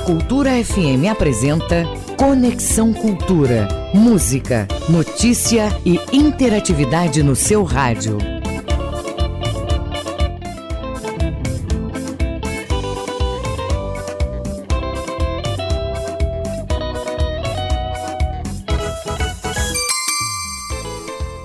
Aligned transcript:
A 0.00 0.02
Cultura 0.02 0.52
FM 0.64 1.10
apresenta 1.10 1.84
Conexão 2.16 2.90
Cultura. 2.90 3.68
Música, 3.92 4.66
notícia 4.88 5.68
e 5.84 6.00
interatividade 6.10 7.22
no 7.22 7.36
seu 7.36 7.62
rádio. 7.64 8.16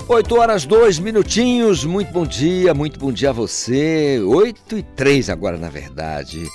Oito 0.08 0.40
horas, 0.40 0.66
dois 0.66 0.98
minutinhos. 0.98 1.84
Muito 1.84 2.14
bom 2.14 2.26
dia, 2.26 2.74
muito 2.74 2.98
bom 2.98 3.12
dia 3.12 3.32
a 3.32 3.34
você. 3.34 4.22
Oito 4.26 4.78
e 4.78 4.82
três 4.82 5.30
agora, 5.30 5.58
na 5.58 5.68
verdade. 5.68 6.48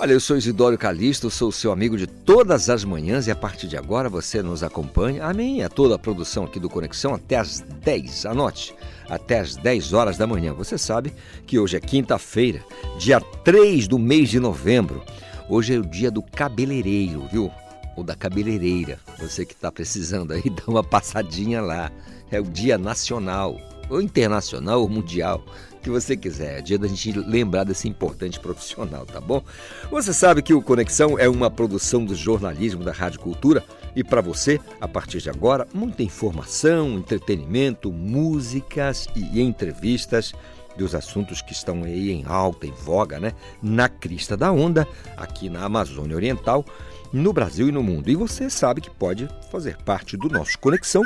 Olha, 0.00 0.12
eu 0.12 0.20
sou 0.20 0.36
Isidório 0.36 0.78
Calixto, 0.78 1.28
sou 1.28 1.50
seu 1.50 1.72
amigo 1.72 1.96
de 1.96 2.06
todas 2.06 2.70
as 2.70 2.84
manhãs 2.84 3.26
e 3.26 3.32
a 3.32 3.34
partir 3.34 3.66
de 3.66 3.76
agora 3.76 4.08
você 4.08 4.40
nos 4.40 4.62
acompanha, 4.62 5.24
a 5.24 5.34
mim 5.34 5.56
e 5.56 5.62
a 5.64 5.68
toda 5.68 5.96
a 5.96 5.98
produção 5.98 6.44
aqui 6.44 6.60
do 6.60 6.70
Conexão 6.70 7.14
até 7.14 7.34
às 7.34 7.58
10. 7.58 8.26
Anote, 8.26 8.72
até 9.10 9.40
às 9.40 9.56
10 9.56 9.92
horas 9.92 10.16
da 10.16 10.24
manhã. 10.24 10.54
Você 10.54 10.78
sabe 10.78 11.12
que 11.48 11.58
hoje 11.58 11.76
é 11.76 11.80
quinta-feira, 11.80 12.64
dia 12.96 13.20
3 13.20 13.88
do 13.88 13.98
mês 13.98 14.28
de 14.28 14.38
novembro. 14.38 15.02
Hoje 15.48 15.74
é 15.74 15.78
o 15.78 15.84
dia 15.84 16.12
do 16.12 16.22
cabeleireiro, 16.22 17.26
viu? 17.32 17.50
Ou 17.96 18.04
da 18.04 18.14
cabeleireira. 18.14 19.00
Você 19.18 19.44
que 19.44 19.52
está 19.52 19.72
precisando 19.72 20.32
aí, 20.32 20.44
dá 20.48 20.62
uma 20.68 20.84
passadinha 20.84 21.60
lá. 21.60 21.90
É 22.30 22.38
o 22.38 22.44
dia 22.44 22.78
nacional, 22.78 23.58
ou 23.90 24.00
internacional, 24.00 24.80
ou 24.80 24.88
mundial 24.88 25.44
que 25.78 25.90
você 25.90 26.16
quiser. 26.16 26.58
É 26.58 26.62
dia 26.62 26.78
da 26.78 26.88
gente 26.88 27.12
lembrar 27.12 27.64
desse 27.64 27.88
importante 27.88 28.38
profissional, 28.38 29.06
tá 29.06 29.20
bom? 29.20 29.42
Você 29.90 30.12
sabe 30.12 30.42
que 30.42 30.54
o 30.54 30.62
Conexão 30.62 31.18
é 31.18 31.28
uma 31.28 31.50
produção 31.50 32.04
do 32.04 32.14
jornalismo 32.14 32.84
da 32.84 32.92
Rádio 32.92 33.20
Cultura 33.20 33.64
e 33.94 34.04
para 34.04 34.20
você, 34.20 34.60
a 34.80 34.86
partir 34.86 35.20
de 35.20 35.30
agora, 35.30 35.66
muita 35.72 36.02
informação, 36.02 36.98
entretenimento, 36.98 37.92
músicas 37.92 39.06
e 39.16 39.40
entrevistas 39.40 40.32
dos 40.76 40.94
assuntos 40.94 41.42
que 41.42 41.52
estão 41.52 41.82
aí 41.82 42.10
em 42.10 42.24
alta, 42.26 42.66
em 42.66 42.72
voga, 42.72 43.18
né? 43.18 43.32
Na 43.60 43.88
crista 43.88 44.36
da 44.36 44.52
onda, 44.52 44.86
aqui 45.16 45.50
na 45.50 45.64
Amazônia 45.64 46.14
Oriental, 46.14 46.64
no 47.12 47.32
Brasil 47.32 47.68
e 47.68 47.72
no 47.72 47.82
mundo. 47.82 48.08
E 48.08 48.14
você 48.14 48.48
sabe 48.48 48.80
que 48.80 48.90
pode 48.90 49.28
fazer 49.50 49.76
parte 49.78 50.16
do 50.16 50.28
nosso 50.28 50.58
Conexão 50.58 51.02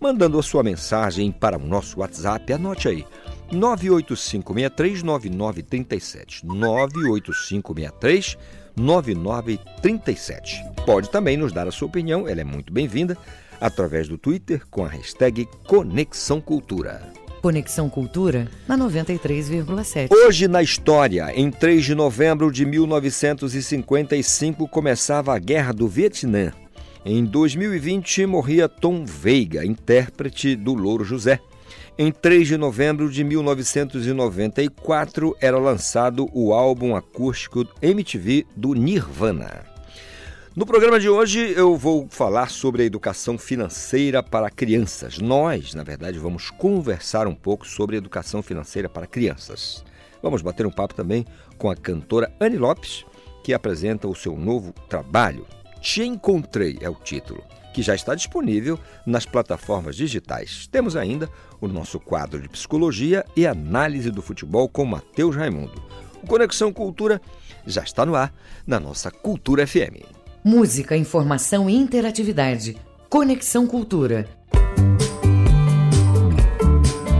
mandando 0.00 0.38
a 0.38 0.42
sua 0.42 0.62
mensagem 0.62 1.32
para 1.32 1.58
o 1.58 1.66
nosso 1.66 2.00
WhatsApp. 2.00 2.52
Anote 2.52 2.88
aí, 2.88 3.04
985639937. 3.52 6.42
985639937. 8.76 10.74
Pode 10.84 11.08
também 11.10 11.36
nos 11.36 11.52
dar 11.52 11.68
a 11.68 11.72
sua 11.72 11.88
opinião, 11.88 12.28
ela 12.28 12.40
é 12.40 12.44
muito 12.44 12.72
bem-vinda, 12.72 13.18
através 13.60 14.08
do 14.08 14.18
Twitter 14.18 14.62
com 14.70 14.84
a 14.84 14.88
hashtag 14.88 15.48
Conexão 15.66 16.40
Cultura. 16.40 17.02
Conexão 17.42 17.88
Cultura 17.88 18.48
na 18.66 18.76
93,7. 18.76 20.08
Hoje 20.10 20.48
na 20.48 20.60
história, 20.62 21.32
em 21.32 21.50
3 21.50 21.84
de 21.84 21.94
novembro 21.94 22.50
de 22.50 22.66
1955, 22.66 24.66
começava 24.66 25.32
a 25.34 25.38
Guerra 25.38 25.72
do 25.72 25.86
Vietnã. 25.86 26.52
Em 27.04 27.24
2020, 27.24 28.26
morria 28.26 28.68
Tom 28.68 29.04
Veiga, 29.04 29.64
intérprete 29.64 30.56
do 30.56 30.74
Louro 30.74 31.04
José. 31.04 31.38
Em 31.98 32.12
3 32.12 32.46
de 32.46 32.58
novembro 32.58 33.10
de 33.10 33.24
1994 33.24 35.34
era 35.40 35.58
lançado 35.58 36.28
o 36.30 36.52
álbum 36.52 36.94
acústico 36.94 37.66
MTV 37.80 38.44
do 38.54 38.74
Nirvana. 38.74 39.64
No 40.54 40.66
programa 40.66 41.00
de 41.00 41.08
hoje 41.08 41.54
eu 41.56 41.74
vou 41.74 42.06
falar 42.10 42.50
sobre 42.50 42.82
a 42.82 42.84
educação 42.84 43.38
financeira 43.38 44.22
para 44.22 44.50
crianças. 44.50 45.16
Nós, 45.16 45.72
na 45.72 45.82
verdade, 45.82 46.18
vamos 46.18 46.50
conversar 46.50 47.26
um 47.26 47.34
pouco 47.34 47.66
sobre 47.66 47.96
educação 47.96 48.42
financeira 48.42 48.90
para 48.90 49.06
crianças. 49.06 49.82
Vamos 50.22 50.42
bater 50.42 50.66
um 50.66 50.70
papo 50.70 50.92
também 50.92 51.24
com 51.56 51.70
a 51.70 51.76
cantora 51.76 52.30
Anne 52.38 52.58
Lopes, 52.58 53.06
que 53.42 53.54
apresenta 53.54 54.06
o 54.06 54.14
seu 54.14 54.36
novo 54.36 54.74
trabalho. 54.86 55.46
Te 55.80 56.02
Encontrei 56.02 56.76
é 56.82 56.90
o 56.90 56.94
título 56.94 57.42
que 57.76 57.82
já 57.82 57.94
está 57.94 58.14
disponível 58.14 58.80
nas 59.04 59.26
plataformas 59.26 59.96
digitais. 59.96 60.66
Temos 60.66 60.96
ainda 60.96 61.28
o 61.60 61.68
nosso 61.68 62.00
quadro 62.00 62.40
de 62.40 62.48
psicologia 62.48 63.22
e 63.36 63.46
análise 63.46 64.10
do 64.10 64.22
futebol 64.22 64.66
com 64.66 64.86
Matheus 64.86 65.36
Raimundo. 65.36 65.84
O 66.22 66.26
Conexão 66.26 66.72
Cultura 66.72 67.20
já 67.66 67.82
está 67.82 68.06
no 68.06 68.14
ar 68.14 68.32
na 68.66 68.80
nossa 68.80 69.10
Cultura 69.10 69.66
FM. 69.66 70.06
Música, 70.42 70.96
informação 70.96 71.68
e 71.68 71.76
interatividade. 71.76 72.78
Conexão 73.10 73.66
Cultura. 73.66 74.26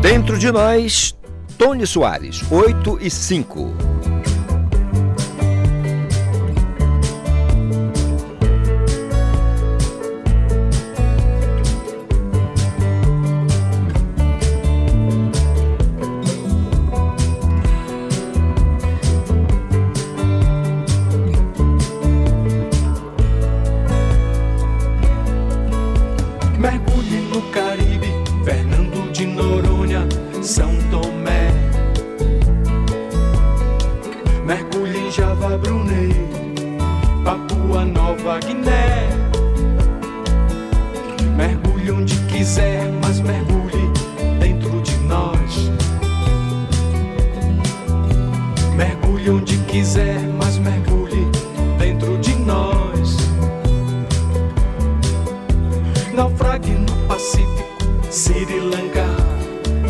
Dentro 0.00 0.38
de 0.38 0.50
nós, 0.50 1.14
Tony 1.58 1.86
Soares, 1.86 2.50
8 2.50 2.98
e 3.02 3.10
5. 3.10 4.15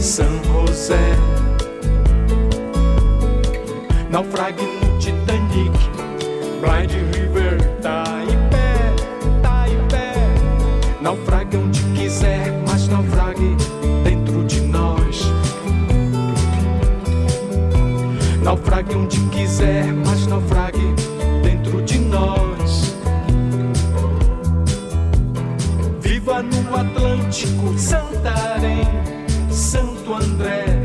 São 0.06 0.40
José. 0.44 1.16
Naufrague 4.08 4.62
no 4.62 4.98
Titanic, 5.00 5.72
Blind 6.60 6.92
River, 7.12 7.58
tá 7.82 8.04
Taipé, 8.04 8.94
Taipé. 9.42 10.12
Tá 10.12 11.02
naufrague 11.02 11.56
onde 11.56 11.82
quiser, 11.96 12.52
mas 12.68 12.86
naufrague 12.86 13.56
dentro 14.04 14.44
de 14.44 14.60
nós. 14.60 15.24
Naufrague 18.44 18.94
onde 18.94 19.18
quiser, 19.30 19.92
mas 19.92 20.24
naufrague 20.28 20.94
dentro 21.42 21.82
de 21.82 21.98
nós. 21.98 22.94
Viva 26.00 26.44
no 26.44 26.76
Atlântico, 26.76 27.76
Santarém. 27.76 29.15
nombre. 30.38 30.75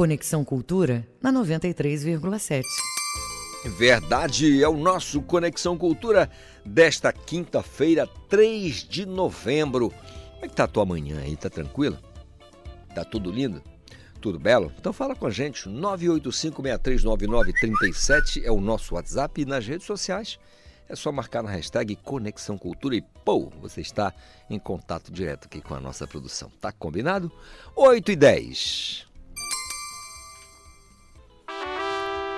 Conexão 0.00 0.40
Cultura 0.42 1.06
na 1.20 1.30
93,7. 1.30 2.64
Verdade, 3.76 4.64
é 4.64 4.66
o 4.66 4.74
nosso 4.74 5.20
Conexão 5.20 5.76
Cultura 5.76 6.30
desta 6.64 7.12
quinta-feira, 7.12 8.08
3 8.26 8.88
de 8.88 9.04
novembro. 9.04 9.90
Como 9.90 10.46
é 10.46 10.48
que 10.48 10.54
tá 10.54 10.64
a 10.64 10.68
tua 10.68 10.86
manhã 10.86 11.20
aí? 11.20 11.36
Tá 11.36 11.50
tranquila? 11.50 12.00
Tá 12.94 13.04
tudo 13.04 13.30
lindo? 13.30 13.62
Tudo 14.22 14.38
belo? 14.38 14.72
Então 14.78 14.90
fala 14.90 15.14
com 15.14 15.26
a 15.26 15.30
gente, 15.30 15.68
985-639937 15.68 18.42
é 18.42 18.50
o 18.50 18.58
nosso 18.58 18.94
WhatsApp 18.94 19.42
e 19.42 19.44
nas 19.44 19.66
redes 19.66 19.86
sociais 19.86 20.38
é 20.88 20.96
só 20.96 21.12
marcar 21.12 21.42
na 21.42 21.50
hashtag 21.50 21.94
Conexão 21.96 22.56
Cultura 22.56 22.96
e 22.96 23.02
pô, 23.22 23.52
você 23.60 23.82
está 23.82 24.14
em 24.48 24.58
contato 24.58 25.12
direto 25.12 25.44
aqui 25.44 25.60
com 25.60 25.74
a 25.74 25.80
nossa 25.80 26.06
produção. 26.06 26.50
Tá 26.58 26.72
combinado? 26.72 27.30
8 27.76 28.12
e 28.12 28.16
10. 28.16 29.09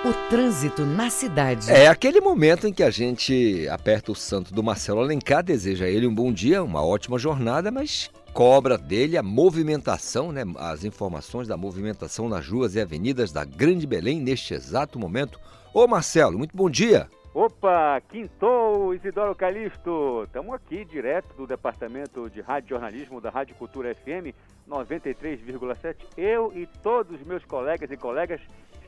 O 0.05 0.11
trânsito 0.29 0.85
na 0.85 1.09
cidade. 1.09 1.71
É 1.71 1.87
aquele 1.87 2.19
momento 2.19 2.67
em 2.67 2.73
que 2.73 2.83
a 2.83 2.89
gente 2.89 3.65
aperta 3.69 4.11
o 4.11 4.15
santo 4.15 4.53
do 4.53 4.61
Marcelo 4.61 4.99
Alencar, 4.99 5.41
deseja 5.41 5.85
a 5.85 5.89
ele 5.89 6.05
um 6.05 6.13
bom 6.13 6.33
dia, 6.33 6.61
uma 6.61 6.85
ótima 6.85 7.17
jornada, 7.17 7.71
mas 7.71 8.11
cobra 8.33 8.77
dele 8.77 9.17
a 9.17 9.23
movimentação, 9.23 10.33
né, 10.33 10.43
as 10.57 10.83
informações 10.83 11.47
da 11.47 11.55
movimentação 11.55 12.27
nas 12.27 12.45
ruas 12.45 12.75
e 12.75 12.81
avenidas 12.81 13.31
da 13.31 13.45
Grande 13.45 13.87
Belém 13.87 14.19
neste 14.19 14.53
exato 14.53 14.99
momento. 14.99 15.39
Ô 15.73 15.87
Marcelo, 15.87 16.37
muito 16.37 16.55
bom 16.55 16.69
dia. 16.69 17.07
Opa, 17.33 18.01
quintou 18.09 18.93
Isidoro 18.93 19.33
Calixto. 19.33 20.23
Estamos 20.25 20.53
aqui 20.53 20.83
direto 20.83 21.33
do 21.37 21.47
Departamento 21.47 22.29
de 22.29 22.41
Rádio 22.41 22.71
Jornalismo 22.71 23.21
da 23.21 23.29
Rádio 23.29 23.55
Cultura 23.55 23.95
FM 23.95 24.35
93,7. 24.69 25.95
Eu 26.17 26.51
e 26.53 26.67
todos 26.83 27.21
os 27.21 27.25
meus 27.25 27.45
colegas 27.45 27.89
e 27.89 27.95
colegas 27.95 28.41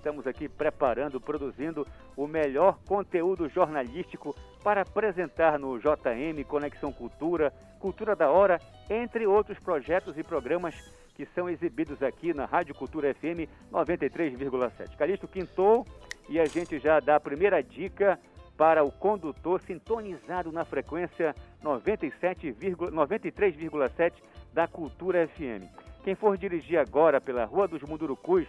estamos 0.06 0.28
aqui 0.28 0.48
preparando, 0.48 1.20
produzindo 1.20 1.88
o 2.16 2.28
melhor 2.28 2.78
conteúdo 2.86 3.50
jornalístico 3.50 4.36
para 4.64 4.82
apresentar 4.82 5.58
no 5.58 5.80
JM 5.80 6.44
Conexão 6.48 6.94
Cultura, 6.94 7.52
Cultura 7.80 8.16
da 8.16 8.30
Hora, 8.30 8.62
entre 8.88 9.26
outros 9.26 9.58
projetos 9.58 10.16
e 10.16 10.22
programas 10.22 10.76
que 11.16 11.26
são 11.26 11.50
exibidos 11.50 12.04
aqui 12.04 12.36
na 12.36 12.46
Rádio 12.46 12.76
Cultura 12.76 13.16
FM 13.16 13.50
93,7. 13.72 14.96
Calixto 14.96 15.28
quintou 15.28 15.84
e 16.30 16.40
a 16.40 16.46
gente 16.46 16.78
já 16.78 17.00
dá 17.00 17.16
a 17.16 17.20
primeira 17.20 17.64
dica 17.64 18.20
para 18.56 18.84
o 18.84 18.92
condutor 18.92 19.60
sintonizado 19.60 20.52
na 20.52 20.64
frequência 20.64 21.36
93,7 21.64 24.14
da 24.54 24.68
Cultura 24.68 25.28
FM. 25.28 25.66
Quem 26.04 26.14
for 26.14 26.38
dirigir 26.38 26.78
agora 26.78 27.20
pela 27.20 27.46
Rua 27.46 27.68
dos 27.68 27.82
Mundurucus, 27.82 28.46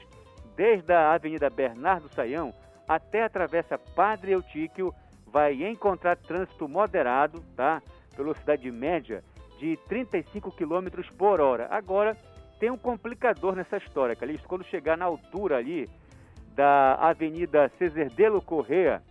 desde 0.56 0.92
a 0.92 1.12
Avenida 1.12 1.50
Bernardo 1.50 2.08
Saião 2.14 2.52
até 2.88 3.22
a 3.22 3.28
Travessa 3.28 3.78
Padre 3.78 4.32
Eutíquio, 4.32 4.94
vai 5.26 5.52
encontrar 5.64 6.16
trânsito 6.16 6.66
moderado, 6.68 7.40
tá? 7.54 7.82
Velocidade 8.16 8.70
média 8.70 9.22
de 9.58 9.76
35 9.88 10.50
km 10.52 10.88
por 11.16 11.40
hora. 11.40 11.68
Agora, 11.70 12.16
tem 12.58 12.70
um 12.70 12.78
complicador 12.78 13.54
nessa 13.54 13.76
história, 13.76 14.16
Calixto. 14.16 14.48
Quando 14.48 14.64
chegar 14.64 14.96
na 14.96 15.04
altura 15.04 15.58
ali 15.58 15.88
da 16.54 16.94
Avenida 16.94 17.70
Ceserdelo 17.78 18.40
Correa, 18.40 19.02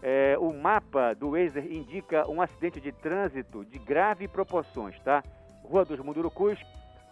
é, 0.00 0.36
o 0.38 0.52
mapa 0.52 1.14
do 1.14 1.30
Waze 1.30 1.60
indica 1.60 2.28
um 2.30 2.40
acidente 2.40 2.80
de 2.80 2.92
trânsito 2.92 3.64
de 3.64 3.78
grave 3.78 4.28
proporções, 4.28 4.98
tá? 5.00 5.22
Rua 5.64 5.84
dos 5.84 5.98
Mundurucus, 5.98 6.58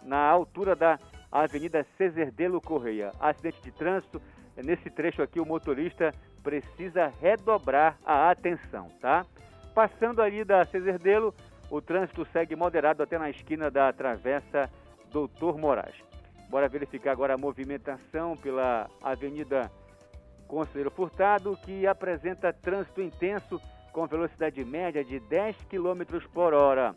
na 0.03 0.19
altura 0.19 0.75
da 0.75 0.99
Avenida 1.41 1.83
Ceserdelo 1.97 2.61
Correia. 2.61 3.11
Acidente 3.19 3.59
de 3.61 3.71
trânsito, 3.71 4.21
nesse 4.55 4.89
trecho 4.91 5.23
aqui 5.23 5.39
o 5.39 5.45
motorista 5.45 6.13
precisa 6.43 7.11
redobrar 7.19 7.97
a 8.05 8.29
atenção, 8.29 8.87
tá? 9.01 9.25
Passando 9.73 10.21
ali 10.21 10.43
da 10.43 10.63
Ceserdelo, 10.65 11.33
o 11.71 11.81
trânsito 11.81 12.23
segue 12.31 12.55
moderado 12.55 13.01
até 13.01 13.17
na 13.17 13.31
esquina 13.31 13.71
da 13.71 13.91
Travessa 13.91 14.69
Doutor 15.11 15.57
Moraes. 15.57 15.95
Bora 16.49 16.69
verificar 16.69 17.11
agora 17.11 17.33
a 17.33 17.37
movimentação 17.37 18.37
pela 18.37 18.87
Avenida 19.01 19.71
Conselheiro 20.47 20.91
Furtado, 20.91 21.57
que 21.65 21.87
apresenta 21.87 22.53
trânsito 22.53 23.01
intenso 23.01 23.59
com 23.91 24.05
velocidade 24.05 24.63
média 24.63 25.03
de 25.03 25.19
10 25.19 25.55
km 25.63 26.19
por 26.31 26.53
hora. 26.53 26.93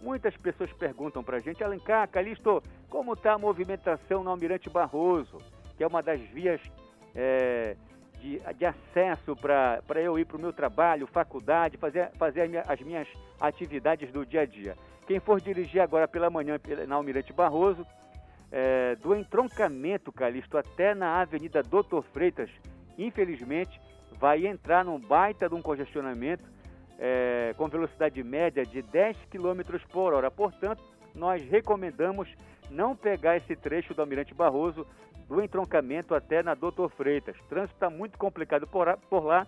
Muitas 0.00 0.36
pessoas 0.36 0.72
perguntam 0.72 1.24
para 1.24 1.38
a 1.38 1.40
gente, 1.40 1.62
Alencar, 1.62 2.08
Calixto, 2.08 2.62
como 2.88 3.14
está 3.14 3.32
a 3.32 3.38
movimentação 3.38 4.22
no 4.22 4.30
Almirante 4.30 4.70
Barroso, 4.70 5.38
que 5.76 5.82
é 5.82 5.86
uma 5.86 6.02
das 6.02 6.20
vias 6.20 6.60
é, 7.14 7.76
de, 8.20 8.40
de, 8.56 8.64
acesso 8.64 9.34
para 9.34 10.00
eu 10.00 10.18
ir 10.18 10.24
para 10.24 10.36
o 10.36 10.40
meu 10.40 10.52
trabalho, 10.52 11.06
faculdade, 11.06 11.76
fazer, 11.76 12.10
fazer 12.16 12.48
as 12.68 12.80
minhas 12.80 13.08
atividades 13.40 14.12
do 14.12 14.24
dia 14.24 14.42
a 14.42 14.46
dia. 14.46 14.76
Quem 15.06 15.18
for 15.18 15.40
dirigir 15.40 15.80
agora 15.80 16.06
pela 16.06 16.30
manhã 16.30 16.60
na 16.86 16.94
Almirante 16.94 17.32
Barroso, 17.32 17.84
é, 18.52 18.94
do 18.96 19.14
entroncamento, 19.16 20.12
Calixto, 20.12 20.56
até 20.56 20.94
na 20.94 21.20
Avenida 21.20 21.62
Doutor 21.62 22.04
Freitas, 22.04 22.50
infelizmente, 22.96 23.80
vai 24.12 24.46
entrar 24.46 24.84
num 24.84 24.98
baita 24.98 25.48
de 25.48 25.54
um 25.54 25.62
congestionamento 25.62 26.44
é, 26.98 27.54
com 27.56 27.68
velocidade 27.68 28.22
média 28.22 28.64
de 28.64 28.82
10 28.82 29.16
km 29.30 29.78
por 29.90 30.12
hora. 30.12 30.30
Portanto, 30.30 30.82
nós 31.14 31.42
recomendamos 31.48 32.28
não 32.70 32.96
pegar 32.96 33.36
esse 33.36 33.54
trecho 33.56 33.94
do 33.94 34.00
Almirante 34.00 34.34
Barroso 34.34 34.86
do 35.28 35.42
entroncamento 35.42 36.14
até 36.14 36.42
na 36.42 36.54
Doutor 36.54 36.90
Freitas. 36.90 37.36
O 37.38 37.44
trânsito 37.44 37.74
está 37.74 37.90
muito 37.90 38.18
complicado 38.18 38.66
por, 38.66 39.24
lá 39.24 39.46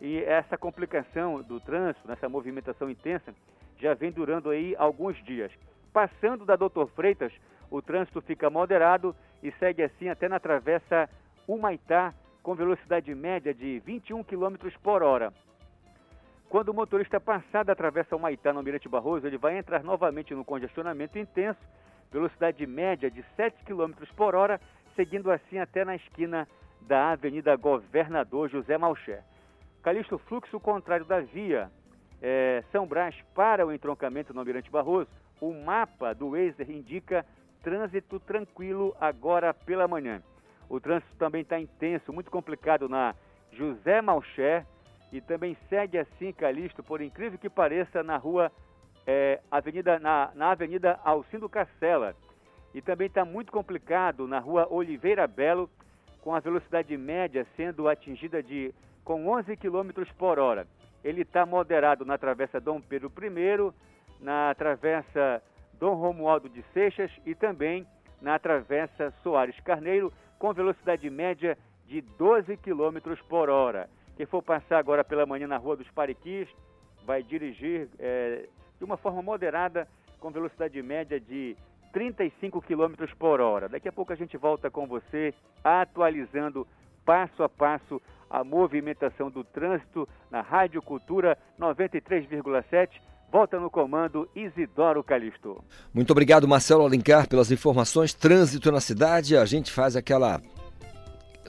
e 0.00 0.22
essa 0.22 0.56
complicação 0.56 1.42
do 1.42 1.60
trânsito, 1.60 2.06
nessa 2.06 2.28
movimentação 2.28 2.88
intensa, 2.88 3.34
já 3.78 3.92
vem 3.92 4.10
durando 4.10 4.50
aí 4.50 4.74
alguns 4.78 5.16
dias. 5.24 5.50
Passando 5.92 6.44
da 6.44 6.56
Doutor 6.56 6.88
Freitas, 6.90 7.32
o 7.70 7.82
trânsito 7.82 8.20
fica 8.22 8.48
moderado 8.48 9.14
e 9.42 9.50
segue 9.52 9.82
assim 9.82 10.08
até 10.08 10.28
na 10.28 10.38
travessa 10.38 11.08
Humaitá, 11.46 12.14
com 12.42 12.54
velocidade 12.54 13.12
média 13.14 13.52
de 13.52 13.80
21 13.80 14.22
km 14.22 14.56
por 14.82 15.02
hora. 15.02 15.32
Quando 16.48 16.68
o 16.68 16.74
motorista 16.74 17.20
passar 17.20 17.64
da 17.64 17.74
travessa 17.74 18.14
Humaitá 18.14 18.52
no 18.52 18.60
Almirante 18.60 18.88
Barroso, 18.88 19.26
ele 19.26 19.36
vai 19.36 19.58
entrar 19.58 19.82
novamente 19.82 20.32
no 20.32 20.44
congestionamento 20.44 21.18
intenso, 21.18 21.58
velocidade 22.12 22.64
média 22.66 23.10
de 23.10 23.24
7 23.34 23.64
km 23.64 23.92
por 24.16 24.34
hora, 24.36 24.60
seguindo 24.94 25.30
assim 25.30 25.58
até 25.58 25.84
na 25.84 25.96
esquina 25.96 26.46
da 26.82 27.10
Avenida 27.10 27.56
Governador 27.56 28.48
José 28.48 28.78
Malcher. 28.78 29.24
Calixto, 29.82 30.18
fluxo 30.18 30.60
contrário 30.60 31.04
da 31.04 31.20
via 31.20 31.68
é, 32.22 32.62
São 32.70 32.86
Brás 32.86 33.16
para 33.34 33.66
o 33.66 33.72
entroncamento 33.72 34.32
no 34.32 34.38
Almirante 34.38 34.70
Barroso, 34.70 35.10
o 35.40 35.52
mapa 35.52 36.14
do 36.14 36.30
Waze 36.30 36.62
indica 36.72 37.26
trânsito 37.60 38.20
tranquilo 38.20 38.96
agora 39.00 39.52
pela 39.52 39.88
manhã. 39.88 40.22
O 40.68 40.78
trânsito 40.78 41.14
também 41.16 41.42
está 41.42 41.58
intenso, 41.58 42.12
muito 42.12 42.30
complicado 42.30 42.88
na 42.88 43.16
José 43.52 44.00
Malcher 44.00 44.64
e 45.12 45.20
também 45.20 45.56
segue 45.68 45.98
assim, 45.98 46.32
Calixto, 46.32 46.82
por 46.82 47.00
incrível 47.00 47.38
que 47.38 47.48
pareça, 47.48 48.02
na 48.02 48.16
rua 48.16 48.50
é, 49.06 49.40
Avenida, 49.50 49.98
na, 49.98 50.30
na 50.34 50.50
Avenida 50.50 50.98
Alcindo 51.04 51.48
Castela. 51.48 52.14
E 52.74 52.82
também 52.82 53.06
está 53.06 53.24
muito 53.24 53.52
complicado 53.52 54.26
na 54.26 54.38
rua 54.38 54.66
Oliveira 54.70 55.26
Belo, 55.26 55.70
com 56.20 56.34
a 56.34 56.40
velocidade 56.40 56.96
média 56.96 57.46
sendo 57.56 57.88
atingida 57.88 58.42
de 58.42 58.74
com 59.04 59.28
11 59.28 59.56
km 59.56 60.04
por 60.18 60.38
hora. 60.38 60.66
Ele 61.04 61.22
está 61.22 61.46
moderado 61.46 62.04
na 62.04 62.18
travessa 62.18 62.60
Dom 62.60 62.80
Pedro 62.80 63.12
I, 63.16 63.72
na 64.20 64.52
travessa 64.56 65.40
Dom 65.78 65.94
Romualdo 65.94 66.48
de 66.48 66.64
Seixas 66.74 67.12
e 67.24 67.34
também 67.34 67.86
na 68.20 68.38
travessa 68.38 69.12
Soares 69.22 69.58
Carneiro, 69.60 70.12
com 70.38 70.52
velocidade 70.52 71.08
média 71.08 71.56
de 71.86 72.00
12 72.00 72.56
km 72.56 73.14
por 73.28 73.48
hora. 73.48 73.88
Quem 74.16 74.26
for 74.26 74.42
passar 74.42 74.78
agora 74.78 75.04
pela 75.04 75.26
manhã 75.26 75.46
na 75.46 75.56
Rua 75.56 75.76
dos 75.76 75.90
Pariquis 75.90 76.48
vai 77.04 77.22
dirigir 77.22 77.88
é, 77.98 78.48
de 78.78 78.84
uma 78.84 78.96
forma 78.96 79.22
moderada, 79.22 79.86
com 80.18 80.30
velocidade 80.30 80.80
média 80.82 81.20
de 81.20 81.56
35 81.92 82.60
km 82.62 82.94
por 83.18 83.40
hora. 83.40 83.68
Daqui 83.68 83.88
a 83.88 83.92
pouco 83.92 84.12
a 84.12 84.16
gente 84.16 84.36
volta 84.36 84.70
com 84.70 84.86
você, 84.86 85.32
atualizando 85.62 86.66
passo 87.04 87.42
a 87.42 87.48
passo 87.48 88.00
a 88.28 88.42
movimentação 88.42 89.30
do 89.30 89.44
trânsito 89.44 90.08
na 90.30 90.40
Rádio 90.40 90.82
Cultura 90.82 91.38
93,7. 91.60 93.00
Volta 93.30 93.58
no 93.58 93.70
comando 93.70 94.28
Isidoro 94.34 95.02
Calixto. 95.02 95.62
Muito 95.92 96.10
obrigado, 96.10 96.48
Marcelo 96.48 96.84
Alencar, 96.84 97.28
pelas 97.28 97.50
informações. 97.50 98.14
Trânsito 98.14 98.72
na 98.72 98.80
cidade, 98.80 99.36
a 99.36 99.44
gente 99.44 99.70
faz 99.70 99.96
aquela 99.96 100.40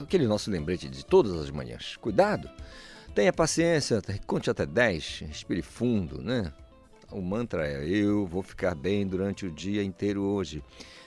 aquele 0.00 0.26
nosso 0.26 0.50
lembrete 0.50 0.88
de 0.88 1.04
todas 1.04 1.32
as 1.32 1.50
manhãs. 1.50 1.96
Cuidado, 1.96 2.48
tenha 3.14 3.32
paciência, 3.32 4.02
conte 4.26 4.50
até 4.50 4.64
10, 4.64 5.24
respire 5.28 5.62
fundo, 5.62 6.22
né? 6.22 6.52
O 7.10 7.20
mantra 7.20 7.66
é: 7.66 7.86
eu 7.88 8.26
vou 8.26 8.42
ficar 8.42 8.74
bem 8.74 9.06
durante 9.06 9.46
o 9.46 9.50
dia 9.50 9.82
inteiro 9.82 10.22
hoje. 10.22 10.62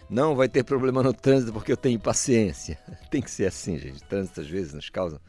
Não 0.09 0.35
vai 0.35 0.49
ter 0.49 0.63
problema 0.63 1.01
no 1.01 1.13
trânsito 1.13 1.53
porque 1.53 1.71
eu 1.71 1.77
tenho 1.77 1.99
paciência. 1.99 2.77
Tem 3.09 3.21
que 3.21 3.31
ser 3.31 3.45
assim, 3.45 3.77
gente. 3.77 4.03
Trânsito 4.03 4.41
às 4.41 4.47
vezes 4.47 4.73
nos 4.73 4.89
causa 4.89 5.21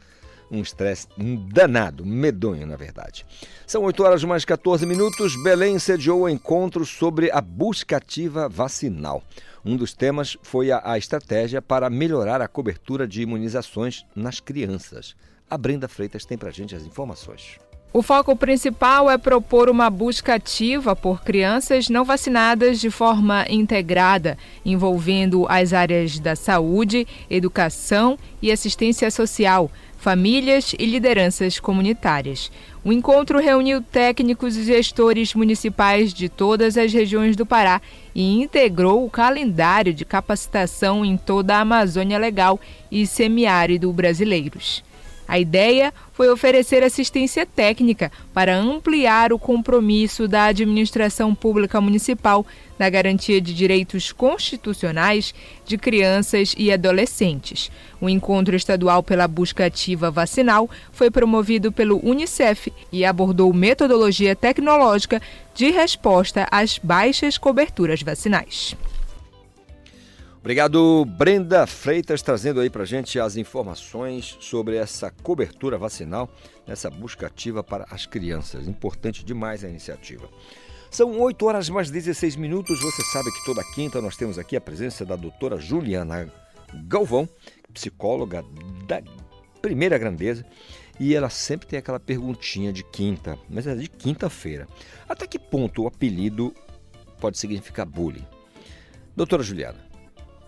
um 0.51 0.61
estresse 0.61 1.07
danado, 1.51 2.05
medonho, 2.05 2.67
na 2.67 2.77
verdade. 2.77 3.25
São 3.67 3.85
8 3.85 4.03
horas 4.03 4.25
mais 4.25 4.45
14 4.45 4.85
minutos. 4.85 5.41
Belém 5.43 5.79
sediou 5.79 6.23
o 6.23 6.29
encontro 6.29 6.85
sobre 6.85 7.31
a 7.31 7.41
busca 7.41 7.97
ativa 7.97 8.49
vacinal. 8.49 9.23
Um 9.65 9.77
dos 9.77 9.93
temas 9.93 10.37
foi 10.43 10.73
a, 10.73 10.83
a 10.85 10.99
estratégia 10.99 11.63
para 11.63 11.89
melhorar 11.89 12.41
a 12.41 12.49
cobertura 12.49 13.07
de 13.07 13.23
imunizações 13.23 14.05
nas 14.15 14.41
crianças. 14.41 15.15
A 15.49 15.57
Brenda 15.57 15.87
Freitas 15.87 16.25
tem 16.25 16.37
para 16.37 16.49
a 16.49 16.53
gente 16.53 16.75
as 16.75 16.85
informações. 16.85 17.59
O 17.95 18.01
foco 18.01 18.35
principal 18.35 19.11
é 19.11 19.19
propor 19.19 19.69
uma 19.69 19.91
busca 19.91 20.37
ativa 20.37 20.97
por 20.97 21.23
crianças 21.23 21.91
não 21.91 22.07
vacinadas 22.07 22.81
de 22.81 22.89
forma 22.89 23.45
integrada, 23.51 24.39
envolvendo 24.65 25.45
as 25.47 25.75
áreas 25.75 26.19
da 26.19 26.35
saúde, 26.35 27.07
educação 27.29 28.19
e 28.41 28.51
assistência 28.51 29.11
social, 29.11 29.71
famílias 29.99 30.75
e 30.79 30.87
lideranças 30.87 31.61
comunitárias. 31.61 32.51
O 32.83 32.95
encontro 32.95 33.39
reuniu 33.39 33.83
técnicos 33.83 34.57
e 34.57 34.65
gestores 34.65 35.35
municipais 35.35 36.15
de 36.15 36.31
todas 36.31 36.79
as 36.79 36.95
regiões 36.95 37.37
do 37.37 37.45
Pará 37.45 37.79
e 38.15 38.41
integrou 38.41 39.05
o 39.05 39.11
calendário 39.11 39.93
de 39.93 40.07
capacitação 40.07 41.05
em 41.05 41.19
toda 41.19 41.57
a 41.57 41.61
Amazônia 41.61 42.17
Legal 42.17 42.59
e 42.91 43.07
semiárido 43.07 43.93
brasileiros. 43.93 44.83
A 45.33 45.39
ideia 45.39 45.95
foi 46.13 46.29
oferecer 46.29 46.85
assistência 46.85 47.47
técnica 47.47 48.13
para 48.35 48.55
ampliar 48.55 49.33
o 49.33 49.39
compromisso 49.39 50.29
da 50.29 50.45
administração 50.45 51.35
pública 51.35 51.81
municipal 51.81 52.45
na 52.79 52.91
garantia 52.91 53.41
de 53.41 53.55
direitos 53.55 54.13
constitucionais 54.13 55.35
de 55.65 55.79
crianças 55.79 56.55
e 56.59 56.71
adolescentes. 56.71 57.71
O 57.99 58.11
encontro 58.11 58.55
estadual 58.55 59.03
pela 59.03 59.27
busca 59.27 59.65
ativa 59.65 60.11
vacinal 60.11 60.69
foi 60.93 61.11
promovido 61.11 61.73
pelo 61.73 61.99
Unicef 62.07 62.71
e 62.93 63.03
abordou 63.03 63.55
metodologia 63.55 64.37
tecnológica 64.37 65.19
de 65.55 65.71
resposta 65.71 66.47
às 66.51 66.77
baixas 66.77 67.39
coberturas 67.39 68.03
vacinais. 68.03 68.77
Obrigado, 70.43 71.05
Brenda 71.05 71.69
Freitas, 71.69 72.21
trazendo 72.21 72.59
aí 72.59 72.69
para 72.69 72.85
gente 72.85 73.21
as 73.21 73.37
informações 73.37 74.37
sobre 74.41 74.75
essa 74.75 75.09
cobertura 75.09 75.79
vacinal, 75.79 76.29
essa 76.67 76.91
busca 76.91 77.29
ativa 77.29 77.63
para 77.63 77.87
as 77.89 78.07
crianças. 78.07 78.67
Importante 78.67 79.25
demais 79.25 79.63
a 79.63 79.69
iniciativa. 79.69 80.29
São 80.91 81.21
8 81.21 81.47
horas 81.47 81.69
mais 81.69 81.93
16 81.93 82.35
minutos. 82.35 82.83
Você 82.83 83.03
sabe 83.13 83.31
que 83.31 83.45
toda 83.45 83.63
quinta 83.73 84.01
nós 84.01 84.17
temos 84.17 84.37
aqui 84.37 84.57
a 84.57 84.61
presença 84.61 85.07
da 85.07 85.15
doutora 85.15 85.61
Juliana 85.61 86.29
Galvão, 86.89 87.29
psicóloga 87.73 88.45
da 88.89 89.01
primeira 89.63 89.97
grandeza. 89.97 90.45
E 90.99 91.15
ela 91.15 91.31
sempre 91.31 91.69
tem 91.69 91.79
aquela 91.79 92.01
perguntinha 92.01 92.73
de 92.73 92.83
quinta, 92.83 93.39
mas 93.49 93.69
é 93.69 93.77
de 93.77 93.89
quinta-feira. 93.89 94.67
Até 95.09 95.25
que 95.25 95.39
ponto 95.39 95.85
o 95.85 95.87
apelido 95.87 96.53
pode 97.21 97.39
significar 97.39 97.87
bullying? 97.87 98.27
Doutora 99.15 99.45
Juliana. 99.45 99.92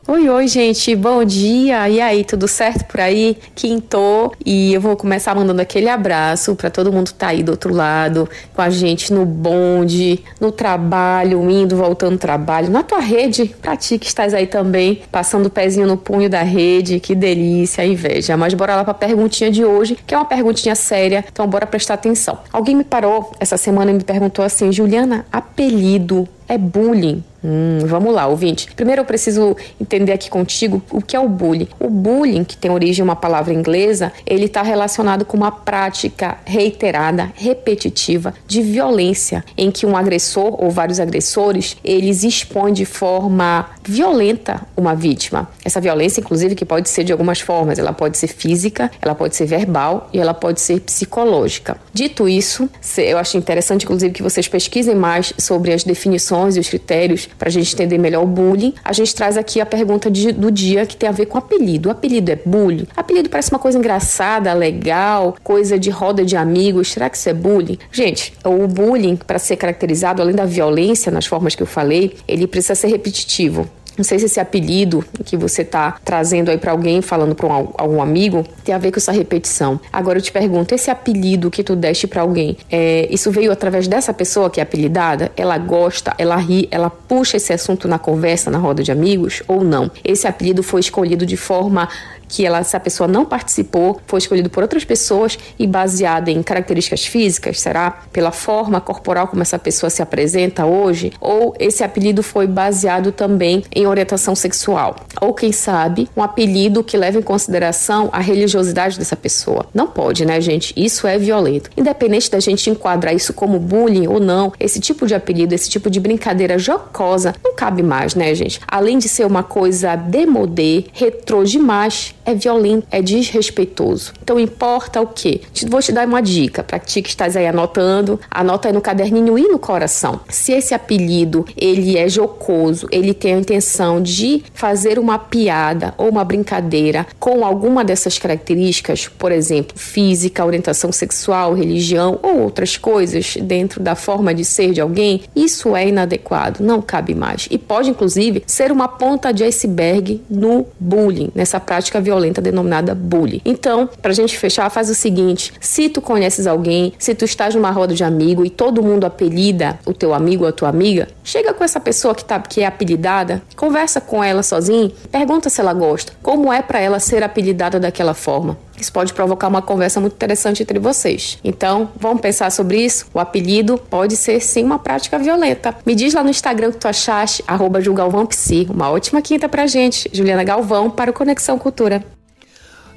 Oi, 0.06 0.28
oi, 0.28 0.46
gente, 0.48 0.94
bom 0.94 1.24
dia. 1.24 1.88
E 1.88 1.98
aí, 1.98 2.24
tudo 2.24 2.46
certo 2.46 2.84
por 2.84 3.00
aí? 3.00 3.38
Quintou 3.54 4.34
e 4.44 4.74
eu 4.74 4.78
vou 4.78 4.98
começar 4.98 5.34
mandando 5.34 5.62
aquele 5.62 5.88
abraço 5.88 6.54
para 6.54 6.68
todo 6.68 6.92
mundo 6.92 7.06
que 7.06 7.14
tá 7.14 7.28
aí 7.28 7.42
do 7.42 7.52
outro 7.52 7.72
lado, 7.72 8.28
com 8.54 8.60
a 8.60 8.68
gente 8.68 9.10
no 9.14 9.24
bonde, 9.24 10.22
no 10.38 10.52
trabalho, 10.52 11.50
indo, 11.50 11.74
voltando 11.74 12.16
do 12.16 12.18
trabalho, 12.18 12.68
na 12.68 12.82
tua 12.82 13.00
rede, 13.00 13.46
pra 13.62 13.78
ti 13.78 13.98
que 13.98 14.06
estás 14.06 14.34
aí 14.34 14.46
também, 14.46 15.00
passando 15.10 15.46
o 15.46 15.50
pezinho 15.50 15.86
no 15.86 15.96
punho 15.96 16.28
da 16.28 16.42
rede, 16.42 17.00
que 17.00 17.14
delícia, 17.14 17.82
inveja. 17.82 18.36
Mas 18.36 18.52
bora 18.52 18.76
lá 18.76 18.84
pra 18.84 18.92
perguntinha 18.92 19.50
de 19.50 19.64
hoje, 19.64 19.96
que 20.06 20.14
é 20.14 20.18
uma 20.18 20.26
perguntinha 20.26 20.74
séria, 20.74 21.24
então 21.32 21.46
bora 21.46 21.66
prestar 21.66 21.94
atenção. 21.94 22.40
Alguém 22.52 22.76
me 22.76 22.84
parou 22.84 23.32
essa 23.40 23.56
semana 23.56 23.90
e 23.90 23.94
me 23.94 24.04
perguntou 24.04 24.44
assim, 24.44 24.70
Juliana, 24.70 25.24
apelido 25.32 26.28
é 26.46 26.58
bullying? 26.58 27.24
Hum, 27.44 27.80
vamos 27.86 28.14
lá, 28.14 28.26
ouvinte. 28.26 28.68
Primeiro 28.74 29.02
eu 29.02 29.04
preciso 29.04 29.54
entender 29.78 30.12
aqui 30.12 30.30
contigo 30.30 30.82
o 30.90 31.02
que 31.02 31.14
é 31.14 31.20
o 31.20 31.28
bullying. 31.28 31.68
O 31.78 31.90
bullying, 31.90 32.42
que 32.42 32.56
tem 32.56 32.70
origem 32.70 33.02
em 33.02 33.04
uma 33.04 33.14
palavra 33.14 33.52
inglesa, 33.52 34.10
ele 34.24 34.46
está 34.46 34.62
relacionado 34.62 35.26
com 35.26 35.36
uma 35.36 35.52
prática 35.52 36.38
reiterada, 36.46 37.30
repetitiva 37.34 38.32
de 38.46 38.62
violência, 38.62 39.44
em 39.58 39.70
que 39.70 39.84
um 39.84 39.94
agressor 39.94 40.56
ou 40.62 40.70
vários 40.70 40.98
agressores 40.98 41.76
eles 41.84 42.24
expõem 42.24 42.72
de 42.72 42.86
forma 42.86 43.66
violenta 43.86 44.62
uma 44.74 44.94
vítima. 44.94 45.48
Essa 45.62 45.80
violência, 45.82 46.20
inclusive, 46.20 46.54
que 46.54 46.64
pode 46.64 46.88
ser 46.88 47.04
de 47.04 47.12
algumas 47.12 47.40
formas. 47.40 47.78
Ela 47.78 47.92
pode 47.92 48.16
ser 48.16 48.28
física, 48.28 48.90
ela 49.02 49.14
pode 49.14 49.36
ser 49.36 49.44
verbal 49.44 50.08
e 50.14 50.18
ela 50.18 50.32
pode 50.32 50.62
ser 50.62 50.80
psicológica. 50.80 51.76
Dito 51.92 52.26
isso, 52.26 52.70
eu 52.96 53.18
acho 53.18 53.36
interessante, 53.36 53.84
inclusive, 53.84 54.14
que 54.14 54.22
vocês 54.22 54.48
pesquisem 54.48 54.94
mais 54.94 55.34
sobre 55.36 55.74
as 55.74 55.84
definições 55.84 56.56
e 56.56 56.60
os 56.60 56.68
critérios 56.68 57.28
para 57.38 57.48
a 57.48 57.52
gente 57.52 57.72
entender 57.72 57.98
melhor 57.98 58.22
o 58.22 58.26
bullying, 58.26 58.74
a 58.84 58.92
gente 58.92 59.14
traz 59.14 59.36
aqui 59.36 59.60
a 59.60 59.66
pergunta 59.66 60.10
de, 60.10 60.32
do 60.32 60.50
dia 60.50 60.86
que 60.86 60.96
tem 60.96 61.08
a 61.08 61.12
ver 61.12 61.26
com 61.26 61.38
apelido. 61.38 61.88
O 61.88 61.92
apelido 61.92 62.30
é 62.30 62.36
bullying? 62.36 62.86
Apelido 62.96 63.28
parece 63.28 63.50
uma 63.50 63.58
coisa 63.58 63.78
engraçada, 63.78 64.52
legal, 64.52 65.36
coisa 65.42 65.78
de 65.78 65.90
roda 65.90 66.24
de 66.24 66.36
amigos. 66.36 66.92
Será 66.92 67.10
que 67.10 67.16
isso 67.16 67.28
é 67.28 67.34
bullying? 67.34 67.78
Gente, 67.90 68.32
o 68.44 68.66
bullying, 68.66 69.16
para 69.16 69.38
ser 69.38 69.56
caracterizado, 69.56 70.22
além 70.22 70.34
da 70.34 70.44
violência, 70.44 71.10
nas 71.10 71.26
formas 71.26 71.54
que 71.54 71.62
eu 71.62 71.66
falei, 71.66 72.14
ele 72.26 72.46
precisa 72.46 72.74
ser 72.74 72.88
repetitivo. 72.88 73.68
Não 73.96 74.04
sei 74.04 74.18
se 74.18 74.26
esse 74.26 74.40
apelido 74.40 75.04
que 75.24 75.36
você 75.36 75.62
está 75.62 75.96
trazendo 76.04 76.50
aí 76.50 76.58
para 76.58 76.72
alguém, 76.72 77.00
falando 77.00 77.34
para 77.34 77.46
um, 77.46 77.68
algum 77.76 78.02
amigo, 78.02 78.44
tem 78.64 78.74
a 78.74 78.78
ver 78.78 78.90
com 78.90 78.98
essa 78.98 79.12
repetição. 79.12 79.80
Agora 79.92 80.18
eu 80.18 80.22
te 80.22 80.32
pergunto, 80.32 80.74
esse 80.74 80.90
apelido 80.90 81.50
que 81.50 81.62
tu 81.62 81.76
deste 81.76 82.06
para 82.06 82.22
alguém, 82.22 82.56
é, 82.70 83.06
isso 83.10 83.30
veio 83.30 83.52
através 83.52 83.86
dessa 83.86 84.12
pessoa 84.12 84.50
que 84.50 84.60
é 84.60 84.62
apelidada? 84.62 85.30
Ela 85.36 85.58
gosta, 85.58 86.14
ela 86.18 86.36
ri, 86.36 86.68
ela 86.70 86.90
puxa 86.90 87.36
esse 87.36 87.52
assunto 87.52 87.86
na 87.86 87.98
conversa, 87.98 88.50
na 88.50 88.58
roda 88.58 88.82
de 88.82 88.90
amigos 88.90 89.42
ou 89.46 89.62
não? 89.62 89.90
Esse 90.04 90.26
apelido 90.26 90.62
foi 90.62 90.80
escolhido 90.80 91.24
de 91.24 91.36
forma 91.36 91.88
que 92.34 92.44
ela, 92.44 92.58
essa 92.58 92.80
pessoa 92.80 93.06
não 93.06 93.24
participou, 93.24 94.00
foi 94.08 94.18
escolhido 94.18 94.50
por 94.50 94.64
outras 94.64 94.84
pessoas 94.84 95.38
e 95.56 95.68
baseado 95.68 96.28
em 96.28 96.42
características 96.42 97.06
físicas, 97.06 97.60
será? 97.60 98.02
Pela 98.12 98.32
forma 98.32 98.80
corporal 98.80 99.28
como 99.28 99.42
essa 99.42 99.56
pessoa 99.56 99.88
se 99.88 100.02
apresenta 100.02 100.66
hoje? 100.66 101.12
Ou 101.20 101.54
esse 101.60 101.84
apelido 101.84 102.24
foi 102.24 102.48
baseado 102.48 103.12
também 103.12 103.62
em 103.72 103.86
orientação 103.86 104.34
sexual? 104.34 104.96
Ou 105.20 105.32
quem 105.32 105.52
sabe, 105.52 106.08
um 106.16 106.22
apelido 106.24 106.82
que 106.82 106.96
leva 106.96 107.20
em 107.20 107.22
consideração 107.22 108.08
a 108.12 108.18
religiosidade 108.18 108.98
dessa 108.98 109.14
pessoa? 109.14 109.66
Não 109.72 109.86
pode, 109.86 110.26
né, 110.26 110.40
gente? 110.40 110.74
Isso 110.76 111.06
é 111.06 111.16
violento. 111.16 111.70
Independente 111.76 112.28
da 112.28 112.40
gente 112.40 112.68
enquadrar 112.68 113.14
isso 113.14 113.32
como 113.32 113.60
bullying 113.60 114.08
ou 114.08 114.18
não, 114.18 114.52
esse 114.58 114.80
tipo 114.80 115.06
de 115.06 115.14
apelido, 115.14 115.54
esse 115.54 115.70
tipo 115.70 115.88
de 115.88 116.00
brincadeira 116.00 116.58
jocosa 116.58 117.32
não 117.44 117.54
cabe 117.54 117.84
mais, 117.84 118.16
né, 118.16 118.34
gente? 118.34 118.58
Além 118.66 118.98
de 118.98 119.08
ser 119.08 119.24
uma 119.24 119.44
coisa 119.44 119.94
demodê, 119.94 120.86
retrô 120.92 121.44
demais, 121.44 122.12
é 122.24 122.34
violento, 122.34 122.86
é 122.90 123.02
desrespeitoso. 123.02 124.12
Então 124.22 124.40
importa 124.40 125.00
o 125.00 125.06
quê? 125.06 125.42
Vou 125.68 125.80
te 125.80 125.92
dar 125.92 126.06
uma 126.06 126.22
dica 126.22 126.62
para 126.62 126.78
ti 126.78 127.02
que 127.02 127.08
estás 127.08 127.36
aí 127.36 127.46
anotando, 127.46 128.18
anota 128.30 128.68
aí 128.68 128.74
no 128.74 128.80
caderninho 128.80 129.38
e 129.38 129.42
no 129.48 129.58
coração. 129.58 130.20
Se 130.28 130.52
esse 130.52 130.74
apelido 130.74 131.44
ele 131.56 131.96
é 131.96 132.08
jocoso, 132.08 132.88
ele 132.90 133.12
tem 133.12 133.34
a 133.34 133.38
intenção 133.38 134.00
de 134.00 134.42
fazer 134.54 134.98
uma 134.98 135.18
piada 135.18 135.94
ou 135.98 136.08
uma 136.08 136.24
brincadeira 136.24 137.06
com 137.18 137.44
alguma 137.44 137.84
dessas 137.84 138.18
características, 138.18 139.08
por 139.08 139.30
exemplo, 139.30 139.76
física, 139.78 140.44
orientação 140.44 140.90
sexual, 140.90 141.54
religião 141.54 142.18
ou 142.22 142.40
outras 142.40 142.76
coisas 142.76 143.36
dentro 143.36 143.82
da 143.82 143.94
forma 143.94 144.34
de 144.34 144.44
ser 144.44 144.72
de 144.72 144.80
alguém, 144.80 145.22
isso 145.36 145.76
é 145.76 145.88
inadequado, 145.88 146.62
não 146.62 146.80
cabe 146.80 147.14
mais 147.14 147.46
e 147.50 147.58
pode 147.58 147.90
inclusive 147.90 148.42
ser 148.46 148.72
uma 148.72 148.88
ponta 148.88 149.32
de 149.32 149.44
iceberg 149.44 150.22
no 150.30 150.66
bullying, 150.80 151.30
nessa 151.34 151.60
prática 151.60 152.00
violenta 152.00 152.13
denominada 152.20 152.94
bullying. 152.94 153.40
Então, 153.44 153.88
pra 154.00 154.12
gente 154.12 154.38
fechar, 154.38 154.70
faz 154.70 154.90
o 154.90 154.94
seguinte: 154.94 155.52
se 155.60 155.88
tu 155.88 156.00
conheces 156.00 156.46
alguém, 156.46 156.92
se 156.98 157.14
tu 157.14 157.24
estás 157.24 157.54
numa 157.54 157.70
roda 157.70 157.94
de 157.94 158.04
amigo 158.04 158.44
e 158.44 158.50
todo 158.50 158.82
mundo 158.82 159.04
apelida 159.04 159.78
o 159.86 159.92
teu 159.92 160.14
amigo 160.14 160.44
ou 160.44 160.48
a 160.48 160.52
tua 160.52 160.68
amiga, 160.68 161.08
chega 161.22 161.52
com 161.52 161.64
essa 161.64 161.80
pessoa 161.80 162.14
que, 162.14 162.24
tá, 162.24 162.38
que 162.40 162.62
é 162.62 162.66
apelidada, 162.66 163.42
conversa 163.56 164.00
com 164.00 164.22
ela 164.22 164.42
sozinho, 164.42 164.92
pergunta 165.10 165.48
se 165.48 165.60
ela 165.60 165.72
gosta, 165.72 166.12
como 166.22 166.52
é 166.52 166.62
para 166.62 166.80
ela 166.80 166.98
ser 166.98 167.22
apelidada 167.22 167.80
daquela 167.80 168.14
forma. 168.14 168.56
Isso 168.78 168.92
pode 168.92 169.12
provocar 169.14 169.48
uma 169.48 169.62
conversa 169.62 170.00
muito 170.00 170.14
interessante 170.14 170.62
entre 170.62 170.78
vocês. 170.78 171.38
Então, 171.44 171.90
vamos 171.96 172.20
pensar 172.20 172.50
sobre 172.50 172.84
isso? 172.84 173.06
O 173.14 173.20
apelido 173.20 173.78
pode 173.78 174.16
ser 174.16 174.40
sim 174.40 174.64
uma 174.64 174.78
prática 174.78 175.18
violenta. 175.18 175.76
Me 175.86 175.94
diz 175.94 176.12
lá 176.12 176.22
no 176.22 176.30
Instagram 176.30 176.72
que 176.72 176.78
tu 176.78 176.88
achaste, 176.88 177.44
arroba 177.46 177.80
Julgalvãopsi. 177.80 178.66
Uma 178.68 178.90
ótima 178.90 179.22
quinta 179.22 179.48
pra 179.48 179.66
gente. 179.66 180.10
Juliana 180.12 180.44
Galvão 180.44 180.90
para 180.90 181.10
o 181.10 181.14
Conexão 181.14 181.58
Cultura. 181.58 182.04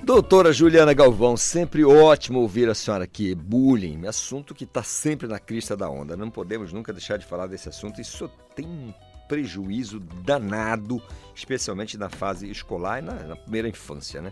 Doutora 0.04 0.54
Juliana 0.54 0.94
Galvão, 0.94 1.36
sempre 1.36 1.84
ótimo 1.84 2.40
ouvir 2.40 2.70
a 2.70 2.74
senhora 2.74 3.04
aqui. 3.04 3.36
Bullying, 3.36 4.08
assunto 4.08 4.56
que 4.56 4.64
está 4.64 4.82
sempre 4.82 5.28
na 5.28 5.38
crista 5.38 5.76
da 5.76 5.90
onda. 5.90 6.16
Não 6.16 6.30
podemos 6.30 6.72
nunca 6.72 6.94
deixar 6.94 7.18
de 7.18 7.26
falar 7.26 7.48
desse 7.48 7.68
assunto. 7.68 8.00
Isso 8.00 8.30
tem 8.56 8.66
um 8.66 8.94
prejuízo 9.28 10.00
danado, 10.00 11.02
especialmente 11.36 11.98
na 11.98 12.08
fase 12.10 12.50
escolar 12.50 13.00
e 13.00 13.02
na, 13.02 13.14
na 13.16 13.36
primeira 13.36 13.68
infância, 13.68 14.22
né? 14.22 14.32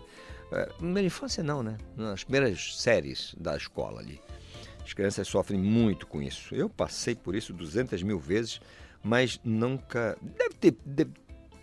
É, 0.52 0.66
primeira 0.66 1.06
infância 1.06 1.42
não, 1.42 1.62
né? 1.62 1.76
Nas 1.96 2.24
primeiras 2.24 2.78
séries 2.78 3.34
da 3.38 3.56
escola 3.56 4.00
ali. 4.00 4.20
As 4.84 4.92
crianças 4.92 5.26
sofrem 5.26 5.60
muito 5.60 6.06
com 6.06 6.22
isso. 6.22 6.54
Eu 6.54 6.68
passei 6.68 7.14
por 7.14 7.34
isso 7.34 7.52
200 7.52 8.02
mil 8.02 8.18
vezes, 8.18 8.60
mas 9.02 9.40
nunca. 9.42 10.16
Deve 10.22 10.54
ter, 10.54 10.76
deve 10.84 11.10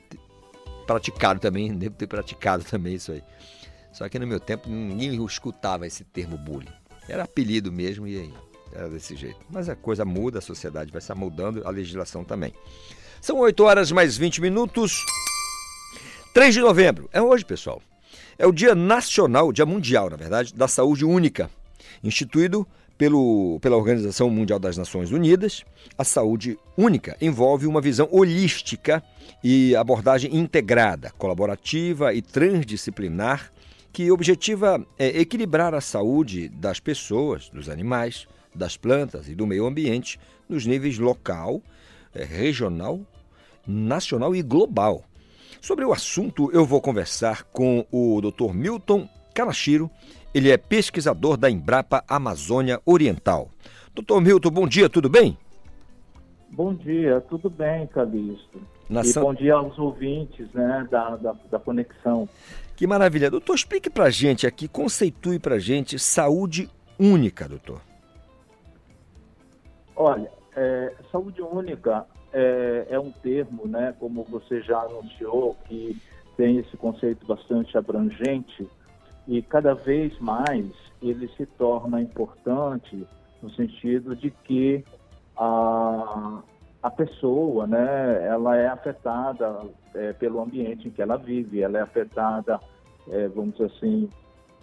ter 0.09 0.19
praticado 0.85 1.39
também, 1.39 1.71
devo 1.75 1.95
ter 1.95 2.07
praticado 2.07 2.63
também 2.63 2.95
isso 2.95 3.11
aí. 3.11 3.23
Só 3.93 4.09
que 4.09 4.19
no 4.19 4.27
meu 4.27 4.39
tempo 4.39 4.69
ninguém 4.69 5.23
escutava 5.25 5.87
esse 5.87 6.03
termo 6.03 6.37
bullying. 6.37 6.73
Era 7.07 7.23
apelido 7.23 7.71
mesmo 7.71 8.07
e 8.07 8.17
aí 8.17 8.33
era 8.73 8.89
desse 8.89 9.15
jeito. 9.15 9.39
Mas 9.49 9.69
a 9.69 9.75
coisa 9.75 10.03
muda, 10.03 10.39
a 10.39 10.41
sociedade 10.41 10.91
vai 10.91 11.01
se 11.01 11.13
mudando, 11.13 11.65
a 11.65 11.69
legislação 11.69 12.23
também. 12.23 12.53
São 13.21 13.37
8 13.37 13.63
horas 13.63 13.91
mais 13.91 14.17
20 14.17 14.41
minutos. 14.41 15.05
3 16.33 16.55
de 16.55 16.61
novembro. 16.61 17.07
É 17.13 17.21
hoje, 17.21 17.45
pessoal. 17.45 17.81
É 18.37 18.47
o 18.47 18.51
Dia 18.51 18.73
Nacional, 18.73 19.51
Dia 19.51 19.65
Mundial, 19.65 20.09
na 20.09 20.15
verdade, 20.15 20.53
da 20.53 20.67
Saúde 20.67 21.05
Única, 21.05 21.49
instituído 22.03 22.67
pelo, 22.97 23.59
pela 23.61 23.77
Organização 23.77 24.29
Mundial 24.29 24.59
das 24.59 24.77
Nações 24.77 25.11
Unidas. 25.11 25.63
A 25.97 26.03
saúde 26.03 26.57
única 26.77 27.15
envolve 27.21 27.67
uma 27.67 27.81
visão 27.81 28.07
holística 28.11 29.03
e 29.43 29.75
abordagem 29.75 30.35
integrada, 30.35 31.11
colaborativa 31.17 32.13
e 32.13 32.21
transdisciplinar 32.21 33.51
que 33.91 34.09
objetiva 34.11 34.83
é 34.97 35.19
equilibrar 35.19 35.75
a 35.75 35.81
saúde 35.81 36.49
das 36.49 36.79
pessoas, 36.79 37.49
dos 37.49 37.69
animais, 37.69 38.27
das 38.53 38.75
plantas 38.75 39.27
e 39.29 39.35
do 39.35 39.45
meio 39.45 39.67
ambiente 39.67 40.19
nos 40.49 40.65
níveis 40.65 40.97
local, 40.97 41.61
é, 42.13 42.23
regional, 42.23 42.99
nacional 43.67 44.35
e 44.35 44.41
global. 44.41 45.03
Sobre 45.63 45.85
o 45.85 45.93
assunto, 45.93 46.51
eu 46.51 46.65
vou 46.65 46.81
conversar 46.81 47.43
com 47.45 47.85
o 47.89 48.19
Dr. 48.19 48.53
Milton 48.53 49.07
Kanashiro. 49.33 49.89
Ele 50.33 50.51
é 50.51 50.57
pesquisador 50.57 51.37
da 51.37 51.49
Embrapa 51.49 52.03
Amazônia 52.05 52.81
Oriental. 52.85 53.47
Doutor 53.95 54.19
Milton, 54.19 54.49
bom 54.49 54.67
dia, 54.67 54.89
tudo 54.89 55.07
bem? 55.07 55.37
Bom 56.49 56.73
dia, 56.73 57.21
tudo 57.29 57.49
bem, 57.49 57.87
Calixto. 57.87 58.61
Na 58.89 59.05
e 59.05 59.13
bom 59.13 59.33
dia 59.33 59.53
aos 59.53 59.79
ouvintes 59.79 60.51
né, 60.51 60.85
da, 60.91 61.15
da, 61.15 61.33
da 61.49 61.59
conexão. 61.59 62.27
Que 62.75 62.85
maravilha. 62.85 63.31
Doutor, 63.31 63.55
explique 63.55 63.89
para 63.89 64.09
gente 64.09 64.45
aqui, 64.45 64.67
conceitue 64.67 65.39
para 65.39 65.57
gente 65.59 65.97
saúde 65.97 66.69
única, 66.99 67.47
doutor. 67.47 67.79
Olha, 69.95 70.29
é, 70.57 70.93
saúde 71.09 71.41
única 71.41 72.05
é, 72.33 72.87
é, 72.89 72.99
um 72.99 73.11
termo, 73.11 73.67
né, 73.67 73.93
como 73.99 74.23
você 74.23 74.61
já 74.61 74.79
anunciou, 74.81 75.55
que 75.65 75.97
tem 76.35 76.57
esse 76.57 76.75
conceito 76.77 77.25
bastante 77.25 77.77
abrangente 77.77 78.67
e 79.27 79.41
cada 79.41 79.73
vez 79.73 80.17
mais 80.19 80.65
ele 81.01 81.27
se 81.37 81.45
torna 81.45 82.01
importante 82.01 83.07
no 83.41 83.49
sentido 83.51 84.15
de 84.15 84.31
que 84.31 84.83
a, 85.37 86.41
a 86.81 86.91
pessoa, 86.91 87.67
né, 87.67 88.27
ela 88.27 88.57
é 88.57 88.67
afetada 88.67 89.61
é, 89.93 90.13
pelo 90.13 90.41
ambiente 90.41 90.87
em 90.87 90.91
que 90.91 91.01
ela 91.01 91.17
vive, 91.17 91.61
ela 91.61 91.77
é 91.77 91.81
afetada, 91.81 92.59
é, 93.09 93.27
vamos 93.27 93.53
dizer 93.53 93.65
assim, 93.65 94.09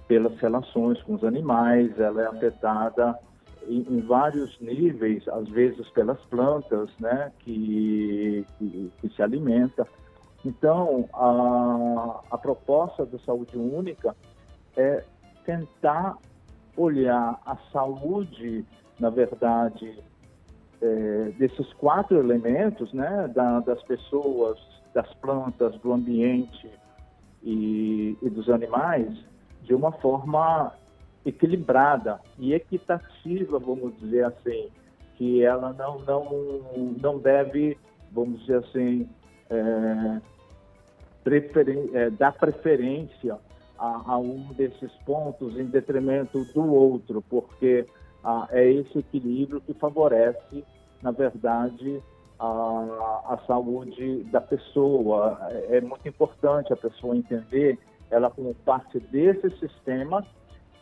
pelas 0.08 0.36
relações 0.40 1.00
com 1.02 1.14
os 1.14 1.24
animais, 1.24 1.98
ela 1.98 2.22
é 2.22 2.26
afetada 2.26 3.16
em, 3.66 3.86
em, 3.88 4.00
vários 4.00 4.58
níveis, 4.60 5.26
às 5.28 5.48
vezes 5.48 5.88
pelas 5.90 6.20
plantas, 6.26 6.90
né, 6.98 7.32
que, 7.40 8.44
que, 8.58 8.92
que 9.00 9.08
se 9.14 9.22
alimenta. 9.22 9.86
Então, 10.44 11.08
a, 11.12 12.20
a 12.30 12.38
proposta 12.38 13.04
da 13.04 13.18
saúde 13.20 13.56
única 13.56 14.16
é 14.76 15.04
tentar 15.44 16.16
olhar 16.76 17.38
a 17.44 17.56
saúde, 17.72 18.64
na 18.98 19.10
verdade, 19.10 20.02
é, 20.80 21.32
desses 21.38 21.72
quatro 21.74 22.18
elementos, 22.18 22.92
né, 22.92 23.28
da, 23.34 23.60
das 23.60 23.82
pessoas, 23.82 24.58
das 24.94 25.12
plantas, 25.14 25.78
do 25.80 25.92
ambiente 25.92 26.70
e, 27.42 28.16
e 28.22 28.30
dos 28.30 28.48
animais, 28.48 29.12
de 29.62 29.74
uma 29.74 29.92
forma 29.92 30.72
equilibrada 31.24 32.20
e 32.38 32.54
equitativa, 32.54 33.58
vamos 33.58 33.98
dizer 33.98 34.24
assim, 34.24 34.68
que 35.16 35.42
ela 35.42 35.72
não 35.72 35.98
não 36.00 36.96
não 37.00 37.18
deve, 37.18 37.76
vamos 38.10 38.40
dizer 38.40 38.58
assim, 38.58 39.08
é, 39.50 40.20
preferen 41.22 41.90
é, 41.92 42.10
dar 42.10 42.32
preferência 42.32 43.38
a, 43.78 44.12
a, 44.12 44.18
um 44.18 44.52
desses 44.54 44.92
pontos 45.04 45.58
em 45.58 45.64
detrimento 45.64 46.44
do 46.54 46.72
outro, 46.72 47.22
porque 47.28 47.86
ah, 48.22 48.46
é 48.50 48.70
esse 48.70 48.98
equilíbrio 48.98 49.60
que 49.60 49.74
favorece, 49.74 50.64
na 51.02 51.10
verdade, 51.10 52.02
a, 52.38 53.22
a 53.28 53.38
saúde 53.46 54.24
da 54.24 54.40
pessoa. 54.40 55.38
É, 55.50 55.76
é 55.76 55.80
muito 55.80 56.06
importante 56.08 56.72
a 56.72 56.76
pessoa 56.76 57.16
entender 57.16 57.78
ela 58.10 58.30
como 58.30 58.54
parte 58.54 58.98
desse 58.98 59.50
sistema 59.58 60.24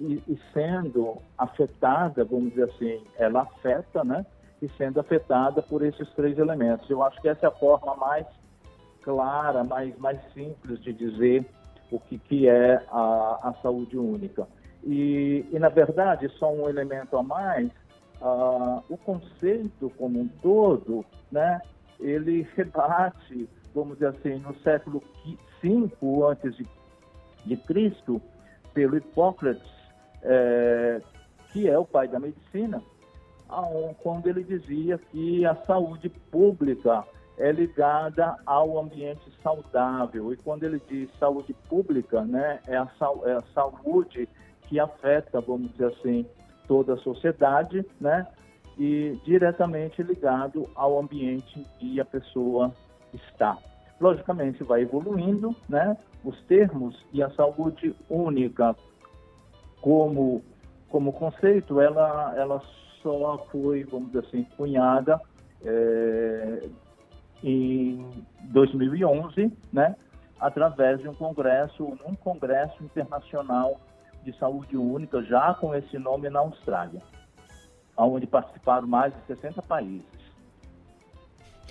e, 0.00 0.22
e, 0.28 0.38
sendo 0.52 1.18
afetada, 1.36 2.24
vamos 2.24 2.50
dizer 2.50 2.64
assim, 2.64 3.02
ela 3.16 3.42
afeta, 3.42 4.04
né? 4.04 4.24
E 4.60 4.68
sendo 4.70 5.00
afetada 5.00 5.62
por 5.62 5.84
esses 5.84 6.08
três 6.14 6.38
elementos. 6.38 6.88
Eu 6.90 7.02
acho 7.02 7.20
que 7.20 7.28
essa 7.28 7.46
é 7.46 7.48
a 7.48 7.52
forma 7.52 7.94
mais 7.96 8.26
clara, 9.02 9.64
mais, 9.64 9.96
mais 9.98 10.20
simples 10.32 10.80
de 10.80 10.92
dizer 10.92 11.46
o 11.90 11.98
que, 11.98 12.18
que 12.18 12.48
é 12.48 12.82
a, 12.90 13.38
a 13.42 13.54
saúde 13.62 13.96
única. 13.96 14.46
E, 14.84 15.46
e, 15.50 15.58
na 15.58 15.68
verdade, 15.68 16.28
só 16.38 16.52
um 16.52 16.68
elemento 16.68 17.16
a 17.16 17.22
mais, 17.22 17.68
uh, 18.20 18.82
o 18.88 18.96
conceito 18.98 19.90
como 19.96 20.20
um 20.20 20.28
todo, 20.42 21.04
né, 21.30 21.60
ele 21.98 22.46
rebate, 22.56 23.48
vamos 23.74 23.94
dizer 23.94 24.08
assim, 24.08 24.38
no 24.40 24.54
século 24.60 25.02
V 25.62 25.90
antes 26.30 26.56
de 26.56 26.64
de 27.48 27.56
Cristo 27.56 28.20
pelo 28.74 28.96
Hipócrates, 28.96 29.77
é, 30.22 31.00
que 31.52 31.68
é 31.68 31.78
o 31.78 31.84
pai 31.84 32.08
da 32.08 32.18
medicina, 32.18 32.82
quando 34.02 34.28
ele 34.28 34.44
dizia 34.44 34.98
que 34.98 35.46
a 35.46 35.54
saúde 35.54 36.08
pública 36.30 37.04
é 37.38 37.52
ligada 37.52 38.36
ao 38.44 38.78
ambiente 38.78 39.32
saudável. 39.42 40.32
E 40.32 40.36
quando 40.36 40.64
ele 40.64 40.82
diz 40.88 41.08
saúde 41.18 41.54
pública, 41.68 42.22
né, 42.22 42.60
é 42.66 42.76
a, 42.76 42.88
é 43.24 43.32
a 43.32 43.42
saúde 43.54 44.28
que 44.62 44.78
afeta, 44.78 45.40
vamos 45.40 45.70
dizer 45.72 45.86
assim, 45.86 46.26
toda 46.66 46.94
a 46.94 46.98
sociedade, 46.98 47.86
né, 48.00 48.26
e 48.76 49.18
diretamente 49.24 50.02
ligado 50.02 50.68
ao 50.74 50.98
ambiente 50.98 51.64
que 51.78 52.00
a 52.00 52.04
pessoa 52.04 52.72
está. 53.14 53.56
Logicamente, 54.00 54.62
vai 54.62 54.82
evoluindo, 54.82 55.54
né, 55.68 55.96
os 56.24 56.40
termos 56.42 56.96
e 57.12 57.22
a 57.22 57.30
saúde 57.30 57.94
única 58.10 58.76
como 59.80 60.42
como 60.88 61.12
conceito, 61.12 61.80
ela 61.80 62.34
ela 62.36 62.62
só 63.02 63.46
foi, 63.50 63.84
vamos 63.84 64.08
dizer 64.08 64.26
assim, 64.26 64.44
cunhada 64.56 65.20
é, 65.64 66.68
em 67.42 68.24
2011, 68.44 69.52
né, 69.72 69.94
através 70.40 71.00
de 71.00 71.08
um 71.08 71.14
congresso, 71.14 71.84
um 72.06 72.14
congresso 72.14 72.82
internacional 72.82 73.80
de 74.24 74.36
saúde 74.38 74.76
única, 74.76 75.22
já 75.22 75.54
com 75.54 75.74
esse 75.74 75.98
nome 75.98 76.28
na 76.28 76.40
Austrália, 76.40 77.00
onde 77.96 78.26
participaram 78.26 78.86
mais 78.86 79.12
de 79.14 79.34
60 79.34 79.62
países. 79.62 80.18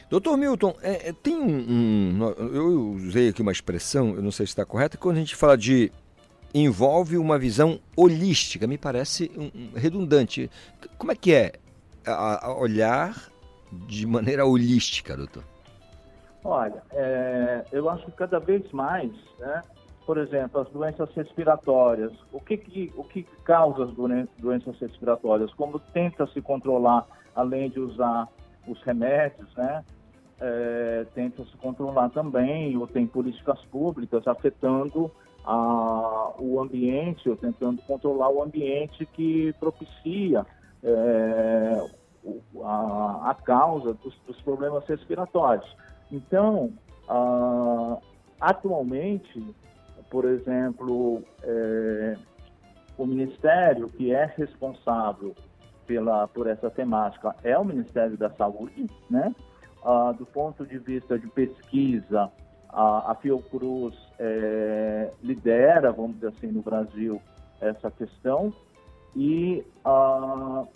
Doutor 0.09 0.37
Milton, 0.37 0.73
é, 0.81 1.09
é, 1.09 1.13
tem 1.13 1.37
um, 1.37 2.19
um, 2.19 2.33
Eu 2.53 2.91
usei 2.93 3.29
aqui 3.29 3.41
uma 3.41 3.51
expressão, 3.51 4.15
eu 4.15 4.21
não 4.21 4.31
sei 4.31 4.45
se 4.45 4.51
está 4.51 4.65
correta, 4.65 4.97
quando 4.97 5.17
a 5.17 5.19
gente 5.19 5.35
fala 5.35 5.57
de 5.57 5.91
envolve 6.53 7.17
uma 7.17 7.37
visão 7.37 7.79
holística, 7.95 8.67
me 8.67 8.77
parece 8.77 9.31
redundante. 9.75 10.49
Como 10.97 11.11
é 11.11 11.15
que 11.15 11.33
é 11.33 11.53
a, 12.05 12.47
a 12.47 12.57
olhar 12.57 13.29
de 13.87 14.05
maneira 14.05 14.45
holística, 14.45 15.15
doutor? 15.15 15.43
Olha, 16.43 16.81
é, 16.91 17.65
eu 17.71 17.89
acho 17.89 18.05
que 18.05 18.11
cada 18.13 18.39
vez 18.39 18.71
mais, 18.71 19.11
né, 19.39 19.61
por 20.05 20.17
exemplo, 20.17 20.61
as 20.61 20.69
doenças 20.69 21.09
respiratórias, 21.13 22.13
o 22.31 22.39
que, 22.39 22.55
que, 22.55 22.93
o 22.95 23.03
que 23.03 23.23
causa 23.43 23.83
as 23.83 23.93
doenças 24.39 24.79
respiratórias? 24.79 25.53
Como 25.53 25.79
tenta 25.79 26.25
se 26.27 26.41
controlar, 26.41 27.05
além 27.35 27.69
de 27.69 27.79
usar 27.79 28.29
os 28.65 28.81
remédios, 28.83 29.53
né? 29.55 29.83
É, 30.39 31.05
tenta 31.15 31.43
se 31.43 31.57
controlar 31.57 32.09
também, 32.09 32.77
ou 32.77 32.87
tem 32.87 33.07
políticas 33.07 33.59
públicas 33.65 34.25
afetando 34.27 35.11
a, 35.47 36.33
o 36.37 36.59
ambiente, 36.59 37.29
ou 37.29 37.37
tentando 37.37 37.81
controlar 37.83 38.29
o 38.29 38.43
ambiente 38.43 39.05
que 39.05 39.53
propicia 39.53 40.45
é, 40.83 41.87
a, 42.63 43.29
a, 43.31 43.33
causa 43.33 43.93
dos, 43.93 44.13
dos 44.27 44.41
problemas 44.41 44.85
respiratórios. 44.85 45.65
Então, 46.11 46.73
uh, 47.09 48.01
atualmente, 48.41 49.55
por 50.09 50.25
exemplo, 50.25 51.23
é, 51.41 52.17
o 52.97 53.05
Ministério 53.05 53.87
que 53.87 54.13
é 54.13 54.25
responsável 54.25 55.33
pela, 55.85 56.27
por 56.27 56.47
essa 56.47 56.69
temática 56.69 57.33
é 57.41 57.57
o 57.57 57.63
Ministério 57.63 58.17
da 58.17 58.29
Saúde, 58.31 58.89
né? 59.09 59.33
Uh, 59.81 60.13
do 60.13 60.25
ponto 60.25 60.65
de 60.65 60.77
vista 60.77 61.17
de 61.17 61.27
pesquisa, 61.27 62.29
a, 62.69 63.11
a 63.11 63.15
Fiocruz 63.15 63.95
é, 64.19 65.11
lidera, 65.21 65.91
vamos 65.91 66.15
dizer 66.15 66.29
assim, 66.29 66.47
no 66.47 66.61
Brasil 66.61 67.21
essa 67.61 67.89
questão. 67.91 68.53
E 69.15 69.65
uh, 69.85 70.67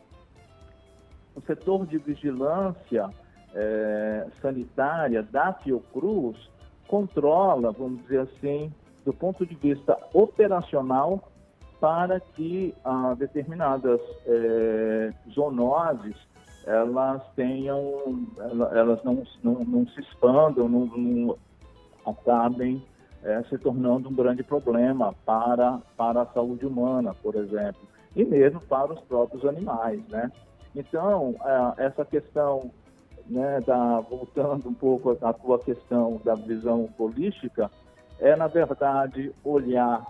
o 1.36 1.42
setor 1.46 1.86
de 1.86 1.98
vigilância 1.98 3.10
é, 3.54 4.28
sanitária 4.42 5.22
da 5.22 5.54
Fiocruz 5.54 6.38
controla, 6.88 7.72
vamos 7.72 8.02
dizer 8.04 8.22
assim, 8.22 8.74
do 9.06 9.14
ponto 9.14 9.46
de 9.46 9.56
vista 9.56 9.98
operacional, 10.14 11.32
para 11.80 12.20
que 12.20 12.76
determinadas 13.18 14.00
é, 14.28 15.12
zoonoses 15.32 16.16
elas 16.68 17.24
tenham, 17.36 18.28
elas 18.72 19.04
não, 19.04 19.24
não, 19.44 19.54
não 19.66 19.88
se 19.88 20.00
expandam, 20.00 20.70
não, 20.70 20.86
não 20.86 21.38
acabem 22.06 22.84
é, 23.24 23.42
se 23.44 23.58
tornando 23.58 24.10
um 24.10 24.14
grande 24.14 24.44
problema 24.44 25.14
para, 25.26 25.80
para 25.96 26.24
a 26.24 26.26
saúde 26.28 26.66
humana, 26.66 27.14
por 27.14 27.36
exemplo, 27.36 27.82
e 28.16 28.24
mesmo 28.24 28.60
para 28.62 28.94
os 28.94 29.00
próprios 29.02 29.46
animais, 29.46 30.06
né? 30.08 30.32
Então, 30.76 31.36
essa 31.78 32.06
questão 32.06 32.72
né, 33.28 33.62
da, 33.62 34.00
voltando 34.00 34.70
um 34.70 34.74
pouco 34.74 35.18
à 35.22 35.34
tua 35.34 35.60
questão 35.60 36.20
da 36.24 36.36
visão 36.36 36.90
holística, 36.98 37.70
é, 38.20 38.36
na 38.36 38.48
verdade, 38.48 39.34
olhar, 39.44 40.06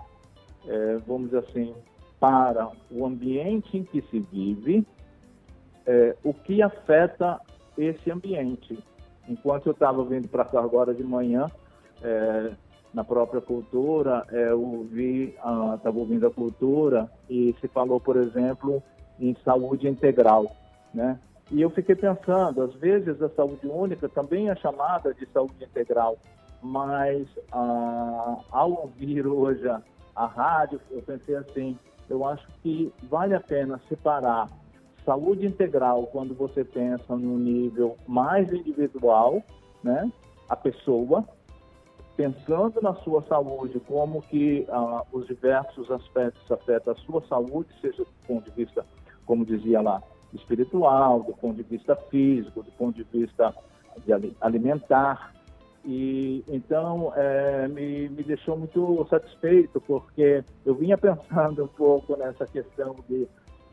é, 0.66 0.96
vamos 1.06 1.30
dizer 1.30 1.38
assim, 1.38 1.74
para 2.20 2.70
o 2.90 3.04
ambiente 3.04 3.76
em 3.76 3.84
que 3.84 4.02
se 4.02 4.20
vive, 4.20 4.86
é, 5.86 6.16
o 6.22 6.32
que 6.32 6.62
afeta 6.62 7.40
esse 7.76 8.10
ambiente. 8.10 8.78
Enquanto 9.28 9.66
eu 9.66 9.72
estava 9.72 10.04
vindo 10.04 10.28
para 10.28 10.44
cá 10.44 10.60
agora 10.60 10.94
de 10.94 11.02
manhã, 11.02 11.50
é, 12.02 12.52
na 12.92 13.04
própria 13.04 13.40
cultura, 13.40 14.26
é, 14.30 14.52
ouvi, 14.52 15.34
estava 15.74 15.98
ouvindo 15.98 16.26
a 16.26 16.30
cultura 16.30 17.10
e 17.28 17.54
se 17.60 17.68
falou, 17.68 17.98
por 17.98 18.16
exemplo, 18.16 18.82
em 19.18 19.34
saúde 19.44 19.88
integral, 19.88 20.54
né? 20.92 21.18
E 21.50 21.60
eu 21.60 21.70
fiquei 21.70 21.94
pensando, 21.94 22.62
às 22.62 22.74
vezes 22.74 23.20
a 23.20 23.28
saúde 23.28 23.66
única 23.66 24.08
também 24.08 24.48
é 24.48 24.56
chamada 24.56 25.12
de 25.12 25.26
saúde 25.26 25.62
integral, 25.62 26.16
mas 26.62 27.26
ah, 27.52 28.38
ao 28.50 28.70
ouvir 28.72 29.26
hoje 29.26 29.68
a, 29.68 29.82
a 30.14 30.26
rádio, 30.26 30.80
eu 30.90 31.02
pensei 31.02 31.34
assim, 31.34 31.78
eu 32.08 32.24
acho 32.26 32.46
que 32.62 32.92
vale 33.02 33.34
a 33.34 33.40
pena 33.40 33.80
separar 33.88 34.48
saúde 35.04 35.46
integral 35.46 36.06
quando 36.06 36.34
você 36.34 36.64
pensa 36.64 37.16
no 37.16 37.38
nível 37.38 37.96
mais 38.06 38.50
individual, 38.52 39.42
né? 39.82 40.10
A 40.48 40.56
pessoa, 40.56 41.24
pensando 42.16 42.80
na 42.82 42.94
sua 42.96 43.22
saúde, 43.22 43.80
como 43.80 44.22
que 44.22 44.66
ah, 44.68 45.04
os 45.12 45.26
diversos 45.26 45.90
aspectos 45.90 46.50
afetam 46.50 46.92
a 46.92 46.96
sua 46.96 47.22
saúde, 47.26 47.68
seja 47.80 48.04
do 48.04 48.26
ponto 48.26 48.50
de 48.50 48.64
vista, 48.64 48.84
como 49.24 49.44
dizia 49.44 49.80
lá, 49.80 50.02
espiritual, 50.32 51.22
do 51.22 51.32
ponto 51.32 51.56
de 51.56 51.62
vista 51.62 51.96
físico, 51.96 52.62
do 52.62 52.72
ponto 52.72 52.96
de 52.96 53.04
vista 53.04 53.54
de 54.04 54.34
alimentar. 54.40 55.32
E 55.84 56.44
então 56.46 57.12
é, 57.16 57.66
me, 57.68 58.08
me 58.08 58.22
deixou 58.22 58.56
muito 58.56 59.06
satisfeito, 59.10 59.80
porque 59.80 60.44
eu 60.64 60.74
vinha 60.74 60.96
pensando 60.96 61.64
um 61.64 61.68
pouco 61.68 62.16
nessa 62.16 62.46
questão 62.46 62.94
de 63.08 63.26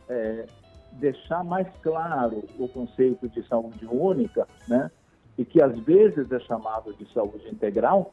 é, 0.10 0.46
deixar 0.94 1.44
mais 1.44 1.68
claro 1.82 2.44
o 2.58 2.68
conceito 2.68 3.30
de 3.30 3.48
saúde 3.48 3.86
única, 3.86 4.48
né? 4.68 4.90
E 5.38 5.46
que 5.46 5.62
às 5.62 5.78
vezes 5.80 6.32
é 6.32 6.40
chamado 6.40 6.94
de 6.96 7.06
saúde 7.14 7.48
integral. 7.48 8.12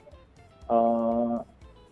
Ah, 0.69 1.45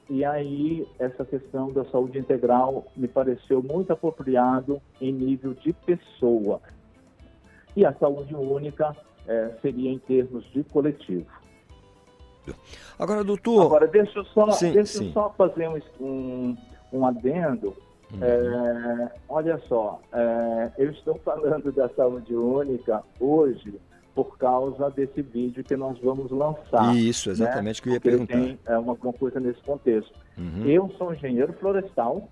e 0.09 0.25
aí, 0.25 0.87
essa 0.99 1.25
questão 1.25 1.73
da 1.73 1.85
saúde 1.87 2.19
integral 2.19 2.87
me 2.95 3.09
pareceu 3.09 3.63
muito 3.63 3.93
apropriado 3.93 4.81
em 5.01 5.13
nível 5.13 5.55
de 5.55 5.73
pessoa. 5.73 6.61
E 7.75 7.87
a 7.87 7.93
saúde 7.95 8.35
única 8.35 8.95
é, 9.27 9.51
seria 9.63 9.91
em 9.91 9.99
termos 9.99 10.45
de 10.53 10.63
coletivo. 10.65 11.27
Agora, 12.99 13.25
doutor. 13.25 13.65
Agora, 13.65 13.87
deixa 13.87 14.19
eu 14.19 14.25
só, 14.27 14.51
sim, 14.53 14.73
deixa 14.73 14.99
sim. 14.99 15.07
Eu 15.07 15.13
só 15.13 15.31
fazer 15.31 15.69
um, 15.99 16.57
um, 16.93 17.07
adendo. 17.07 17.75
Uhum. 18.13 18.23
É, 18.23 19.13
olha 19.29 19.59
só, 19.67 20.01
é, 20.13 20.71
eu 20.77 20.91
estou 20.91 21.19
falando 21.25 21.73
da 21.73 21.89
saúde 21.89 22.35
única 22.35 23.03
hoje 23.19 23.81
por 24.15 24.39
causa 24.39 24.91
desse 24.91 25.21
vídeo 25.21 25.65
que 25.65 25.77
nós 25.77 25.99
vamos 25.99 26.31
lançar. 26.31 26.95
Isso, 26.97 27.29
né? 27.29 27.33
exatamente 27.33 27.81
né? 27.81 27.83
que 27.83 27.89
eu 27.89 27.93
ia 27.95 28.01
Porque 28.01 28.11
perguntar. 28.11 28.39
Tem 28.39 28.59
é, 28.67 28.79
uma 28.79 28.97
coisa 28.97 29.41
nesse 29.41 29.61
contexto. 29.63 30.13
Uhum. 30.39 30.65
Eu 30.65 30.89
sou 30.97 31.13
engenheiro 31.13 31.53
florestal, 31.55 32.29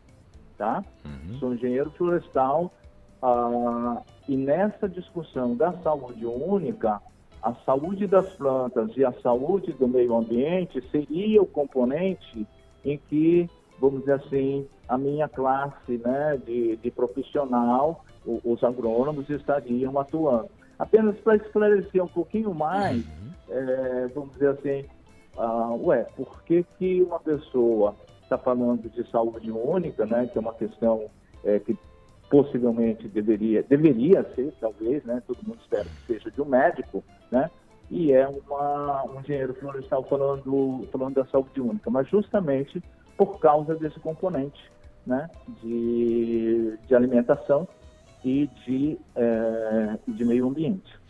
tá? 0.57 0.85
Uhum. 1.05 1.39
Sou 1.39 1.55
engenheiro 1.55 1.91
florestal 1.93 2.73
ah, 3.21 4.03
e 4.29 4.37
nessa 4.37 4.89
discussão 4.89 5.57
da 5.57 5.73
saúde 5.75 6.25
única, 6.25 7.01
a 7.43 7.55
saúde 7.67 8.07
das 8.07 8.29
plantas 8.35 8.97
e 8.97 9.05
a 9.05 9.13
saúde 9.21 9.73
do 9.73 9.89
meio 9.89 10.17
ambiente 10.17 10.83
seria 10.91 11.43
o 11.43 11.47
componente 11.47 12.47
em 12.85 12.97
que, 12.97 13.49
vamos 13.81 14.01
dizer 14.01 14.15
assim, 14.15 14.67
a 14.89 14.97
minha 14.97 15.29
classe 15.29 15.99
né, 15.99 16.41
de, 16.45 16.77
de 16.77 16.91
profissional, 16.91 18.05
os 18.25 18.63
agrônomos 18.63 19.29
estariam 19.29 19.99
atuando. 19.99 20.51
Apenas 20.79 21.17
para 21.19 21.37
esclarecer 21.37 22.03
um 22.03 22.09
pouquinho 22.09 22.55
mais, 22.55 23.05
uhum. 23.05 23.33
é, 23.51 24.07
vamos 24.15 24.33
dizer 24.33 24.49
assim, 24.49 24.85
uh, 25.37 25.87
ué, 25.87 26.05
por 26.17 26.43
que, 26.43 26.65
que 26.79 27.03
uma 27.03 27.21
pessoa 27.21 27.95
está 28.23 28.39
falando 28.39 28.89
de 28.91 29.09
saúde 29.11 29.51
única, 29.51 30.07
né, 30.07 30.27
que 30.27 30.39
é 30.39 30.41
uma 30.41 30.55
questão 30.55 31.11
é, 31.45 31.59
que 31.59 31.77
possivelmente 32.31 33.07
deveria, 33.09 33.63
deveria 33.63 34.25
ser, 34.35 34.53
talvez, 34.61 35.05
né, 35.05 35.23
todo 35.27 35.39
mundo 35.47 35.59
espera 35.61 35.85
que 35.85 36.15
seja 36.15 36.31
de 36.31 36.41
um 36.41 36.47
médico, 36.47 37.05
né, 37.31 37.51
e 37.91 38.13
é 38.13 38.27
uma, 38.27 39.05
um 39.05 39.21
engenheiro 39.21 39.53
florestal 39.55 40.03
falando, 40.05 40.89
falando 40.91 41.15
da 41.15 41.27
saúde 41.27 41.61
única, 41.61 41.91
mas 41.91 42.09
justamente 42.09 42.83
por 43.17 43.39
causa 43.39 43.75
desse 43.75 44.01
componente 44.01 44.73
né, 45.07 45.29
de, 45.63 46.79
de 46.87 46.95
alimentação 46.95 47.69
e 48.25 48.49
de, 48.65 48.99
é, 49.17 49.99
de 50.07 50.25
meio 50.25 50.49
ambiente. 50.49 51.01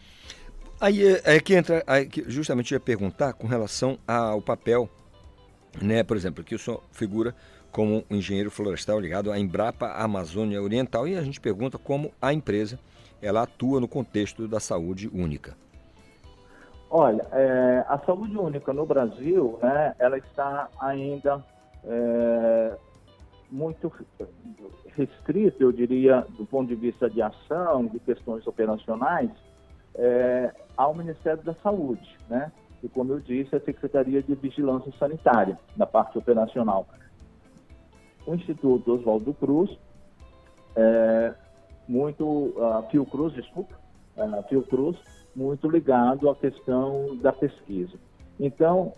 Aí 0.81 1.07
é, 1.07 1.37
é 1.37 1.40
que 1.40 1.55
entra, 1.55 1.83
aí 1.87 2.07
que 2.07 2.29
justamente 2.29 2.72
ia 2.72 2.81
perguntar 2.81 3.33
com 3.35 3.46
relação 3.46 3.98
ao 4.07 4.42
papel, 4.42 4.88
né, 5.81 6.03
por 6.03 6.16
exemplo, 6.16 6.42
que 6.42 6.55
o 6.55 6.59
senhor 6.59 6.83
figura 6.90 7.35
como 7.70 8.05
um 8.11 8.16
engenheiro 8.16 8.51
florestal 8.51 9.01
ligado 9.01 9.31
à 9.33 9.38
Embrapa 9.38 9.92
Amazônia 9.92 10.61
Oriental 10.61 11.09
e 11.09 11.16
a 11.16 11.22
gente 11.22 11.40
pergunta 11.40 11.79
como 11.79 12.12
a 12.20 12.33
empresa 12.33 12.79
ela 13.22 13.42
atua 13.42 13.81
no 13.81 13.88
contexto 13.88 14.48
da 14.48 14.59
saúde 14.59 15.09
única. 15.09 15.57
Olha, 16.90 17.27
é, 17.33 17.85
a 17.88 17.98
saúde 18.05 18.37
única 18.37 18.72
no 18.72 18.85
Brasil, 18.85 19.59
né, 19.62 19.94
ela 19.98 20.18
está 20.18 20.68
ainda 20.79 21.42
é, 21.85 22.77
muito 23.52 23.92
restrita, 24.96 25.62
eu 25.62 25.70
diria, 25.70 26.26
do 26.38 26.46
ponto 26.46 26.68
de 26.68 26.74
vista 26.74 27.08
de 27.08 27.20
ação, 27.20 27.86
de 27.86 28.00
questões 28.00 28.46
operacionais, 28.46 29.30
é, 29.94 30.54
ao 30.74 30.94
Ministério 30.94 31.42
da 31.42 31.54
Saúde, 31.56 32.18
né? 32.28 32.50
E 32.82 32.88
como 32.88 33.12
eu 33.12 33.20
disse, 33.20 33.54
a 33.54 33.60
Secretaria 33.60 34.22
de 34.22 34.34
Vigilância 34.34 34.90
Sanitária, 34.98 35.58
na 35.76 35.86
parte 35.86 36.16
operacional. 36.18 36.86
O 38.26 38.34
Instituto 38.34 38.94
Oswaldo 38.94 39.34
Cruz, 39.34 39.70
é, 40.74 41.34
muito, 41.86 42.24
uh, 42.24 42.88
Fiocruz, 42.90 43.34
desculpa, 43.34 43.74
uh, 44.16 44.42
Fiocruz, 44.48 44.96
muito 45.36 45.68
ligado 45.68 46.30
à 46.30 46.34
questão 46.34 47.16
da 47.16 47.32
pesquisa. 47.32 47.98
Então, 48.40 48.94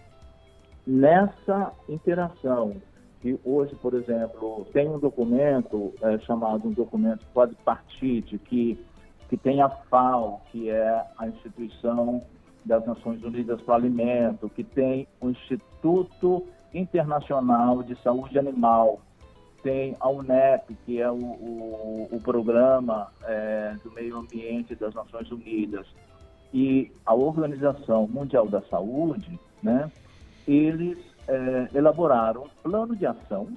nessa 0.87 1.73
interação, 1.89 2.77
que 3.25 3.41
hoje, 3.43 3.75
por 3.77 3.95
exemplo, 3.95 4.67
tem 4.71 4.87
um 4.87 4.99
documento 4.99 5.95
é, 6.03 6.19
chamado 6.19 6.69
um 6.69 6.73
documento 6.73 7.25
quadripartite, 7.33 8.39
que, 8.39 8.79
que 9.31 9.37
tem 9.39 9.63
a 9.63 9.71
FAO, 9.71 10.43
que 10.53 10.69
é 10.69 11.07
a 11.17 11.27
instituição 11.27 12.23
das 12.67 12.85
Nações 12.85 13.25
Unidas 13.25 13.63
para 13.63 13.73
o 13.73 13.77
Alimento, 13.77 14.51
que 14.51 14.63
tem 14.63 15.09
o 15.23 15.31
Instituto 15.31 16.45
Internacional 16.75 17.83
de 17.83 17.97
Saúde 18.03 18.39
Animal, 18.39 19.01
tem 19.63 19.97
a 20.01 20.11
UNEP, 20.11 20.77
que 20.85 21.01
é 21.01 21.11
o, 21.11 21.15
o, 21.15 22.09
o 22.13 22.21
programa 22.21 23.11
é, 23.23 23.75
do 23.83 23.91
meio 23.93 24.19
ambiente 24.19 24.75
das 24.75 24.93
Nações 24.93 25.33
Unidas, 25.33 25.87
e 26.53 26.93
a 27.07 27.15
Organização 27.15 28.07
Mundial 28.07 28.47
da 28.49 28.61
Saúde, 28.65 29.41
né, 29.63 29.91
eles 30.47 31.14
é, 31.29 31.69
elaboraram 31.75 32.45
um 32.45 32.49
plano 32.63 32.97
de 32.97 33.05
ação 33.07 33.49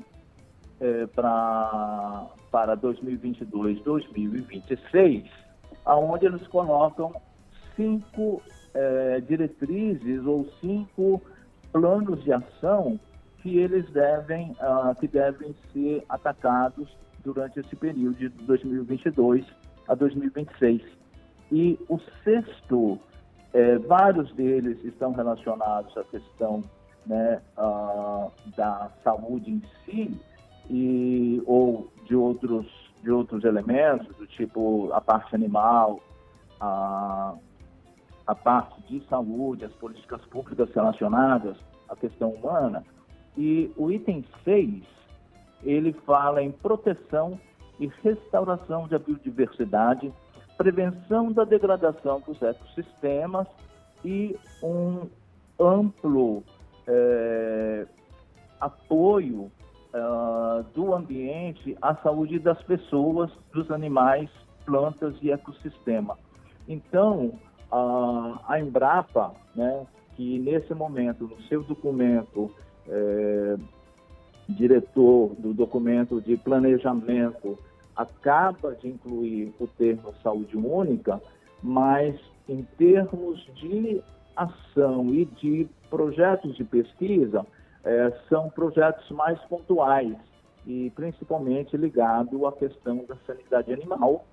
é, 0.80 1.06
pra, 1.08 2.28
para 2.52 2.78
2022-2026, 2.78 5.26
aonde 5.86 6.26
eles 6.26 6.46
colocam 6.48 7.14
cinco 7.76 8.42
é, 8.74 9.20
diretrizes 9.22 10.26
ou 10.26 10.46
cinco 10.62 11.22
planos 11.72 12.24
de 12.24 12.34
ação 12.34 13.00
que 13.42 13.60
eles 13.60 13.90
devem, 13.92 14.52
uh, 14.54 14.96
que 15.00 15.08
devem 15.08 15.56
ser 15.72 16.04
atacados 16.10 16.90
durante 17.24 17.60
esse 17.60 17.76
período 17.76 18.18
de 18.18 18.30
2022 18.30 19.46
a 19.88 19.94
2026. 19.96 20.82
E 21.52 21.80
o 21.88 22.00
sexto, 22.24 23.00
é, 23.54 23.78
vários 23.78 24.34
deles 24.34 24.84
estão 24.84 25.14
relacionados 25.14 25.96
à 25.98 26.04
questão 26.06 26.64
né, 27.08 27.42
uh, 27.58 28.32
da 28.56 28.90
saúde 29.04 29.52
em 29.52 29.64
si, 29.86 30.20
e, 30.70 31.42
ou 31.46 31.90
de 32.06 32.16
outros, 32.16 32.66
de 33.02 33.12
outros 33.12 33.44
elementos, 33.44 34.08
do 34.18 34.28
tipo 34.28 34.92
a 34.94 35.00
parte 35.00 35.34
animal, 35.34 36.00
a, 36.60 37.34
a 38.26 38.36
parte 38.36 38.82
de 38.84 39.02
saúde, 39.08 39.66
as 39.66 39.74
políticas 39.74 40.22
públicas 40.26 40.70
relacionadas 40.74 41.58
à 41.90 41.96
questão 41.96 42.30
humana. 42.32 42.84
E 43.38 43.72
o 43.78 43.92
item 43.92 44.26
6, 44.44 44.84
ele 45.64 45.94
fala 46.06 46.42
em 46.42 46.52
proteção 46.52 47.40
e 47.80 47.90
restauração 48.04 48.88
da 48.88 48.98
biodiversidade 48.98 50.12
prevenção 50.58 51.32
da 51.32 51.44
degradação 51.44 52.20
dos 52.22 52.42
ecossistemas 52.42 53.48
e 54.04 54.36
um 54.62 55.08
amplo 55.60 56.44
é, 56.88 57.86
apoio 58.60 59.52
uh, 59.94 60.64
do 60.74 60.94
ambiente 60.94 61.78
à 61.82 61.96
saúde 61.96 62.40
das 62.40 62.62
pessoas, 62.64 63.32
dos 63.54 63.70
animais, 63.72 64.30
plantas 64.66 65.16
e 65.22 65.32
ecossistema. 65.32 66.18
Então, 66.68 67.34
uh, 67.72 68.40
a 68.48 68.60
Embrapa, 68.60 69.34
né, 69.56 69.86
que 70.16 70.40
nesse 70.40 70.74
momento, 70.74 71.26
no 71.26 71.42
seu 71.44 71.64
documento, 71.64 72.52
é, 72.90 73.58
diretor 74.50 75.36
do 75.38 75.54
documento 75.54 76.22
de 76.22 76.38
planejamento 76.38 77.58
acaba 77.96 78.74
de 78.76 78.88
incluir 78.88 79.54
o 79.60 79.68
termo 79.68 80.14
saúde 80.24 80.56
única, 80.56 81.22
mas 81.62 82.16
em 82.48 82.64
termos 82.78 83.46
de 83.56 84.02
ação 84.36 85.14
e 85.14 85.26
de 85.26 85.68
projetos 85.90 86.56
de 86.56 86.64
pesquisa, 86.64 87.46
é, 87.84 88.12
são 88.30 88.50
projetos 88.50 89.10
mais 89.12 89.40
pontuais 89.46 90.16
e 90.66 90.92
principalmente 90.92 91.78
ligado 91.78 92.46
à 92.46 92.52
questão 92.52 93.06
da 93.08 93.16
sanidade 93.26 93.72
animal 93.72 94.26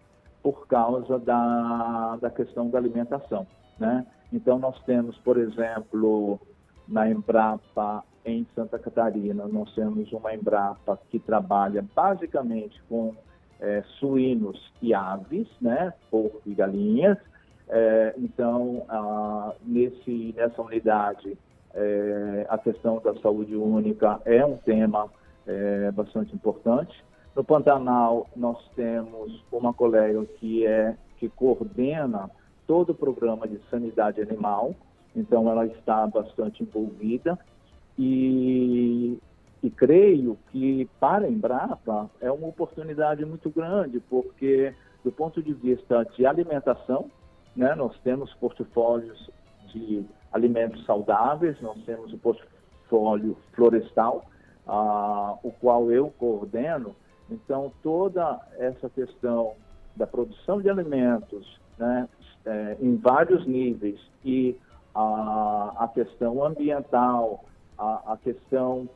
por 0.42 0.66
causa 0.66 1.18
da, 1.18 2.16
da 2.20 2.30
questão 2.30 2.68
da 2.68 2.78
alimentação. 2.78 3.46
Né? 3.78 4.06
Então, 4.32 4.58
nós 4.58 4.78
temos, 4.82 5.16
por 5.18 5.38
exemplo, 5.38 6.40
na 6.88 7.08
Embrapa, 7.08 8.04
em 8.24 8.46
Santa 8.54 8.78
Catarina, 8.78 9.46
nós 9.46 9.72
temos 9.74 10.10
uma 10.12 10.34
Embrapa 10.34 10.98
que 11.10 11.18
trabalha 11.18 11.84
basicamente 11.94 12.82
com 12.88 13.14
é, 13.60 13.82
suínos 13.98 14.72
e 14.82 14.92
aves, 14.92 15.48
né, 15.60 15.92
porco 16.10 16.40
e 16.44 16.54
galinhas. 16.54 17.18
É, 17.68 18.14
então, 18.18 18.84
nesse, 19.64 20.34
nessa 20.36 20.60
unidade, 20.60 21.38
é, 21.74 22.46
a 22.48 22.58
questão 22.58 23.00
da 23.00 23.14
saúde 23.20 23.54
única 23.56 24.20
é 24.24 24.44
um 24.44 24.56
tema 24.56 25.10
é, 25.46 25.90
bastante 25.90 26.34
importante. 26.34 27.04
No 27.34 27.42
Pantanal, 27.42 28.28
nós 28.36 28.58
temos 28.76 29.44
uma 29.50 29.74
colega 29.74 30.24
que 30.38 30.66
é 30.66 30.96
que 31.18 31.28
coordena 31.28 32.30
todo 32.66 32.90
o 32.90 32.94
programa 32.94 33.46
de 33.46 33.60
sanidade 33.70 34.20
animal, 34.20 34.74
então 35.14 35.48
ela 35.50 35.66
está 35.66 36.06
bastante 36.06 36.62
envolvida 36.62 37.38
e 37.98 39.18
e 39.64 39.70
creio 39.70 40.36
que 40.52 40.86
para 41.00 41.24
a 41.24 41.30
Embrapa 41.30 42.10
é 42.20 42.30
uma 42.30 42.48
oportunidade 42.48 43.24
muito 43.24 43.48
grande, 43.48 43.98
porque 43.98 44.74
do 45.02 45.10
ponto 45.10 45.42
de 45.42 45.54
vista 45.54 46.04
de 46.14 46.26
alimentação, 46.26 47.10
né, 47.56 47.74
nós 47.74 47.98
temos 48.00 48.34
portfólios 48.34 49.30
de 49.72 50.04
alimentos 50.34 50.84
saudáveis, 50.84 51.58
nós 51.62 51.78
temos 51.84 52.12
o 52.12 52.18
portfólio 52.18 53.36
florestal, 53.54 54.26
ah, 54.66 55.36
o 55.42 55.50
qual 55.52 55.90
eu 55.90 56.12
coordeno. 56.18 56.94
Então, 57.30 57.72
toda 57.82 58.40
essa 58.58 58.90
questão 58.90 59.54
da 59.96 60.06
produção 60.06 60.60
de 60.60 60.68
alimentos 60.68 61.58
né, 61.78 62.08
é, 62.44 62.76
em 62.80 62.96
vários 62.96 63.46
níveis 63.46 63.98
e 64.24 64.56
a, 64.94 65.74
a 65.78 65.88
questão 65.88 66.44
ambiental, 66.44 67.44
a, 67.78 68.12
a 68.12 68.16
questão 68.16 68.88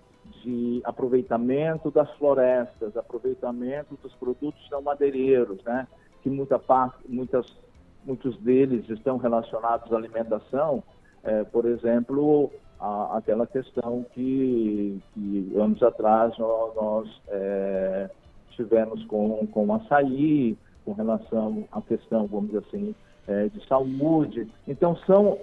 de 0.42 0.83
aproveitamento 0.85 1.90
das 1.90 2.11
florestas, 2.16 2.96
aproveitamento 2.96 3.96
dos 4.03 4.14
produtos 4.16 4.61
não 4.70 4.83
madeireiros, 4.83 5.62
né? 5.64 5.87
que 6.22 6.29
muita 6.29 6.59
parte, 6.59 6.98
muitas, 7.09 7.46
muitos 8.05 8.37
deles 8.38 8.88
estão 8.90 9.16
relacionados 9.16 9.92
à 9.92 9.96
alimentação, 9.96 10.83
é, 11.24 11.44
por 11.44 11.66
exemplo, 11.66 12.50
a, 12.81 13.18
aquela 13.18 13.46
questão 13.46 14.04
que, 14.14 15.00
que, 15.14 15.52
anos 15.57 15.83
atrás 15.83 16.37
nós, 16.38 16.74
nós 16.74 17.22
é, 17.28 18.11
tivemos 18.50 19.04
com, 19.04 19.46
com 19.48 19.74
açaí, 19.74 20.57
com 20.85 20.92
relação 20.92 21.64
à 21.70 21.81
questão, 21.83 22.26
vamos 22.26 22.46
dizer 22.46 22.64
assim, 22.66 22.94
é, 23.26 23.48
de 23.48 23.66
saúde. 23.66 24.48
Então, 24.66 24.96
são 25.07 25.38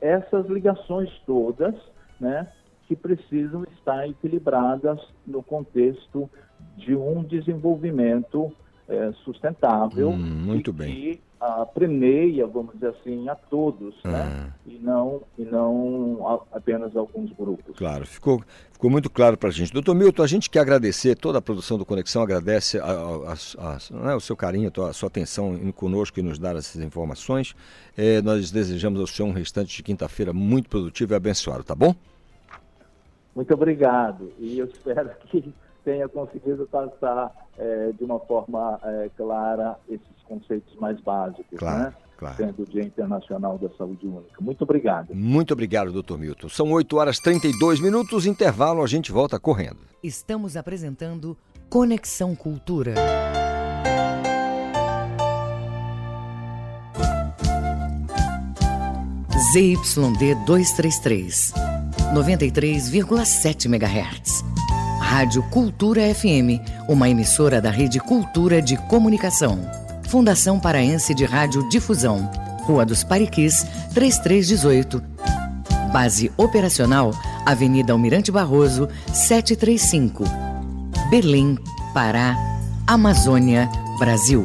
essas 0.00 0.46
ligações 0.46 1.10
todas, 1.26 1.74
né, 2.18 2.48
que 2.88 2.96
precisam 2.96 3.64
estar 3.72 4.08
equilibradas 4.08 5.00
no 5.26 5.42
contexto 5.42 6.28
de 6.76 6.94
um 6.94 7.22
desenvolvimento 7.22 8.52
é, 8.88 9.12
sustentável 9.24 10.10
hum, 10.10 10.16
muito 10.18 10.72
bem. 10.72 10.92
que 10.92 11.20
a, 11.44 11.66
premieia, 11.66 12.46
vamos 12.46 12.74
dizer 12.74 12.88
assim, 12.88 13.28
a 13.28 13.34
todos, 13.34 13.94
Ah. 14.04 14.08
né? 14.10 14.52
E 14.66 14.78
não, 14.78 15.22
e 15.38 15.42
não 15.44 16.18
a- 16.26 16.56
apenas 16.56 16.94
alguns 16.96 17.32
grupos. 17.32 17.76
Claro, 17.76 18.06
ficou, 18.06 18.42
ficou 18.72 18.88
muito 18.90 19.10
claro 19.10 19.36
para 19.36 19.48
a 19.48 19.52
gente. 19.52 19.72
Doutor 19.72 19.94
Milton, 19.94 20.22
a 20.22 20.26
gente 20.26 20.48
quer 20.48 20.60
agradecer, 20.60 21.16
toda 21.16 21.38
a 21.38 21.42
produção 21.42 21.76
do 21.76 21.84
Conexão 21.84 22.22
agradece 22.22 22.78
a- 22.78 22.84
a- 22.84 23.32
a- 23.32 23.76
a- 23.76 23.78
né, 24.06 24.14
o 24.14 24.20
seu 24.20 24.36
carinho, 24.36 24.70
a 24.78 24.88
a 24.88 24.92
sua 24.92 25.06
atenção 25.08 25.54
em 25.54 25.72
conosco 25.72 26.18
e 26.20 26.22
nos 26.22 26.38
dar 26.38 26.54
essas 26.56 26.80
informações. 26.82 27.54
Eh, 27.96 28.20
nós 28.22 28.50
desejamos 28.50 29.00
ao 29.00 29.06
senhor 29.06 29.28
um 29.28 29.32
restante 29.32 29.76
de 29.76 29.82
quinta-feira 29.82 30.32
muito 30.32 30.68
produtivo 30.68 31.12
e 31.12 31.16
abençoado, 31.16 31.64
tá 31.64 31.74
bom? 31.74 31.94
Muito 33.34 33.52
obrigado. 33.54 34.32
E 34.38 34.58
eu 34.58 34.66
espero 34.66 35.10
que 35.30 35.52
tenha 35.84 36.08
conseguido 36.08 36.66
passar 36.70 37.32
eh, 37.58 37.92
de 37.98 38.04
uma 38.04 38.20
forma 38.20 38.78
eh, 38.84 39.10
clara 39.16 39.76
esses 39.88 40.21
conceitos 40.32 40.74
mais 40.80 40.98
básicos, 41.00 41.58
Claro, 41.58 41.78
né? 41.84 41.94
claro. 42.16 42.36
Sendo 42.36 42.62
o 42.62 42.66
Dia 42.66 42.82
Internacional 42.84 43.58
da 43.58 43.68
Saúde 43.76 44.06
Única. 44.06 44.40
Muito 44.40 44.62
obrigado. 44.62 45.14
Muito 45.14 45.52
obrigado, 45.52 45.92
doutor 45.92 46.18
Milton. 46.18 46.48
São 46.48 46.70
8 46.72 46.96
horas 46.96 47.18
e 47.18 47.22
32 47.22 47.80
minutos, 47.80 48.24
intervalo, 48.24 48.82
a 48.82 48.86
gente 48.86 49.12
volta 49.12 49.38
correndo. 49.38 49.80
Estamos 50.02 50.56
apresentando 50.56 51.36
Conexão 51.68 52.34
Cultura. 52.34 52.94
ZYD 59.52 60.34
233, 60.46 61.52
93,7 62.14 63.66
MHz. 63.66 64.44
Rádio 65.00 65.42
Cultura 65.50 66.02
FM, 66.14 66.60
uma 66.88 67.08
emissora 67.08 67.60
da 67.60 67.70
Rede 67.70 68.00
Cultura 68.00 68.62
de 68.62 68.76
Comunicação. 68.88 69.58
Fundação 70.12 70.60
Paraense 70.60 71.14
de 71.14 71.24
Rádio 71.24 71.66
Difusão, 71.70 72.30
Rua 72.64 72.84
dos 72.84 73.02
Pariquis, 73.02 73.66
3318. 73.94 75.02
Base 75.90 76.30
operacional, 76.36 77.12
Avenida 77.46 77.94
Almirante 77.94 78.30
Barroso, 78.30 78.90
735. 79.10 80.24
Belém, 81.08 81.58
Pará, 81.94 82.36
Amazônia, 82.86 83.70
Brasil. 83.98 84.44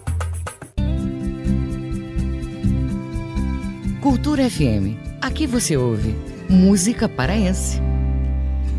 Cultura 4.01 4.49
FM, 4.49 4.97
aqui 5.21 5.45
você 5.45 5.77
ouve 5.77 6.15
música 6.49 7.07
paraense. 7.07 7.79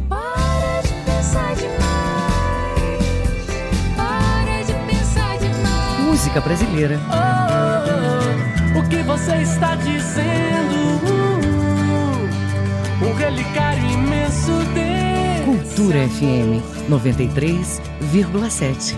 Para 0.09 0.81
de 0.83 0.89
pensar 1.07 1.55
demais. 1.55 1.79
Para 3.97 4.63
de 4.65 4.73
pensar 4.93 5.39
demais. 5.39 6.01
Música 6.01 6.41
brasileira, 6.41 6.99
O 8.77 8.83
que 8.89 9.01
você 9.05 9.37
está 9.37 9.77
dizendo? 9.77 11.01
Um 13.01 13.15
relicário 13.15 13.89
imenso 13.93 14.51
desse 14.75 15.45
Cultura 15.45 16.09
FM 16.09 16.61
93,7. 16.91 18.97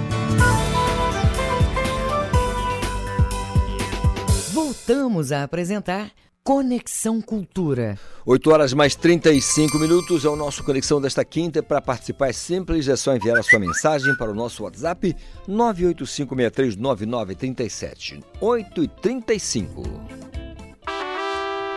Voltamos 4.87 5.33
a 5.33 5.45
apresentar 5.45 6.11
Conexão 6.43 7.23
Cultura. 7.23 7.99
8 8.27 8.51
horas 8.51 8.75
mais 8.75 8.95
35 8.95 9.79
minutos 9.79 10.27
é 10.27 10.29
o 10.29 10.37
nosso 10.37 10.63
Conexão 10.63 11.01
desta 11.01 11.25
quinta. 11.25 11.63
Para 11.63 11.81
participar 11.81 12.29
é 12.29 12.35
simples, 12.35 12.87
é 12.87 12.95
só 12.95 13.17
enviar 13.17 13.39
a 13.39 13.43
sua 13.43 13.59
mensagem 13.59 14.15
para 14.15 14.31
o 14.31 14.35
nosso 14.35 14.63
WhatsApp 14.63 15.17
985639937. 15.49 18.23
8 18.39 18.85
e 18.85 18.89
35. 18.89 19.81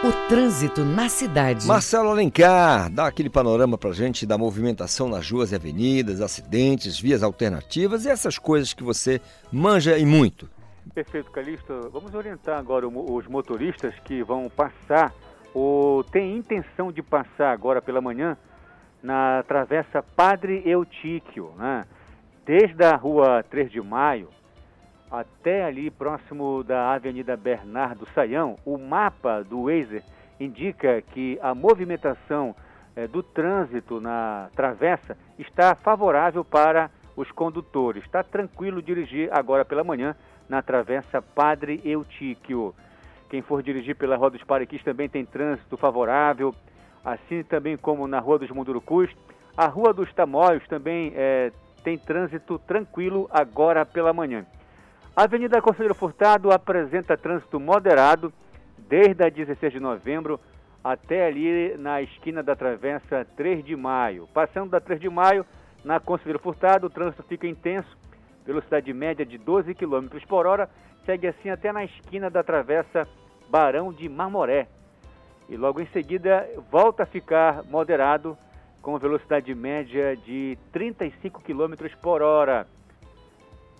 O 0.04 0.12
trânsito 0.28 0.84
na 0.84 1.08
cidade. 1.08 1.66
Marcelo 1.66 2.10
Alencar, 2.10 2.92
dá 2.92 3.08
aquele 3.08 3.30
panorama 3.30 3.78
pra 3.78 3.94
gente 3.94 4.26
da 4.26 4.38
movimentação 4.38 5.08
nas 5.08 5.32
ruas 5.32 5.54
e 5.54 5.56
avenidas, 5.56 6.20
acidentes, 6.20 7.00
vias 7.00 7.24
alternativas 7.24 8.04
e 8.04 8.10
essas 8.10 8.38
coisas 8.38 8.74
que 8.74 8.84
você 8.84 9.22
manja 9.50 9.98
e 9.98 10.06
muito. 10.06 10.50
Perfeito, 10.98 11.30
Calixto. 11.30 11.92
Vamos 11.94 12.16
orientar 12.16 12.58
agora 12.58 12.88
os 12.88 13.28
motoristas 13.28 13.94
que 14.00 14.24
vão 14.24 14.50
passar 14.50 15.14
ou 15.54 16.04
têm 16.04 16.36
intenção 16.36 16.92
de 16.92 17.04
passar 17.04 17.52
agora 17.52 17.80
pela 17.80 18.02
manhã 18.02 18.36
na 19.04 19.44
travessa 19.48 20.02
Padre 20.02 20.64
Eutíquio, 20.66 21.54
né? 21.56 21.86
desde 22.44 22.84
a 22.84 22.96
rua 22.96 23.46
3 23.48 23.70
de 23.70 23.80
Maio 23.80 24.30
até 25.12 25.66
ali 25.66 25.92
próximo 25.92 26.64
da 26.64 26.96
Avenida 26.96 27.38
Bernardo 27.38 28.08
Saião, 28.16 28.58
o 28.66 28.76
mapa 28.76 29.44
do 29.44 29.66
Waze 29.66 30.02
indica 30.40 31.00
que 31.14 31.38
a 31.44 31.54
movimentação 31.54 32.56
eh, 32.96 33.06
do 33.06 33.22
trânsito 33.22 34.02
na 34.02 34.50
travessa 34.56 35.16
está 35.38 35.76
favorável 35.76 36.44
para 36.44 36.90
os 37.16 37.32
condutores. 37.32 38.04
Está 38.04 38.24
tranquilo 38.24 38.82
dirigir 38.82 39.30
agora 39.32 39.64
pela 39.64 39.84
manhã 39.84 40.16
na 40.50 40.62
travessa 40.62 41.22
Padre 41.22 41.82
Eutíquio. 41.84 42.74
Quem 43.30 43.42
for 43.42 43.62
dirigir 43.62 43.96
pela 43.96 44.16
Rua 44.16 44.30
dos 44.30 44.44
Pariquis 44.44 44.84
também 44.84 45.10
tem 45.10 45.26
trânsito 45.26 45.76
favorável, 45.76 46.54
assim 47.04 47.44
também 47.44 47.76
como 47.76 48.08
na 48.08 48.20
Rua 48.20 48.40
dos 48.40 48.50
Mundurucus. 48.50 49.10
A 49.56 49.68
Rua 49.68 49.94
dos 49.94 50.14
Tamóios 50.14 50.66
também 50.68 51.12
eh, 51.16 51.52
tem 51.84 51.98
trânsito 51.98 52.60
tranquilo 52.60 53.30
agora 53.32 53.86
pela 53.86 54.14
manhã. 54.14 54.46
A 55.16 55.24
Avenida 55.24 55.62
Conselheiro 55.62 55.96
Furtado 55.96 56.52
apresenta 56.52 57.18
trânsito 57.18 57.60
moderado 57.60 58.32
desde 58.78 59.24
a 59.24 59.30
16 59.30 59.74
de 59.74 59.80
novembro 59.80 60.40
até 60.84 61.26
ali 61.26 61.76
na 61.78 62.02
esquina 62.02 62.42
da 62.42 62.56
travessa 62.56 63.26
3 63.36 63.66
de 63.66 63.76
maio. 63.76 64.28
Passando 64.34 64.70
da 64.70 64.80
3 64.80 65.02
de 65.02 65.10
maio, 65.10 65.46
na 65.84 66.00
Conselheiro 66.00 66.40
Furtado, 66.40 66.88
o 66.88 66.90
trânsito 66.90 67.24
fica 67.24 67.48
intenso, 67.48 67.98
velocidade 68.48 68.94
média 68.94 69.26
de 69.26 69.38
12 69.38 69.76
km 69.76 70.08
por 70.26 70.48
hora, 70.48 70.70
segue 71.06 71.28
assim 71.28 71.50
até 71.50 71.74
na 71.74 71.84
esquina 71.84 72.30
da 72.30 72.42
travessa 72.42 73.06
Barão 73.50 73.92
de 73.92 74.08
Marmoré. 74.08 74.68
E 75.50 75.58
logo 75.58 75.82
em 75.82 75.86
seguida 75.88 76.50
volta 76.72 77.04
a 77.04 77.06
ficar 77.06 77.64
moderado, 77.66 78.38
com 78.82 78.98
velocidade 78.98 79.54
média 79.54 80.16
de 80.16 80.58
35 80.72 81.42
km 81.42 81.76
por 82.02 82.22
hora. 82.22 82.66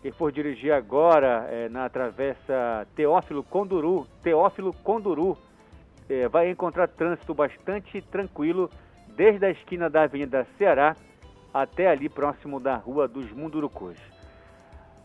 Quem 0.02 0.12
for 0.12 0.34
dirigir 0.34 0.74
agora 0.74 1.48
eh, 1.50 1.70
na 1.70 1.90
travessa 1.90 2.86
Teófilo 2.94 3.44
Conduru, 3.44 4.06
Teófilo 4.22 4.74
Conduru, 4.84 5.38
eh, 6.10 6.28
vai 6.28 6.50
encontrar 6.50 6.90
trânsito 6.90 7.34
bastante 7.34 8.02
tranquilo 8.02 8.70
desde 9.16 9.46
a 9.46 9.50
esquina 9.50 9.90
da 9.90 10.04
Avenida 10.04 10.46
Ceará 10.58 10.96
até 11.54 11.88
ali 11.88 12.10
próximo 12.10 12.60
da 12.60 12.76
Rua 12.76 13.08
dos 13.08 13.32
Mundurucus. 13.32 14.17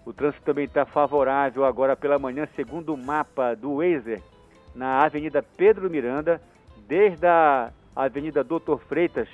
O 0.04 0.12
trânsito 0.12 0.42
também 0.44 0.64
está 0.64 0.84
favorável 0.84 1.64
agora 1.64 1.96
pela 1.96 2.18
manhã, 2.18 2.48
segundo 2.56 2.92
o 2.92 2.96
mapa 2.96 3.54
do 3.54 3.76
Wazer, 3.76 4.20
na 4.74 5.04
Avenida 5.04 5.42
Pedro 5.42 5.88
Miranda, 5.88 6.40
desde 6.88 7.26
a 7.26 7.70
Avenida 7.94 8.42
Doutor 8.42 8.80
Freitas 8.88 9.28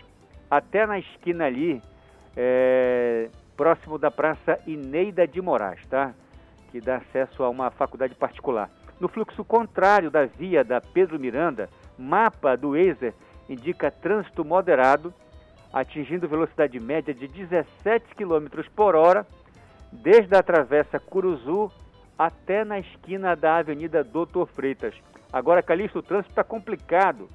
até 0.51 0.87
na 0.87 0.99
esquina 0.99 1.47
ali, 1.47 1.83
eh, 2.37 3.29
próximo 3.57 3.99
da 3.99 4.11
Praça 4.11 4.59
Ineida 4.67 5.27
de 5.27 5.41
Moraes, 5.41 5.85
tá? 5.89 6.13
Que 6.71 6.81
dá 6.81 6.97
acesso 6.97 7.43
a 7.43 7.49
uma 7.49 7.71
faculdade 7.71 8.15
particular. 8.15 8.71
No 9.01 9.09
fluxo 9.09 9.45
contrário 9.45 10.11
da 10.11 10.27
via 10.27 10.63
da 10.63 10.81
Pedro 10.81 11.19
Miranda, 11.19 11.69
mapa 11.97 12.57
do 12.57 12.71
Wazer 12.71 13.15
indica 13.49 13.91
trânsito 13.91 14.45
moderado, 14.45 15.13
atingindo 15.73 16.29
velocidade 16.29 16.79
média 16.79 17.15
de 17.15 17.27
17 17.29 18.15
km 18.15 18.47
por 18.75 18.95
hora, 18.95 19.27
desde 19.93 20.37
a 20.37 20.43
travessa 20.43 20.99
Curuzu 20.99 21.71
até 22.19 22.65
na 22.65 22.79
esquina 22.79 23.35
da 23.35 23.59
Avenida 23.59 24.03
Doutor 24.03 24.47
Freitas. 24.49 24.95
Agora, 25.33 25.63
Calixto, 25.63 26.01
o 26.01 26.03
trânsito 26.03 26.31
está 26.31 26.43
complicado 26.43 27.29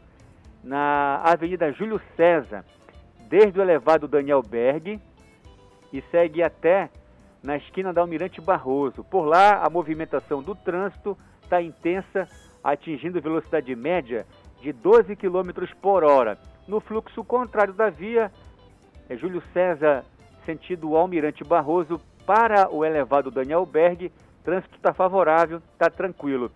na 0.63 1.21
Avenida 1.23 1.71
Júlio 1.71 2.01
César, 2.15 2.65
desde 3.29 3.59
o 3.59 3.61
elevado 3.61 4.07
Daniel 4.07 4.41
Berg 4.41 4.99
e 5.91 6.01
segue 6.11 6.41
até 6.43 6.89
na 7.41 7.57
esquina 7.57 7.93
da 7.93 8.01
Almirante 8.01 8.41
Barroso. 8.41 9.03
Por 9.03 9.25
lá, 9.25 9.63
a 9.63 9.69
movimentação 9.69 10.41
do 10.41 10.55
trânsito 10.55 11.17
está 11.43 11.61
intensa, 11.61 12.27
atingindo 12.63 13.21
velocidade 13.21 13.75
média 13.75 14.25
de 14.61 14.71
12 14.71 15.15
km 15.15 15.67
por 15.81 16.03
hora. 16.03 16.37
No 16.67 16.79
fluxo 16.79 17.23
contrário 17.23 17.73
da 17.73 17.89
via, 17.89 18.31
é 19.09 19.17
Júlio 19.17 19.43
César, 19.53 20.05
sentido 20.45 20.95
Almirante 20.95 21.43
Barroso, 21.43 21.99
para 22.25 22.69
o 22.73 22.83
elevado 22.83 23.31
Daniel 23.31 23.65
Berg, 23.65 24.11
trânsito 24.43 24.75
está 24.75 24.93
favorável, 24.93 25.61
está 25.73 25.89
tranquilo. 25.89 26.51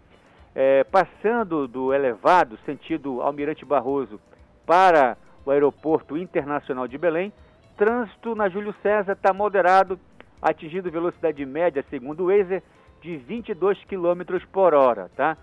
É, 0.56 0.84
passando 0.84 1.68
do 1.68 1.94
elevado, 1.94 2.58
sentido 2.66 3.22
Almirante 3.22 3.64
Barroso, 3.64 4.20
para 4.66 5.18
o 5.46 5.52
Aeroporto 5.52 6.18
Internacional 6.18 6.88
de 6.88 6.98
Belém, 6.98 7.32
trânsito 7.78 8.36
na 8.36 8.50
Júlio 8.50 8.74
César 8.82 9.14
está 9.14 9.32
moderado, 9.32 10.00
atingindo 10.42 10.92
velocidade 10.92 11.46
média, 11.46 11.86
segundo 11.90 12.24
o 12.24 12.28
Waze, 12.28 12.64
de 13.02 13.18
22 13.18 13.84
km 13.86 14.40
por 14.52 14.74
hora, 14.74 15.10
tá? 15.16 15.38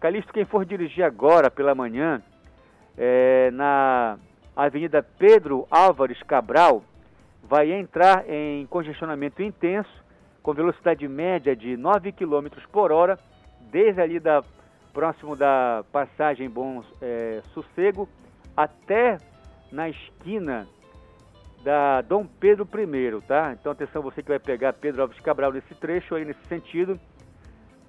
Calixto, 0.00 0.32
quem 0.32 0.44
for 0.44 0.64
dirigir 0.64 1.04
agora 1.04 1.50
pela 1.50 1.74
manhã, 1.74 2.22
é, 2.96 3.50
na 3.52 4.18
Avenida 4.56 5.02
Pedro 5.02 5.66
Álvares 5.70 6.22
Cabral, 6.22 6.82
vai 7.48 7.72
entrar 7.72 8.28
em 8.28 8.66
congestionamento 8.66 9.42
intenso, 9.42 9.90
com 10.42 10.52
velocidade 10.52 11.06
média 11.06 11.54
de 11.54 11.76
9 11.76 12.12
km 12.12 12.48
por 12.70 12.90
hora, 12.90 13.18
desde 13.70 14.00
ali 14.00 14.20
da, 14.20 14.42
próximo 14.92 15.36
da 15.36 15.84
passagem 15.92 16.48
Bom 16.48 16.82
é, 17.00 17.42
Sossego 17.52 18.08
até 18.56 19.18
na 19.70 19.88
esquina 19.88 20.66
da 21.62 22.02
Dom 22.02 22.26
Pedro 22.26 22.68
I, 22.72 23.20
tá? 23.22 23.56
Então 23.58 23.72
atenção 23.72 24.02
você 24.02 24.22
que 24.22 24.28
vai 24.28 24.38
pegar 24.38 24.74
Pedro 24.74 25.02
Alves 25.02 25.18
Cabral 25.20 25.52
nesse 25.52 25.74
trecho 25.74 26.14
aí 26.14 26.24
nesse 26.24 26.44
sentido, 26.44 27.00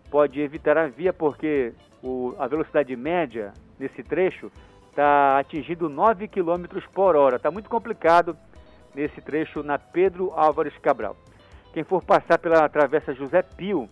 pode 0.10 0.40
evitar 0.40 0.78
a 0.78 0.88
via 0.88 1.12
porque 1.12 1.74
o, 2.02 2.34
a 2.40 2.48
velocidade 2.48 2.96
média 2.96 3.54
nesse 3.78 4.02
trecho 4.02 4.50
está 4.90 5.38
atingindo 5.38 5.90
9 5.90 6.28
km 6.30 6.80
por 6.94 7.16
hora. 7.18 7.36
Está 7.36 7.52
muito 7.52 7.70
complicado 7.70 8.38
nesse 8.96 9.22
trecho 9.22 9.62
na 9.62 9.78
Pedro 9.78 10.32
Álvares 10.36 10.76
Cabral. 10.78 11.16
Quem 11.74 11.84
for 11.84 12.02
passar 12.04 12.40
pela 12.40 12.68
travessa 12.70 13.14
José 13.14 13.42
Pio 13.42 13.90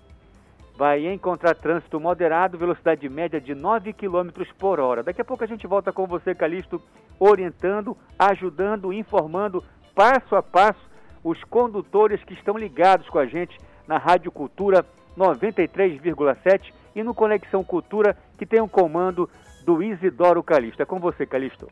vai 0.76 1.06
encontrar 1.08 1.54
trânsito 1.54 1.99
moderado, 1.99 2.58
velocidade 2.58 3.08
média 3.10 3.39
de 3.39 3.54
9 3.54 3.93
km 3.93 4.30
por 4.58 4.80
hora. 4.80 5.04
Daqui 5.04 5.22
a 5.22 5.26
pouco 5.26 5.43
a 5.43 5.47
gente 5.47 5.68
volta 5.68 5.91
com 5.91 6.08
você, 6.08 6.34
Calixto, 6.34 6.82
orientando, 7.20 7.95
ajudando, 8.18 8.93
informando 8.93 9.64
passo 9.93 10.36
a 10.36 10.41
passo 10.41 10.89
os 11.24 11.41
condutores 11.43 12.24
que 12.24 12.34
estão 12.34 12.58
ligados 12.58 13.08
com 13.10 13.20
a 13.20 13.26
gente 13.26 13.58
na 13.88 13.97
Rádio 13.97 14.32
Cultura 14.32 14.86
93,7 15.18 16.74
e 16.95 17.04
no 17.04 17.14
Conexão 17.14 17.64
Cultura, 17.64 18.18
que 18.38 18.45
tem 18.45 18.62
um 18.62 18.68
comando 18.68 19.30
do 19.64 19.82
Isidoro 19.82 20.41
Calixto. 20.43 20.82
É 20.82 20.86
com 20.86 20.99
você, 20.99 21.26
Calixto. 21.26 21.68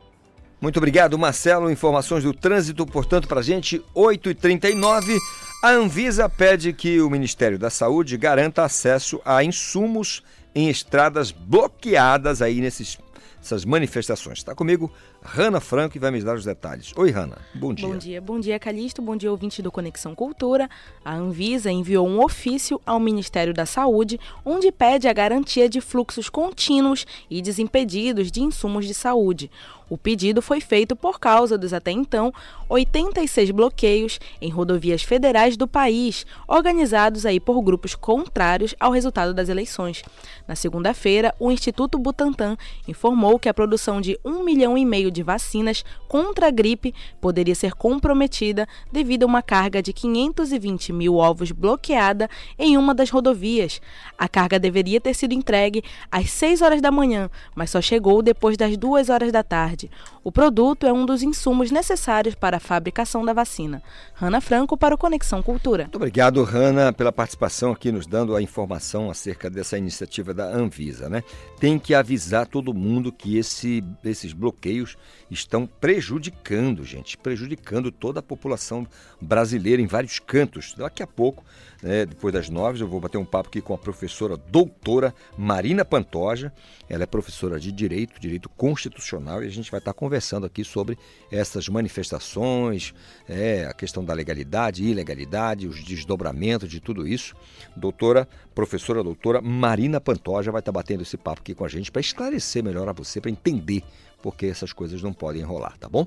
Muito 0.61 0.77
obrigado, 0.77 1.17
Marcelo. 1.17 1.71
Informações 1.71 2.23
do 2.23 2.35
trânsito, 2.35 2.85
portanto, 2.85 3.27
para 3.27 3.39
a 3.39 3.43
gente, 3.43 3.83
8h39. 3.95 5.17
A 5.63 5.71
Anvisa 5.71 6.29
pede 6.29 6.71
que 6.71 7.01
o 7.01 7.09
Ministério 7.09 7.57
da 7.57 7.71
Saúde 7.71 8.15
garanta 8.15 8.63
acesso 8.63 9.19
a 9.25 9.43
insumos 9.43 10.21
em 10.53 10.69
estradas 10.69 11.31
bloqueadas 11.31 12.43
aí 12.43 12.61
nesses, 12.61 12.99
nessas 13.37 13.65
manifestações. 13.65 14.37
Está 14.37 14.53
comigo 14.53 14.93
Rana 15.23 15.59
Franco 15.59 15.95
e 15.95 15.99
vai 15.99 16.09
me 16.09 16.21
dar 16.21 16.35
os 16.35 16.43
detalhes. 16.43 16.91
Oi, 16.95 17.11
Rana. 17.11 17.37
Bom 17.53 17.73
dia. 17.73 17.87
Bom 17.87 17.97
dia, 17.97 18.21
bom 18.21 18.39
dia, 18.39 18.59
Calixto. 18.59 19.01
Bom 19.01 19.15
dia, 19.15 19.29
ouvinte 19.29 19.61
do 19.61 19.71
Conexão 19.71 20.15
Cultura. 20.15 20.67
A 21.05 21.13
Anvisa 21.13 21.71
enviou 21.71 22.07
um 22.07 22.23
ofício 22.23 22.81
ao 22.85 22.99
Ministério 22.99 23.53
da 23.53 23.65
Saúde, 23.65 24.19
onde 24.43 24.71
pede 24.71 25.07
a 25.07 25.13
garantia 25.13 25.69
de 25.69 25.79
fluxos 25.79 26.27
contínuos 26.27 27.05
e 27.29 27.39
desimpedidos 27.41 28.31
de 28.31 28.41
insumos 28.41 28.87
de 28.87 28.95
saúde. 28.95 29.51
O 29.91 29.97
pedido 29.97 30.41
foi 30.41 30.61
feito 30.61 30.95
por 30.95 31.19
causa 31.19 31.57
dos 31.57 31.73
até 31.73 31.91
então 31.91 32.33
86 32.69 33.51
bloqueios 33.51 34.21
em 34.41 34.49
rodovias 34.49 35.03
federais 35.03 35.57
do 35.57 35.67
país, 35.67 36.25
organizados 36.47 37.25
aí 37.25 37.41
por 37.41 37.61
grupos 37.61 37.93
contrários 37.93 38.73
ao 38.79 38.93
resultado 38.93 39.33
das 39.33 39.49
eleições. 39.49 40.01
Na 40.47 40.55
segunda-feira, 40.55 41.35
o 41.37 41.51
Instituto 41.51 41.99
Butantan 41.99 42.55
informou 42.87 43.37
que 43.37 43.49
a 43.49 43.53
produção 43.53 43.99
de 43.99 44.17
um 44.23 44.45
milhão 44.45 44.77
e 44.77 44.85
meio 44.85 45.10
de 45.11 45.21
vacinas 45.21 45.83
contra 46.07 46.47
a 46.47 46.51
gripe 46.51 46.93
poderia 47.19 47.53
ser 47.53 47.73
comprometida 47.73 48.67
devido 48.91 49.23
a 49.23 49.25
uma 49.27 49.41
carga 49.41 49.81
de 49.81 49.93
520 49.93 50.93
mil 50.93 51.15
ovos 51.15 51.51
bloqueada 51.51 52.29
em 52.57 52.77
uma 52.77 52.95
das 52.95 53.09
rodovias. 53.09 53.81
A 54.17 54.27
carga 54.27 54.57
deveria 54.57 55.01
ter 55.01 55.13
sido 55.13 55.33
entregue 55.33 55.83
às 56.11 56.29
6 56.31 56.61
horas 56.61 56.81
da 56.81 56.91
manhã, 56.91 57.29
mas 57.55 57.69
só 57.69 57.81
chegou 57.81 58.21
depois 58.21 58.57
das 58.57 58.77
2 58.77 59.09
horas 59.09 59.31
da 59.31 59.43
tarde. 59.43 59.89
O 60.23 60.31
produto 60.31 60.85
é 60.85 60.93
um 60.93 61.05
dos 61.05 61.23
insumos 61.23 61.71
necessários 61.71 62.35
para 62.35 62.57
a 62.57 62.59
fabricação 62.59 63.25
da 63.25 63.33
vacina. 63.33 63.81
Rana 64.13 64.39
Franco 64.39 64.77
para 64.77 64.93
o 64.93 64.97
Conexão 64.97 65.41
Cultura. 65.41 65.85
Muito 65.85 65.95
obrigado, 65.95 66.43
Rana, 66.43 66.93
pela 66.93 67.11
participação 67.11 67.71
aqui, 67.71 67.91
nos 67.91 68.05
dando 68.05 68.35
a 68.35 68.41
informação 68.41 69.09
acerca 69.09 69.49
dessa 69.49 69.77
iniciativa 69.77 70.33
da 70.33 70.45
Anvisa, 70.45 71.09
né? 71.09 71.23
Tem 71.59 71.79
que 71.79 71.95
avisar 71.95 72.45
todo 72.45 72.73
mundo 72.73 73.11
que 73.11 73.37
esse, 73.37 73.83
esses 74.03 74.31
bloqueios 74.31 74.95
estão 75.29 75.65
prejudicando, 75.65 76.83
gente, 76.83 77.17
prejudicando 77.17 77.91
toda 77.91 78.19
a 78.19 78.23
população 78.23 78.87
brasileira 79.19 79.81
em 79.81 79.87
vários 79.87 80.19
cantos. 80.19 80.73
Daqui 80.75 81.01
a 81.01 81.07
pouco, 81.07 81.43
né, 81.81 82.05
depois 82.05 82.33
das 82.33 82.49
nove, 82.49 82.81
eu 82.81 82.87
vou 82.87 82.99
bater 82.99 83.17
um 83.17 83.25
papo 83.25 83.49
aqui 83.49 83.61
com 83.61 83.73
a 83.73 83.77
professora 83.77 84.35
doutora 84.37 85.13
Marina 85.37 85.83
Pantoja. 85.83 86.51
Ela 86.89 87.03
é 87.03 87.05
professora 87.05 87.59
de 87.59 87.71
Direito, 87.71 88.19
Direito 88.19 88.49
Constitucional, 88.49 89.43
e 89.43 89.47
a 89.47 89.51
gente 89.51 89.71
vai 89.71 89.79
estar 89.79 89.93
conversando 89.93 90.45
aqui 90.45 90.63
sobre 90.63 90.97
essas 91.31 91.69
manifestações, 91.69 92.93
é, 93.27 93.65
a 93.65 93.73
questão 93.73 94.03
da 94.03 94.13
legalidade, 94.13 94.83
ilegalidade, 94.83 95.67
os 95.67 95.83
desdobramentos 95.83 96.69
de 96.69 96.79
tudo 96.79 97.07
isso. 97.07 97.35
Doutora, 97.75 98.27
professora 98.53 99.01
doutora 99.01 99.41
Marina 99.41 100.01
Pantoja 100.01 100.51
vai 100.51 100.59
estar 100.59 100.71
batendo 100.71 101.03
esse 101.03 101.17
papo 101.17 101.41
aqui 101.41 101.55
com 101.55 101.63
a 101.63 101.69
gente 101.69 101.91
para 101.91 102.01
esclarecer 102.01 102.63
melhor 102.63 102.87
a 102.89 102.93
você, 102.93 103.21
para 103.21 103.31
entender 103.31 103.83
porque 104.21 104.45
essas 104.45 104.71
coisas 104.73 105.01
não 105.01 105.13
podem 105.13 105.41
rolar, 105.41 105.77
tá 105.77 105.89
bom? 105.89 106.05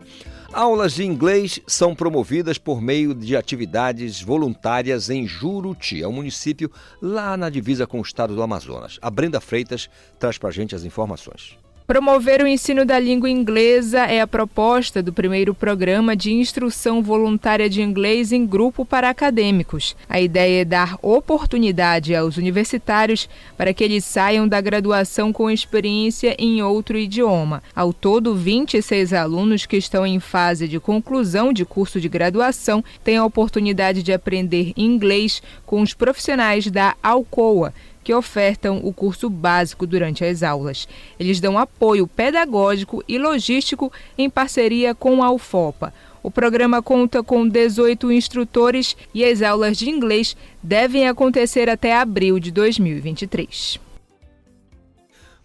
Aulas 0.53 0.95
de 0.95 1.05
inglês 1.05 1.61
são 1.67 1.95
promovidas 1.95 2.59
por 2.59 2.81
meio 2.81 3.15
de 3.15 3.37
atividades 3.37 4.23
voluntárias 4.23 5.11
em 5.11 5.27
Juruti, 5.27 6.03
é 6.03 6.09
um 6.09 6.12
município 6.12 6.71
lá 7.01 7.37
na 7.37 7.51
divisa 7.51 7.87
com 7.87 7.99
o 7.99 8.03
estado 8.03 8.35
do 8.35 8.43
Amazonas. 8.43 8.99
A 9.03 9.11
Brenda 9.11 9.41
Freitas 9.41 9.89
traz 10.19 10.39
pra 10.39 10.51
gente 10.51 10.75
as 10.75 10.85
informações. 10.85 11.64
Promover 11.87 12.43
o 12.43 12.47
ensino 12.47 12.87
da 12.87 12.99
língua 12.99 13.28
inglesa 13.28 14.07
é 14.07 14.18
a 14.18 14.26
proposta 14.26 15.03
do 15.03 15.12
primeiro 15.12 15.55
programa 15.55 16.16
de 16.16 16.32
instrução 16.32 17.03
voluntária 17.03 17.68
de 17.68 17.82
inglês 17.82 18.32
em 18.32 18.47
grupo 18.47 18.87
para 18.87 19.11
acadêmicos. 19.11 19.95
A 20.09 20.18
ideia 20.18 20.62
é 20.62 20.64
dar 20.64 20.97
oportunidade 21.03 22.14
aos 22.14 22.39
universitários 22.39 23.28
para 23.55 23.74
que 23.74 23.85
eles 23.85 24.03
saiam 24.03 24.49
da 24.49 24.62
graduação 24.62 25.30
com 25.30 25.51
experiência 25.51 26.35
em 26.39 26.62
outro 26.62 26.97
idioma. 26.97 27.62
Ao 27.76 27.93
todo, 27.93 28.35
26 28.35 29.12
alunos 29.12 29.66
que 29.66 29.76
estão 29.76 30.07
em 30.07 30.18
fase 30.18 30.66
de 30.66 30.80
conclusão 30.80 31.53
de 31.53 31.66
curso 31.66 32.01
de 32.01 32.09
graduação 32.09 32.82
têm 33.05 33.18
a 33.18 33.26
oportunidade 33.26 34.03
de 34.03 34.11
aprender 34.11 34.72
inglês 34.74 35.43
com 35.66 35.82
os 35.82 35.93
profissionais 35.93 36.70
da 36.70 36.95
Alcoa 37.03 37.74
que 38.05 38.15
ofertam 38.15 38.81
o 38.85 38.93
curso 38.93 39.31
básico 39.31 39.87
durante 39.87 40.25
as 40.25 40.43
aulas. 40.43 40.87
Eles 41.19 41.41
dão 41.41 41.59
apoio 41.59 42.07
pedagógico 42.07 43.03
e 43.09 43.19
logístico 43.19 43.91
em 44.17 44.29
parceria 44.29 44.95
com 44.95 45.25
a 45.25 45.33
UFOPA. 45.33 45.93
O 46.23 46.31
programa 46.31 46.83
conta 46.83 47.23
com 47.23 47.49
18 47.49 48.13
instrutores 48.13 48.97
e 49.13 49.25
as 49.25 49.43
aulas 49.43 49.77
de 49.77 49.91
inglês 49.91 50.37
devem 50.63 51.09
acontecer 51.09 51.69
até 51.69 51.97
abril 51.97 52.39
de 52.39 52.51
2023. 52.51 53.81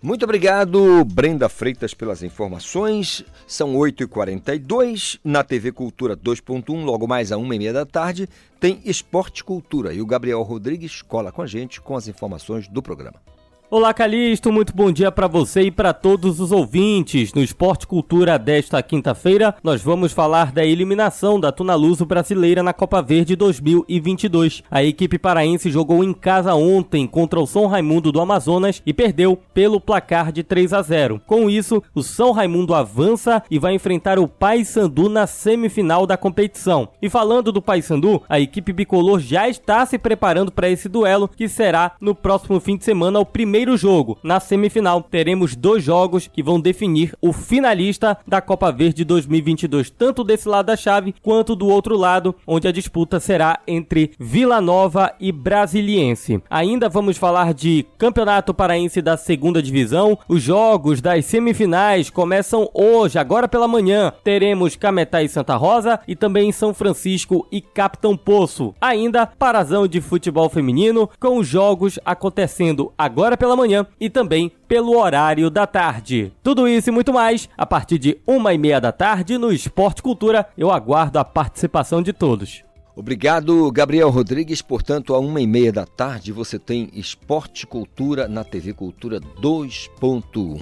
Muito 0.02 0.24
obrigado, 0.24 1.04
Brenda 1.04 1.50
Freitas, 1.50 1.94
pelas 1.94 2.24
informações. 2.24 3.26
São 3.46 3.74
8h42 3.74 5.20
na 5.26 5.44
TV 5.44 5.74
Cultura 5.74 6.16
2.1, 6.16 6.86
logo 6.86 7.06
mais 7.06 7.34
a 7.34 7.36
1h30 7.36 7.74
da 7.74 7.86
tarde, 7.86 8.30
tem 8.62 8.80
Esporte 8.86 9.44
Cultura 9.44 9.94
e 9.94 10.02
o 10.02 10.06
Gabriel 10.06 10.42
Rodrigues 10.42 11.02
cola 11.02 11.34
com 11.34 11.42
a 11.42 11.48
gente 11.48 11.82
com 11.82 11.98
as 11.98 12.08
informações 12.08 12.70
do 12.70 12.82
programa. 12.82 13.29
Olá, 13.72 13.94
Calixto, 13.94 14.52
muito 14.52 14.76
bom 14.76 14.92
dia 14.92 15.12
para 15.12 15.28
você 15.28 15.62
e 15.62 15.70
para 15.70 15.94
todos 15.94 16.40
os 16.40 16.52
ouvintes. 16.52 17.36
No 17.36 17.44
Esporte 17.44 17.86
Cultura 17.86 18.40
desta 18.40 18.82
quinta-feira, 18.82 19.54
nós 19.64 19.80
vamos 19.80 20.12
falar 20.12 20.52
da 20.52 20.66
eliminação 20.66 21.40
da 21.40 21.52
Tunaluso 21.52 22.04
brasileira 22.04 22.64
na 22.64 22.74
Copa 22.74 23.00
Verde 23.00 23.36
2022. 23.36 24.64
A 24.72 24.84
equipe 24.84 25.20
paraense 25.20 25.70
jogou 25.70 26.04
em 26.04 26.14
casa 26.14 26.56
ontem 26.56 27.06
contra 27.06 27.40
o 27.40 27.46
São 27.46 27.68
Raimundo 27.68 28.12
do 28.12 28.20
Amazonas 28.20 28.82
e 28.88 28.92
perdeu 28.92 29.38
pelo 29.54 29.80
placar 29.80 30.32
de 30.32 30.42
3 30.42 30.74
a 30.74 30.82
0. 30.82 31.22
Com 31.28 31.48
isso, 31.48 31.84
o 31.94 32.02
São 32.02 32.32
Raimundo 32.32 32.74
avança 32.74 33.44
e 33.52 33.60
vai 33.60 33.76
enfrentar 33.76 34.18
o 34.18 34.28
Paysandu 34.28 35.10
na 35.10 35.28
semifinal 35.28 36.08
da 36.08 36.18
competição. 36.18 36.90
E 37.00 37.08
falando 37.08 37.52
do 37.52 37.62
Paysandu, 37.62 38.24
a 38.28 38.40
equipe 38.40 38.74
bicolor 38.74 39.20
já 39.20 39.48
está 39.48 39.86
se 39.86 40.00
preparando 40.00 40.52
para 40.52 40.72
esse 40.72 40.90
duelo 40.90 41.28
que 41.28 41.48
será 41.48 41.92
no 42.02 42.16
próximo 42.16 42.60
fim 42.60 42.76
de 42.76 42.84
semana 42.84 43.20
o 43.20 43.26
primeiro 43.28 43.59
jogo. 43.78 44.18
Na 44.24 44.40
semifinal, 44.40 45.02
teremos 45.02 45.56
dois 45.56 45.84
jogos 45.84 46.28
que 46.28 46.44
vão 46.44 46.60
definir 46.60 47.16
o 47.22 47.34
finalista 47.34 48.18
da 48.28 48.42
Copa 48.42 48.72
Verde 48.72 49.04
2022, 49.04 49.90
tanto 49.90 50.24
desse 50.24 50.48
lado 50.48 50.68
da 50.68 50.78
chave 50.78 51.16
quanto 51.22 51.56
do 51.56 51.68
outro 51.68 51.98
lado, 51.98 52.36
onde 52.46 52.68
a 52.68 52.72
disputa 52.72 53.20
será 53.20 53.60
entre 53.68 54.12
Vila 54.20 54.62
Nova 54.62 55.14
e 55.20 55.32
Brasiliense. 55.32 56.42
Ainda 56.50 56.90
vamos 56.90 57.18
falar 57.18 57.54
de 57.54 57.86
Campeonato 57.98 58.54
Paraense 58.54 59.02
da 59.02 59.18
Segunda 59.18 59.62
Divisão. 59.62 60.18
Os 60.28 60.42
jogos 60.42 61.02
das 61.02 61.26
semifinais 61.26 62.10
começam 62.10 62.70
hoje, 62.74 63.18
agora 63.18 63.48
pela 63.48 63.68
manhã. 63.68 64.14
Teremos 64.24 64.76
Cametá 64.76 65.24
e 65.24 65.30
Santa 65.30 65.56
Rosa 65.56 66.00
e 66.08 66.16
também 66.16 66.52
São 66.52 66.74
Francisco 66.74 67.48
e 67.52 67.62
Capitão 67.62 68.16
Poço. 68.16 68.74
Ainda 68.80 69.26
Parazão 69.26 69.88
de 69.88 70.02
futebol 70.02 70.50
feminino 70.50 71.10
com 71.20 71.38
os 71.38 71.48
jogos 71.48 72.00
acontecendo 72.06 72.92
agora 72.98 73.38
pela 73.38 73.49
manhã 73.56 73.86
e 74.00 74.10
também 74.10 74.52
pelo 74.68 74.98
horário 74.98 75.50
da 75.50 75.66
tarde. 75.68 76.32
Tudo 76.44 76.68
isso 76.68 76.90
e 76.90 76.92
muito 76.92 77.14
mais 77.14 77.50
a 77.58 77.66
partir 77.66 77.98
de 77.98 78.18
uma 78.26 78.54
e 78.54 78.58
meia 78.58 78.80
da 78.82 78.92
tarde 78.92 79.38
no 79.38 79.52
Esporte 79.52 80.02
Cultura. 80.02 80.48
Eu 80.58 80.72
aguardo 80.72 81.20
a 81.20 81.26
participação 81.26 82.02
de 82.02 82.14
todos. 82.14 82.64
Obrigado, 82.96 83.72
Gabriel 83.72 84.10
Rodrigues. 84.10 84.62
Portanto, 84.62 85.14
a 85.16 85.20
uma 85.20 85.40
e 85.40 85.48
meia 85.48 85.72
da 85.72 85.86
tarde 85.86 86.34
você 86.34 86.60
tem 86.60 86.90
Esporte 86.94 87.66
Cultura 87.66 88.28
na 88.28 88.44
TV 88.44 88.74
Cultura 88.74 89.22
2.1. 89.22 90.62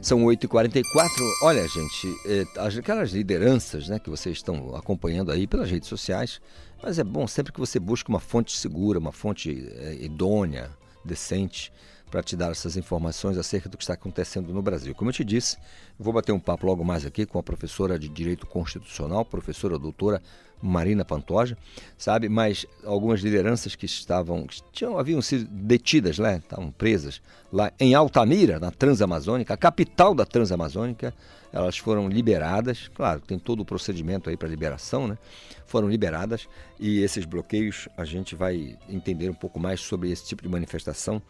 São 0.00 0.24
8h44. 0.24 0.82
Olha, 1.42 1.66
gente, 1.68 2.48
as- 2.58 2.76
aquelas 2.78 3.10
lideranças 3.12 3.88
né, 3.88 3.98
que 3.98 4.08
vocês 4.10 4.36
estão 4.36 4.74
acompanhando 4.74 5.30
aí 5.30 5.46
pelas 5.46 5.70
redes 5.70 5.88
sociais, 5.88 6.40
mas 6.82 6.98
é 6.98 7.04
bom 7.04 7.26
sempre 7.26 7.52
que 7.52 7.60
você 7.60 7.78
busque 7.78 8.08
uma 8.08 8.20
fonte 8.20 8.56
segura, 8.56 8.98
uma 8.98 9.12
fonte 9.12 9.66
é, 9.78 9.94
idônea, 10.00 10.70
decente, 11.04 11.72
para 12.14 12.22
te 12.22 12.36
dar 12.36 12.52
essas 12.52 12.76
informações 12.76 13.36
acerca 13.36 13.68
do 13.68 13.76
que 13.76 13.82
está 13.82 13.94
acontecendo 13.94 14.54
no 14.54 14.62
Brasil. 14.62 14.94
Como 14.94 15.10
eu 15.10 15.12
te 15.12 15.24
disse, 15.24 15.56
vou 15.98 16.12
bater 16.12 16.30
um 16.30 16.38
papo 16.38 16.64
logo 16.64 16.84
mais 16.84 17.04
aqui 17.04 17.26
com 17.26 17.40
a 17.40 17.42
professora 17.42 17.98
de 17.98 18.08
Direito 18.08 18.46
Constitucional, 18.46 19.24
professora 19.24 19.76
doutora 19.76 20.22
Marina 20.62 21.04
Pantoja, 21.04 21.58
sabe? 21.98 22.28
Mas 22.28 22.64
algumas 22.84 23.20
lideranças 23.20 23.74
que 23.74 23.84
estavam, 23.84 24.46
que 24.46 24.62
tinham, 24.70 24.96
haviam 24.96 25.20
sido 25.20 25.44
detidas, 25.50 26.16
né? 26.20 26.36
Estavam 26.36 26.70
presas 26.70 27.20
lá 27.52 27.72
em 27.80 27.96
Altamira, 27.96 28.60
na 28.60 28.70
Transamazônica, 28.70 29.52
a 29.52 29.56
capital 29.56 30.14
da 30.14 30.24
Transamazônica, 30.24 31.12
elas 31.52 31.76
foram 31.76 32.08
liberadas, 32.08 32.88
claro, 32.94 33.22
tem 33.22 33.40
todo 33.40 33.58
o 33.58 33.64
procedimento 33.64 34.30
aí 34.30 34.36
para 34.36 34.48
liberação, 34.48 35.08
né? 35.08 35.18
Foram 35.66 35.88
liberadas 35.88 36.48
e 36.78 37.00
esses 37.00 37.24
bloqueios 37.24 37.88
a 37.96 38.04
gente 38.04 38.36
vai 38.36 38.78
entender 38.88 39.28
um 39.28 39.34
pouco 39.34 39.58
mais 39.58 39.80
sobre 39.80 40.12
esse 40.12 40.24
tipo 40.24 40.44
de 40.44 40.48
manifestação 40.48 41.20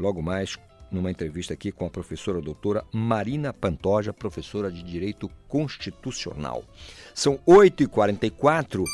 logo 0.00 0.22
mais 0.22 0.56
numa 0.90 1.10
entrevista 1.10 1.52
aqui 1.52 1.70
com 1.70 1.84
a 1.84 1.90
professora 1.90 2.40
doutora 2.40 2.82
Marina 2.92 3.52
Pantoja, 3.52 4.12
professora 4.12 4.72
de 4.72 4.82
Direito 4.82 5.28
Constitucional. 5.46 6.64
São 7.14 7.38
8h44. 7.46 8.84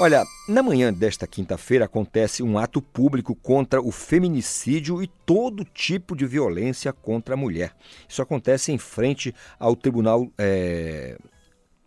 Olha, 0.00 0.24
na 0.48 0.60
manhã 0.62 0.92
desta 0.92 1.24
quinta-feira 1.28 1.84
acontece 1.84 2.42
um 2.42 2.58
ato 2.58 2.82
público 2.82 3.36
contra 3.36 3.80
o 3.80 3.92
feminicídio 3.92 5.00
e 5.00 5.06
todo 5.06 5.64
tipo 5.64 6.16
de 6.16 6.26
violência 6.26 6.92
contra 6.92 7.34
a 7.34 7.36
mulher. 7.36 7.72
Isso 8.08 8.20
acontece 8.20 8.72
em 8.72 8.78
frente 8.78 9.32
ao 9.56 9.76
Tribunal 9.76 10.28
eh, 10.36 11.16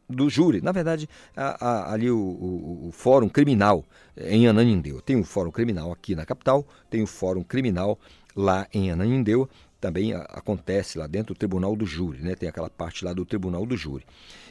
do 0.09 0.29
júri, 0.29 0.61
na 0.61 0.71
verdade, 0.71 1.09
a- 1.35 1.67
a- 1.67 1.93
ali 1.93 2.09
o, 2.09 2.17
o- 2.17 2.87
o 2.87 2.91
Fórum 2.93 3.27
Criminal 3.27 3.83
eh, 4.15 4.33
em 4.37 4.47
Ananindeua. 4.47 5.01
Tem 5.01 5.17
o 5.19 5.25
Fórum 5.25 5.51
Criminal 5.51 5.91
aqui 5.91 6.15
na 6.15 6.25
capital, 6.25 6.65
tem 6.89 7.03
o 7.03 7.07
Fórum 7.07 7.43
Criminal 7.43 7.99
lá 8.37 8.67
em 8.71 8.91
Ananindeua, 8.91 9.49
também 9.81 10.13
acontece 10.13 10.97
lá 10.97 11.07
dentro 11.07 11.33
do 11.33 11.37
Tribunal 11.37 11.75
do 11.75 11.85
Júri, 11.85 12.21
né? 12.21 12.35
tem 12.35 12.47
aquela 12.47 12.69
parte 12.69 13.03
lá 13.03 13.13
do 13.13 13.25
Tribunal 13.25 13.65
do 13.65 13.75
Júri. 13.75 14.05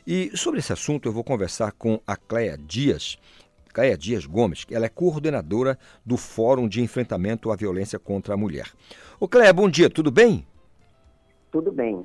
E 0.07 0.37
sobre 0.37 0.59
esse 0.59 0.73
assunto 0.73 1.09
eu 1.09 1.13
vou 1.13 1.25
conversar 1.25 1.73
com 1.73 2.01
a 2.07 2.17
Cléia 2.17 2.59
Dias, 2.59 3.17
Cléia 3.73 3.97
Dias 3.97 4.27
Gomes, 4.27 4.67
ela 4.71 4.87
é 4.87 4.89
coordenadora 4.89 5.79
do 6.05 6.17
Fórum 6.17 6.69
de 6.69 6.83
Enfrentamento 6.83 7.51
à 7.51 7.57
Violência 7.57 7.99
contra 7.99 8.35
a 8.35 8.37
Mulher. 8.37 8.73
Ô 9.21 9.29
Cléia, 9.29 9.53
bom 9.53 9.69
dia, 9.69 9.89
tudo 9.89 10.11
bem? 10.11 10.47
Tudo 11.51 11.73
bem. 11.73 12.05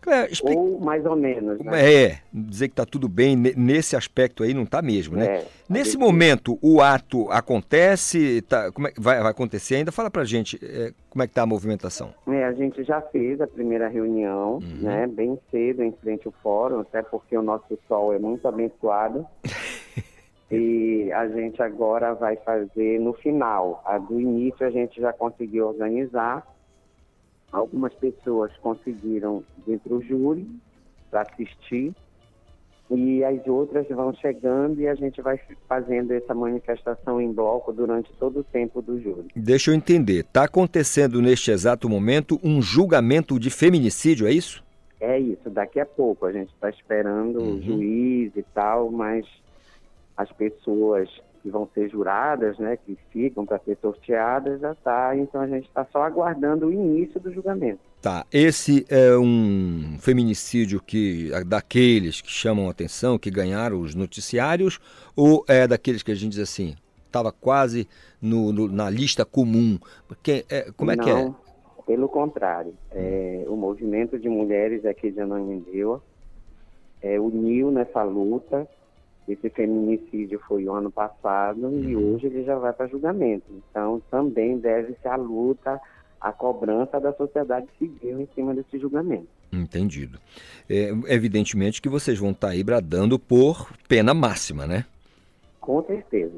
Cléia, 0.00 0.28
explica... 0.32 0.58
Ou 0.58 0.80
mais 0.80 1.04
ou 1.04 1.14
menos, 1.14 1.58
né? 1.60 1.92
É, 2.04 2.18
dizer 2.32 2.68
que 2.68 2.72
está 2.72 2.86
tudo 2.86 3.08
bem 3.08 3.36
ne- 3.36 3.52
nesse 3.56 3.94
aspecto 3.96 4.42
aí 4.42 4.54
não 4.54 4.62
está 4.62 4.80
mesmo, 4.80 5.16
né? 5.16 5.26
É, 5.26 5.46
Nesse 5.68 5.96
momento 5.98 6.58
o 6.62 6.80
ato 6.80 7.30
acontece, 7.30 8.42
tá, 8.42 8.72
como 8.72 8.88
é, 8.88 8.92
vai, 8.98 9.20
vai 9.20 9.30
acontecer 9.30 9.76
ainda? 9.76 9.92
Fala 9.92 10.10
pra 10.10 10.24
gente 10.24 10.58
é, 10.62 10.92
como 11.10 11.22
é 11.22 11.26
que 11.26 11.32
está 11.32 11.42
a 11.42 11.46
movimentação. 11.46 12.12
É, 12.28 12.44
a 12.44 12.52
gente 12.52 12.82
já 12.82 13.00
fez 13.00 13.40
a 13.40 13.46
primeira 13.46 13.88
reunião, 13.88 14.54
Uhum. 14.54 14.78
né, 14.82 15.06
bem 15.06 15.38
cedo 15.50 15.82
em 15.82 15.92
frente 15.92 16.26
ao 16.26 16.32
fórum, 16.42 16.80
até 16.80 17.02
porque 17.02 17.36
o 17.36 17.42
nosso 17.42 17.78
sol 17.86 18.12
é 18.14 18.18
muito 18.18 18.46
abençoado. 18.48 19.26
e 20.50 21.12
a 21.12 21.28
gente 21.28 21.62
agora 21.62 22.14
vai 22.14 22.36
fazer 22.36 22.98
no 23.00 23.12
final. 23.12 23.82
A 23.86 23.98
do 23.98 24.20
início 24.20 24.66
a 24.66 24.70
gente 24.70 25.00
já 25.00 25.12
conseguiu 25.12 25.68
organizar. 25.68 26.44
Algumas 27.52 27.92
pessoas 27.94 28.52
conseguiram 28.58 29.42
dentro 29.66 29.98
do 29.98 30.02
júri 30.02 30.46
para 31.10 31.22
assistir. 31.22 31.92
E 32.92 33.22
as 33.22 33.46
outras 33.46 33.86
vão 33.88 34.12
chegando 34.14 34.80
e 34.80 34.88
a 34.88 34.94
gente 34.96 35.22
vai 35.22 35.38
fazendo 35.68 36.10
essa 36.12 36.34
manifestação 36.34 37.20
em 37.20 37.32
bloco 37.32 37.72
durante 37.72 38.12
todo 38.14 38.40
o 38.40 38.44
tempo 38.44 38.82
do 38.82 39.00
júri. 39.00 39.28
Deixa 39.36 39.70
eu 39.70 39.74
entender, 39.76 40.20
está 40.24 40.44
acontecendo 40.44 41.22
neste 41.22 41.52
exato 41.52 41.88
momento 41.88 42.40
um 42.42 42.60
julgamento 42.60 43.38
de 43.38 43.48
feminicídio, 43.48 44.26
é 44.26 44.32
isso? 44.32 44.64
É 45.00 45.16
isso, 45.18 45.48
daqui 45.48 45.78
a 45.78 45.86
pouco 45.86 46.26
a 46.26 46.32
gente 46.32 46.52
está 46.52 46.68
esperando 46.68 47.38
Uhum. 47.40 47.54
o 47.58 47.62
juiz 47.62 48.32
e 48.36 48.42
tal, 48.52 48.90
mas 48.90 49.24
as 50.16 50.30
pessoas 50.32 51.08
que 51.42 51.50
vão 51.50 51.68
ser 51.74 51.88
juradas, 51.90 52.58
né, 52.58 52.76
que 52.84 52.96
ficam 53.10 53.44
para 53.46 53.58
ser 53.60 53.76
sorteadas, 53.80 54.60
já 54.60 54.72
está, 54.72 55.16
então 55.16 55.40
a 55.40 55.46
gente 55.46 55.66
está 55.66 55.86
só 55.90 56.02
aguardando 56.02 56.66
o 56.66 56.72
início 56.72 57.18
do 57.20 57.32
julgamento. 57.32 57.80
Tá, 58.02 58.24
esse 58.32 58.84
é 58.88 59.16
um 59.16 59.96
feminicídio 60.00 60.80
que 60.80 61.30
daqueles 61.46 62.20
que 62.20 62.30
chamam 62.30 62.68
a 62.68 62.70
atenção, 62.70 63.18
que 63.18 63.30
ganharam 63.30 63.80
os 63.80 63.94
noticiários, 63.94 64.78
ou 65.16 65.44
é 65.48 65.66
daqueles 65.66 66.02
que 66.02 66.10
a 66.12 66.14
gente 66.14 66.32
diz 66.32 66.40
assim, 66.40 66.74
estava 67.06 67.30
quase 67.32 67.88
no, 68.20 68.52
no- 68.52 68.68
na 68.68 68.88
lista 68.88 69.24
comum? 69.24 69.78
Porque, 70.08 70.44
é, 70.48 70.70
como 70.76 70.90
é 70.92 70.96
que 70.96 71.10
é? 71.10 71.14
Não, 71.24 71.36
Pelo 71.86 72.08
contrário, 72.08 72.72
é, 72.92 73.44
o 73.48 73.56
movimento 73.56 74.18
de 74.18 74.28
mulheres 74.28 74.84
aqui 74.86 75.10
de 75.10 75.20
Ananindeua 75.20 76.02
é, 77.02 77.18
uniu 77.18 77.70
nessa 77.70 78.02
luta. 78.02 78.66
Esse 79.28 79.48
feminicídio 79.50 80.40
foi 80.48 80.64
o 80.66 80.72
ano 80.72 80.90
passado 80.90 81.60
e 81.84 81.94
Uhum. 81.94 82.14
hoje 82.14 82.26
ele 82.26 82.42
já 82.44 82.58
vai 82.58 82.72
para 82.72 82.86
julgamento. 82.88 83.44
Então, 83.70 84.02
também 84.10 84.58
deve-se 84.58 85.06
a 85.06 85.14
luta, 85.16 85.80
a 86.20 86.32
cobrança 86.32 86.98
da 87.00 87.12
sociedade 87.12 87.66
civil 87.78 88.20
em 88.20 88.28
cima 88.34 88.54
desse 88.54 88.78
julgamento. 88.78 89.28
Entendido. 89.52 90.18
É, 90.68 90.90
evidentemente 91.06 91.80
que 91.82 91.88
vocês 91.88 92.18
vão 92.18 92.30
estar 92.32 92.48
aí 92.50 92.62
bradando 92.64 93.18
por 93.18 93.70
pena 93.88 94.12
máxima, 94.14 94.66
né? 94.66 94.84
Com 95.60 95.82
certeza. 95.84 96.34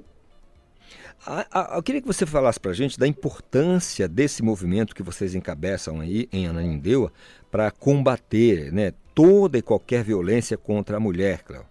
A- 1.24 1.46
a- 1.52 1.76
eu 1.76 1.82
queria 1.82 2.00
que 2.00 2.06
você 2.06 2.26
falasse 2.26 2.58
para 2.58 2.72
a 2.72 2.74
gente 2.74 2.98
da 2.98 3.06
importância 3.06 4.08
desse 4.08 4.42
movimento 4.42 4.94
que 4.94 5.02
vocês 5.02 5.34
encabeçam 5.34 6.00
aí 6.00 6.28
em 6.32 6.46
Ananindeua 6.46 7.12
para 7.50 7.70
combater 7.70 8.72
né, 8.72 8.92
toda 9.14 9.56
e 9.56 9.62
qualquer 9.62 10.02
violência 10.02 10.56
contra 10.58 10.96
a 10.96 11.00
mulher, 11.00 11.42
Cléo. 11.44 11.64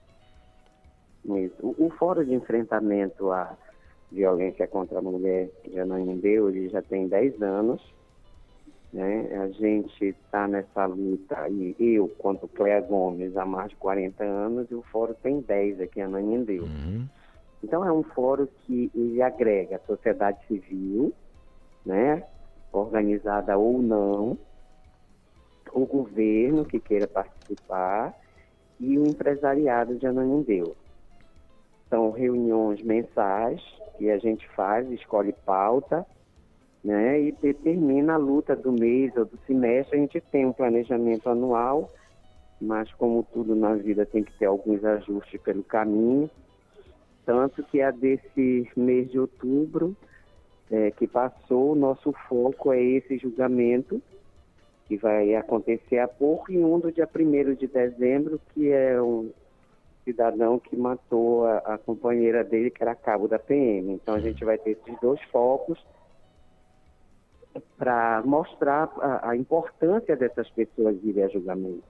O, 1.26 1.86
o 1.86 1.89
Fórum 1.91 2.24
de 2.24 2.34
Enfrentamento 2.34 3.32
à 3.32 3.55
Violência 4.11 4.67
contra 4.67 4.99
a 4.99 5.01
Mulher 5.01 5.49
de 5.63 5.80
Ananindeua, 5.80 6.49
ele 6.49 6.69
já 6.69 6.82
tem 6.82 7.07
10 7.07 7.41
anos. 7.41 7.82
Né? 8.91 9.30
A 9.41 9.47
gente 9.49 10.05
está 10.05 10.47
nessa 10.47 10.86
luta, 10.86 11.47
e 11.49 11.76
eu, 11.80 12.09
quanto 12.17 12.47
Cléa 12.47 12.82
Gomes, 12.82 13.38
há 13.38 13.45
mais 13.45 13.69
de 13.69 13.78
40 13.78 14.24
anos, 14.24 14.69
e 14.69 14.76
o 14.76 14.82
Fórum 14.82 15.13
tem 15.24 15.39
10 15.39 15.80
aqui 15.80 15.99
em 15.99 16.03
Ananindeua. 16.03 16.67
Então 17.63 17.86
é 17.86 17.91
um 17.91 18.03
fórum 18.03 18.47
que 18.65 18.91
ele 18.93 19.22
agrega 19.22 19.76
a 19.76 19.88
sociedade 19.88 20.39
civil, 20.47 21.13
né? 21.86 22.24
organizada 22.72 23.57
ou 23.57 23.82
não, 23.82 24.38
o 25.74 25.86
governo 25.86 26.65
que 26.65 26.80
queira 26.80 27.07
participar 27.07 28.13
e 28.80 28.97
o 28.97 29.05
empresariado 29.05 29.95
de 29.95 30.07
Ananindeua. 30.07 30.76
São 31.92 32.10
reuniões 32.10 32.82
mensais 32.82 33.62
que 33.98 34.10
a 34.10 34.18
gente 34.18 34.48
faz, 34.56 34.89
escolhe 34.89 35.34
pauta, 35.46 36.04
né, 36.84 37.22
e 37.22 37.32
determina 37.34 38.14
a 38.14 38.18
luta 38.18 38.56
do 38.56 38.72
mês 38.72 39.16
ou 39.16 39.26
do 39.26 39.38
semestre. 39.46 39.98
A 39.98 40.02
gente 40.02 40.20
tem 40.20 40.46
um 40.46 40.54
planejamento 40.54 41.30
anual, 41.30 41.92
mas 42.60 42.92
como 42.94 43.28
tudo 43.32 43.56
na 43.56 43.76
vida 43.76 44.06
tem 44.06 44.24
que 44.24 44.32
ter 44.39 44.46
alguns 44.46 44.84
ajustes 44.84 45.39
pelo 45.42 45.64
caminho. 45.64 46.30
Tanto 47.26 47.62
que 47.64 47.82
a 47.82 47.92
desse 47.92 48.72
mês 48.76 49.12
de 49.12 49.20
outubro, 49.20 49.96
eh, 50.72 50.92
que 50.92 51.06
passou, 51.06 51.74
o 51.74 51.76
nosso 51.76 52.14
foco 52.28 52.72
é 52.72 52.82
esse 52.82 53.18
julgamento, 53.18 54.02
que 54.88 54.98
vai 54.98 55.36
acontecer 55.36 56.00
há 56.00 56.08
pouco, 56.08 56.52
e 56.52 56.58
um 56.58 56.80
do 56.80 56.92
dia 56.92 57.08
1 57.08 57.54
de 57.54 57.68
dezembro, 57.68 58.39
que 58.54 58.72
é 58.72 59.00
um 59.02 59.30
cidadão 60.04 60.60
que 60.60 60.76
matou 60.76 61.45
a, 61.45 61.58
a 61.60 61.78
companheira 61.78 62.43
dele, 62.43 62.70
que 62.70 62.82
era 62.82 62.95
cabo 62.95 63.28
da 63.28 63.39
PM. 63.39 63.93
Então 63.93 64.16
a 64.16 64.20
gente 64.20 64.43
vai 64.43 64.58
ter 64.58 64.72
esses 64.72 64.99
dois 64.99 65.22
focos 65.32 65.84
para 67.78 68.22
mostrar 68.26 68.91
a, 68.99 69.32
a 69.32 69.36
importância 69.36 70.16
dessas 70.16 70.49
pessoas 70.49 70.97
irem 71.04 71.24
a 71.24 71.28
julgamento, 71.28 71.84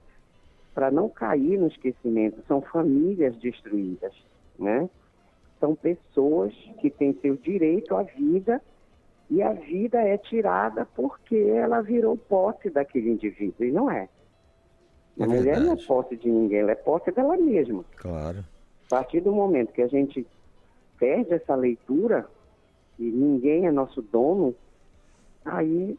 para 0.74 0.90
não 0.90 1.08
cair 1.08 1.58
no 1.58 1.68
esquecimento. 1.68 2.42
São 2.46 2.60
famílias 2.60 3.36
destruídas, 3.36 4.12
né? 4.58 4.88
São 5.60 5.74
pessoas 5.74 6.52
que 6.80 6.90
têm 6.90 7.12
seu 7.20 7.36
direito 7.36 7.94
à 7.94 8.02
vida 8.02 8.60
e 9.30 9.42
a 9.42 9.52
vida 9.52 10.00
é 10.00 10.18
tirada 10.18 10.86
porque 10.94 11.36
ela 11.36 11.80
virou 11.80 12.16
posse 12.16 12.68
daquele 12.68 13.10
indivíduo, 13.10 13.64
e 13.64 13.72
não 13.72 13.90
é. 13.90 14.08
A 15.20 15.24
É 15.24 15.26
mulher 15.26 15.56
não 15.56 15.64
é 15.64 15.66
verdade. 15.68 15.86
posse 15.86 16.16
de 16.16 16.28
ninguém, 16.30 16.60
ela 16.60 16.72
é 16.72 16.74
posse 16.74 17.10
dela 17.12 17.36
mesma. 17.36 17.84
Claro. 17.96 18.38
A 18.86 18.88
partir 18.88 19.20
do 19.20 19.32
momento 19.32 19.72
que 19.72 19.82
a 19.82 19.88
gente 19.88 20.26
perde 20.98 21.32
essa 21.34 21.54
leitura 21.54 22.26
e 22.98 23.04
ninguém 23.04 23.66
é 23.66 23.70
nosso 23.72 24.00
dono, 24.02 24.54
aí 25.44 25.96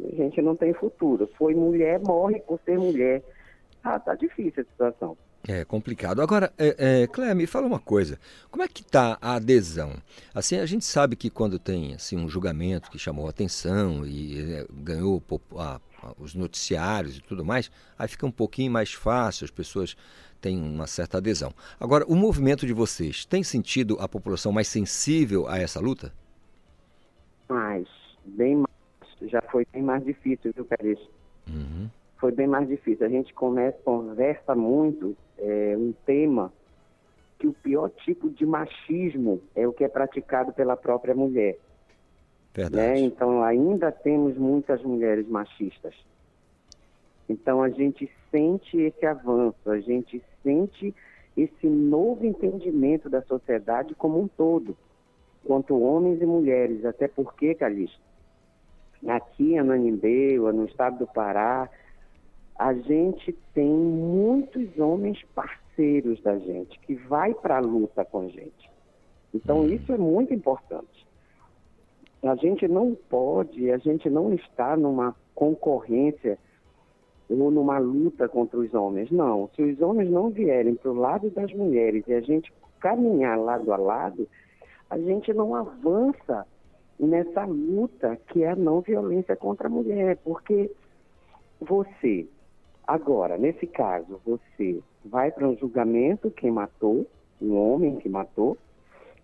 a 0.00 0.14
gente 0.14 0.40
não 0.42 0.54
tem 0.54 0.72
futuro. 0.72 1.28
Foi 1.36 1.54
mulher, 1.54 2.00
morre 2.00 2.40
por 2.40 2.60
ser 2.64 2.78
mulher. 2.78 3.22
Ah, 3.82 3.98
tá 3.98 4.14
difícil 4.14 4.62
a 4.62 4.70
situação. 4.70 5.16
É 5.46 5.64
complicado. 5.64 6.20
Agora, 6.20 6.52
é, 6.58 7.02
é, 7.02 7.06
Cléia, 7.06 7.34
me 7.34 7.46
fala 7.46 7.66
uma 7.66 7.78
coisa. 7.78 8.18
Como 8.50 8.62
é 8.62 8.68
que 8.68 8.82
está 8.82 9.16
a 9.20 9.36
adesão? 9.36 9.92
Assim, 10.34 10.58
a 10.58 10.66
gente 10.66 10.84
sabe 10.84 11.14
que 11.16 11.30
quando 11.30 11.58
tem 11.58 11.94
assim, 11.94 12.16
um 12.16 12.28
julgamento 12.28 12.90
que 12.90 12.98
chamou 12.98 13.26
a 13.26 13.30
atenção 13.30 14.04
e 14.04 14.52
é, 14.52 14.66
ganhou 14.70 15.22
a- 15.56 15.62
a- 15.76 15.80
os 16.18 16.34
noticiários 16.34 17.18
e 17.18 17.22
tudo 17.22 17.44
mais, 17.44 17.70
aí 17.98 18.08
fica 18.08 18.26
um 18.26 18.30
pouquinho 18.30 18.72
mais 18.72 18.92
fácil, 18.92 19.44
as 19.44 19.50
pessoas 19.50 19.96
têm 20.40 20.60
uma 20.60 20.86
certa 20.86 21.18
adesão. 21.18 21.52
Agora, 21.78 22.04
o 22.06 22.14
movimento 22.14 22.66
de 22.66 22.72
vocês 22.72 23.24
tem 23.24 23.42
sentido 23.42 23.96
a 24.00 24.08
população 24.08 24.52
mais 24.52 24.68
sensível 24.68 25.48
a 25.48 25.58
essa 25.58 25.80
luta? 25.80 26.12
Mas, 27.48 27.88
bem 28.24 28.56
mais, 28.56 29.30
já 29.30 29.42
foi 29.50 29.66
bem 29.72 29.82
mais 29.82 30.04
difícil, 30.04 30.52
viu, 30.54 30.64
Caris? 30.64 30.98
Foi 32.18 32.32
bem 32.32 32.46
mais 32.46 32.68
difícil. 32.68 33.06
A 33.06 33.08
gente 33.08 33.32
começa, 33.32 33.78
conversa 33.84 34.54
muito 34.54 35.16
é, 35.38 35.74
um 35.76 35.92
tema 36.04 36.52
que 37.38 37.46
o 37.46 37.52
pior 37.52 37.88
tipo 38.04 38.28
de 38.30 38.44
machismo 38.44 39.40
é 39.54 39.66
o 39.66 39.72
que 39.72 39.84
é 39.84 39.88
praticado 39.88 40.52
pela 40.52 40.76
própria 40.76 41.14
mulher. 41.14 41.56
Né? 42.70 42.98
Então, 42.98 43.42
ainda 43.42 43.92
temos 43.92 44.36
muitas 44.36 44.82
mulheres 44.82 45.28
machistas. 45.28 45.94
Então, 47.28 47.62
a 47.62 47.68
gente 47.68 48.10
sente 48.30 48.76
esse 48.78 49.06
avanço, 49.06 49.70
a 49.70 49.78
gente 49.80 50.22
sente 50.42 50.94
esse 51.36 51.66
novo 51.68 52.26
entendimento 52.26 53.08
da 53.08 53.22
sociedade 53.22 53.94
como 53.94 54.20
um 54.20 54.26
todo, 54.26 54.76
quanto 55.44 55.80
homens 55.80 56.20
e 56.20 56.26
mulheres. 56.26 56.84
Até 56.84 57.06
porque, 57.06 57.54
Calixto, 57.54 58.00
aqui 59.06 59.52
em 59.52 59.58
Ananindeua, 59.58 60.52
no 60.52 60.64
estado 60.64 60.98
do 60.98 61.06
Pará, 61.06 61.68
a 62.58 62.74
gente 62.74 63.32
tem 63.54 63.70
muitos 63.70 64.76
homens 64.78 65.22
parceiros 65.34 66.20
da 66.22 66.36
gente, 66.38 66.78
que 66.80 66.94
vai 66.94 67.32
para 67.32 67.58
a 67.58 67.60
luta 67.60 68.04
com 68.04 68.22
a 68.22 68.28
gente. 68.28 68.68
Então, 69.32 69.68
isso 69.68 69.92
é 69.92 69.98
muito 69.98 70.34
importante. 70.34 70.97
A 72.22 72.34
gente 72.34 72.66
não 72.66 72.96
pode, 73.08 73.70
a 73.70 73.78
gente 73.78 74.10
não 74.10 74.32
está 74.32 74.76
numa 74.76 75.14
concorrência 75.34 76.38
ou 77.30 77.50
numa 77.50 77.78
luta 77.78 78.28
contra 78.28 78.58
os 78.58 78.74
homens. 78.74 79.10
Não. 79.10 79.48
Se 79.54 79.62
os 79.62 79.80
homens 79.80 80.10
não 80.10 80.30
vierem 80.30 80.74
para 80.74 80.90
o 80.90 80.94
lado 80.94 81.30
das 81.30 81.52
mulheres 81.52 82.04
e 82.08 82.14
a 82.14 82.20
gente 82.20 82.52
caminhar 82.80 83.38
lado 83.38 83.72
a 83.72 83.76
lado, 83.76 84.28
a 84.90 84.98
gente 84.98 85.32
não 85.32 85.54
avança 85.54 86.46
nessa 86.98 87.44
luta 87.44 88.18
que 88.28 88.42
é 88.42 88.50
a 88.50 88.56
não 88.56 88.80
violência 88.80 89.36
contra 89.36 89.68
a 89.68 89.70
mulher. 89.70 90.16
Porque 90.24 90.70
você, 91.60 92.26
agora, 92.86 93.36
nesse 93.36 93.66
caso, 93.66 94.20
você 94.24 94.80
vai 95.04 95.30
para 95.30 95.46
um 95.46 95.56
julgamento 95.56 96.30
quem 96.30 96.50
matou, 96.50 97.06
um 97.40 97.56
homem 97.56 97.96
que 97.96 98.08
matou, 98.08 98.56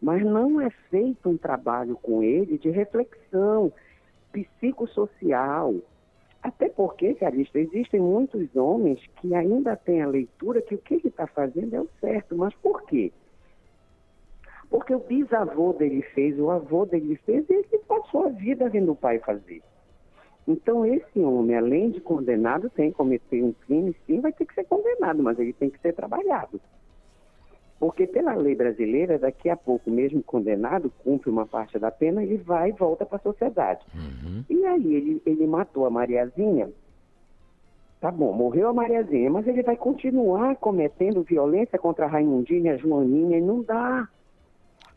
mas 0.05 0.23
não 0.23 0.61
é 0.61 0.69
feito 0.91 1.31
um 1.31 1.39
trabalho 1.39 1.97
com 1.97 2.23
ele 2.23 2.59
de 2.59 2.69
reflexão 2.69 3.73
psicossocial. 4.31 5.77
Até 6.43 6.69
porque, 6.69 7.15
Carista, 7.15 7.59
existem 7.59 8.01
muitos 8.01 8.55
homens 8.55 9.01
que 9.17 9.35
ainda 9.35 9.75
têm 9.75 10.03
a 10.03 10.07
leitura 10.07 10.61
que 10.61 10.75
o 10.75 10.79
que 10.79 10.97
ele 10.97 11.09
está 11.09 11.27
fazendo 11.27 11.75
é 11.75 11.81
o 11.81 11.89
certo. 12.03 12.37
Mas 12.37 12.53
por 12.57 12.83
quê? 12.83 13.11
Porque 14.69 14.95
o 14.95 14.99
bisavô 14.99 15.73
dele 15.73 16.03
fez, 16.15 16.39
o 16.39 16.51
avô 16.51 16.85
dele 16.85 17.17
fez, 17.25 17.49
e 17.49 17.55
ele 17.55 17.79
passou 17.89 18.27
a 18.27 18.29
vida 18.29 18.69
vendo 18.69 18.93
o 18.93 18.97
pai 18.97 19.21
fazer. 19.21 19.63
Então, 20.47 20.85
esse 20.85 21.19
homem, 21.21 21.57
além 21.57 21.91
de 21.91 22.03
condenado, 22.03 22.69
tem 22.69 22.91
que 22.91 22.97
cometer 22.99 23.43
um 23.43 23.55
crime, 23.55 23.97
sim, 24.07 24.21
vai 24.21 24.35
ter 24.35 24.45
que 24.45 24.53
ser 24.53 24.65
condenado, 24.65 25.23
mas 25.23 25.39
ele 25.39 25.55
tem 25.55 25.71
que 25.71 25.81
ser 25.81 25.95
trabalhado. 25.95 26.61
Porque 27.79 28.07
pela 28.07 28.35
lei 28.35 28.55
brasileira, 28.55 29.19
daqui 29.19 29.51
a 29.51 29.57
pouco, 29.57 29.91
mesmo 29.91 30.23
condenado, 30.23 30.93
cumpre 31.03 31.29
uma 31.29 31.47
parte 31.47 31.79
da 31.79 31.91
pena, 31.91 32.23
ele 32.23 32.37
vai 32.37 32.71
e 32.71 32.73
volta 32.73 33.05
para 33.05 33.17
a 33.17 33.21
sociedade. 33.21 33.85
E 34.49 34.65
aí, 34.65 34.95
ele, 34.95 35.23
ele 35.27 35.47
matou 35.47 35.85
a 35.85 35.91
Mariazinha, 35.91 36.71
tá 38.01 38.11
bom, 38.11 38.33
morreu 38.33 38.69
a 38.69 38.73
Mariazinha, 38.73 39.31
mas 39.31 39.47
ele 39.47 39.63
vai 39.63 39.77
continuar 39.77 40.57
cometendo 40.57 41.23
violência 41.23 41.79
contra 41.79 42.05
a 42.05 42.09
Raimundinha, 42.09 42.75
a 42.75 42.77
Joaninha, 42.77 43.39
e 43.39 43.41
não 43.41 43.63
dá. 43.63 44.09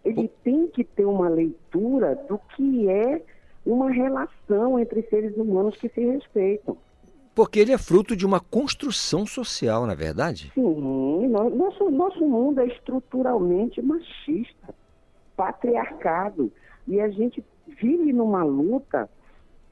Ele 0.05 0.29
tem 0.43 0.67
que 0.67 0.83
ter 0.83 1.05
uma 1.05 1.27
leitura 1.27 2.15
do 2.27 2.37
que 2.37 2.89
é 2.89 3.21
uma 3.65 3.89
relação 3.89 4.79
entre 4.79 5.01
seres 5.03 5.35
humanos 5.35 5.75
que 5.77 5.89
se 5.89 6.01
respeitam. 6.01 6.77
Porque 7.37 7.59
ele 7.59 7.71
é 7.71 7.77
fruto 7.77 8.15
de 8.15 8.25
uma 8.25 8.39
construção 8.39 9.23
social, 9.27 9.85
na 9.85 9.93
verdade? 9.93 10.51
Sim, 10.55 10.63
no- 11.27 11.49
nosso, 11.51 11.87
nosso 11.91 12.25
mundo 12.25 12.61
é 12.61 12.65
estruturalmente 12.65 13.79
machista, 13.79 14.73
patriarcado. 15.35 16.51
E 16.87 16.99
a 16.99 17.09
gente 17.09 17.43
vive 17.79 18.11
numa 18.11 18.43
luta 18.43 19.07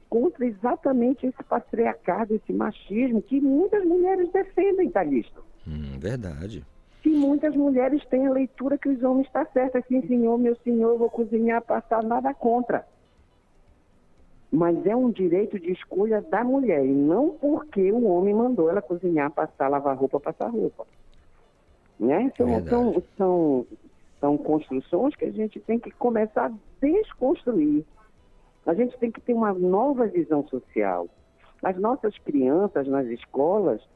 contra 0.08 0.46
exatamente 0.46 1.26
esse 1.26 1.42
patriarcado, 1.42 2.34
esse 2.36 2.52
machismo 2.52 3.20
que 3.20 3.40
muitas 3.40 3.84
mulheres 3.84 4.30
defendem, 4.30 4.88
Calixto. 4.88 5.42
Hum, 5.66 5.98
verdade. 5.98 6.64
Que 7.02 7.08
muitas 7.10 7.56
mulheres 7.56 8.00
têm 8.06 8.28
a 8.28 8.32
leitura 8.32 8.78
que 8.78 8.88
os 8.88 9.02
homens 9.02 9.26
estão 9.26 9.44
certos. 9.52 9.82
Assim, 9.84 10.06
senhor, 10.06 10.38
meu 10.38 10.56
senhor, 10.62 10.96
vou 10.96 11.10
cozinhar, 11.10 11.62
passar, 11.62 12.04
nada 12.04 12.32
contra. 12.32 12.86
Mas 14.56 14.86
é 14.86 14.96
um 14.96 15.10
direito 15.10 15.60
de 15.60 15.70
escolha 15.70 16.22
da 16.22 16.42
mulher, 16.42 16.82
e 16.82 16.90
não 16.90 17.28
porque 17.28 17.92
o 17.92 18.06
homem 18.06 18.32
mandou 18.32 18.70
ela 18.70 18.80
cozinhar, 18.80 19.30
passar, 19.30 19.68
lavar 19.68 19.94
roupa, 19.94 20.18
passar 20.18 20.48
roupa. 20.48 20.86
Né? 22.00 22.32
São, 22.38 22.46
Verdade. 22.46 22.70
são, 22.70 23.02
são, 23.18 23.66
são 24.18 24.38
construções 24.38 25.14
que 25.14 25.26
a 25.26 25.30
gente 25.30 25.60
tem 25.60 25.78
que 25.78 25.90
começar 25.90 26.46
a 26.46 26.54
desconstruir. 26.80 27.84
A 28.64 28.72
gente 28.72 28.96
tem 28.96 29.10
que 29.10 29.20
ter 29.20 29.34
uma 29.34 29.52
nova 29.52 30.06
visão 30.06 30.42
social. 30.48 31.06
As 31.62 31.76
nossas 31.76 32.16
crianças 32.20 32.88
nas 32.88 33.06
escolas, 33.08 33.86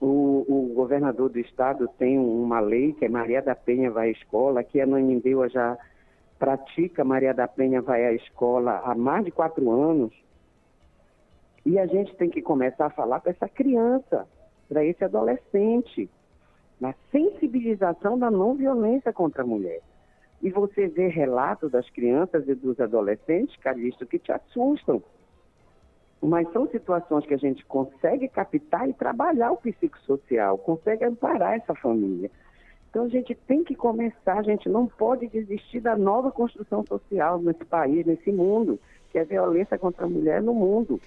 o, 0.00 0.44
o 0.48 0.72
governador 0.74 1.30
do 1.30 1.38
estado 1.38 1.88
tem 1.96 2.18
uma 2.18 2.58
lei 2.58 2.92
que 2.92 3.04
é 3.04 3.08
Maria 3.08 3.40
da 3.40 3.54
Penha 3.54 3.88
vai 3.88 4.08
à 4.08 4.10
escola, 4.10 4.64
que 4.64 4.80
a 4.80 4.86
Nanindeua 4.86 5.48
já 5.48 5.78
pratica 6.42 7.04
Maria 7.04 7.32
da 7.32 7.46
Penha 7.46 7.80
vai 7.80 8.04
à 8.04 8.12
escola 8.12 8.82
há 8.84 8.96
mais 8.96 9.24
de 9.24 9.30
quatro 9.30 9.70
anos. 9.70 10.12
E 11.64 11.78
a 11.78 11.86
gente 11.86 12.16
tem 12.16 12.28
que 12.28 12.42
começar 12.42 12.86
a 12.86 12.90
falar 12.90 13.20
para 13.20 13.30
essa 13.30 13.48
criança, 13.48 14.26
para 14.68 14.84
esse 14.84 15.04
adolescente, 15.04 16.10
na 16.80 16.92
sensibilização 17.12 18.18
da 18.18 18.28
não 18.28 18.56
violência 18.56 19.12
contra 19.12 19.44
a 19.44 19.46
mulher. 19.46 19.82
E 20.42 20.50
você 20.50 20.88
vê 20.88 21.06
relatos 21.06 21.70
das 21.70 21.88
crianças 21.90 22.48
e 22.48 22.56
dos 22.56 22.80
adolescentes, 22.80 23.56
Calixto, 23.58 24.04
que 24.04 24.18
te 24.18 24.32
assustam. 24.32 25.00
Mas 26.20 26.50
são 26.50 26.66
situações 26.66 27.24
que 27.24 27.34
a 27.34 27.38
gente 27.38 27.64
consegue 27.66 28.26
captar 28.26 28.88
e 28.88 28.92
trabalhar 28.92 29.52
o 29.52 29.58
psicossocial, 29.58 30.58
consegue 30.58 31.04
amparar 31.04 31.54
essa 31.54 31.74
família. 31.76 32.32
Então 32.92 33.06
a 33.06 33.08
gente 33.08 33.34
tem 33.34 33.64
que 33.64 33.74
começar, 33.74 34.38
a 34.38 34.42
gente 34.42 34.68
não 34.68 34.86
pode 34.86 35.26
desistir 35.26 35.80
da 35.80 35.96
nova 35.96 36.30
construção 36.30 36.84
social 36.86 37.40
nesse 37.40 37.64
país, 37.64 38.04
nesse 38.04 38.30
mundo, 38.30 38.78
que 39.10 39.16
é 39.16 39.24
violência 39.24 39.78
contra 39.78 40.04
a 40.04 40.08
mulher 40.08 40.42
no 40.42 40.52
mundo. 40.52 41.00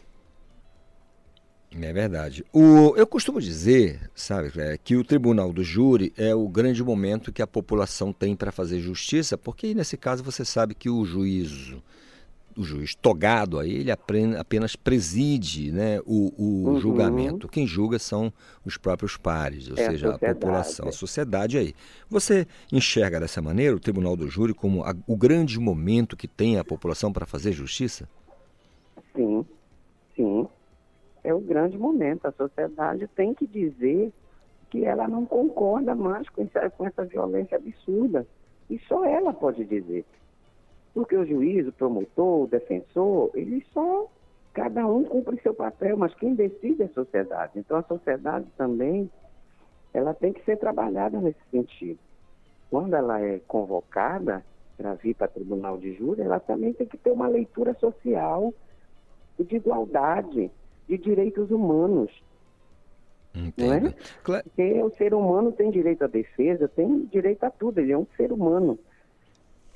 É 1.80 1.94
verdade. 1.94 2.44
O, 2.52 2.96
eu 2.96 3.06
costumo 3.06 3.40
dizer, 3.40 4.10
sabe, 4.16 4.52
é, 4.60 4.80
que 4.84 4.96
o 4.96 5.04
tribunal 5.04 5.54
do 5.54 5.64
júri 5.64 6.12
é 6.18 6.34
o 6.34 6.48
grande 6.48 6.84
momento 6.84 7.32
que 7.32 7.42
a 7.42 7.46
população 7.46 8.12
tem 8.12 8.36
para 8.36 8.52
fazer 8.52 8.80
justiça, 8.80 9.38
porque 9.38 9.76
nesse 9.76 9.96
caso 9.96 10.24
você 10.24 10.44
sabe 10.44 10.74
que 10.74 10.90
o 10.90 11.06
juízo, 11.06 11.84
o 12.58 12.64
juiz 12.64 12.96
togado 12.96 13.60
aí, 13.60 13.74
ele 13.74 13.92
apenas 13.92 14.76
preside 14.76 15.72
né, 15.72 16.00
o, 16.06 16.70
o 16.72 16.74
Uhum. 16.74 16.76
julgamento. 16.76 17.48
Quem 17.50 17.68
julga 17.68 18.00
são 18.00 18.32
os 18.64 18.78
próprios 18.78 19.18
pares, 19.18 19.70
ou 19.70 19.78
É 19.78 19.88
a 19.88 19.94
seja, 19.94 20.08
a 20.16 20.20
sociedade, 20.20 20.20
população, 20.20 20.88
a 20.88 20.92
sociedade 20.92 21.58
aí. 21.58 21.74
Você 22.10 22.48
enxerga 22.72 23.20
dessa 23.20 23.42
maneira 23.42 23.76
o 23.76 23.80
tribunal 23.80 24.16
do 24.16 24.28
júri 24.30 24.54
como 24.54 24.84
a- 24.84 24.96
o 25.08 25.18
grande 25.18 25.60
momento 25.60 26.16
que 26.18 26.28
tem 26.28 26.58
a 26.58 26.64
população 26.66 27.12
para 27.12 27.26
fazer 27.26 27.52
justiça? 27.52 28.08
Sim, 29.16 29.46
sim. 30.16 30.50
É 31.24 31.34
o 31.34 31.42
grande 31.42 31.78
momento. 31.78 32.28
A 32.28 32.34
sociedade 32.34 33.08
tem 33.10 33.34
que 33.36 33.48
dizer 33.48 34.14
que 34.72 34.86
ela 34.86 35.08
não 35.08 35.26
concorda 35.26 35.96
mais 35.96 36.30
com 36.30 36.44
essa, 36.44 36.70
com 36.72 36.86
essa 36.88 37.06
violência 37.06 37.58
absurda. 37.58 38.28
E 38.70 38.80
só 38.88 39.06
ela 39.06 39.34
pode 39.34 39.66
dizer. 39.66 40.06
Porque 40.96 41.16
o 41.16 41.26
juiz, 41.26 41.68
o 41.68 41.74
promotor, 41.74 42.44
o 42.44 42.48
defensor, 42.48 43.30
eles 43.36 43.64
só. 43.74 44.10
Cada 44.54 44.88
um 44.88 45.04
cumpre 45.04 45.38
seu 45.42 45.54
papel, 45.54 45.98
mas 45.98 46.16
quem 46.16 46.34
decide 46.34 46.84
é 46.84 46.86
a 46.86 46.94
sociedade. 46.94 47.60
Então 47.60 47.78
a 47.78 47.84
sociedade 47.84 48.48
também 48.58 49.12
ela 49.94 50.14
tem 50.14 50.32
que 50.32 50.44
ser 50.46 50.58
trabalhada 50.58 51.20
nesse 51.20 51.40
sentido. 51.52 52.00
Quando 52.70 52.94
ela 52.96 53.22
é 53.22 53.40
convocada 53.46 54.46
para 54.78 54.94
vir 54.94 55.14
para 55.14 55.28
tribunal 55.28 55.78
de 55.78 55.94
júri, 55.94 56.22
ela 56.22 56.40
também 56.40 56.72
tem 56.72 56.88
que 56.88 56.98
ter 56.98 57.12
uma 57.12 57.28
leitura 57.28 57.74
social 57.74 58.54
de 59.38 59.58
igualdade, 59.58 60.50
de 60.88 60.98
direitos 60.98 61.52
humanos. 61.52 62.10
Não 63.58 63.74
é? 63.74 63.94
Porque 64.24 64.82
o 64.82 64.90
ser 64.92 65.14
humano 65.14 65.52
tem 65.52 65.70
direito 65.70 66.06
à 66.06 66.08
defesa, 66.08 66.70
tem 66.70 67.06
direito 67.12 67.44
a 67.44 67.50
tudo, 67.50 67.80
ele 67.80 67.92
é 67.92 67.98
um 67.98 68.08
ser 68.16 68.32
humano. 68.32 68.80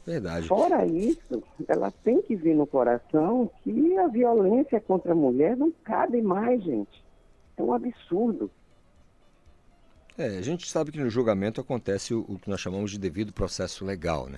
Verdade. 0.06 0.48
Fora 0.48 0.86
isso, 0.86 1.44
ela 1.68 1.92
tem 1.92 2.22
que 2.22 2.36
vir 2.36 2.56
no 2.56 2.66
coração 2.66 3.50
que 3.64 3.98
a 3.98 4.08
violência 4.08 4.80
contra 4.80 5.12
a 5.12 5.16
mulher 5.16 5.56
não 5.56 5.72
cabe 5.84 6.22
mais, 6.22 6.64
gente. 6.64 7.04
É 7.58 7.62
um 7.62 7.74
absurdo. 7.74 8.50
É, 10.20 10.38
a 10.38 10.42
gente 10.42 10.68
sabe 10.70 10.92
que 10.92 11.00
no 11.00 11.10
julgamento 11.10 11.62
acontece 11.62 12.14
o, 12.14 12.26
o 12.28 12.38
que 12.38 12.50
nós 12.50 12.60
chamamos 12.60 12.92
de 12.92 13.00
devido 13.00 13.32
processo 13.32 13.86
legal, 13.86 14.28
né? 14.28 14.38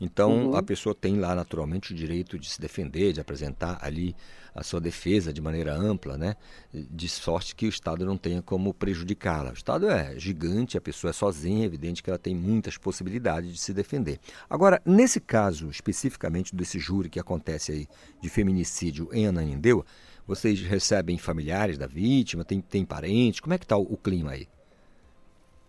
Então 0.00 0.46
Uhum. 0.46 0.56
a 0.56 0.62
pessoa 0.62 0.92
tem 0.92 1.20
lá 1.20 1.36
naturalmente 1.36 1.92
o 1.92 1.94
direito 1.94 2.36
de 2.36 2.50
se 2.50 2.60
defender, 2.60 3.12
de 3.12 3.20
apresentar 3.20 3.78
ali 3.80 4.16
a 4.52 4.64
sua 4.64 4.80
defesa 4.80 5.32
de 5.32 5.40
maneira 5.40 5.72
ampla, 5.72 6.18
né? 6.18 6.34
De 6.74 7.08
sorte 7.08 7.54
que 7.54 7.66
o 7.66 7.68
Estado 7.68 8.04
não 8.04 8.16
tenha 8.16 8.42
como 8.42 8.74
prejudicá-la. 8.74 9.50
O 9.50 9.54
Estado 9.54 9.88
é 9.88 10.18
gigante, 10.18 10.76
a 10.76 10.80
pessoa 10.80 11.10
é 11.10 11.12
sozinha, 11.12 11.62
é 11.62 11.66
evidente 11.66 12.02
que 12.02 12.10
ela 12.10 12.18
tem 12.18 12.34
muitas 12.34 12.76
possibilidades 12.76 13.52
de 13.52 13.60
se 13.60 13.72
defender. 13.72 14.18
Agora, 14.48 14.82
nesse 14.84 15.20
caso 15.20 15.70
especificamente 15.70 16.56
desse 16.56 16.80
júri 16.80 17.08
que 17.08 17.20
acontece 17.20 17.70
aí 17.70 17.88
de 18.20 18.28
feminicídio 18.28 19.08
em 19.12 19.28
Ananindeua, 19.28 19.86
vocês 20.26 20.60
recebem 20.60 21.18
familiares 21.18 21.78
da 21.78 21.86
vítima, 21.86 22.44
tem, 22.44 22.60
tem 22.60 22.84
parentes, 22.84 23.38
como 23.38 23.54
é 23.54 23.58
que 23.58 23.64
está 23.64 23.76
o, 23.76 23.82
o 23.82 23.96
clima 23.96 24.32
aí? 24.32 24.48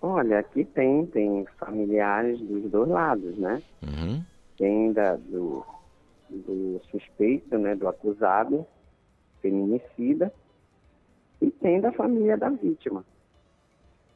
Olha, 0.02 0.40
aqui 0.40 0.66
tem, 0.66 1.06
tem 1.06 1.46
familiares 1.60 2.40
dos 2.40 2.72
dois 2.72 2.90
lados, 2.90 3.38
né? 3.38 3.62
Uhum. 3.84 4.24
Tem 4.58 4.92
da, 4.92 5.16
do, 5.16 5.64
do 6.28 6.82
suspeito, 6.90 7.56
né, 7.58 7.76
do 7.76 7.88
acusado, 7.88 8.66
feminicida, 9.42 10.34
e 11.40 11.52
tem 11.52 11.80
da 11.80 11.92
família 11.92 12.36
da 12.36 12.50
vítima. 12.50 13.06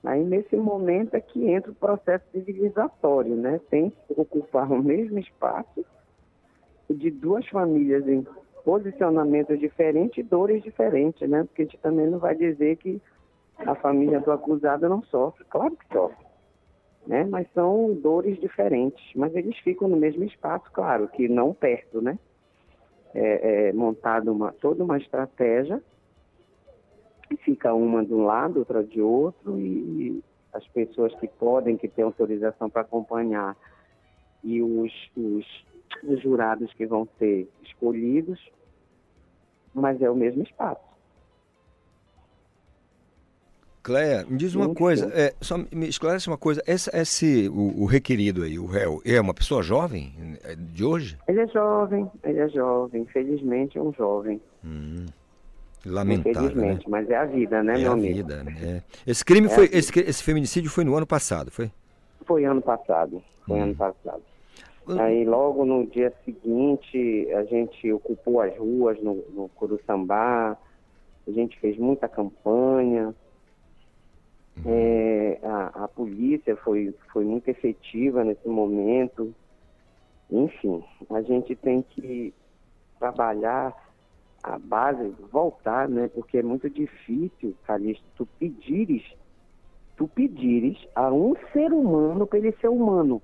Aí, 0.03 0.23
nesse 0.23 0.55
momento, 0.55 1.15
é 1.15 1.19
que 1.19 1.49
entra 1.49 1.71
o 1.71 1.75
processo 1.75 2.23
civilizatório, 2.31 3.35
né? 3.35 3.59
Tem 3.69 3.89
que 3.89 4.13
ocupar 4.15 4.69
o 4.71 4.81
mesmo 4.81 5.19
espaço 5.19 5.85
de 6.89 7.09
duas 7.09 7.47
famílias 7.49 8.07
em 8.07 8.25
posicionamentos 8.63 9.59
diferentes 9.59 10.17
e 10.17 10.23
dores 10.23 10.63
diferentes, 10.63 11.27
né? 11.27 11.43
Porque 11.43 11.63
a 11.63 11.65
gente 11.65 11.77
também 11.77 12.07
não 12.07 12.19
vai 12.19 12.35
dizer 12.35 12.77
que 12.77 13.01
a 13.59 13.75
família 13.75 14.19
do 14.19 14.31
acusado 14.31 14.87
não 14.89 15.03
sofre. 15.03 15.45
Claro 15.45 15.75
que 15.75 15.87
sofre, 15.93 16.25
né? 17.07 17.23
Mas 17.23 17.51
são 17.53 17.93
dores 17.93 18.39
diferentes. 18.39 19.03
Mas 19.15 19.35
eles 19.35 19.57
ficam 19.59 19.87
no 19.87 19.97
mesmo 19.97 20.23
espaço, 20.23 20.65
claro, 20.71 21.07
que 21.07 21.27
não 21.27 21.53
perto, 21.53 22.01
né? 22.01 22.17
É, 23.13 23.69
é 23.69 23.73
montada 23.73 24.31
uma, 24.31 24.51
toda 24.51 24.83
uma 24.83 24.97
estratégia 24.97 25.81
fica 27.37 27.73
uma 27.73 28.05
de 28.05 28.13
um 28.13 28.25
lado, 28.25 28.59
outra 28.59 28.83
de 28.83 29.01
outro 29.01 29.59
e 29.59 30.23
as 30.53 30.65
pessoas 30.69 31.13
que 31.15 31.27
podem, 31.27 31.77
que 31.77 31.87
têm 31.87 32.05
autorização 32.05 32.69
para 32.69 32.81
acompanhar 32.81 33.57
e 34.43 34.61
os, 34.61 34.91
os, 35.15 35.65
os 36.03 36.21
jurados 36.21 36.71
que 36.73 36.85
vão 36.85 37.07
ser 37.17 37.49
escolhidos, 37.63 38.39
mas 39.73 40.01
é 40.01 40.09
o 40.09 40.15
mesmo 40.15 40.43
espaço. 40.43 40.94
Cléia, 43.85 44.25
me 44.27 44.35
diz 44.35 44.55
uma 44.55 44.73
coisa, 44.73 45.11
é, 45.13 45.31
só 45.39 45.59
me 45.59 45.87
esclarece 45.87 46.27
uma 46.27 46.39
coisa, 46.39 46.59
esse, 46.65 46.89
esse 46.91 47.47
o, 47.49 47.83
o 47.83 47.85
requerido 47.85 48.41
aí, 48.41 48.57
o 48.57 48.65
réu, 48.65 48.99
é 49.05 49.21
uma 49.21 49.33
pessoa 49.33 49.61
jovem 49.61 50.11
é 50.43 50.55
de 50.55 50.83
hoje? 50.83 51.19
Ele 51.27 51.41
é 51.41 51.47
jovem, 51.47 52.09
ele 52.23 52.39
é 52.39 52.49
jovem, 52.49 53.03
infelizmente 53.03 53.77
é 53.77 53.81
um 53.81 53.93
jovem. 53.93 54.41
Hum, 54.65 55.05
lamentável, 55.85 56.41
né? 56.41 56.47
Infelizmente, 56.47 56.89
mas 56.89 57.07
é 57.11 57.15
a 57.15 57.25
vida, 57.25 57.61
né, 57.61 57.75
É 57.75 57.77
meu 57.77 57.91
amigo? 57.91 58.15
vida, 58.15 58.43
né? 58.43 58.55
É. 58.59 58.81
Esse 59.05 59.23
crime 59.23 59.45
É 59.45 59.49
foi, 59.51 59.69
esse, 59.71 59.99
esse 59.99 60.23
feminicídio 60.23 60.71
foi 60.71 60.83
no 60.83 60.95
ano 60.95 61.05
passado, 61.05 61.51
foi? 61.51 61.71
Foi 62.25 62.43
ano 62.43 62.63
passado, 62.63 63.21
foi 63.45 63.59
ano 63.59 63.75
passado. 63.75 64.23
Aí 64.99 65.25
logo 65.25 65.63
no 65.63 65.85
dia 65.85 66.11
seguinte 66.25 67.27
a 67.35 67.43
gente 67.43 67.93
ocupou 67.93 68.41
as 68.41 68.57
ruas 68.57 68.99
no, 68.99 69.23
no 69.31 69.47
Curuçambá, 69.49 70.57
a 71.27 71.31
gente 71.31 71.59
fez 71.59 71.77
muita 71.77 72.07
campanha, 72.07 73.13
É, 74.65 75.39
a, 75.43 75.83
a 75.83 75.87
polícia 75.87 76.55
foi, 76.57 76.93
foi 77.11 77.25
muito 77.25 77.47
efetiva 77.49 78.23
nesse 78.23 78.47
momento. 78.47 79.33
Enfim, 80.31 80.83
a 81.09 81.21
gente 81.21 81.55
tem 81.55 81.81
que 81.81 82.33
trabalhar 82.99 83.73
a 84.43 84.57
base, 84.57 85.13
voltar, 85.31 85.89
né? 85.89 86.07
Porque 86.13 86.37
é 86.37 86.43
muito 86.43 86.69
difícil, 86.69 87.55
Calixto, 87.65 88.05
tu 88.15 88.25
pedires, 88.39 89.03
tu 89.97 90.07
pedires 90.07 90.77
a 90.95 91.11
um 91.11 91.33
ser 91.51 91.73
humano 91.73 92.25
para 92.25 92.39
ele 92.39 92.51
ser 92.61 92.69
humano. 92.69 93.21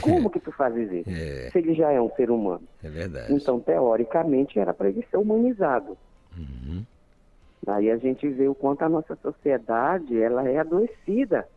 Como 0.00 0.28
que 0.28 0.40
tu 0.40 0.50
fazes 0.52 0.90
isso? 0.90 1.08
É, 1.14 1.50
Se 1.50 1.58
ele 1.58 1.74
já 1.74 1.90
é 1.92 2.00
um 2.00 2.10
ser 2.16 2.30
humano. 2.30 2.62
é 2.82 2.88
verdade. 2.88 3.32
Então, 3.32 3.60
teoricamente, 3.60 4.58
era 4.58 4.74
para 4.74 4.88
ele 4.88 5.06
ser 5.10 5.16
humanizado. 5.16 5.96
Uhum. 6.36 6.84
Aí 7.66 7.90
a 7.90 7.96
gente 7.96 8.28
vê 8.28 8.48
o 8.48 8.54
quanto 8.54 8.82
a 8.82 8.88
nossa 8.88 9.16
sociedade 9.16 10.20
ela 10.20 10.48
é 10.48 10.58
adoecida, 10.58 11.48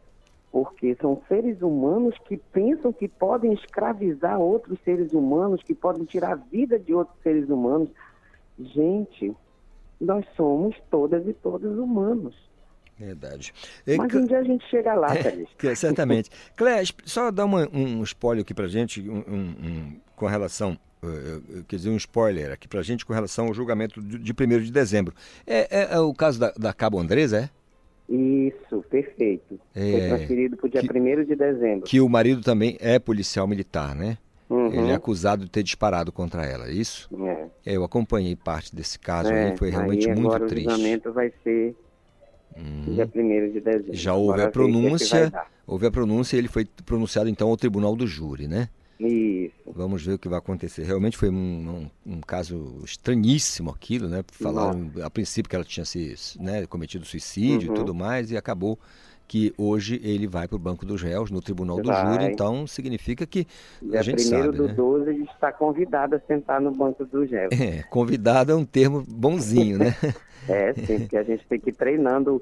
porque 0.51 0.95
são 1.01 1.22
seres 1.28 1.62
humanos 1.62 2.16
que 2.26 2.38
pensam 2.38 2.93
que 2.93 3.08
podem 3.08 3.53
escravizar 3.53 4.39
outros 4.39 4.80
seres 4.86 5.12
humanos, 5.14 5.62
que 5.64 5.74
podem 5.76 6.05
tirar 6.05 6.32
a 6.34 6.36
vida 6.36 6.80
de 6.80 6.93
outros 6.93 7.18
seres 7.22 7.49
humanos. 7.49 7.89
Gente, 8.60 9.36
nós 9.99 10.26
somos 10.36 10.76
todas 10.89 11.28
e 11.28 11.34
todos 11.34 11.78
humanos. 11.78 12.36
Verdade. 12.97 13.53
Mas 13.95 14.14
um 14.16 14.26
dia 14.26 14.39
a 14.39 14.43
gente 14.43 14.66
chega 14.70 14.95
lá, 14.95 15.16
Calixto. 15.16 15.55
Que- 15.58 15.76
certamente. 15.76 16.32
Es- 16.82 16.93
só 17.05 17.30
dá 17.30 17.45
uma- 17.45 17.68
um 17.72 18.01
spoiler 18.03 18.41
aqui 18.43 18.55
pra 18.55 18.68
gente 18.68 19.08
um, 19.08 19.18
um- 19.20 19.99
com 20.16 20.26
relação, 20.26 20.76
quer 21.67 21.75
dizer, 21.77 21.89
um 21.89 21.97
spoiler 21.97 22.51
aqui 22.51 22.67
pra 22.67 22.81
gente 22.81 23.05
com 23.05 23.13
relação 23.13 23.47
ao 23.47 23.53
julgamento 23.53 24.01
de, 24.01 24.17
de 24.17 24.31
1 24.33 24.59
de 24.61 24.71
dezembro. 24.71 25.13
É, 25.45 25.67
é- 25.83 25.87
é 25.95 25.99
o 25.99 26.13
caso 26.13 26.39
da, 26.39 26.51
da 26.57 26.73
Cabo 26.73 26.99
Andresa, 26.99 27.39
é? 27.39 27.49
Isso, 28.09 28.83
perfeito. 28.89 29.59
Foi 29.73 29.83
É, 29.99 30.07
transferido 30.07 30.55
para 30.57 30.65
o 30.67 30.69
dia 30.69 30.81
1 30.81 31.25
de 31.25 31.35
dezembro. 31.35 31.81
Que 31.85 31.99
o 31.99 32.07
marido 32.07 32.41
também 32.41 32.77
é 32.79 32.97
policial 32.99 33.45
militar, 33.47 33.93
né? 33.93 34.17
Uhum. 34.49 34.67
Ele 34.71 34.91
é 34.91 34.93
acusado 34.93 35.43
de 35.43 35.51
ter 35.51 35.61
disparado 35.61 36.09
contra 36.11 36.45
ela, 36.45 36.67
é 36.67 36.71
isso? 36.71 37.09
É. 37.65 37.73
Eu 37.73 37.83
acompanhei 37.83 38.33
parte 38.33 38.73
desse 38.73 38.97
caso 38.97 39.29
É, 39.29 39.51
aí, 39.51 39.57
foi 39.57 39.69
realmente 39.69 40.07
aí 40.09 40.15
muito 40.15 40.27
agora 40.33 40.47
triste. 40.47 40.67
Uhum. 40.67 40.73
o 40.73 40.77
julgamento 40.77 41.11
vai 41.11 41.33
ser 41.43 41.75
dia 42.55 43.09
1 43.13 43.51
de 43.51 43.59
dezembro. 43.59 43.93
Já 43.93 44.13
houve 44.13 44.41
Agora 44.41 44.43
a 44.43 44.45
que 44.45 44.47
é 44.47 44.51
que 44.51 44.53
pronúncia, 44.71 45.33
houve 45.67 45.85
a 45.85 45.91
pronúncia 45.91 46.37
e 46.37 46.39
ele 46.39 46.47
foi 46.47 46.65
pronunciado 46.85 47.29
então 47.29 47.49
ao 47.49 47.57
tribunal 47.57 47.93
do 47.95 48.07
júri, 48.07 48.47
né? 48.47 48.69
Isso. 48.99 49.53
Vamos 49.67 50.03
ver 50.03 50.13
o 50.13 50.19
que 50.19 50.27
vai 50.27 50.39
acontecer. 50.39 50.83
Realmente 50.83 51.15
foi 51.17 51.29
um, 51.29 51.89
um- 52.05 52.13
um 52.15 52.21
caso 52.21 52.81
estranhíssimo 52.83 53.69
aquilo, 53.69 54.07
né? 54.07 54.23
Falaram 54.31 54.91
a 55.03 55.09
princípio 55.09 55.49
que 55.49 55.55
ela 55.55 55.65
tinha 55.65 55.85
se, 55.85 56.15
né, 56.39 56.65
cometido 56.65 57.05
suicídio 57.05 57.69
Uhum. 57.69 57.75
e 57.75 57.77
tudo 57.77 57.93
mais, 57.93 58.31
e 58.31 58.37
acabou 58.37 58.79
que 59.28 59.53
hoje 59.57 59.99
ele 60.03 60.28
vai 60.28 60.47
para 60.47 60.55
o 60.55 60.59
banco 60.59 60.86
dos 60.86 61.01
réus, 61.01 61.30
no 61.30 61.41
tribunal 61.41 61.82
do 61.82 61.89
Vai. 61.89 62.13
júri, 62.13 62.32
então 62.32 62.65
significa 62.65 63.25
que 63.25 63.45
Dia 63.82 63.99
a 63.99 64.03
gente 64.03 64.21
1 64.21 64.25
sabe, 64.25 64.57
do 64.57 64.67
né? 64.67 64.73
12 64.73 65.09
ele 65.09 65.23
está 65.23 65.51
convidado 65.51 66.15
a 66.15 66.19
sentar 66.19 66.61
no 66.61 66.71
banco 66.71 67.05
do 67.05 67.25
gel. 67.25 67.49
É, 67.51 67.84
convidado 67.84 68.51
é 68.51 68.55
um 68.55 68.65
termo 68.65 69.03
bonzinho, 69.07 69.78
né? 69.78 69.95
É, 70.49 70.73
sim, 70.73 70.99
porque 70.99 71.17
a 71.17 71.23
gente 71.23 71.45
tem 71.45 71.59
que 71.59 71.71
ir 71.71 71.73
treinando 71.73 72.39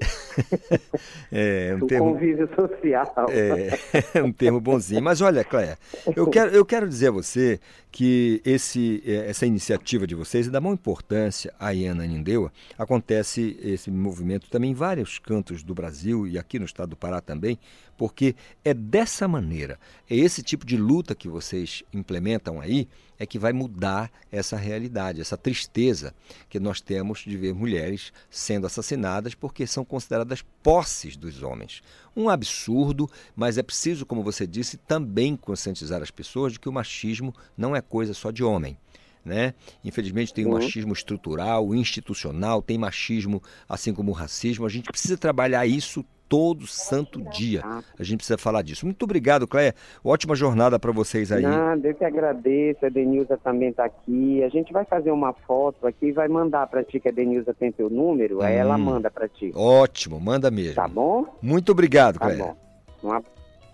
É, 1.32 1.76
um 1.80 1.84
o 1.84 1.86
termo, 1.88 2.12
convívio 2.12 2.48
social. 2.54 3.26
É, 3.30 4.22
um 4.22 4.32
termo 4.32 4.60
bonzinho. 4.60 5.02
Mas 5.02 5.20
olha, 5.20 5.42
Cléia, 5.42 5.76
eu 6.14 6.28
quero, 6.28 6.54
eu 6.54 6.64
quero 6.64 6.88
dizer 6.88 7.08
a 7.08 7.10
você 7.10 7.58
que 7.90 8.42
esse, 8.44 9.02
eh, 9.06 9.30
essa 9.30 9.46
iniciativa 9.46 10.06
de 10.06 10.14
vocês 10.14 10.46
é 10.46 10.50
da 10.50 10.60
maior 10.60 10.74
importância 10.74 11.52
aí 11.58 11.84
em 11.84 11.88
Ananindeua. 11.88 12.52
Acontece 12.78 13.58
esse 13.62 13.90
movimento 13.90 14.50
também 14.50 14.72
em 14.72 14.74
vários 14.74 15.18
cantos 15.18 15.62
do 15.62 15.74
Brasil 15.74 16.26
e 16.26 16.38
aqui 16.38 16.58
no 16.58 16.66
estado 16.76 16.90
do 16.90 16.96
Pará 16.96 17.20
também, 17.20 17.58
porque 17.96 18.36
é 18.62 18.74
dessa 18.74 19.26
maneira, 19.26 19.78
é 20.08 20.14
esse 20.14 20.42
tipo 20.42 20.66
de 20.66 20.76
luta 20.76 21.14
que 21.14 21.28
vocês 21.28 21.82
implementam 21.92 22.60
aí, 22.60 22.86
é 23.18 23.24
que 23.24 23.38
vai 23.38 23.52
mudar 23.52 24.10
essa 24.30 24.56
realidade, 24.58 25.22
essa 25.22 25.38
tristeza 25.38 26.14
que 26.50 26.60
nós 26.60 26.82
temos 26.82 27.20
de 27.20 27.34
ver 27.34 27.54
mulheres 27.54 28.12
sendo 28.28 28.66
assassinadas 28.66 29.34
porque 29.34 29.66
são 29.66 29.86
consideradas 29.86 30.44
posses 30.62 31.16
dos 31.16 31.42
homens. 31.42 31.82
Um 32.14 32.28
absurdo, 32.28 33.10
mas 33.34 33.56
é 33.56 33.62
preciso, 33.62 34.04
como 34.04 34.22
você 34.22 34.46
disse, 34.46 34.76
também 34.76 35.34
conscientizar 35.34 36.02
as 36.02 36.10
pessoas 36.10 36.52
de 36.52 36.60
que 36.60 36.68
o 36.68 36.72
machismo 36.72 37.34
não 37.56 37.74
é 37.74 37.80
coisa 37.80 38.12
só 38.12 38.30
de 38.30 38.44
homem. 38.44 38.76
Né? 39.24 39.54
Infelizmente 39.82 40.32
tem 40.32 40.44
o 40.44 40.50
Uhum. 40.50 40.54
machismo 40.54 40.92
estrutural, 40.92 41.74
institucional, 41.74 42.62
tem 42.62 42.78
machismo 42.78 43.42
assim 43.68 43.92
como 43.92 44.12
o 44.12 44.14
racismo. 44.14 44.64
A 44.64 44.68
gente 44.68 44.88
precisa 44.88 45.16
trabalhar 45.16 45.66
isso 45.66 46.04
todo 46.28 46.66
santo 46.66 47.20
dia. 47.30 47.62
A 47.98 48.02
gente 48.02 48.18
precisa 48.18 48.36
falar 48.38 48.62
disso. 48.62 48.84
Muito 48.86 49.02
obrigado, 49.04 49.46
Cléia. 49.46 49.74
Ótima 50.04 50.34
jornada 50.34 50.78
para 50.78 50.92
vocês 50.92 51.30
aí. 51.32 51.42
Nada, 51.42 51.88
eu 51.88 51.94
que 51.94 52.04
agradeço. 52.04 52.84
A 52.84 52.88
Denilza 52.88 53.36
também 53.36 53.70
está 53.70 53.84
aqui. 53.84 54.42
A 54.42 54.48
gente 54.48 54.72
vai 54.72 54.84
fazer 54.84 55.10
uma 55.10 55.32
foto 55.32 55.86
aqui 55.86 56.06
e 56.06 56.12
vai 56.12 56.28
mandar 56.28 56.66
para 56.66 56.82
ti, 56.84 56.98
que 57.00 57.08
a 57.08 57.12
Denilza 57.12 57.54
tem 57.54 57.70
teu 57.72 57.88
número. 57.88 58.42
Aí 58.42 58.54
ela 58.54 58.76
Hum. 58.76 58.84
manda 58.84 59.10
para 59.10 59.28
ti. 59.28 59.52
Ótimo, 59.54 60.20
manda 60.20 60.50
mesmo. 60.50 60.74
Tá 60.74 60.88
bom? 60.88 61.26
Muito 61.40 61.72
obrigado, 61.72 62.18
Tá 62.18 62.26
Cléia. 62.26 62.44
bom. 62.44 62.56
Uma 63.02 63.22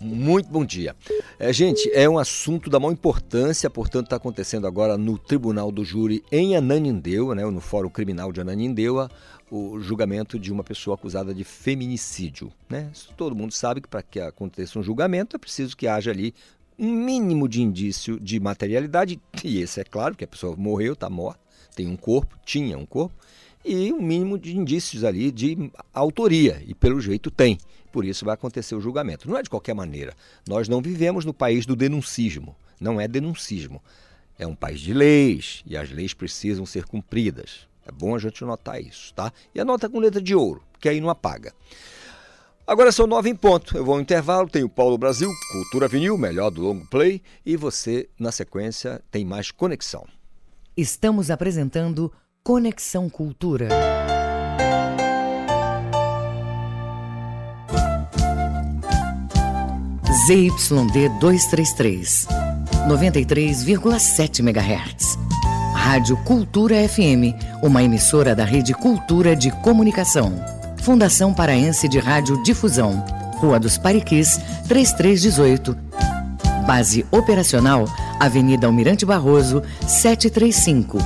Muito 0.05 0.49
bom 0.51 0.65
dia. 0.65 0.97
É, 1.39 1.53
gente, 1.53 1.89
é 1.95 2.09
um 2.09 2.19
assunto 2.19 2.69
da 2.69 2.81
maior 2.81 2.91
importância, 2.93 3.71
portanto, 3.71 4.07
está 4.07 4.17
acontecendo 4.17 4.67
agora 4.67 4.99
no 4.99 5.17
Tribunal 5.17 5.71
do 5.71 5.85
Júri 5.85 6.25
em 6.33 6.57
Ananindeua, 6.57 7.37
né, 7.37 7.45
no 7.45 7.61
Fórum 7.61 7.89
Criminal 7.89 8.33
de 8.33 8.41
Ananindeua, 8.41 9.09
o 9.55 9.79
julgamento 9.79 10.39
de 10.39 10.51
uma 10.51 10.65
pessoa 10.65 10.95
acusada 10.95 11.35
de 11.35 11.45
feminicídio. 11.45 12.51
Né? 12.71 12.91
Todo 13.19 13.37
mundo 13.37 13.53
sabe 13.53 13.83
que 13.83 13.89
para 13.89 14.03
que 14.03 14.19
aconteça 14.19 14.79
um 14.79 14.83
julgamento 14.83 15.37
é 15.37 15.39
preciso 15.39 15.77
que 15.77 15.87
haja 15.87 16.11
ali 16.11 16.33
um 16.79 16.91
mínimo 16.91 17.47
de 17.47 17.61
indício 17.61 18.19
de 18.19 18.41
materialidade, 18.41 19.21
e 19.45 19.61
esse 19.61 19.79
é 19.79 19.85
claro, 19.85 20.17
que 20.17 20.25
a 20.25 20.27
pessoa 20.27 20.57
morreu, 20.57 20.95
está 20.95 21.11
morta, 21.11 21.39
tem 21.77 21.87
um 21.87 21.99
corpo, 21.99 22.35
tinha 22.47 22.79
um 22.79 22.87
corpo, 22.87 23.15
e 23.63 23.93
um 23.93 24.01
mínimo 24.01 24.39
de 24.39 24.57
indícios 24.57 25.05
ali 25.05 25.31
de 25.31 25.71
autoria, 25.93 26.63
e 26.67 26.75
pelo 26.75 26.99
jeito 26.99 27.31
tem. 27.31 27.59
Por 27.93 28.07
isso 28.07 28.25
vai 28.25 28.33
acontecer 28.33 28.75
o 28.75 28.81
julgamento. 28.81 29.29
Não 29.29 29.37
é 29.37 29.43
de 29.43 29.51
qualquer 29.51 29.75
maneira. 29.75 30.15
Nós 30.49 30.67
não 30.67 30.81
vivemos 30.81 31.27
no 31.27 31.35
país 31.35 31.67
do 31.67 31.77
denuncismo. 31.77 32.57
Não 32.81 32.99
é 32.99 33.07
denuncismo. 33.07 33.83
É 34.39 34.47
um 34.47 34.55
país 34.55 34.81
de 34.81 34.95
leis 34.95 35.63
e 35.67 35.77
as 35.77 35.91
leis 35.91 36.15
precisam 36.15 36.65
ser 36.65 36.87
cumpridas. 36.87 37.71
É 37.87 37.93
bom 37.93 38.15
a 38.15 38.19
gente 38.19 38.45
notar 38.45 38.81
isso, 38.81 39.13
tá? 39.15 39.33
E 39.55 39.61
anota 39.61 39.89
com 39.89 39.99
letra 39.99 40.21
de 40.21 40.35
ouro, 40.35 40.63
que 40.81 40.89
aí 40.89 41.01
não 41.01 41.11
apaga. 41.11 41.53
Agora 42.67 42.93
são 42.93 43.07
nove 43.07 43.29
em 43.29 43.35
ponto. 43.35 43.77
Eu 43.77 43.85
vou 43.85 43.95
ao 43.95 44.01
intervalo, 44.01 44.49
tem 44.49 44.63
o 44.63 44.69
Paulo 44.69 44.97
Brasil, 44.97 45.31
Cultura 45.51 45.89
Vinil, 45.89 46.17
melhor 46.17 46.51
do 46.51 46.63
longo 46.63 46.87
play, 46.87 47.21
e 47.45 47.57
você, 47.57 48.09
na 48.19 48.31
sequência, 48.31 49.03
tem 49.11 49.25
mais 49.25 49.51
conexão. 49.51 50.07
Estamos 50.77 51.31
apresentando 51.31 52.13
Conexão 52.43 53.11
Cultura. 53.11 53.69
ZYD 60.27 61.09
233, 61.21 62.27
93,7 62.87 64.41
MHz. 64.41 65.22
Rádio 65.83 66.17
Cultura 66.19 66.77
FM, 66.89 67.35
uma 67.61 67.83
emissora 67.83 68.37
da 68.37 68.45
Rede 68.45 68.73
Cultura 68.73 69.35
de 69.35 69.51
Comunicação. 69.51 70.33
Fundação 70.81 71.35
Paraense 71.35 71.89
de 71.89 71.99
Rádio 71.99 72.41
Difusão, 72.45 73.05
Rua 73.39 73.59
dos 73.59 73.79
Pariquis, 73.79 74.41
3318. 74.69 75.77
Base 76.69 77.05
operacional, 77.11 77.85
Avenida 78.21 78.69
Almirante 78.69 79.05
Barroso, 79.05 79.61
735. 79.85 80.99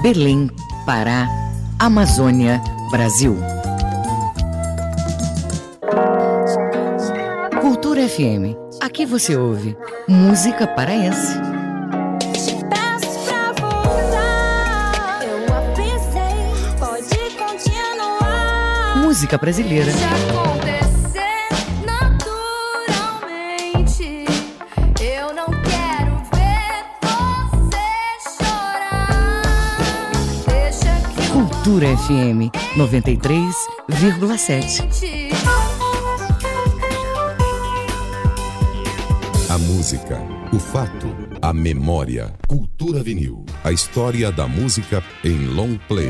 Belém, 0.00 0.50
Pará, 0.86 1.28
Amazônia, 1.78 2.58
Brasil. 2.90 3.36
Cultura 7.60 8.08
FM. 8.08 8.56
Aqui 8.80 9.04
você 9.04 9.36
ouve 9.36 9.76
música 10.08 10.66
paraense. 10.66 11.59
Que 19.26 19.34
eu 19.34 19.38
Cultura 31.32 31.86
FM 31.98 32.50
93,7. 32.76 35.30
A 39.48 39.58
música, 39.58 40.20
o 40.52 40.58
fato, 40.58 41.06
a 41.42 41.52
memória. 41.52 42.32
Cultura 42.48 43.02
vinil. 43.02 43.44
A 43.62 43.70
história 43.72 44.32
da 44.32 44.48
música 44.48 45.04
em 45.22 45.46
long 45.48 45.76
play. 45.88 46.08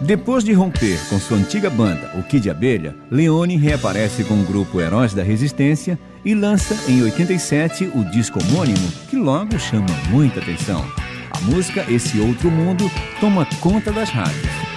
Depois 0.00 0.44
de 0.44 0.52
romper 0.52 0.98
com 1.08 1.18
sua 1.18 1.38
antiga 1.38 1.70
banda, 1.70 2.10
o 2.14 2.22
Kid 2.22 2.50
Abelha, 2.50 2.94
Leone 3.10 3.56
reaparece 3.56 4.24
com 4.24 4.34
o 4.34 4.44
grupo 4.44 4.80
Heróis 4.80 5.14
da 5.14 5.22
Resistência 5.22 5.98
e 6.24 6.34
lança 6.34 6.90
em 6.90 7.02
87 7.02 7.90
o 7.94 8.04
disco 8.10 8.38
homônimo, 8.42 8.90
que 9.08 9.16
logo 9.16 9.58
chama 9.58 9.86
muita 10.10 10.40
atenção. 10.40 10.84
A 11.30 11.40
música 11.40 11.84
Esse 11.88 12.18
Outro 12.20 12.50
Mundo 12.50 12.90
toma 13.20 13.46
conta 13.60 13.92
das 13.92 14.10
rádios. 14.10 14.74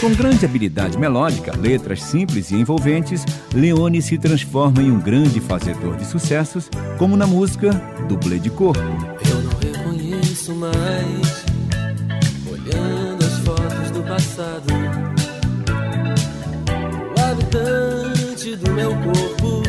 Com 0.00 0.14
grande 0.14 0.44
habilidade 0.44 0.96
melódica, 0.96 1.56
letras 1.56 2.04
simples 2.04 2.52
e 2.52 2.54
envolventes, 2.54 3.24
Leone 3.52 4.00
se 4.00 4.16
transforma 4.16 4.80
em 4.80 4.92
um 4.92 5.00
grande 5.00 5.40
fazedor 5.40 5.96
de 5.96 6.04
sucessos, 6.04 6.70
como 6.96 7.16
na 7.16 7.26
música 7.26 7.72
Dublê 8.08 8.38
de 8.38 8.48
Corpo. 8.48 8.80
Eu 9.28 9.42
não 9.42 9.58
reconheço 9.58 10.54
mais, 10.54 11.44
olhando 12.48 13.24
as 13.24 13.38
fotos 13.40 13.90
do 13.90 14.02
passado. 14.04 14.72
O 17.16 17.20
habitante 17.20 18.54
do 18.54 18.70
meu 18.70 18.90
corpo, 18.90 19.62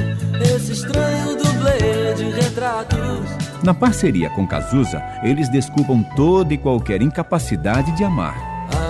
esse 0.55 0.73
estranho 0.73 1.37
dublê 1.37 2.13
de 2.15 2.29
retratos. 2.39 3.27
Na 3.63 3.73
parceria 3.73 4.29
com 4.29 4.47
Cazuza, 4.47 5.01
eles 5.23 5.49
desculpam 5.49 6.03
toda 6.15 6.53
e 6.53 6.57
qualquer 6.57 7.01
incapacidade 7.01 7.91
de 7.97 8.03
amar. 8.03 8.48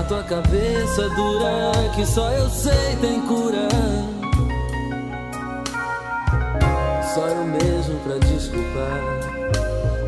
Tua 0.10 0.24
cabeça 0.24 1.07
dura 1.10 1.72
que 1.95 2.03
só 2.03 2.32
eu 2.32 2.49
sei 2.49 2.95
tem 2.99 3.22
cura. 3.28 3.70
Só 7.14 7.28
eu 7.28 7.45
mesmo 7.45 7.99
pra 7.99 8.18
desculpar 8.18 9.01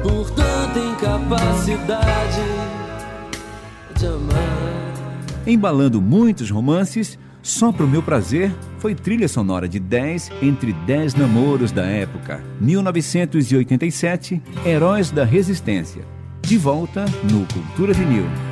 por 0.01 0.31
tanta 0.31 0.79
incapacidade 0.79 2.41
de 3.95 4.07
amar. 4.07 5.43
Embalando 5.45 6.01
muitos 6.01 6.49
romances, 6.49 7.19
Só 7.43 7.71
Pro 7.71 7.87
Meu 7.87 8.01
Prazer 8.01 8.51
foi 8.79 8.95
trilha 8.95 9.27
sonora 9.27 9.69
de 9.69 9.79
10 9.79 10.31
entre 10.41 10.73
10 10.73 11.13
namoros 11.13 11.71
da 11.71 11.85
época. 11.85 12.43
1987, 12.59 14.41
Heróis 14.65 15.11
da 15.11 15.23
Resistência. 15.23 16.03
De 16.41 16.57
volta 16.57 17.05
no 17.31 17.45
Cultura 17.53 17.93
Vinil. 17.93 18.50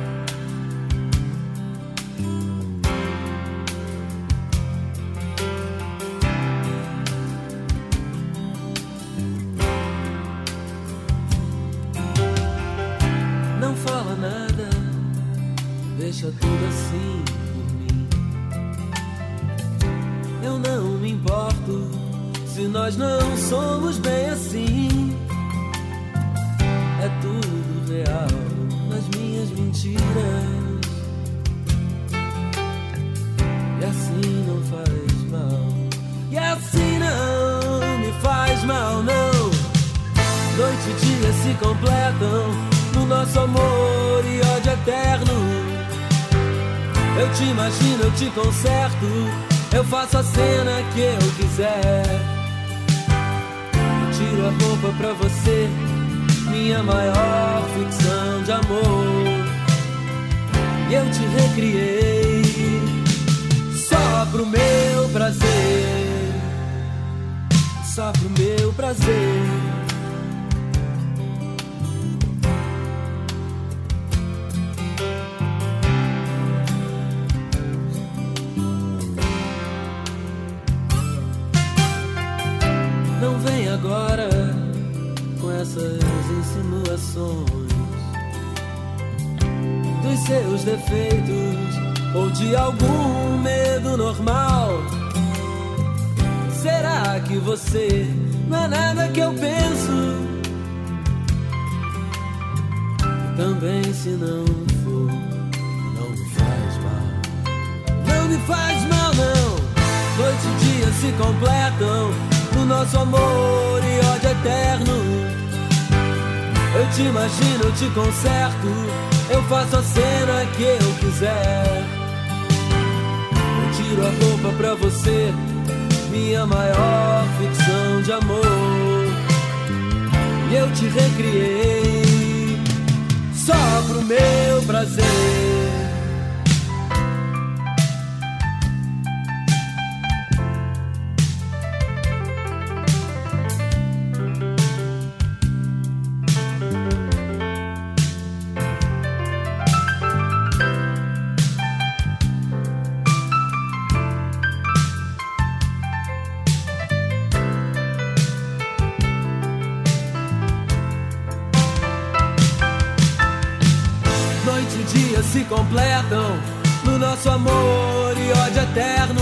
Completam 165.70 166.36
no 166.84 166.98
nosso 166.98 167.30
amor 167.30 168.14
e 168.16 168.32
ódio 168.32 168.62
eterno. 168.62 169.20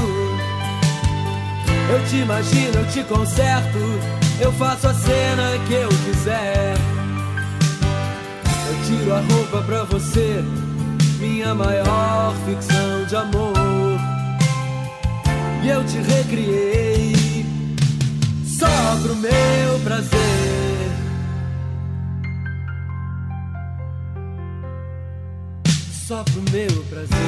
Eu 1.91 2.05
te 2.07 2.17
imagino, 2.17 2.79
eu 2.79 2.87
te 2.87 3.05
conserto, 3.05 3.79
eu 4.41 4.51
faço 4.53 4.89
a 4.89 4.95
cena 4.95 5.59
que 5.67 5.75
eu 5.75 5.89
quiser. 5.89 6.75
Eu 8.69 8.87
tiro 8.87 9.15
a 9.15 9.21
roupa 9.21 9.63
pra 9.63 9.85
você, 9.85 10.43
minha 11.21 11.55
maior 11.55 12.35
ficção 12.47 13.05
de 13.07 13.17
amor. 13.17 13.99
E 15.63 15.69
eu 15.69 15.85
te 15.85 15.99
recriei 15.99 17.45
só 18.47 18.67
pro 19.03 19.15
meu 19.17 19.79
prazer. 19.85 20.38
Só 26.09 26.25
pro 26.25 26.41
meu 26.51 26.85
prazer. 26.85 27.19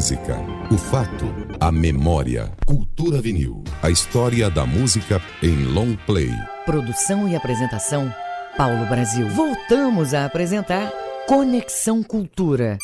Música, 0.00 0.59
o 0.70 0.78
fato, 0.78 1.26
a 1.58 1.72
memória. 1.72 2.52
Cultura 2.64 3.20
vinil. 3.20 3.64
A 3.82 3.90
história 3.90 4.48
da 4.48 4.64
música 4.64 5.20
em 5.42 5.64
long 5.64 5.96
play. 6.06 6.30
Produção 6.64 7.28
e 7.28 7.34
apresentação, 7.34 8.14
Paulo 8.56 8.86
Brasil. 8.86 9.28
Voltamos 9.30 10.14
a 10.14 10.26
apresentar 10.26 10.92
Conexão 11.26 12.04
Cultura. 12.04 12.78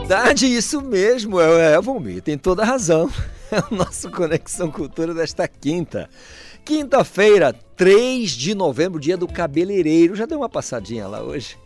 Verdade, 0.00 0.46
isso 0.46 0.82
mesmo, 0.82 1.40
é, 1.40 1.74
é 1.74 1.80
Valmir, 1.80 2.20
tem 2.20 2.36
toda 2.36 2.62
a 2.62 2.66
razão. 2.66 3.08
É 3.52 3.62
o 3.70 3.76
nosso 3.76 4.10
Conexão 4.10 4.70
Cultura 4.70 5.12
desta 5.12 5.46
quinta. 5.46 6.08
Quinta-feira, 6.64 7.52
3 7.76 8.30
de 8.30 8.54
novembro, 8.54 8.98
dia 8.98 9.14
do 9.14 9.28
cabeleireiro. 9.28 10.16
Já 10.16 10.24
deu 10.24 10.38
uma 10.38 10.48
passadinha 10.48 11.06
lá 11.06 11.22
hoje? 11.22 11.58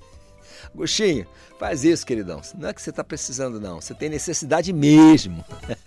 Agostinho, 0.76 1.26
faz 1.58 1.84
isso, 1.84 2.04
queridão. 2.04 2.42
Não 2.54 2.68
é 2.68 2.74
que 2.74 2.82
você 2.82 2.90
está 2.90 3.02
precisando, 3.02 3.58
não. 3.58 3.80
Você 3.80 3.94
tem 3.94 4.10
necessidade 4.10 4.74
mesmo. 4.74 5.42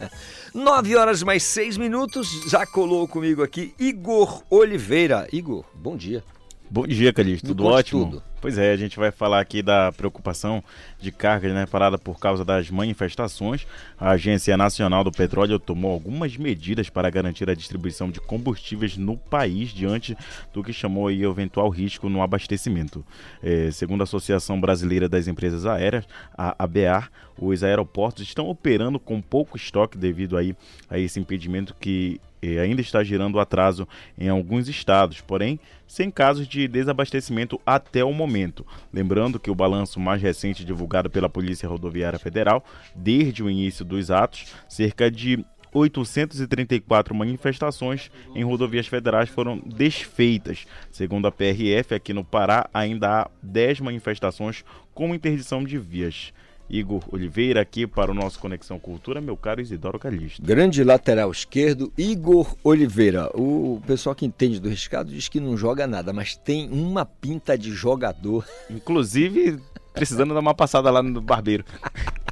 9 0.52 0.96
horas 0.96 1.22
mais 1.22 1.44
6 1.44 1.78
minutos. 1.78 2.28
Já 2.50 2.66
colou 2.66 3.08
comigo 3.08 3.44
aqui 3.44 3.76
Igor 3.78 4.44
Oliveira. 4.50 5.28
Igor, 5.32 5.64
bom 5.76 5.96
dia. 5.96 6.24
Bom 6.72 6.86
dia, 6.86 7.11
Calixto. 7.11 7.47
Tudo 7.47 7.65
ótimo? 7.65 8.05
tudo. 8.05 8.24
Pois 8.39 8.57
é, 8.57 8.72
a 8.72 8.78
gente 8.78 8.97
vai 8.97 9.11
falar 9.11 9.41
aqui 9.41 9.61
da 9.61 9.91
preocupação 9.91 10.63
de 10.99 11.11
cargas 11.11 11.51
né, 11.51 11.65
parada 11.65 11.97
por 11.97 12.20
causa 12.20 12.45
das 12.45 12.70
manifestações. 12.70 13.65
A 13.99 14.11
Agência 14.11 14.55
Nacional 14.55 15.03
do 15.03 15.11
Petróleo 15.11 15.59
tomou 15.59 15.91
algumas 15.91 16.38
medidas 16.38 16.89
para 16.89 17.09
garantir 17.09 17.49
a 17.49 17.55
distribuição 17.55 18.09
de 18.11 18.22
combustíveis 18.22 18.95
no 18.95 19.17
país 19.17 19.70
diante 19.70 20.15
do 20.53 20.63
que 20.63 20.72
chamou 20.72 21.07
aí 21.07 21.24
eventual 21.24 21.70
risco 21.70 22.07
no 22.07 22.22
abastecimento. 22.22 23.03
É, 23.43 23.72
segundo 23.72 24.01
a 24.01 24.03
Associação 24.03 24.61
Brasileira 24.61 25.09
das 25.09 25.28
Empresas 25.28 25.65
Aéreas, 25.65 26.05
a 26.38 26.55
ABAR, 26.63 27.11
os 27.36 27.63
aeroportos 27.63 28.24
estão 28.24 28.47
operando 28.47 28.99
com 28.99 29.22
pouco 29.22 29.57
estoque 29.57 29.97
devido 29.97 30.38
aí 30.38 30.55
a 30.89 30.99
esse 30.99 31.20
impedimento 31.20 31.76
que 31.80 32.22
ainda 32.42 32.82
está 32.82 33.04
gerando 33.04 33.40
atraso 33.40 33.88
em 34.18 34.30
alguns 34.30 34.68
estados, 34.68 35.22
porém 35.22 35.60
sem 35.88 36.12
casos 36.12 36.48
de 36.48 36.68
desabastecimento 36.68 37.60
até 37.66 38.04
o 38.04 38.14
momento. 38.14 38.66
Lembrando 38.94 39.40
que 39.40 39.50
o 39.50 39.56
balanço 39.56 40.00
mais 40.00 40.22
recente 40.22 40.64
divulgado 40.64 41.10
pela 41.10 41.28
Polícia 41.28 41.68
Rodoviária 41.68 42.20
Federal, 42.20 42.64
desde 42.96 43.42
o 43.42 43.50
início 43.50 43.84
dos 43.84 44.12
atos, 44.12 44.54
cerca 44.68 45.10
de 45.10 45.44
834 45.74 47.14
manifestações 47.14 48.12
em 48.36 48.44
rodovias 48.44 48.88
federais 48.88 49.30
foram 49.30 49.60
desfeitas. 49.60 50.66
Segundo 50.92 51.28
a 51.28 51.32
PRF, 51.32 51.94
aqui 51.94 52.14
no 52.14 52.24
Pará 52.24 52.70
ainda 52.74 53.22
há 53.22 53.32
10 53.42 53.82
manifestações 53.82 54.64
com 54.94 55.14
interdição 55.14 55.64
de 55.64 55.78
vias. 55.78 56.34
Igor 56.70 57.03
Oliveira 57.11 57.61
aqui 57.61 57.88
para 57.88 58.11
o 58.11 58.13
nosso 58.13 58.39
Conexão 58.39 58.78
Cultura, 58.80 59.20
meu 59.20 59.36
caro 59.36 59.59
Isidoro 59.61 59.97
Calixto. 59.99 60.41
Grande 60.41 60.84
lateral 60.84 61.32
esquerdo, 61.32 61.91
Igor 61.97 62.55
Oliveira. 62.63 63.30
O 63.34 63.82
pessoal 63.88 64.13
que 64.15 64.26
entende 64.26 64.59
do 64.59 64.70
riscado 64.70 65.11
diz 65.11 65.28
que 65.28 65.39
não 65.39 65.57
joga 65.57 65.88
nada, 65.88 66.13
mas 66.13 66.36
tem 66.36 66.70
uma 66.70 67.05
pinta 67.05 67.57
de 67.57 67.72
jogador. 67.72 68.45
Inclusive, 68.70 69.59
precisando 69.93 70.34
dar 70.34 70.39
uma 70.39 70.53
passada 70.53 70.91
lá 70.91 71.01
no 71.01 71.22
barbeiro. 71.22 71.63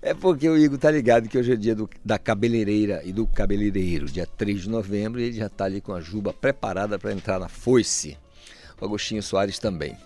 É 0.00 0.14
porque 0.14 0.48
o 0.48 0.56
Igor 0.56 0.78
tá 0.78 0.90
ligado 0.90 1.28
que 1.28 1.36
hoje 1.36 1.52
é 1.52 1.56
dia 1.56 1.74
do- 1.74 1.90
da 2.04 2.16
cabeleireira 2.18 3.02
e 3.04 3.12
do 3.12 3.26
cabeleireiro, 3.26 4.06
dia 4.06 4.26
3 4.26 4.62
de 4.62 4.68
novembro, 4.70 5.20
e 5.20 5.24
ele 5.24 5.32
já 5.36 5.48
tá 5.48 5.64
ali 5.64 5.80
com 5.80 5.92
a 5.92 6.00
juba 6.00 6.32
preparada 6.32 6.98
para 6.98 7.12
entrar 7.12 7.38
na 7.40 7.48
foice. 7.48 8.16
O 8.80 8.84
Agostinho 8.84 9.22
Soares 9.22 9.58
também. 9.58 9.96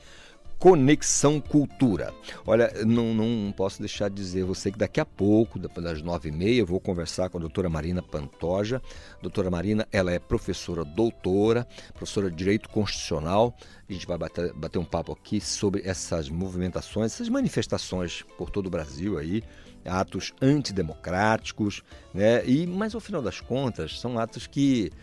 Conexão 0.63 1.41
Cultura. 1.41 2.13
Olha, 2.47 2.71
não, 2.85 3.13
não 3.13 3.51
posso 3.51 3.81
deixar 3.81 4.07
de 4.07 4.15
dizer 4.15 4.45
você 4.45 4.71
que 4.71 4.77
daqui 4.77 5.01
a 5.01 5.05
pouco, 5.05 5.59
das 5.59 6.01
nove 6.01 6.29
e 6.29 6.31
meia, 6.31 6.61
eu 6.61 6.65
vou 6.65 6.79
conversar 6.79 7.27
com 7.27 7.37
a 7.37 7.41
doutora 7.41 7.69
Marina 7.69 8.01
Pantoja. 8.01 8.81
Doutora 9.21 9.51
Marina, 9.51 9.85
ela 9.91 10.13
é 10.13 10.19
professora 10.19 10.85
doutora, 10.85 11.67
professora 11.93 12.31
de 12.31 12.37
Direito 12.37 12.69
Constitucional. 12.69 13.53
A 13.89 13.91
gente 13.91 14.07
vai 14.07 14.17
bater, 14.17 14.53
bater 14.53 14.79
um 14.79 14.85
papo 14.85 15.11
aqui 15.11 15.41
sobre 15.41 15.81
essas 15.83 16.29
movimentações, 16.29 17.11
essas 17.11 17.27
manifestações 17.27 18.23
por 18.37 18.49
todo 18.49 18.67
o 18.67 18.69
Brasil 18.69 19.17
aí, 19.17 19.43
atos 19.83 20.31
antidemocráticos, 20.41 21.83
né? 22.13 22.41
E, 22.45 22.65
mas 22.65 22.95
ao 22.95 23.01
final 23.01 23.21
das 23.21 23.41
contas, 23.41 23.99
são 23.99 24.17
atos 24.17 24.47
que 24.47 24.93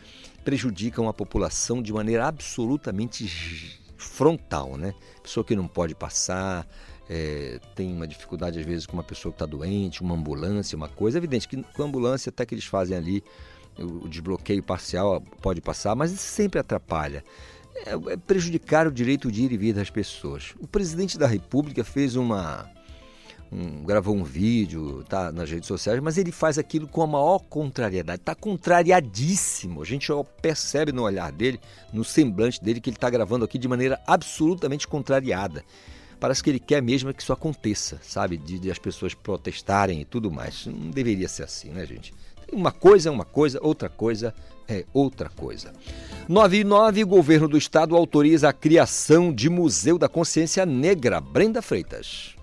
prejudicam 0.42 1.06
a 1.06 1.12
população 1.12 1.82
de 1.82 1.92
maneira 1.92 2.26
absolutamente 2.26 3.78
frontal, 4.00 4.76
né? 4.76 4.94
Pessoa 5.22 5.44
que 5.44 5.54
não 5.54 5.68
pode 5.68 5.94
passar, 5.94 6.66
é, 7.08 7.60
tem 7.74 7.92
uma 7.92 8.06
dificuldade 8.06 8.58
às 8.58 8.64
vezes 8.64 8.86
com 8.86 8.94
uma 8.94 9.02
pessoa 9.02 9.32
que 9.32 9.36
está 9.36 9.46
doente, 9.46 10.02
uma 10.02 10.14
ambulância, 10.14 10.76
uma 10.76 10.88
coisa. 10.88 11.18
É 11.18 11.20
evidente 11.20 11.48
que 11.48 11.62
com 11.62 11.82
a 11.82 11.86
ambulância 11.86 12.30
até 12.30 12.46
que 12.46 12.54
eles 12.54 12.64
fazem 12.64 12.96
ali 12.96 13.22
o 13.78 14.08
desbloqueio 14.08 14.62
parcial 14.62 15.20
pode 15.40 15.60
passar, 15.60 15.94
mas 15.94 16.10
sempre 16.12 16.60
atrapalha. 16.60 17.24
É, 17.74 18.12
é 18.12 18.16
prejudicar 18.16 18.86
o 18.86 18.92
direito 18.92 19.30
de 19.30 19.42
ir 19.42 19.52
e 19.52 19.56
vir 19.56 19.74
das 19.74 19.90
pessoas. 19.90 20.54
O 20.60 20.66
presidente 20.66 21.18
da 21.18 21.26
República 21.26 21.84
fez 21.84 22.16
uma 22.16 22.68
um- 23.52 23.84
gravou 23.84 24.14
um 24.14 24.22
vídeo, 24.24 25.04
tá 25.08 25.32
nas 25.32 25.50
redes 25.50 25.66
sociais, 25.66 26.00
mas 26.00 26.16
ele 26.18 26.32
faz 26.32 26.58
aquilo 26.58 26.86
com 26.86 27.02
a 27.02 27.06
maior 27.06 27.38
contrariedade. 27.40 28.20
Está 28.20 28.34
contrariadíssimo. 28.34 29.82
A 29.82 29.84
gente 29.84 30.08
percebe 30.40 30.92
no 30.92 31.02
olhar 31.02 31.30
dele, 31.32 31.60
no 31.92 32.04
semblante 32.04 32.62
dele, 32.62 32.80
que 32.80 32.90
ele 32.90 32.96
está 32.96 33.10
gravando 33.10 33.44
aqui 33.44 33.58
de 33.58 33.68
maneira 33.68 34.00
absolutamente 34.06 34.86
contrariada. 34.86 35.64
Parece 36.18 36.44
que 36.44 36.50
ele 36.50 36.60
quer 36.60 36.82
mesmo 36.82 37.12
que 37.14 37.22
isso 37.22 37.32
aconteça, 37.32 37.98
sabe? 38.02 38.36
De, 38.36 38.58
de 38.58 38.70
as 38.70 38.78
pessoas 38.78 39.14
protestarem 39.14 40.02
e 40.02 40.04
tudo 40.04 40.30
mais. 40.30 40.66
Não 40.66 40.90
deveria 40.90 41.28
ser 41.28 41.44
assim, 41.44 41.70
né, 41.70 41.86
gente? 41.86 42.12
Uma 42.52 42.70
coisa 42.72 43.08
é 43.08 43.12
uma 43.12 43.24
coisa, 43.24 43.58
outra 43.62 43.88
coisa 43.88 44.34
é 44.68 44.84
outra 44.92 45.30
coisa. 45.30 45.72
9 46.28 46.58
e 46.58 46.64
9, 46.64 47.04
o 47.04 47.06
governo 47.06 47.48
do 47.48 47.56
estado 47.56 47.96
autoriza 47.96 48.48
a 48.48 48.52
criação 48.52 49.32
de 49.32 49.48
Museu 49.48 49.96
da 49.98 50.08
Consciência 50.08 50.66
Negra. 50.66 51.20
Brenda 51.20 51.62
Freitas. 51.62 52.36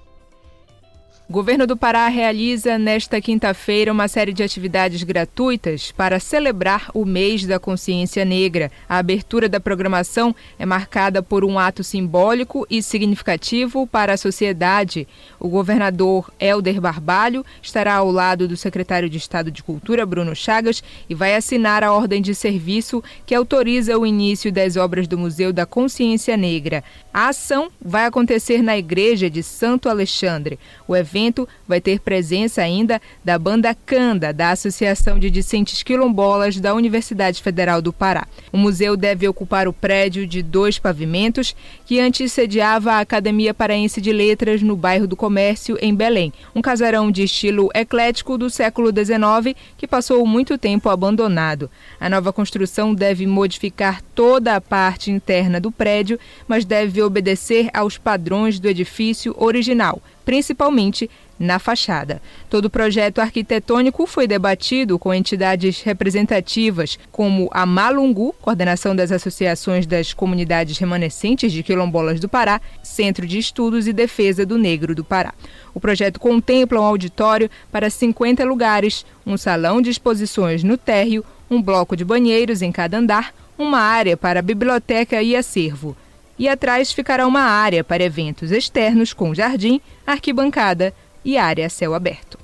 Governo 1.29 1.67
do 1.67 1.75
Pará 1.75 2.07
realiza 2.07 2.77
nesta 2.77 3.19
quinta-feira 3.19 3.91
uma 3.91 4.07
série 4.07 4.31
de 4.31 4.41
atividades 4.41 5.03
gratuitas 5.03 5.91
para 5.91 6.21
celebrar 6.21 6.89
o 6.93 7.03
mês 7.03 7.45
da 7.45 7.59
consciência 7.59 8.23
negra. 8.23 8.71
A 8.87 8.97
abertura 8.97 9.49
da 9.49 9.59
programação 9.59 10.33
é 10.57 10.65
marcada 10.65 11.21
por 11.21 11.43
um 11.43 11.59
ato 11.59 11.83
simbólico 11.83 12.65
e 12.69 12.81
significativo 12.81 13.85
para 13.85 14.13
a 14.13 14.17
sociedade. 14.17 15.05
O 15.37 15.49
governador 15.49 16.31
Helder 16.39 16.79
Barbalho 16.79 17.45
estará 17.61 17.95
ao 17.95 18.09
lado 18.09 18.47
do 18.47 18.55
secretário 18.55 19.09
de 19.09 19.17
Estado 19.17 19.51
de 19.51 19.61
Cultura, 19.61 20.05
Bruno 20.05 20.33
Chagas, 20.33 20.81
e 21.09 21.13
vai 21.13 21.35
assinar 21.35 21.83
a 21.83 21.91
ordem 21.91 22.21
de 22.21 22.33
serviço 22.33 23.03
que 23.25 23.35
autoriza 23.35 23.97
o 23.97 24.05
início 24.05 24.49
das 24.49 24.77
obras 24.77 25.09
do 25.09 25.17
Museu 25.17 25.51
da 25.51 25.65
Consciência 25.65 26.37
Negra. 26.37 26.85
A 27.19 27.29
ação 27.29 27.71
vai 27.81 28.05
acontecer 28.05 28.61
na 28.61 28.77
Igreja 28.77 29.27
de 29.27 29.41
Santo 29.41 29.89
Alexandre. 29.89 30.59
O 30.87 30.95
evento 30.95 31.49
vai 31.67 31.81
ter 31.81 31.99
presença 31.99 32.61
ainda 32.61 33.01
da 33.25 33.39
banda 33.39 33.73
Canda, 33.73 34.31
da 34.31 34.51
Associação 34.51 35.17
de 35.17 35.31
Discentes 35.31 35.81
Quilombolas 35.81 36.59
da 36.59 36.75
Universidade 36.75 37.41
Federal 37.41 37.81
do 37.81 37.91
Pará. 37.91 38.27
O 38.51 38.57
museu 38.59 38.95
deve 38.95 39.27
ocupar 39.27 39.67
o 39.67 39.73
prédio 39.73 40.27
de 40.27 40.43
dois 40.43 40.77
pavimentos 40.77 41.55
que 41.87 41.99
antes 41.99 42.31
sediava 42.31 42.91
a 42.91 42.99
Academia 42.99 43.51
Paraense 43.51 43.99
de 43.99 44.13
Letras 44.13 44.61
no 44.61 44.75
bairro 44.75 45.07
do 45.07 45.15
Comércio, 45.15 45.75
em 45.81 45.95
Belém. 45.95 46.31
Um 46.53 46.61
casarão 46.61 47.09
de 47.09 47.23
estilo 47.23 47.71
eclético 47.73 48.37
do 48.37 48.47
século 48.47 48.91
XIX 48.91 49.57
que 49.75 49.87
passou 49.87 50.23
muito 50.23 50.55
tempo 50.55 50.87
abandonado. 50.87 51.67
A 51.99 52.11
nova 52.11 52.31
construção 52.31 52.93
deve 52.93 53.25
modificar 53.25 54.03
toda 54.13 54.55
a 54.55 54.61
parte 54.61 55.09
interna 55.09 55.59
do 55.59 55.71
prédio, 55.71 56.19
mas 56.47 56.63
deve 56.63 57.06
obedecer 57.07 57.69
aos 57.73 57.97
padrões 57.97 58.59
do 58.59 58.67
edifício 58.67 59.35
original, 59.37 60.01
principalmente 60.23 61.09
na 61.39 61.59
fachada. 61.59 62.21
Todo 62.49 62.65
o 62.65 62.69
projeto 62.69 63.19
arquitetônico 63.19 64.05
foi 64.05 64.27
debatido 64.27 64.97
com 64.97 65.13
entidades 65.13 65.81
representativas 65.81 66.97
como 67.11 67.49
a 67.51 67.65
Malungu, 67.65 68.33
Coordenação 68.41 68.95
das 68.95 69.11
Associações 69.11 69.85
das 69.85 70.13
Comunidades 70.13 70.77
Remanescentes 70.77 71.51
de 71.51 71.63
Quilombolas 71.63 72.19
do 72.19 72.27
Pará, 72.27 72.59
Centro 72.81 73.27
de 73.27 73.37
Estudos 73.37 73.87
e 73.87 73.93
Defesa 73.93 74.45
do 74.45 74.57
Negro 74.57 74.95
do 74.95 75.03
Pará. 75.03 75.33
O 75.73 75.79
projeto 75.79 76.19
contempla 76.19 76.81
um 76.81 76.85
auditório 76.85 77.49
para 77.71 77.89
50 77.89 78.43
lugares, 78.43 79.05
um 79.25 79.37
salão 79.37 79.81
de 79.81 79.89
exposições 79.89 80.63
no 80.63 80.77
térreo, 80.77 81.23
um 81.49 81.61
bloco 81.61 81.95
de 81.95 82.03
banheiros 82.03 82.61
em 82.61 82.71
cada 82.71 82.97
andar, 82.97 83.33
uma 83.57 83.79
área 83.79 84.17
para 84.17 84.41
biblioteca 84.41 85.21
e 85.21 85.35
acervo. 85.35 85.95
E 86.37 86.47
atrás 86.47 86.91
ficará 86.91 87.25
uma 87.25 87.41
área 87.41 87.83
para 87.83 88.03
eventos 88.03 88.51
externos 88.51 89.13
com 89.13 89.33
jardim, 89.33 89.81
arquibancada 90.05 90.93
e 91.25 91.37
área 91.37 91.65
a 91.65 91.69
céu 91.69 91.93
aberto. 91.93 92.37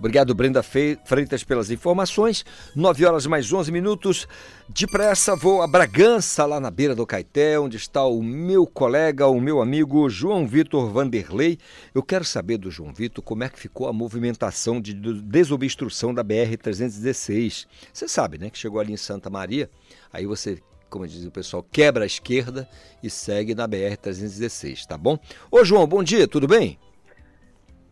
Obrigado, 0.00 0.34
Brenda 0.34 0.62
Freitas, 0.62 1.44
pelas 1.44 1.70
informações. 1.70 2.42
9 2.74 3.04
horas 3.04 3.26
mais 3.26 3.52
11 3.52 3.70
minutos. 3.70 4.26
Depressa 4.66 5.36
vou 5.36 5.60
a 5.60 5.66
Bragança, 5.66 6.46
lá 6.46 6.58
na 6.58 6.70
beira 6.70 6.94
do 6.94 7.06
Caeté, 7.06 7.60
onde 7.60 7.76
está 7.76 8.02
o 8.06 8.22
meu 8.22 8.66
colega, 8.66 9.26
o 9.26 9.38
meu 9.38 9.60
amigo 9.60 10.08
João 10.08 10.46
Vitor 10.46 10.88
Vanderlei. 10.90 11.58
Eu 11.94 12.02
quero 12.02 12.24
saber 12.24 12.56
do 12.56 12.70
João 12.70 12.94
Vitor 12.94 13.22
como 13.22 13.44
é 13.44 13.50
que 13.50 13.60
ficou 13.60 13.88
a 13.88 13.92
movimentação 13.92 14.80
de 14.80 14.94
desobstrução 14.94 16.14
da 16.14 16.24
BR-316. 16.24 17.66
Você 17.92 18.08
sabe, 18.08 18.38
né, 18.38 18.48
que 18.48 18.56
chegou 18.56 18.80
ali 18.80 18.94
em 18.94 18.96
Santa 18.96 19.28
Maria, 19.28 19.68
aí 20.10 20.24
você, 20.24 20.62
como 20.90 21.06
diz 21.06 21.24
o 21.24 21.30
pessoal, 21.30 21.62
quebra 21.62 22.02
a 22.02 22.06
esquerda 22.06 22.68
e 23.02 23.08
segue 23.08 23.54
na 23.54 23.66
BR-316, 23.66 24.84
tá 24.84 24.98
bom? 24.98 25.18
Ô 25.50 25.64
João, 25.64 25.86
bom 25.86 26.02
dia, 26.02 26.26
tudo 26.26 26.46
bem? 26.46 26.78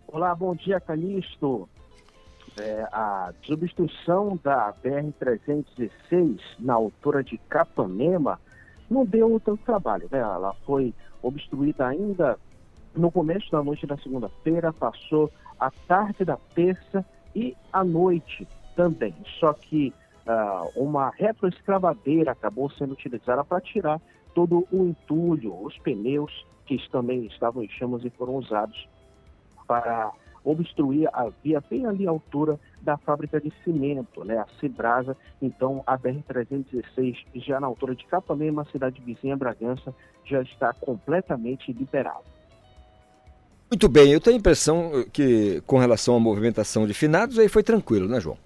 Olá, 0.09 0.35
bom 0.35 0.55
dia, 0.55 0.81
Calixto. 0.81 1.69
É, 2.61 2.89
a 2.91 3.33
desobstrução 3.41 4.39
da 4.43 4.75
BR-316 4.85 6.41
na 6.59 6.75
altura 6.75 7.23
de 7.23 7.39
Capanema 7.49 8.41
não 8.91 9.07
deu 9.07 9.41
tanto 9.45 9.63
trabalho, 9.65 10.09
né? 10.11 10.19
Ela 10.19 10.55
foi 10.67 10.93
obstruída 11.23 11.87
ainda 11.87 12.37
no 12.97 13.13
começo 13.13 13.49
da 13.51 13.63
noite 13.63 13.87
da 13.87 13.97
segunda-feira, 13.99 14.73
passou 14.73 15.31
a 15.61 15.71
tarde 15.71 16.25
da 16.25 16.37
terça 16.55 17.05
e 17.35 17.57
a 17.73 17.85
noite 17.85 18.49
também. 18.75 19.15
Só 19.39 19.53
que 19.53 19.93
ah, 20.29 20.69
uma 20.77 21.11
retroescravadeira 21.11 22.33
acabou 22.33 22.71
sendo 22.71 22.93
utilizada 22.93 23.43
para 23.43 23.61
tirar 23.61 24.01
todo 24.35 24.69
o 24.71 24.85
entulho, 24.85 25.61
os 25.63 25.77
pneus 25.79 26.47
que 26.67 26.79
também 26.91 27.25
estavam 27.27 27.63
em 27.63 27.69
chamas 27.71 28.05
e 28.05 28.11
foram 28.11 28.37
usados 28.37 28.89
para 29.67 30.13
obstruir 30.45 31.09
a 31.13 31.31
via 31.43 31.63
bem 31.69 31.87
ali 31.87 32.07
à 32.07 32.11
altura 32.11 32.59
da 32.81 32.97
fábrica 32.97 33.41
de 33.41 33.53
cimento, 33.65 34.25
né, 34.25 34.39
a 34.39 34.47
Cibrasa. 34.61 35.17
Então, 35.41 35.83
a 35.87 35.99
BR-316, 35.99 37.17
já 37.35 37.59
na 37.59 37.67
altura 37.67 37.95
de 37.95 38.05
Capanema, 38.07 38.67
cidade 38.71 39.01
vizinha 39.01 39.37
Bragança, 39.37 39.95
já 40.25 40.43
está 40.43 40.73
completamente 40.75 41.73
liberada. 41.73 42.25
Muito 43.71 43.89
bem, 43.89 44.13
eu 44.13 44.21
tenho 44.21 44.37
a 44.37 44.39
impressão 44.39 44.93
eh, 44.95 45.07
que 45.13 45.61
com 45.67 45.79
relação 45.79 46.17
à 46.17 46.21
movimentação 46.21 46.87
de 46.87 46.95
finados 46.95 47.39
aí 47.39 47.49
foi 47.49 47.63
tranquilo, 47.63 48.09
né, 48.09 48.19
João? 48.19 48.39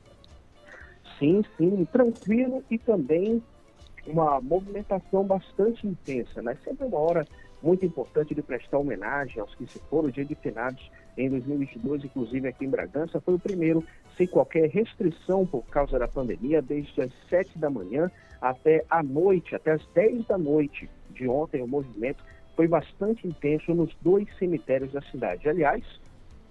Sim, 1.22 1.44
sim, 1.56 1.84
tranquilo 1.84 2.64
e 2.68 2.76
também 2.76 3.40
uma 4.08 4.40
movimentação 4.40 5.22
bastante 5.22 5.86
intensa, 5.86 6.42
né? 6.42 6.58
Sempre 6.64 6.84
uma 6.84 6.98
hora 6.98 7.28
muito 7.62 7.86
importante 7.86 8.34
de 8.34 8.42
prestar 8.42 8.78
homenagem 8.78 9.40
aos 9.40 9.54
que 9.54 9.64
se 9.68 9.78
foram, 9.88 10.08
o 10.08 10.10
dia 10.12 10.24
de 10.24 10.34
finados 10.34 10.82
em 11.16 11.30
2022, 11.30 12.06
inclusive 12.06 12.48
aqui 12.48 12.64
em 12.64 12.68
Bragança, 12.68 13.20
foi 13.20 13.34
o 13.34 13.38
primeiro 13.38 13.84
sem 14.16 14.26
qualquer 14.26 14.68
restrição 14.68 15.46
por 15.46 15.62
causa 15.66 15.96
da 15.96 16.08
pandemia, 16.08 16.60
desde 16.60 17.02
as 17.02 17.12
7 17.30 17.56
da 17.56 17.70
manhã 17.70 18.10
até 18.40 18.84
a 18.90 19.00
noite, 19.00 19.54
até 19.54 19.70
as 19.70 19.86
10 19.94 20.26
da 20.26 20.36
noite 20.36 20.90
de 21.10 21.28
ontem, 21.28 21.62
o 21.62 21.68
movimento 21.68 22.24
foi 22.56 22.66
bastante 22.66 23.28
intenso 23.28 23.72
nos 23.72 23.94
dois 24.00 24.26
cemitérios 24.38 24.90
da 24.90 25.00
cidade. 25.02 25.48
Aliás, 25.48 25.84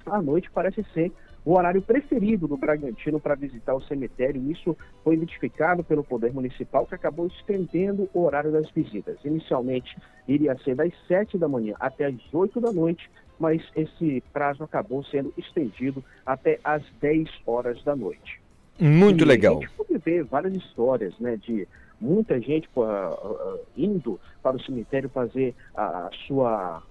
à 0.06 0.22
noite 0.22 0.50
parece 0.50 0.82
ser 0.94 1.12
o 1.44 1.54
horário 1.54 1.82
preferido 1.82 2.48
do 2.48 2.58
Bragantino 2.58 3.20
para 3.20 3.36
visitar 3.36 3.74
o 3.74 3.82
cemitério. 3.82 4.52
Isso 4.52 4.78
foi 5.04 5.16
identificado 5.16 5.84
pelo 5.84 6.04
Poder 6.04 6.34
Municipal, 6.34 6.86
que 6.86 6.96
acabou 6.96 7.28
estendendo 7.28 8.10
o 8.14 8.24
horário 8.24 8.52
das 8.52 8.70
visitas. 8.72 9.18
Inicialmente 9.26 9.96
iria 10.28 10.58
ser 10.64 10.76
das 10.76 10.94
7 11.08 11.38
da 11.38 11.48
manhã 11.48 11.76
até 11.80 12.06
as 12.06 12.16
8 12.32 12.62
da 12.62 12.72
noite, 12.72 13.10
mas 13.40 13.62
esse 13.76 14.22
prazo 14.32 14.64
acabou 14.64 15.04
sendo 15.06 15.34
estendido 15.38 16.04
até 16.26 16.60
as 16.64 16.84
10 17.02 17.28
horas 17.46 17.84
da 17.84 17.96
noite. 17.96 18.40
Muito 18.80 19.24
E 19.24 19.28
legal. 19.28 19.58
A 19.58 19.62
gente 19.62 19.72
pode 19.72 19.98
ver 19.98 20.24
várias 20.24 20.54
histórias, 20.54 21.18
né, 21.20 21.38
de 21.38 21.68
muita 22.00 22.40
gente 22.40 22.68
ah, 22.78 23.58
indo 23.76 24.20
para 24.42 24.58
o 24.58 24.62
cemitério 24.62 25.10
fazer 25.10 25.56
a, 25.76 26.08
a 26.08 26.10
sua 26.28 26.84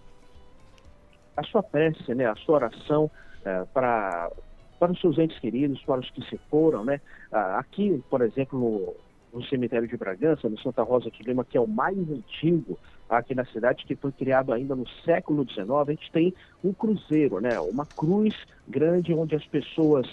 a 1.36 1.42
sua 1.44 1.62
prece, 1.62 2.14
né, 2.14 2.26
a 2.26 2.34
sua 2.36 2.56
oração 2.56 3.10
eh, 3.44 3.64
para 3.72 4.30
para 4.78 4.92
os 4.92 5.00
seus 5.00 5.18
entes 5.18 5.38
queridos, 5.38 5.82
para 5.84 6.00
os 6.00 6.10
que 6.10 6.24
se 6.24 6.38
foram, 6.48 6.82
né? 6.82 7.02
Ah, 7.30 7.58
aqui, 7.58 8.02
por 8.08 8.22
exemplo, 8.22 8.58
no, 8.58 9.38
no 9.38 9.44
cemitério 9.46 9.86
de 9.86 9.94
Bragança, 9.94 10.48
no 10.48 10.58
Santa 10.58 10.82
Rosa 10.82 11.10
de 11.10 11.22
Lima, 11.22 11.44
que 11.44 11.58
é 11.58 11.60
o 11.60 11.68
mais 11.68 11.98
antigo 11.98 12.78
aqui 13.06 13.34
na 13.34 13.44
cidade, 13.44 13.84
que 13.84 13.94
foi 13.94 14.10
criado 14.10 14.54
ainda 14.54 14.74
no 14.74 14.88
século 15.04 15.46
XIX, 15.46 15.68
a 15.70 15.90
gente 15.90 16.10
tem 16.10 16.34
um 16.64 16.72
cruzeiro, 16.72 17.40
né? 17.40 17.60
Uma 17.60 17.86
cruz 17.94 18.34
grande 18.66 19.12
onde 19.12 19.36
as 19.36 19.46
pessoas 19.46 20.06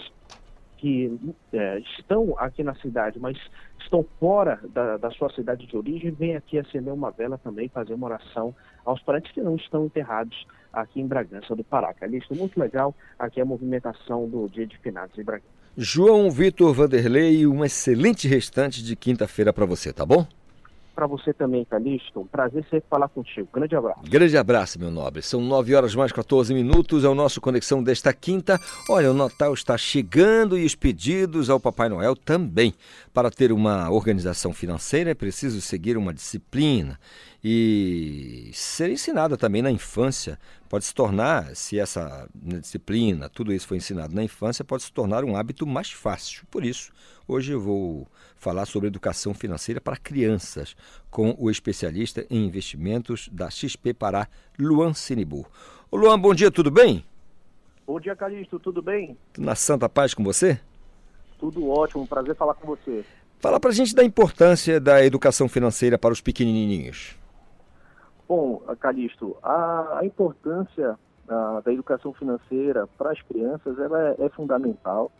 que 0.76 1.18
eh, 1.52 1.80
estão 1.98 2.34
aqui 2.38 2.62
na 2.62 2.74
cidade, 2.76 3.18
mas 3.18 3.36
estão 3.80 4.06
fora 4.20 4.60
da, 4.70 4.96
da 4.96 5.10
sua 5.10 5.28
cidade 5.30 5.66
de 5.66 5.76
origem, 5.76 6.12
vêm 6.12 6.36
aqui 6.36 6.58
acender 6.58 6.92
uma 6.92 7.10
vela 7.10 7.36
também, 7.36 7.68
fazer 7.68 7.94
uma 7.94 8.06
oração 8.06 8.54
aos 8.84 9.02
parentes 9.02 9.32
que 9.32 9.40
não 9.40 9.56
estão 9.56 9.86
enterrados 9.86 10.46
aqui 10.72 11.00
em 11.00 11.06
Bragança 11.06 11.54
do 11.54 11.64
Pará. 11.64 11.92
Calixto, 11.94 12.34
muito 12.34 12.58
legal 12.58 12.94
aqui 13.18 13.40
a 13.40 13.44
movimentação 13.44 14.28
do 14.28 14.48
Dia 14.48 14.66
de 14.66 14.76
Finados 14.78 15.18
em 15.18 15.24
Bragança. 15.24 15.58
João 15.76 16.30
Vitor 16.30 16.74
Vanderlei, 16.74 17.46
um 17.46 17.64
excelente 17.64 18.26
restante 18.26 18.82
de 18.82 18.96
quinta-feira 18.96 19.52
para 19.52 19.64
você, 19.64 19.92
tá 19.92 20.04
bom? 20.04 20.26
Para 20.98 21.06
você 21.06 21.32
também, 21.32 21.64
Calixto, 21.64 22.18
um 22.18 22.26
prazer 22.26 22.64
sempre 22.64 22.88
falar 22.90 23.08
contigo. 23.08 23.48
Grande 23.54 23.76
abraço. 23.76 24.00
Grande 24.02 24.36
abraço, 24.36 24.80
meu 24.80 24.90
nobre. 24.90 25.22
São 25.22 25.40
9 25.40 25.72
horas 25.76 25.94
mais 25.94 26.10
14 26.10 26.52
minutos, 26.52 27.04
é 27.04 27.08
o 27.08 27.14
nosso 27.14 27.40
Conexão 27.40 27.80
desta 27.80 28.12
quinta. 28.12 28.58
Olha, 28.90 29.08
o 29.12 29.14
Natal 29.14 29.54
está 29.54 29.78
chegando 29.78 30.58
e 30.58 30.64
os 30.66 30.74
pedidos 30.74 31.48
ao 31.48 31.60
Papai 31.60 31.88
Noel 31.88 32.16
também. 32.16 32.74
Para 33.14 33.30
ter 33.30 33.52
uma 33.52 33.88
organização 33.92 34.52
financeira 34.52 35.10
é 35.10 35.14
preciso 35.14 35.60
seguir 35.60 35.96
uma 35.96 36.12
disciplina 36.12 36.98
e 37.44 38.50
ser 38.52 38.90
ensinada 38.90 39.36
também 39.36 39.62
na 39.62 39.70
infância. 39.70 40.36
Pode 40.68 40.84
se 40.84 40.94
tornar, 40.94 41.56
se 41.56 41.78
essa 41.78 42.28
disciplina, 42.34 43.28
tudo 43.30 43.54
isso 43.54 43.66
foi 43.66 43.78
ensinado 43.78 44.14
na 44.14 44.22
infância, 44.22 44.62
pode 44.62 44.82
se 44.82 44.92
tornar 44.92 45.24
um 45.24 45.34
hábito 45.34 45.66
mais 45.66 45.90
fácil. 45.90 46.44
Por 46.50 46.62
isso, 46.62 46.92
hoje 47.26 47.52
eu 47.52 47.60
vou 47.60 48.06
falar 48.36 48.66
sobre 48.66 48.86
educação 48.86 49.32
financeira 49.32 49.80
para 49.80 49.96
crianças 49.96 50.76
com 51.10 51.34
o 51.38 51.50
especialista 51.50 52.26
em 52.28 52.44
investimentos 52.44 53.30
da 53.32 53.48
XP 53.48 53.94
Pará, 53.94 54.28
Luan 54.58 54.92
Sinibu. 54.92 55.46
Ô 55.90 55.96
Luan, 55.96 56.20
bom 56.20 56.34
dia, 56.34 56.50
tudo 56.50 56.70
bem? 56.70 57.02
Bom 57.86 57.98
dia, 57.98 58.14
Calixto, 58.14 58.58
tudo 58.58 58.82
bem? 58.82 59.16
Na 59.38 59.54
santa 59.54 59.88
paz 59.88 60.12
com 60.12 60.22
você? 60.22 60.60
Tudo 61.38 61.66
ótimo, 61.70 62.06
prazer 62.06 62.36
falar 62.36 62.52
com 62.52 62.66
você. 62.66 63.02
Fala 63.40 63.58
pra 63.58 63.70
gente 63.70 63.94
da 63.94 64.04
importância 64.04 64.78
da 64.78 65.02
educação 65.02 65.48
financeira 65.48 65.96
para 65.96 66.12
os 66.12 66.20
pequenininhos. 66.20 67.16
Bom, 68.28 68.58
Calixto, 68.78 69.36
a, 69.42 70.00
a 70.00 70.04
importância 70.04 70.98
ah, 71.28 71.62
da 71.64 71.72
educação 71.72 72.12
financeira 72.12 72.86
para 72.98 73.10
as 73.10 73.22
crianças 73.22 73.78
ela 73.78 74.10
é, 74.10 74.26
é 74.26 74.28
fundamental. 74.28 75.10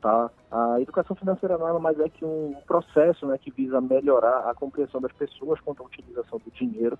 Tá? 0.00 0.30
A 0.50 0.80
educação 0.80 1.14
financeira 1.16 1.58
nada 1.58 1.78
mais 1.78 1.98
é 2.00 2.08
que 2.08 2.24
um 2.24 2.54
processo 2.66 3.26
né, 3.26 3.38
que 3.38 3.50
visa 3.50 3.80
melhorar 3.80 4.48
a 4.50 4.54
compreensão 4.54 5.00
das 5.00 5.12
pessoas 5.12 5.60
quanto 5.60 5.82
à 5.82 5.86
utilização 5.86 6.40
do 6.40 6.50
dinheiro. 6.50 6.98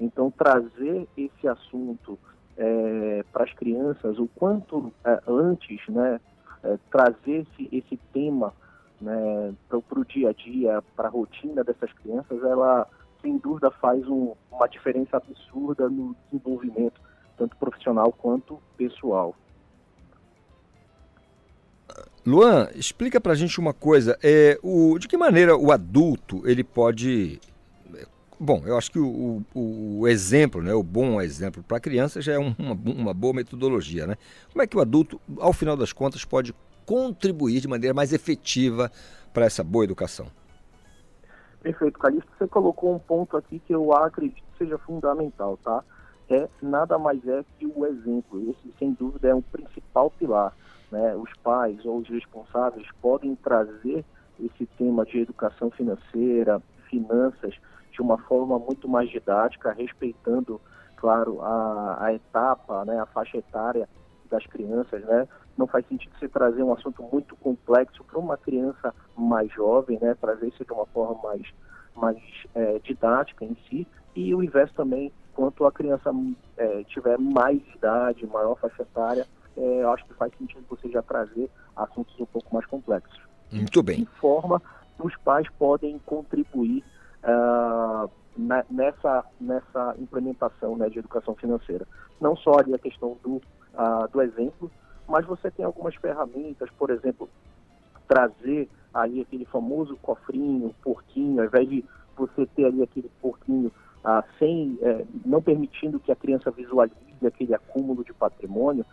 Então, 0.00 0.30
trazer 0.30 1.08
esse 1.16 1.46
assunto 1.46 2.18
eh, 2.56 3.24
para 3.32 3.44
as 3.44 3.52
crianças 3.52 4.18
o 4.18 4.26
quanto 4.28 4.92
eh, 5.04 5.20
antes, 5.28 5.80
né, 5.88 6.20
eh, 6.64 6.78
trazer 6.90 7.46
esse, 7.46 7.68
esse 7.70 7.96
tema 8.12 8.52
né, 9.00 9.54
para 9.68 10.00
o 10.00 10.04
dia 10.04 10.30
a 10.30 10.32
dia, 10.32 10.82
para 10.96 11.06
a 11.06 11.10
rotina 11.10 11.62
dessas 11.62 11.92
crianças, 11.92 12.42
ela 12.42 12.88
sem 13.22 13.38
dúvida 13.38 13.70
faz 13.70 14.06
um- 14.08 14.34
uma 14.50 14.66
diferença 14.68 15.16
absurda 15.16 15.88
no 15.88 16.14
desenvolvimento, 16.30 17.00
tanto 17.36 17.56
profissional 17.56 18.12
quanto 18.12 18.58
pessoal. 18.76 19.34
Luan, 22.24 22.68
explica 22.74 23.20
pra 23.20 23.34
gente 23.34 23.58
uma 23.58 23.72
coisa. 23.72 24.18
É, 24.22 24.58
o, 24.62 24.98
de 24.98 25.08
que 25.08 25.16
maneira 25.16 25.56
o 25.56 25.72
adulto 25.72 26.42
ele 26.46 26.62
pode. 26.62 27.40
Bom, 28.38 28.62
eu 28.64 28.76
acho 28.78 28.90
que 28.90 28.98
o, 28.98 29.42
o- 29.54 29.98
o 30.00 30.08
exemplo, 30.08 30.62
né, 30.62 30.72
o 30.72 30.82
bom 30.82 31.20
exemplo 31.20 31.62
para 31.62 31.76
a 31.76 31.80
criança 31.80 32.22
já 32.22 32.32
é 32.34 32.38
um- 32.38 32.54
uma, 32.58 32.74
uma 32.74 33.14
boa 33.14 33.34
metodologia. 33.34 34.06
Né? 34.06 34.16
Como 34.52 34.62
é 34.62 34.66
que 34.66 34.76
o 34.76 34.80
adulto, 34.80 35.20
ao 35.38 35.52
final 35.52 35.76
das 35.76 35.92
contas, 35.92 36.24
pode 36.24 36.54
contribuir 36.86 37.60
de 37.60 37.68
maneira 37.68 37.92
mais 37.94 38.12
efetiva 38.12 38.90
para 39.32 39.44
essa 39.44 39.62
boa 39.62 39.84
educação? 39.84 40.26
Perfeito, 41.62 41.98
Calixto. 41.98 42.30
Você 42.38 42.48
colocou 42.48 42.94
um 42.94 42.98
ponto 42.98 43.36
aqui 43.36 43.58
que 43.58 43.74
eu 43.74 43.92
acredito 43.92 44.50
seja 44.60 44.76
fundamental, 44.78 45.56
tá? 45.56 45.82
É 46.28 46.48
nada 46.62 46.98
mais 46.98 47.26
é 47.26 47.42
que 47.58 47.66
o 47.66 47.86
exemplo. 47.86 48.50
Esse, 48.50 48.72
sem 48.78 48.92
dúvida, 48.92 49.28
é 49.28 49.34
um 49.34 49.42
principal 49.42 50.10
pilar. 50.10 50.54
Né? 50.92 51.16
Os 51.16 51.32
pais 51.42 51.84
ou 51.84 51.98
os 51.98 52.08
responsáveis 52.08 52.86
podem 53.00 53.34
trazer 53.34 54.04
esse 54.38 54.66
tema 54.78 55.04
de 55.04 55.20
educação 55.20 55.70
financeira, 55.70 56.62
finanças, 56.88 57.54
de 57.90 58.00
uma 58.00 58.18
forma 58.18 58.58
muito 58.58 58.88
mais 58.88 59.10
didática, 59.10 59.72
respeitando, 59.72 60.60
claro, 60.96 61.40
a, 61.40 62.04
a 62.04 62.14
etapa, 62.14 62.84
né? 62.84 63.00
a 63.00 63.06
faixa 63.06 63.38
etária 63.38 63.88
das 64.30 64.46
crianças, 64.46 65.02
né? 65.04 65.26
Não 65.60 65.66
faz 65.66 65.86
sentido 65.88 66.10
você 66.18 66.26
trazer 66.26 66.62
um 66.62 66.72
assunto 66.72 67.02
muito 67.12 67.36
complexo 67.36 68.02
para 68.04 68.18
uma 68.18 68.38
criança 68.38 68.94
mais 69.14 69.52
jovem, 69.52 69.98
né? 70.00 70.16
Trazer 70.18 70.48
isso 70.48 70.64
de 70.64 70.72
uma 70.72 70.86
forma 70.86 71.20
mais, 71.22 71.42
mais 71.94 72.16
eh, 72.54 72.80
didática 72.82 73.44
em 73.44 73.54
si. 73.68 73.86
E 74.16 74.34
o 74.34 74.42
inverso 74.42 74.72
também, 74.72 75.12
quanto 75.34 75.66
a 75.66 75.70
criança 75.70 76.10
eh, 76.56 76.82
tiver 76.84 77.18
mais 77.18 77.60
idade, 77.76 78.26
maior 78.26 78.56
faixa 78.56 78.80
etária, 78.80 79.26
eh, 79.54 79.82
eu 79.82 79.90
acho 79.92 80.06
que 80.06 80.14
faz 80.14 80.32
sentido 80.38 80.64
você 80.66 80.88
já 80.88 81.02
trazer 81.02 81.50
assuntos 81.76 82.18
um 82.18 82.24
pouco 82.24 82.54
mais 82.54 82.64
complexos. 82.64 83.20
Muito 83.52 83.82
bem. 83.82 83.98
De 83.98 84.06
forma 84.18 84.62
que 84.96 85.06
os 85.06 85.14
pais 85.18 85.46
podem 85.58 85.98
contribuir 86.06 86.82
na- 88.34 88.64
nessa, 88.70 89.26
nessa 89.38 89.94
implementação 89.98 90.74
né, 90.74 90.88
de 90.88 91.00
educação 91.00 91.34
financeira. 91.34 91.86
Não 92.18 92.34
só 92.34 92.58
ali 92.58 92.72
a 92.74 92.78
questão 92.78 93.18
do, 93.22 93.42
ah, 93.74 94.08
do 94.10 94.22
exemplo, 94.22 94.70
mas 95.10 95.26
você 95.26 95.50
tem 95.50 95.64
algumas 95.64 95.94
ferramentas, 95.96 96.70
por 96.78 96.88
exemplo, 96.90 97.28
trazer 98.08 98.68
ali 98.94 99.20
aquele 99.20 99.44
famoso 99.44 99.96
cofrinho, 99.96 100.74
porquinho, 100.82 101.40
ao 101.40 101.46
invés 101.46 101.68
de 101.68 101.84
você 102.16 102.46
ter 102.46 102.66
ali 102.66 102.82
aquele 102.82 103.10
porquinho 103.20 103.72
ah, 104.04 104.24
sem, 104.38 104.78
eh, 104.80 105.04
não 105.24 105.42
permitindo 105.42 106.00
que 106.00 106.10
a 106.10 106.16
criança 106.16 106.50
visualize 106.50 106.96
aquele 107.26 107.54
acúmulo 107.54 108.04
de 108.04 108.12
patrimônio, 108.14 108.84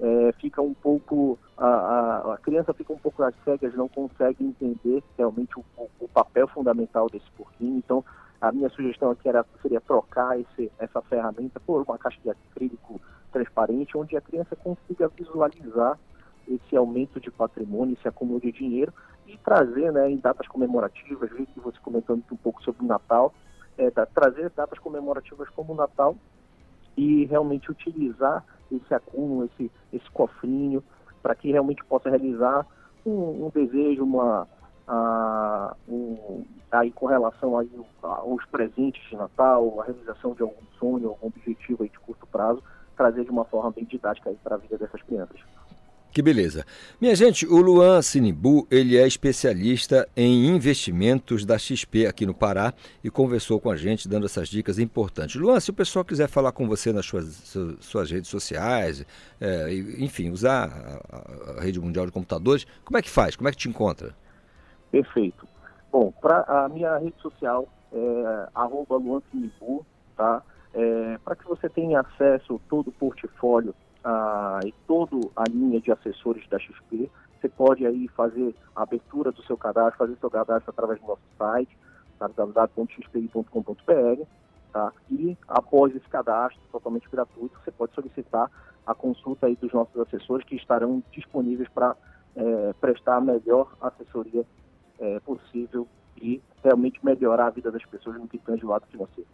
eh, 0.00 0.32
fica 0.40 0.60
um 0.60 0.74
pouco, 0.74 1.38
a, 1.56 1.66
a, 1.66 2.34
a 2.34 2.38
criança 2.38 2.72
fica 2.74 2.92
um 2.92 2.98
pouco 2.98 3.22
às 3.22 3.34
cegas, 3.44 3.74
não 3.74 3.88
consegue 3.88 4.44
entender 4.44 5.02
realmente 5.16 5.58
o, 5.58 5.64
o- 6.00 6.08
papel 6.08 6.48
fundamental 6.48 7.08
desse 7.10 7.30
porquinho. 7.36 7.76
Então, 7.76 8.02
a 8.40 8.50
minha 8.50 8.70
sugestão 8.70 9.10
aqui 9.10 9.28
era, 9.28 9.44
seria 9.60 9.80
trocar 9.80 10.38
esse, 10.40 10.72
essa 10.78 11.02
ferramenta 11.02 11.60
por 11.60 11.82
uma 11.86 11.98
caixa 11.98 12.18
de 12.22 12.30
acrílico 12.30 13.00
transparente, 13.36 13.98
onde 13.98 14.16
a 14.16 14.20
criança 14.20 14.56
consiga 14.56 15.08
visualizar 15.08 15.98
esse 16.48 16.74
aumento 16.74 17.20
de 17.20 17.30
patrimônio, 17.30 17.94
esse 17.98 18.08
acúmulo 18.08 18.40
de 18.40 18.50
dinheiro 18.50 18.92
e 19.26 19.36
trazer, 19.38 19.92
né, 19.92 20.10
em 20.10 20.16
datas 20.16 20.46
comemorativas, 20.48 21.30
vi 21.30 21.44
que 21.44 21.60
você 21.60 21.76
comentando 21.82 22.22
um 22.32 22.36
pouco 22.36 22.62
sobre 22.62 22.82
o 22.82 22.88
Natal, 22.88 23.34
é, 23.76 23.90
da- 23.90 24.06
trazer 24.06 24.50
datas 24.50 24.78
comemorativas 24.78 25.48
como 25.50 25.74
o 25.74 25.76
Natal 25.76 26.16
e 26.96 27.26
realmente 27.26 27.70
utilizar 27.70 28.42
esse 28.72 28.94
acúmulo, 28.94 29.44
esse, 29.52 29.70
esse 29.92 30.10
cofrinho, 30.10 30.82
para 31.22 31.34
que 31.34 31.50
realmente 31.50 31.84
possa 31.84 32.08
realizar 32.08 32.66
um, 33.04 33.46
um 33.46 33.50
desejo, 33.52 34.02
uma, 34.04 34.48
a, 34.88 35.76
um, 35.88 36.44
aí 36.70 36.90
com 36.90 37.06
relação 37.06 37.58
aí 37.58 37.70
aos 38.02 38.44
presentes 38.46 39.02
de 39.10 39.16
Natal, 39.16 39.80
a 39.80 39.84
realização 39.84 40.32
de 40.32 40.42
algum 40.42 40.64
sonho, 40.78 41.08
algum 41.08 41.26
objetivo 41.26 41.82
aí 41.82 41.88
de 41.88 41.98
curto 41.98 42.26
prazo, 42.26 42.62
trazer 42.96 43.24
de 43.24 43.30
uma 43.30 43.44
forma 43.44 43.70
bem 43.70 43.84
didática 43.84 44.30
aí 44.30 44.36
para 44.42 44.54
a 44.56 44.58
vida 44.58 44.76
dessas 44.78 45.02
crianças. 45.02 45.38
Que 46.12 46.22
beleza. 46.22 46.64
Minha 46.98 47.14
gente, 47.14 47.46
o 47.46 47.56
Luan 47.60 48.00
Sinimbu, 48.00 48.66
ele 48.70 48.96
é 48.96 49.06
especialista 49.06 50.08
em 50.16 50.46
investimentos 50.46 51.44
da 51.44 51.58
XP 51.58 52.06
aqui 52.06 52.24
no 52.24 52.32
Pará 52.32 52.72
e 53.04 53.10
conversou 53.10 53.60
com 53.60 53.70
a 53.70 53.76
gente 53.76 54.08
dando 54.08 54.24
essas 54.24 54.48
dicas 54.48 54.78
importantes. 54.78 55.36
Luan, 55.36 55.60
se 55.60 55.68
o 55.68 55.74
pessoal 55.74 56.06
quiser 56.06 56.26
falar 56.26 56.52
com 56.52 56.66
você 56.66 56.90
nas 56.90 57.04
suas, 57.04 57.26
su- 57.26 57.76
suas 57.82 58.10
redes 58.10 58.30
sociais, 58.30 59.04
é, 59.38 59.74
enfim, 59.98 60.30
usar 60.30 60.70
a, 60.70 61.16
a- 61.16 61.58
a 61.58 61.60
rede 61.60 61.78
mundial 61.78 62.06
de 62.06 62.12
computadores, 62.12 62.66
como 62.82 62.96
é 62.96 63.02
que 63.02 63.10
faz? 63.10 63.36
Como 63.36 63.48
é 63.48 63.52
que 63.52 63.58
te 63.58 63.68
encontra? 63.68 64.14
Perfeito. 64.90 65.46
Bom, 65.92 66.10
para 66.22 66.40
a 66.48 66.66
minha 66.70 66.96
rede 66.96 67.20
social 67.20 67.68
é 67.92 68.48
arroba 68.54 68.96
Luan 68.96 69.20
Sinibu, 69.30 69.84
tá? 70.16 70.42
É, 70.78 71.18
para 71.24 71.34
que 71.34 71.46
você 71.46 71.70
tenha 71.70 72.00
acesso 72.00 72.56
a 72.56 72.68
todo 72.68 72.88
o 72.88 72.92
portfólio 72.92 73.74
ah, 74.04 74.60
e 74.62 74.72
toda 74.86 75.16
a 75.34 75.44
linha 75.48 75.80
de 75.80 75.90
assessores 75.90 76.46
da 76.48 76.58
XP, 76.58 77.10
você 77.40 77.48
pode 77.48 77.86
aí 77.86 78.06
fazer 78.08 78.54
a 78.74 78.82
abertura 78.82 79.32
do 79.32 79.42
seu 79.44 79.56
cadastro, 79.56 79.96
fazer 79.96 80.16
seu 80.20 80.30
cadastro 80.30 80.70
através 80.70 81.00
do 81.00 81.06
nosso 81.06 81.22
site, 81.38 81.78
www.xpi.com.br, 82.18 83.42
tá? 84.70 84.92
E 85.10 85.34
após 85.48 85.96
esse 85.96 86.08
cadastro 86.10 86.60
totalmente 86.70 87.08
gratuito, 87.08 87.58
você 87.64 87.70
pode 87.70 87.94
solicitar 87.94 88.50
a 88.86 88.94
consulta 88.94 89.46
aí 89.46 89.56
dos 89.56 89.72
nossos 89.72 89.98
assessores 89.98 90.46
que 90.46 90.56
estarão 90.56 91.02
disponíveis 91.10 91.70
para 91.70 91.96
é, 92.36 92.74
prestar 92.78 93.16
a 93.16 93.20
melhor 93.22 93.72
assessoria 93.80 94.44
é, 94.98 95.20
possível 95.20 95.88
e 96.20 96.42
realmente 96.62 97.02
melhorar 97.02 97.46
a 97.46 97.50
vida 97.50 97.70
das 97.70 97.84
pessoas 97.86 98.18
no 98.18 98.28
que 98.28 98.36
tange 98.36 98.62
o 98.64 98.68
lado 98.68 98.86
financeiro. 98.88 99.28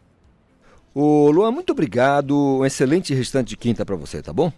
Ô, 0.95 1.31
Luan, 1.31 1.51
muito 1.51 1.71
obrigado. 1.73 2.37
Um 2.37 2.65
excelente 2.65 3.15
restante 3.15 3.49
de 3.49 3.57
quinta 3.57 3.85
para 3.85 3.97
você, 3.97 4.21
tá 4.23 4.33
bom? 4.33 4.53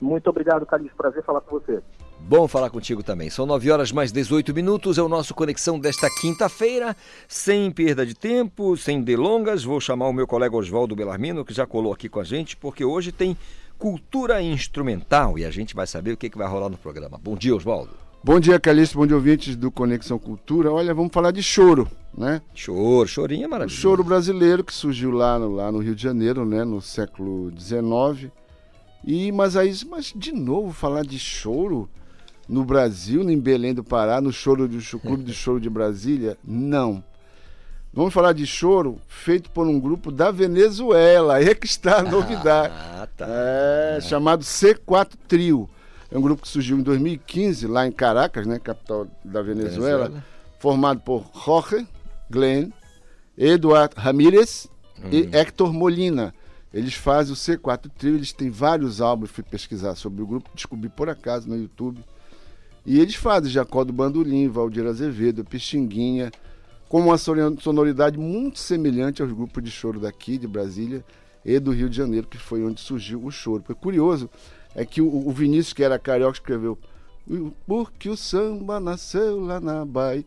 Muito 0.00 0.28
obrigado, 0.30 0.64
Calixto. 0.64 0.96
Prazer 0.96 1.22
falar 1.22 1.40
com 1.40 1.58
você. 1.58 1.80
Bom 2.20 2.48
falar 2.48 2.70
contigo 2.70 3.02
também. 3.02 3.30
São 3.30 3.46
9 3.46 3.70
horas 3.70 3.92
mais 3.92 4.10
18 4.10 4.54
minutos. 4.54 4.98
É 4.98 5.02
o 5.02 5.08
nosso 5.08 5.34
Conexão 5.34 5.78
desta 5.78 6.08
quinta-feira. 6.20 6.96
Sem 7.26 7.70
perda 7.70 8.04
de 8.04 8.14
tempo, 8.14 8.76
sem 8.76 9.02
delongas, 9.02 9.62
vou 9.62 9.80
chamar 9.80 10.08
o 10.08 10.12
meu 10.12 10.26
colega 10.26 10.56
Oswaldo 10.56 10.96
Belarmino, 10.96 11.44
que 11.44 11.54
já 11.54 11.66
colou 11.66 11.92
aqui 11.92 12.08
com 12.08 12.20
a 12.20 12.24
gente, 12.24 12.56
porque 12.56 12.84
hoje 12.84 13.12
tem 13.12 13.36
cultura 13.78 14.42
instrumental 14.42 15.38
e 15.38 15.44
a 15.44 15.50
gente 15.50 15.74
vai 15.74 15.86
saber 15.86 16.12
o 16.12 16.16
que, 16.16 16.28
que 16.28 16.38
vai 16.38 16.48
rolar 16.48 16.68
no 16.68 16.76
programa. 16.76 17.18
Bom 17.22 17.36
dia, 17.36 17.54
Oswaldo. 17.54 18.07
Bom 18.28 18.38
dia, 18.38 18.60
Calixto, 18.60 18.98
bom 18.98 19.06
dia, 19.06 19.16
ouvintes 19.16 19.56
do 19.56 19.70
Conexão 19.70 20.18
Cultura. 20.18 20.70
Olha, 20.70 20.92
vamos 20.92 21.10
falar 21.10 21.30
de 21.30 21.42
choro, 21.42 21.88
né? 22.14 22.42
Choro, 22.52 23.08
chorinho 23.08 23.44
é 23.44 23.46
O 23.46 23.50
maravilhoso. 23.50 23.80
choro 23.80 24.04
brasileiro 24.04 24.62
que 24.62 24.74
surgiu 24.74 25.10
lá 25.12 25.38
no, 25.38 25.54
lá 25.54 25.72
no 25.72 25.78
Rio 25.78 25.94
de 25.94 26.02
Janeiro, 26.02 26.44
né, 26.44 26.62
no 26.62 26.78
século 26.82 27.50
XIX. 27.58 28.30
E, 29.02 29.32
mas 29.32 29.56
aí, 29.56 29.74
mas 29.88 30.12
de 30.14 30.30
novo 30.32 30.74
falar 30.74 31.06
de 31.06 31.18
choro 31.18 31.88
no 32.46 32.66
Brasil, 32.66 33.22
em 33.22 33.40
Belém 33.40 33.72
do 33.72 33.82
Pará, 33.82 34.20
no 34.20 34.30
choro 34.30 34.68
do 34.68 34.78
Clube 34.98 35.22
do 35.22 35.32
Choro 35.32 35.58
de 35.58 35.70
Brasília? 35.70 36.36
Não. 36.44 37.02
Vamos 37.94 38.12
falar 38.12 38.34
de 38.34 38.46
choro 38.46 39.00
feito 39.08 39.50
por 39.50 39.66
um 39.66 39.80
grupo 39.80 40.12
da 40.12 40.30
Venezuela. 40.30 41.36
Aí 41.36 41.48
é 41.48 41.54
que 41.54 41.66
está 41.66 42.00
a 42.00 42.02
novidade. 42.02 42.74
Ah, 42.76 43.08
tá. 43.16 43.24
É, 43.26 44.00
chamado 44.02 44.44
C4 44.44 45.12
Trio. 45.26 45.66
É 46.10 46.16
um 46.16 46.22
grupo 46.22 46.42
que 46.42 46.48
surgiu 46.48 46.78
em 46.78 46.82
2015 46.82 47.66
lá 47.66 47.86
em 47.86 47.92
Caracas, 47.92 48.46
né, 48.46 48.58
capital 48.58 49.06
da 49.24 49.42
Venezuela, 49.42 50.04
Venezuela. 50.06 50.24
formado 50.58 51.00
por 51.00 51.30
Jorge 51.44 51.86
Glenn, 52.30 52.70
Eduardo 53.36 53.94
Ramírez 53.96 54.66
e 55.12 55.22
Hum. 55.22 55.28
Héctor 55.32 55.72
Molina. 55.72 56.34
Eles 56.72 56.94
fazem 56.94 57.32
o 57.32 57.36
C4 57.36 57.90
Trio, 57.96 58.14
eles 58.16 58.32
têm 58.32 58.50
vários 58.50 59.00
álbuns, 59.00 59.30
fui 59.30 59.42
pesquisar 59.44 59.94
sobre 59.94 60.22
o 60.22 60.26
grupo, 60.26 60.50
descobri 60.54 60.88
por 60.88 61.08
acaso 61.08 61.48
no 61.48 61.56
YouTube. 61.56 62.04
E 62.84 63.00
eles 63.00 63.14
fazem 63.14 63.50
Jacó 63.50 63.84
do 63.84 63.92
Bandolim, 63.92 64.48
Valdir 64.48 64.86
Azevedo, 64.86 65.44
Pixinguinha, 65.44 66.30
com 66.88 67.00
uma 67.02 67.16
sonoridade 67.18 68.18
muito 68.18 68.58
semelhante 68.58 69.20
aos 69.22 69.30
grupos 69.32 69.62
de 69.62 69.70
choro 69.70 70.00
daqui, 70.00 70.36
de 70.38 70.46
Brasília 70.46 71.04
e 71.44 71.58
do 71.58 71.70
Rio 71.70 71.88
de 71.88 71.96
Janeiro, 71.96 72.26
que 72.26 72.38
foi 72.38 72.62
onde 72.64 72.80
surgiu 72.80 73.24
o 73.24 73.30
choro. 73.30 73.62
O 73.68 73.74
curioso 73.74 74.28
é 74.74 74.84
que 74.84 75.00
o, 75.00 75.06
o 75.28 75.30
Vinícius, 75.32 75.72
que 75.72 75.82
era 75.82 75.98
carioca, 75.98 76.34
escreveu 76.38 76.78
"O- 77.28 77.50
Porque 77.66 78.08
o 78.08 78.16
samba 78.16 78.78
nasceu 78.80 79.40
lá 79.40 79.60
na 79.60 79.84
Bahia. 79.84 80.24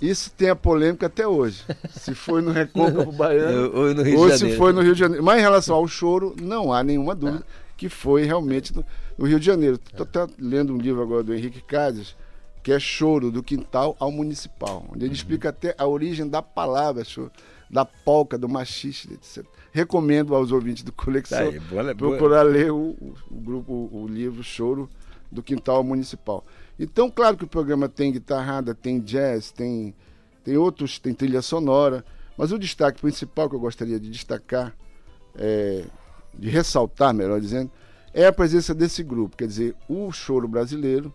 Isso 0.00 0.30
tem 0.32 0.48
a 0.48 0.56
polêmica 0.56 1.06
até 1.06 1.26
hoje. 1.28 1.62
Se 1.90 2.14
foi 2.14 2.40
no 2.40 2.50
Recôncavo 2.52 3.12
Baiano 3.12 3.70
Ou 3.76 3.94
no 3.94 4.02
Rio 4.02 4.16
de 4.16 4.16
ou 4.16 4.30
se 4.30 4.38
Janeiro. 4.38 4.58
foi 4.58 4.72
no 4.72 4.80
Rio 4.80 4.94
de 4.94 4.98
Janeiro. 5.00 5.22
Mas 5.22 5.38
em 5.38 5.42
relação 5.42 5.76
ao 5.76 5.86
choro, 5.86 6.34
não 6.40 6.72
há 6.72 6.82
nenhuma 6.82 7.14
dúvida 7.14 7.44
que 7.76 7.88
foi 7.90 8.24
realmente 8.24 8.74
no, 8.74 8.82
no 9.18 9.26
Rio 9.26 9.38
de 9.38 9.44
Janeiro. 9.44 9.78
Estou 9.84 10.04
até 10.04 10.26
lendo 10.38 10.72
um 10.72 10.78
livro 10.78 11.02
agora 11.02 11.22
do 11.22 11.34
Henrique 11.34 11.60
Casas, 11.60 12.16
que 12.62 12.72
é 12.72 12.78
Choro, 12.80 13.30
do 13.30 13.42
Quintal 13.42 13.94
ao 14.00 14.10
Municipal, 14.10 14.84
onde 14.88 15.00
Uhum. 15.00 15.04
ele 15.06 15.14
explica 15.14 15.50
até 15.50 15.74
a 15.76 15.86
origem 15.86 16.26
da 16.26 16.40
palavra 16.40 17.04
choro, 17.04 17.30
da 17.70 17.84
polca, 17.84 18.36
do 18.36 18.48
machiste, 18.48 19.12
etc. 19.12 19.44
Recomendo 19.72 20.34
aos 20.34 20.50
ouvintes 20.50 20.82
do 20.82 20.90
Conexão 20.92 21.38
Tá 21.38 21.44
aí, 21.44 21.60
boa- 21.60 21.82
boa- 21.84 21.94
procurar 21.94 22.42
ler 22.42 22.72
o, 22.72 22.96
o- 23.00 23.14
grupo, 23.30 23.72
o, 23.72 24.02
o 24.02 24.08
livro 24.08 24.42
Choro, 24.42 24.88
do 25.30 25.42
Quintal 25.42 25.84
Municipal. 25.84 26.44
Então, 26.78 27.08
claro 27.08 27.36
que 27.36 27.44
o 27.44 27.48
programa 27.48 27.88
tem 27.88 28.10
guitarrada, 28.10 28.74
tem 28.74 28.98
jazz, 28.98 29.52
tem, 29.52 29.94
tem 30.42 30.56
outros, 30.56 30.98
tem 30.98 31.14
trilha 31.14 31.40
sonora, 31.40 32.04
mas 32.36 32.50
o 32.50 32.58
destaque 32.58 33.00
principal 33.00 33.48
que 33.48 33.54
eu 33.54 33.60
gostaria 33.60 34.00
de 34.00 34.10
destacar, 34.10 34.74
é, 35.36 35.84
de 36.36 36.48
ressaltar, 36.48 37.14
melhor 37.14 37.40
dizendo, 37.40 37.70
é 38.12 38.26
a 38.26 38.32
presença 38.32 38.74
desse 38.74 39.04
grupo, 39.04 39.36
quer 39.36 39.46
dizer, 39.46 39.76
o 39.88 40.10
choro 40.10 40.48
brasileiro, 40.48 41.14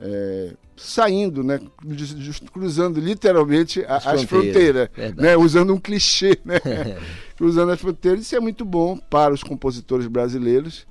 é, 0.00 0.54
saindo, 0.76 1.44
né, 1.44 1.58
cru- 1.58 2.50
cruzando 2.52 2.98
literalmente 2.98 3.84
As 3.86 4.06
as, 4.06 4.22
fronteiras, 4.22 4.88
fronteiras, 4.88 5.16
né, 5.16 5.36
usando 5.36 5.74
um 5.74 5.78
clichê, 5.78 6.38
né, 6.44 6.58
cruzando 7.36 7.70
as 7.70 7.80
fronteiras. 7.80 8.22
Isso 8.22 8.34
é 8.34 8.40
muito 8.40 8.64
bom 8.64 8.96
para 8.96 9.34
os 9.34 9.42
compositores 9.42 10.06
brasileiros 10.06 10.86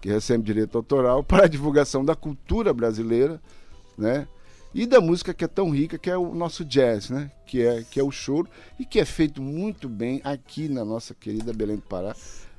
que 0.00 0.08
recebem 0.08 0.42
direito 0.42 0.76
autoral, 0.76 1.24
para 1.24 1.44
a 1.44 1.48
divulgação 1.48 2.04
da 2.04 2.14
cultura 2.14 2.72
brasileira, 2.72 3.40
né, 3.96 4.26
e 4.74 4.86
da 4.86 5.00
música 5.00 5.32
que 5.32 5.44
é 5.44 5.48
tão 5.48 5.70
rica, 5.70 5.96
que 5.98 6.10
é 6.10 6.16
o 6.16 6.34
nosso 6.34 6.64
jazz, 6.64 7.10
né, 7.10 7.30
que 7.46 7.62
é 7.62 7.84
que 7.88 7.98
é 7.98 8.02
o 8.02 8.10
choro 8.10 8.48
e 8.78 8.84
que 8.84 9.00
é 9.00 9.04
feito 9.04 9.40
muito 9.40 9.88
bem 9.88 10.20
aqui 10.24 10.68
na 10.68 10.84
nossa 10.84 11.14
querida 11.14 11.52
Belém 11.52 11.76
do 11.76 11.82
Pará. 11.82 12.14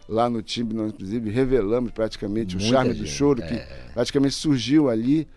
Lá 0.07 0.27
no 0.27 0.41
time, 0.41 0.73
nós 0.73 0.91
inclusive 0.91 1.29
revelamos 1.29 1.91
praticamente 1.91 2.55
o 2.55 2.59
Muita 2.59 2.75
charme 2.75 2.93
do 2.93 3.05
gente, 3.05 3.15
choro, 3.15 3.43
é. 3.43 3.47
que 3.47 3.93
praticamente 3.93 4.33
surgiu 4.33 4.89
ali, 4.89 5.27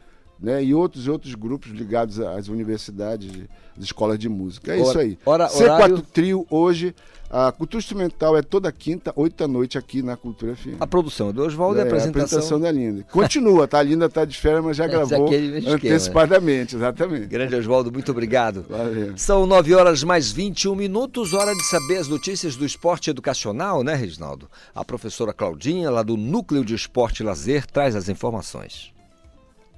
né? 0.43 0.62
E 0.64 0.74
outros 0.74 1.06
outros 1.09 1.35
grupos 1.35 1.70
ligados 1.70 2.19
às 2.20 2.48
universidades, 2.48 3.31
às 3.78 3.85
escolas 3.85 4.19
de 4.19 4.28
música. 4.28 4.74
É 4.74 4.81
Hora- 4.81 4.89
isso 4.89 4.98
aí. 4.98 5.19
hora- 5.24 5.48
C4 5.48 5.62
horário- 5.74 6.02
Trio 6.12 6.47
hoje, 6.51 6.94
a 7.31 7.51
cultura 7.52 7.78
instrumental 7.78 8.36
é 8.36 8.43
toda 8.43 8.70
quinta, 8.73 9.12
oito 9.16 9.36
da 9.36 9.48
noite 9.48 9.78
aqui 9.78 10.02
na 10.02 10.16
Cultura 10.16 10.55
FM. 10.55 10.77
A 10.81 10.86
produção 10.86 11.31
é 11.31 11.32
do 11.32 11.43
Oswaldo 11.43 11.78
e 11.78 11.81
a 11.81 11.85
É, 11.85 11.86
apresentação. 11.86 12.60
da 12.60 12.70
Linda. 12.70 13.05
Continua, 13.10 13.66
tá? 13.66 13.78
A 13.78 13.82
Linda 13.82 14.09
tá 14.09 14.24
de 14.24 14.36
férias, 14.39 14.62
mas 14.64 14.77
já 14.77 14.86
gravou 14.89 15.32
é 15.32 15.36
antecipadamente, 15.73 16.77
exatamente. 16.77 17.27
Grande 17.27 17.55
Oswaldo, 17.55 17.90
muito 17.93 18.10
obrigado. 18.10 18.64
Valeu. 18.69 19.16
São 19.16 19.47
9 19.47 19.74
horas 19.74 20.02
mais 20.05 20.31
21 20.31 20.74
minutos, 20.74 21.32
hora 21.32 21.55
de 21.55 21.62
saber 21.70 21.98
as 21.98 22.09
notícias 22.09 22.56
do 22.56 22.66
esporte 22.66 23.09
educacional, 23.10 23.82
né, 23.82 23.94
Reginaldo? 23.94 24.51
A 24.74 24.85
professora 24.85 25.32
Claudinha, 25.32 25.89
lá 25.90 26.02
do 26.02 26.16
Núcleo 26.16 26.64
de 26.64 26.74
Esporte 26.74 27.20
e 27.23 27.27
Lazer, 27.27 27.66
traz 27.66 27.94
as 27.97 28.09
informações. 28.09 28.93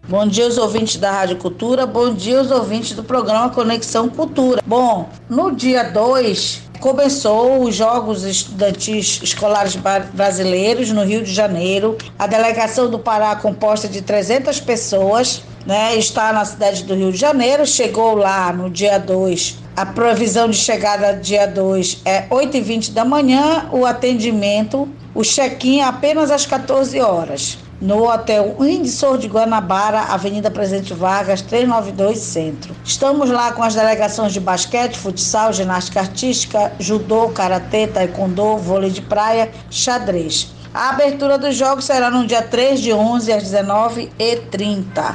Bom 0.07 0.27
dia 0.27 0.45
aos 0.45 0.59
ouvintes 0.59 0.97
da 0.97 1.11
Rádio 1.11 1.37
Cultura, 1.37 1.87
bom 1.87 2.13
dia 2.13 2.39
aos 2.39 2.51
ouvintes 2.51 2.93
do 2.93 3.03
programa 3.03 3.49
Conexão 3.49 4.07
Cultura. 4.07 4.61
Bom, 4.67 5.09
no 5.31 5.51
dia 5.51 5.83
2 5.83 6.61
começou 6.85 7.63
os 7.63 7.77
Jogos 7.77 8.25
Estudantis 8.25 9.19
Escolares 9.23 9.75
Brasileiros 10.13 10.91
no 10.91 11.03
Rio 11.03 11.23
de 11.23 11.33
Janeiro. 11.33 11.97
A 12.19 12.27
delegação 12.27 12.91
do 12.91 12.99
Pará, 12.99 13.35
composta 13.37 13.89
de 13.89 14.03
300 14.03 14.61
pessoas, 14.61 15.43
né, 15.65 15.97
está 15.97 16.31
na 16.31 16.45
cidade 16.45 16.85
do 16.85 16.95
Rio 16.95 17.11
de 17.11 17.17
Janeiro, 17.17 17.65
chegou 17.67 18.15
lá 18.15 18.53
no 18.53 18.69
dia 18.69 18.99
2. 18.99 19.57
A 19.75 19.87
previsão 19.87 20.51
de 20.51 20.59
chegada 20.59 21.15
dia 21.15 21.47
2 21.47 22.03
é 22.05 22.29
8h20 22.29 22.93
da 22.93 23.03
manhã, 23.03 23.67
o 23.73 23.87
atendimento, 23.87 24.87
o 25.15 25.23
check-in 25.23 25.79
é 25.79 25.85
apenas 25.85 26.31
às 26.31 26.45
14 26.45 27.01
horas. 27.01 27.65
no 27.85 28.09
Hotel 28.09 28.57
Windsor 28.59 29.19
de 29.19 29.29
Guanabara, 29.29 30.01
Avenida 30.01 30.51
Presidente 30.51 30.95
Vargas, 30.95 31.43
392 31.43 32.19
Centro. 32.19 32.75
Estamos 32.83 33.29
lá 33.29 33.53
com 33.53 33.63
as 33.63 33.75
delegações 33.75 34.33
de 34.33 34.41
basquete, 34.41 34.97
futsal, 34.97 35.53
ginástica 35.53 36.01
artística, 36.01 36.73
judô, 36.79 37.29
karatê, 37.29 37.87
taekwondo, 37.87 38.57
vôlei 38.59 38.91
de 38.91 39.03
praia, 39.03 39.51
xadrez. 39.71 40.53
A 40.73 40.91
abertura 40.91 41.39
dos 41.39 41.55
jogos 41.55 41.85
será 41.85 42.11
no 42.11 42.27
dia 42.27 42.43
3 42.43 42.81
de 42.81 42.93
11 42.93 43.33
às 43.33 43.45
19h30. 43.45 45.15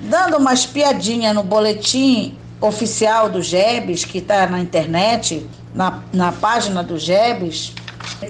Dando 0.00 0.38
uma 0.38 0.54
espiadinha 0.54 1.34
no 1.34 1.42
boletim 1.42 2.36
oficial 2.60 3.28
do 3.28 3.42
GEBS, 3.42 4.04
que 4.04 4.18
está 4.18 4.46
na 4.46 4.60
internet, 4.60 5.46
na, 5.74 6.02
na 6.12 6.32
página 6.32 6.82
do 6.82 6.98
GEBS, 6.98 7.74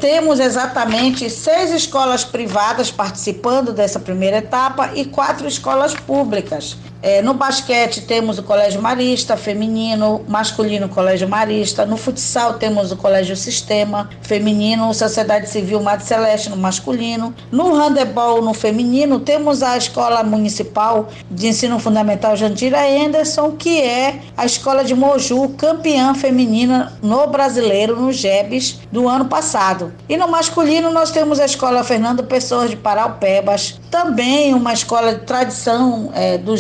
temos 0.00 0.40
exatamente 0.40 1.28
seis 1.30 1.70
escolas 1.70 2.24
privadas 2.24 2.90
participando 2.90 3.72
dessa 3.72 4.00
primeira 4.00 4.38
etapa 4.38 4.90
e 4.94 5.04
quatro 5.04 5.46
escolas 5.46 5.94
públicas. 5.94 6.76
É, 7.02 7.20
no 7.20 7.34
basquete 7.34 8.02
temos 8.02 8.38
o 8.38 8.44
Colégio 8.44 8.80
Marista 8.80 9.36
feminino, 9.36 10.24
masculino 10.28 10.88
Colégio 10.88 11.28
Marista. 11.28 11.84
No 11.84 11.96
futsal 11.96 12.54
temos 12.54 12.92
o 12.92 12.96
Colégio 12.96 13.34
Sistema 13.36 14.08
feminino, 14.22 14.94
Sociedade 14.94 15.48
Civil 15.48 15.80
Mate 15.80 16.04
Celeste 16.04 16.48
no 16.48 16.56
masculino. 16.56 17.34
No 17.50 17.74
handebol 17.74 18.40
no 18.40 18.54
feminino 18.54 19.18
temos 19.18 19.64
a 19.64 19.76
Escola 19.76 20.22
Municipal 20.22 21.08
de 21.28 21.48
Ensino 21.48 21.80
Fundamental 21.80 22.36
Jandira 22.36 22.80
Anderson, 22.80 23.50
que 23.52 23.80
é 23.80 24.20
a 24.36 24.46
escola 24.46 24.84
de 24.84 24.94
Moju, 24.94 25.48
campeã 25.58 26.14
feminina 26.14 26.92
no 27.02 27.26
brasileiro 27.26 28.00
no 28.00 28.12
JEBS 28.12 28.78
do 28.92 29.08
ano 29.08 29.24
passado. 29.24 29.92
E 30.08 30.16
no 30.16 30.28
masculino 30.28 30.90
nós 30.92 31.10
temos 31.10 31.40
a 31.40 31.46
Escola 31.46 31.82
Fernando 31.82 32.22
Pessoa 32.22 32.68
de 32.68 32.76
Paraupebas, 32.76 33.80
também 33.90 34.54
uma 34.54 34.72
escola 34.72 35.14
de 35.14 35.20
tradição 35.26 36.10
é, 36.14 36.38
do 36.38 36.56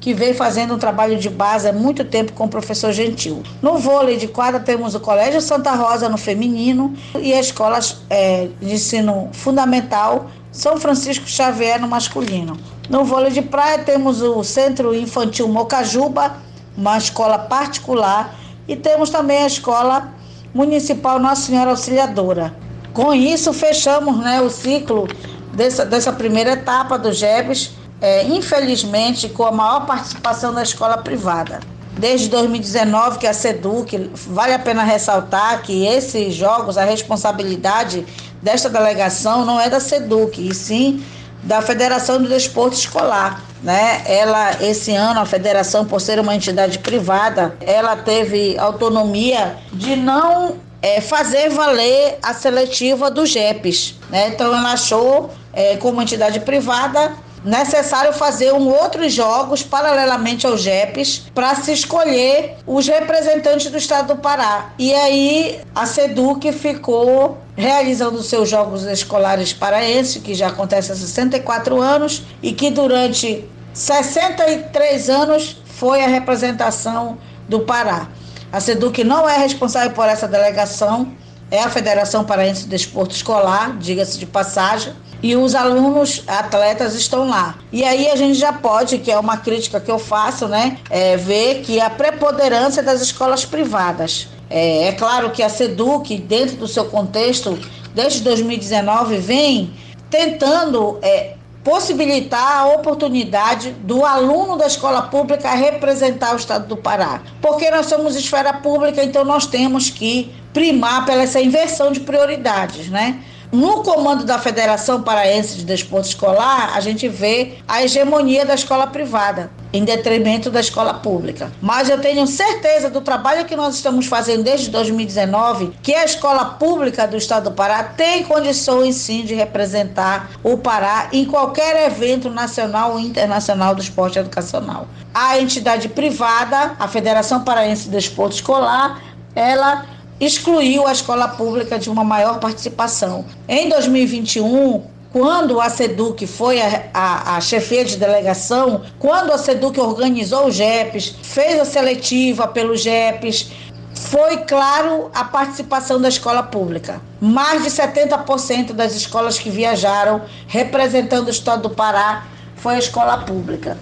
Que 0.00 0.12
vem 0.12 0.34
fazendo 0.34 0.74
um 0.74 0.78
trabalho 0.78 1.18
de 1.18 1.30
base 1.30 1.68
há 1.68 1.72
muito 1.72 2.04
tempo 2.04 2.32
com 2.32 2.44
o 2.44 2.48
professor 2.48 2.92
Gentil. 2.92 3.42
No 3.62 3.78
vôlei 3.78 4.16
de 4.16 4.28
quadra 4.28 4.60
temos 4.60 4.94
o 4.94 5.00
Colégio 5.00 5.40
Santa 5.40 5.72
Rosa 5.72 6.08
no 6.08 6.18
feminino 6.18 6.94
e 7.18 7.32
as 7.32 7.46
escolas 7.46 8.02
é, 8.10 8.48
de 8.60 8.74
ensino 8.74 9.28
fundamental 9.32 10.30
São 10.52 10.76
Francisco 10.76 11.26
Xavier 11.26 11.80
no 11.80 11.88
masculino. 11.88 12.58
No 12.88 13.04
vôlei 13.04 13.32
de 13.32 13.42
praia 13.42 13.78
temos 13.78 14.20
o 14.20 14.44
Centro 14.44 14.94
Infantil 14.94 15.48
Mocajuba, 15.48 16.36
uma 16.76 16.98
escola 16.98 17.38
particular, 17.38 18.34
e 18.68 18.76
temos 18.76 19.10
também 19.10 19.38
a 19.38 19.46
Escola 19.46 20.12
Municipal 20.52 21.18
Nossa 21.18 21.46
Senhora 21.46 21.70
Auxiliadora. 21.70 22.54
Com 22.92 23.12
isso, 23.12 23.52
fechamos 23.52 24.18
né, 24.18 24.40
o 24.40 24.48
ciclo 24.48 25.08
dessa, 25.52 25.84
dessa 25.84 26.12
primeira 26.12 26.52
etapa 26.52 26.98
do 26.98 27.12
GEBS 27.12 27.72
é, 28.00 28.24
infelizmente, 28.24 29.28
com 29.28 29.44
a 29.44 29.52
maior 29.52 29.86
participação 29.86 30.52
da 30.52 30.62
escola 30.62 30.98
privada. 30.98 31.60
Desde 31.96 32.28
2019, 32.28 33.18
que 33.18 33.26
a 33.26 33.32
SEDUC, 33.32 34.10
vale 34.14 34.52
a 34.52 34.58
pena 34.58 34.82
ressaltar 34.82 35.62
que 35.62 35.86
esses 35.86 36.34
jogos, 36.34 36.76
a 36.76 36.84
responsabilidade 36.84 38.04
desta 38.42 38.68
delegação 38.68 39.44
não 39.44 39.60
é 39.60 39.70
da 39.70 39.78
SEDUC, 39.78 40.48
e 40.48 40.54
sim 40.54 41.04
da 41.44 41.60
Federação 41.60 42.20
do 42.20 42.28
Desporto 42.28 42.76
Escolar. 42.76 43.42
Né? 43.62 44.02
Ela, 44.06 44.62
esse 44.62 44.94
ano, 44.94 45.20
a 45.20 45.26
federação, 45.26 45.84
por 45.84 46.00
ser 46.00 46.18
uma 46.18 46.34
entidade 46.34 46.78
privada, 46.78 47.56
ela 47.60 47.96
teve 47.96 48.58
autonomia 48.58 49.56
de 49.72 49.94
não 49.96 50.56
é, 50.82 51.00
fazer 51.00 51.48
valer 51.50 52.18
a 52.22 52.34
seletiva 52.34 53.10
do 53.10 53.24
GEPES. 53.24 53.94
Né? 54.10 54.28
Então, 54.28 54.46
ela 54.46 54.72
achou, 54.72 55.30
é, 55.52 55.76
como 55.76 56.02
entidade 56.02 56.40
privada, 56.40 57.12
necessário 57.44 58.12
fazer 58.12 58.52
um 58.54 58.68
outros 58.68 59.12
jogos 59.12 59.62
paralelamente 59.62 60.46
ao 60.46 60.56
GEPES 60.56 61.26
para 61.34 61.54
se 61.56 61.72
escolher 61.72 62.56
os 62.66 62.88
representantes 62.88 63.70
do 63.70 63.76
estado 63.76 64.14
do 64.14 64.20
Pará. 64.20 64.72
E 64.78 64.94
aí 64.94 65.60
a 65.74 65.84
SEDUC 65.84 66.52
ficou 66.52 67.38
realizando 67.54 68.22
seus 68.22 68.48
jogos 68.48 68.84
escolares 68.84 69.52
paraenses, 69.52 70.22
que 70.22 70.34
já 70.34 70.48
acontece 70.48 70.90
há 70.90 70.96
64 70.96 71.80
anos 71.80 72.22
e 72.42 72.52
que 72.52 72.70
durante 72.70 73.44
63 73.74 75.10
anos 75.10 75.62
foi 75.66 76.02
a 76.02 76.08
representação 76.08 77.18
do 77.48 77.60
Pará. 77.60 78.08
A 78.50 78.60
SEDUC 78.60 79.04
não 79.04 79.28
é 79.28 79.36
responsável 79.36 79.90
por 79.90 80.08
essa 80.08 80.28
delegação, 80.28 81.12
é 81.50 81.62
a 81.62 81.70
Federação 81.70 82.24
Paraense 82.24 82.62
de 82.62 82.68
Desporto 82.68 83.14
Escolar, 83.14 83.76
diga-se 83.78 84.18
de 84.18 84.26
passagem, 84.26 84.92
e 85.22 85.34
os 85.36 85.54
alunos 85.54 86.22
atletas 86.26 86.94
estão 86.94 87.28
lá. 87.28 87.56
E 87.72 87.82
aí 87.82 88.10
a 88.10 88.16
gente 88.16 88.34
já 88.34 88.52
pode, 88.52 88.98
que 88.98 89.10
é 89.10 89.18
uma 89.18 89.38
crítica 89.38 89.80
que 89.80 89.90
eu 89.90 89.98
faço, 89.98 90.46
né, 90.46 90.78
é, 90.90 91.16
ver 91.16 91.62
que 91.62 91.80
a 91.80 91.88
preponderância 91.88 92.82
das 92.82 93.00
escolas 93.00 93.44
privadas. 93.44 94.28
É, 94.50 94.88
é 94.88 94.92
claro 94.92 95.30
que 95.30 95.42
a 95.42 95.48
SEDUC, 95.48 96.18
dentro 96.18 96.56
do 96.56 96.68
seu 96.68 96.84
contexto, 96.84 97.58
desde 97.94 98.20
2019, 98.20 99.16
vem 99.16 99.72
tentando 100.10 100.98
é, 101.00 101.34
possibilitar 101.64 102.58
a 102.58 102.66
oportunidade 102.66 103.70
do 103.70 104.04
aluno 104.04 104.56
da 104.56 104.66
escola 104.66 105.02
pública 105.02 105.50
representar 105.54 106.34
o 106.34 106.36
estado 106.36 106.68
do 106.68 106.76
Pará. 106.76 107.22
Porque 107.40 107.70
nós 107.70 107.86
somos 107.86 108.14
esfera 108.14 108.52
pública, 108.52 109.02
então 109.02 109.24
nós 109.24 109.46
temos 109.46 109.88
que 109.88 110.30
primar 110.52 111.06
pela 111.06 111.22
essa 111.22 111.40
inversão 111.40 111.90
de 111.90 112.00
prioridades, 112.00 112.88
né? 112.90 113.24
No 113.52 113.82
comando 113.82 114.24
da 114.24 114.38
Federação 114.38 115.02
Paraense 115.02 115.56
de 115.56 115.64
Desporto 115.64 116.08
Escolar, 116.08 116.72
a 116.74 116.80
gente 116.80 117.08
vê 117.08 117.54
a 117.68 117.82
hegemonia 117.82 118.44
da 118.44 118.54
escola 118.54 118.86
privada, 118.86 119.50
em 119.72 119.84
detrimento 119.84 120.50
da 120.50 120.60
escola 120.60 120.94
pública. 120.94 121.52
Mas 121.60 121.88
eu 121.88 122.00
tenho 122.00 122.26
certeza 122.26 122.88
do 122.88 123.00
trabalho 123.00 123.44
que 123.44 123.56
nós 123.56 123.74
estamos 123.74 124.06
fazendo 124.06 124.42
desde 124.42 124.70
2019, 124.70 125.72
que 125.82 125.94
a 125.94 126.04
escola 126.04 126.44
pública 126.44 127.06
do 127.06 127.16
estado 127.16 127.50
do 127.50 127.52
Pará 127.52 127.82
tem 127.82 128.24
condições 128.24 128.96
sim 128.96 129.24
de 129.24 129.34
representar 129.34 130.30
o 130.42 130.56
Pará 130.56 131.08
em 131.12 131.24
qualquer 131.24 131.86
evento 131.86 132.30
nacional 132.30 132.92
ou 132.92 133.00
internacional 133.00 133.74
do 133.74 133.82
esporte 133.82 134.18
educacional. 134.18 134.86
A 135.12 135.38
entidade 135.38 135.88
privada, 135.88 136.72
a 136.78 136.88
Federação 136.88 137.42
Paraense 137.44 137.84
de 137.84 137.90
Desporto 137.90 138.36
Escolar, 138.36 139.00
ela 139.34 139.93
excluiu 140.20 140.86
a 140.86 140.92
escola 140.92 141.28
pública 141.28 141.78
de 141.78 141.90
uma 141.90 142.04
maior 142.04 142.38
participação. 142.38 143.24
Em 143.48 143.68
2021, 143.68 144.82
quando 145.12 145.60
a 145.60 145.68
SEDUC 145.68 146.26
foi 146.26 146.60
a, 146.60 146.88
a, 146.92 147.36
a 147.36 147.38
de 147.38 147.96
delegação, 147.96 148.82
quando 148.98 149.32
a 149.32 149.38
SEDUC 149.38 149.78
organizou 149.78 150.46
o 150.46 150.50
GEPES, 150.50 151.16
fez 151.22 151.60
a 151.60 151.64
seletiva 151.64 152.48
pelo 152.48 152.76
GEPES, 152.76 153.50
foi 153.94 154.38
claro 154.38 155.10
a 155.14 155.24
participação 155.24 156.00
da 156.00 156.08
escola 156.08 156.42
pública. 156.42 157.00
Mais 157.20 157.62
de 157.62 157.70
70% 157.70 158.72
das 158.72 158.94
escolas 158.94 159.38
que 159.38 159.50
viajaram 159.50 160.22
representando 160.48 161.28
o 161.28 161.30
estado 161.30 161.68
do 161.68 161.70
Pará 161.70 162.26
foi 162.56 162.74
a 162.74 162.78
escola 162.78 163.18
pública. 163.18 163.78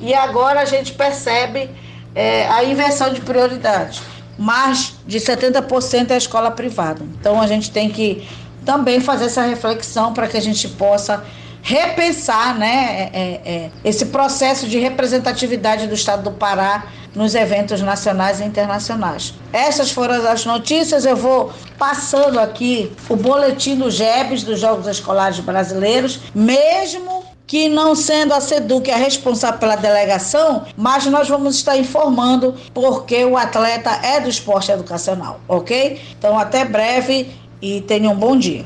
E 0.00 0.12
agora 0.12 0.60
a 0.60 0.64
gente 0.64 0.92
percebe 0.92 1.70
é, 2.12 2.48
a 2.48 2.64
inversão 2.64 3.12
de 3.12 3.20
prioridades 3.20 4.02
mais 4.38 4.94
de 5.06 5.18
70% 5.18 6.10
é 6.10 6.16
escola 6.16 6.50
privada. 6.50 7.04
Então 7.18 7.40
a 7.40 7.46
gente 7.46 7.70
tem 7.70 7.90
que 7.90 8.26
também 8.64 9.00
fazer 9.00 9.26
essa 9.26 9.42
reflexão 9.42 10.12
para 10.12 10.28
que 10.28 10.36
a 10.36 10.40
gente 10.40 10.68
possa 10.68 11.24
repensar 11.62 12.58
né, 12.58 13.10
é, 13.12 13.40
é, 13.44 13.70
esse 13.84 14.06
processo 14.06 14.66
de 14.66 14.78
representatividade 14.78 15.86
do 15.86 15.94
Estado 15.94 16.24
do 16.24 16.32
Pará 16.32 16.86
nos 17.14 17.34
eventos 17.34 17.80
nacionais 17.80 18.40
e 18.40 18.44
internacionais. 18.44 19.34
Essas 19.52 19.90
foram 19.90 20.26
as 20.28 20.44
notícias. 20.44 21.04
Eu 21.04 21.16
vou 21.16 21.52
passando 21.78 22.40
aqui 22.40 22.92
o 23.08 23.14
boletim 23.14 23.76
do 23.76 23.90
GEBS, 23.90 24.42
dos 24.42 24.58
Jogos 24.58 24.86
Escolares 24.88 25.38
Brasileiros, 25.38 26.20
mesmo 26.34 27.31
que 27.52 27.68
não 27.68 27.94
sendo 27.94 28.32
a 28.32 28.40
SEDUC 28.40 28.90
a 28.90 28.96
responsável 28.96 29.60
pela 29.60 29.76
delegação, 29.76 30.64
mas 30.74 31.04
nós 31.04 31.28
vamos 31.28 31.56
estar 31.56 31.76
informando 31.76 32.54
porque 32.72 33.26
o 33.26 33.36
atleta 33.36 33.90
é 33.90 34.18
do 34.18 34.26
esporte 34.26 34.72
educacional, 34.72 35.38
ok? 35.46 36.00
Então 36.18 36.38
até 36.38 36.64
breve 36.64 37.30
e 37.60 37.82
tenham 37.82 38.14
um 38.14 38.16
bom 38.16 38.38
dia. 38.38 38.64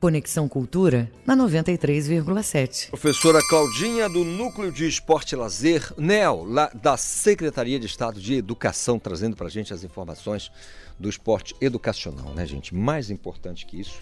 Conexão 0.00 0.48
Cultura 0.48 1.08
na 1.24 1.36
93,7. 1.36 2.88
Professora 2.88 3.38
Claudinha, 3.48 4.08
do 4.08 4.24
Núcleo 4.24 4.72
de 4.72 4.88
Esporte 4.88 5.36
e 5.36 5.38
Lazer, 5.38 5.92
NEL, 5.96 6.44
lá 6.44 6.68
da 6.74 6.96
Secretaria 6.96 7.78
de 7.78 7.86
Estado 7.86 8.20
de 8.20 8.34
Educação, 8.34 8.98
trazendo 8.98 9.36
para 9.36 9.46
a 9.46 9.50
gente 9.50 9.72
as 9.72 9.84
informações 9.84 10.50
do 10.98 11.08
esporte 11.08 11.54
educacional, 11.60 12.34
né, 12.34 12.44
gente? 12.44 12.74
Mais 12.74 13.08
importante 13.08 13.64
que 13.64 13.80
isso, 13.80 14.00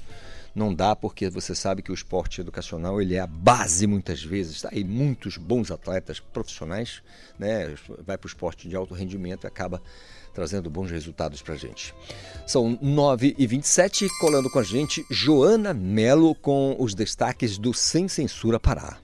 não 0.55 0.75
dá 0.75 0.97
porque 0.97 1.29
você 1.29 1.55
sabe 1.55 1.83
que 1.83 1.91
o 1.91 1.95
esporte 1.95 2.41
educacional 2.41 3.01
ele 3.01 3.15
é 3.15 3.21
a 3.21 3.27
base 3.27 3.87
muitas 3.87 4.23
vezes. 4.23 4.63
Tá 4.63 4.71
aí 4.73 4.85
muitos 4.85 5.37
bons 5.37 5.71
atletas 5.71 6.21
profissionais, 6.21 7.03
né? 7.39 7.75
Vai 8.05 8.19
para 8.19 8.27
o 8.27 8.29
esporte 8.29 8.69
de 8.69 8.77
alto 8.77 8.95
rendimento 8.95 9.45
e 9.45 9.47
acaba 9.47 9.83
trazendo 10.35 10.71
bons 10.71 10.91
resultados 10.91 11.43
para 11.43 11.57
gente. 11.57 11.95
São 12.47 12.77
9h27, 12.77 14.09
colando 14.21 14.51
com 14.51 14.59
a 14.59 14.65
gente 14.65 15.05
Joana 15.11 15.75
Melo 15.75 16.35
com 16.35 16.77
os 16.79 16.95
destaques 16.95 17.59
do 17.59 17.75
Sem 17.75 18.09
Censura 18.09 18.59
Pará. 18.59 18.99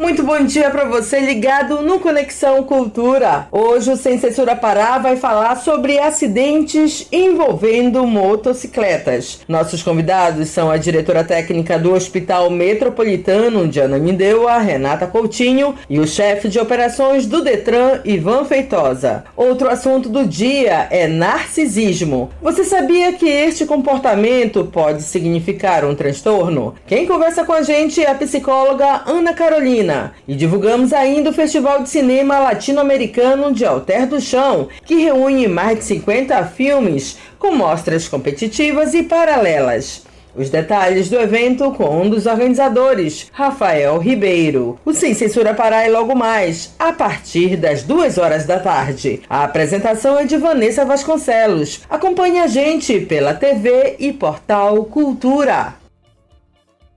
Muito 0.00 0.22
bom 0.22 0.44
dia 0.44 0.70
para 0.70 0.84
você 0.84 1.18
ligado 1.18 1.82
no 1.82 1.98
Conexão 1.98 2.62
Cultura. 2.62 3.48
Hoje 3.50 3.90
o 3.90 3.96
Sem 3.96 4.16
Censura 4.16 4.54
Pará 4.54 4.96
vai 4.96 5.16
falar 5.16 5.56
sobre 5.56 5.98
acidentes 5.98 7.08
envolvendo 7.10 8.06
motocicletas. 8.06 9.40
Nossos 9.48 9.82
convidados 9.82 10.50
são 10.50 10.70
a 10.70 10.76
diretora 10.76 11.24
técnica 11.24 11.76
do 11.80 11.92
Hospital 11.94 12.48
Metropolitano 12.48 13.66
de 13.66 13.80
Ananindeua, 13.80 14.58
Renata 14.58 15.04
Coutinho, 15.04 15.74
e 15.90 15.98
o 15.98 16.06
chefe 16.06 16.48
de 16.48 16.60
operações 16.60 17.26
do 17.26 17.42
Detran, 17.42 17.98
Ivan 18.04 18.44
Feitosa. 18.44 19.24
Outro 19.36 19.68
assunto 19.68 20.08
do 20.08 20.24
dia 20.24 20.86
é 20.92 21.08
narcisismo. 21.08 22.30
Você 22.40 22.62
sabia 22.62 23.12
que 23.14 23.28
este 23.28 23.66
comportamento 23.66 24.64
pode 24.64 25.02
significar 25.02 25.84
um 25.84 25.96
transtorno? 25.96 26.76
Quem 26.86 27.04
conversa 27.04 27.44
com 27.44 27.52
a 27.52 27.62
gente 27.62 28.00
é 28.00 28.08
a 28.08 28.14
psicóloga 28.14 29.02
Ana 29.04 29.34
Carolina. 29.34 29.87
E 30.26 30.34
divulgamos 30.34 30.92
ainda 30.92 31.30
o 31.30 31.32
Festival 31.32 31.82
de 31.82 31.88
Cinema 31.88 32.38
Latino-Americano 32.38 33.52
de 33.52 33.64
Alter 33.64 34.06
do 34.06 34.20
Chão, 34.20 34.68
que 34.84 34.96
reúne 34.96 35.48
mais 35.48 35.78
de 35.78 35.84
50 35.84 36.44
filmes 36.46 37.18
com 37.38 37.52
mostras 37.52 38.08
competitivas 38.08 38.94
e 38.94 39.02
paralelas. 39.02 40.06
Os 40.38 40.50
detalhes 40.50 41.08
do 41.10 41.16
evento 41.16 41.72
com 41.72 42.02
um 42.02 42.08
dos 42.08 42.26
organizadores, 42.26 43.28
Rafael 43.32 43.98
Ribeiro. 43.98 44.78
O 44.84 44.92
Sem 44.92 45.12
Censura 45.12 45.52
Pará 45.52 45.82
é 45.82 45.88
logo 45.88 46.14
mais, 46.14 46.74
a 46.78 46.92
partir 46.92 47.56
das 47.56 47.82
duas 47.82 48.18
horas 48.18 48.46
da 48.46 48.60
tarde. 48.60 49.20
A 49.28 49.42
apresentação 49.42 50.16
é 50.16 50.24
de 50.24 50.36
Vanessa 50.36 50.84
Vasconcelos. 50.84 51.80
Acompanhe 51.90 52.38
a 52.38 52.46
gente 52.46 53.00
pela 53.00 53.34
TV 53.34 53.96
e 53.98 54.12
portal 54.12 54.84
Cultura. 54.84 55.74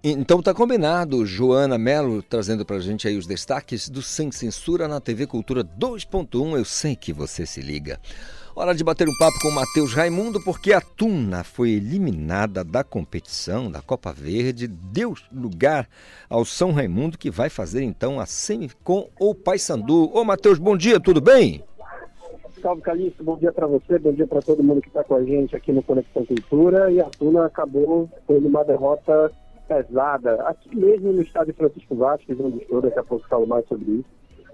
Então 0.03 0.41
tá 0.41 0.51
combinado, 0.51 1.23
Joana 1.27 1.77
Melo 1.77 2.23
trazendo 2.23 2.65
pra 2.65 2.79
gente 2.79 3.07
aí 3.07 3.15
os 3.15 3.27
destaques 3.27 3.87
do 3.87 4.01
Sem 4.01 4.31
Censura 4.31 4.87
na 4.87 4.99
TV 4.99 5.27
Cultura 5.27 5.63
2.1. 5.63 6.57
Eu 6.57 6.65
sei 6.65 6.95
que 6.95 7.13
você 7.13 7.45
se 7.45 7.61
liga. 7.61 7.99
Hora 8.55 8.73
de 8.73 8.83
bater 8.83 9.07
um 9.07 9.15
papo 9.19 9.39
com 9.39 9.49
o 9.49 9.51
Matheus 9.51 9.93
Raimundo, 9.93 10.43
porque 10.43 10.73
a 10.73 10.81
Tuna 10.81 11.43
foi 11.43 11.73
eliminada 11.73 12.63
da 12.63 12.83
competição 12.83 13.69
da 13.69 13.79
Copa 13.79 14.11
Verde, 14.11 14.67
deu 14.67 15.13
lugar 15.31 15.87
ao 16.27 16.43
São 16.45 16.71
Raimundo, 16.71 17.15
que 17.15 17.29
vai 17.29 17.51
fazer 17.51 17.83
então 17.83 18.19
a 18.19 18.25
semi 18.25 18.71
com 18.83 19.07
o 19.19 19.35
Paysandu. 19.35 20.09
Ô 20.15 20.23
Matheus, 20.23 20.57
bom 20.57 20.75
dia, 20.75 20.99
tudo 20.99 21.21
bem? 21.21 21.63
Salve 22.59 22.81
Calixto, 22.81 23.23
bom 23.23 23.37
dia 23.37 23.51
para 23.51 23.67
você, 23.67 23.99
bom 23.99 24.13
dia 24.13 24.25
para 24.25 24.41
todo 24.41 24.63
mundo 24.63 24.81
que 24.81 24.87
está 24.87 25.03
com 25.03 25.15
a 25.15 25.23
gente 25.23 25.55
aqui 25.55 25.71
no 25.71 25.83
Conexão 25.83 26.25
Cultura. 26.25 26.91
E 26.91 26.99
a 26.99 27.05
Tuna 27.05 27.45
acabou 27.45 28.09
tendo 28.27 28.47
uma 28.47 28.63
derrota 28.63 29.31
pesada, 29.71 30.35
aqui 30.43 30.75
mesmo 30.75 31.13
no 31.13 31.21
estádio 31.21 31.53
Francisco 31.53 31.95
Vasquez, 31.95 32.37
onde 32.41 32.57
estou, 32.57 32.81
daqui 32.81 32.99
a 32.99 33.03
pouco 33.03 33.25
falo 33.29 33.47
mais 33.47 33.65
sobre 33.67 33.89
isso, 33.89 34.09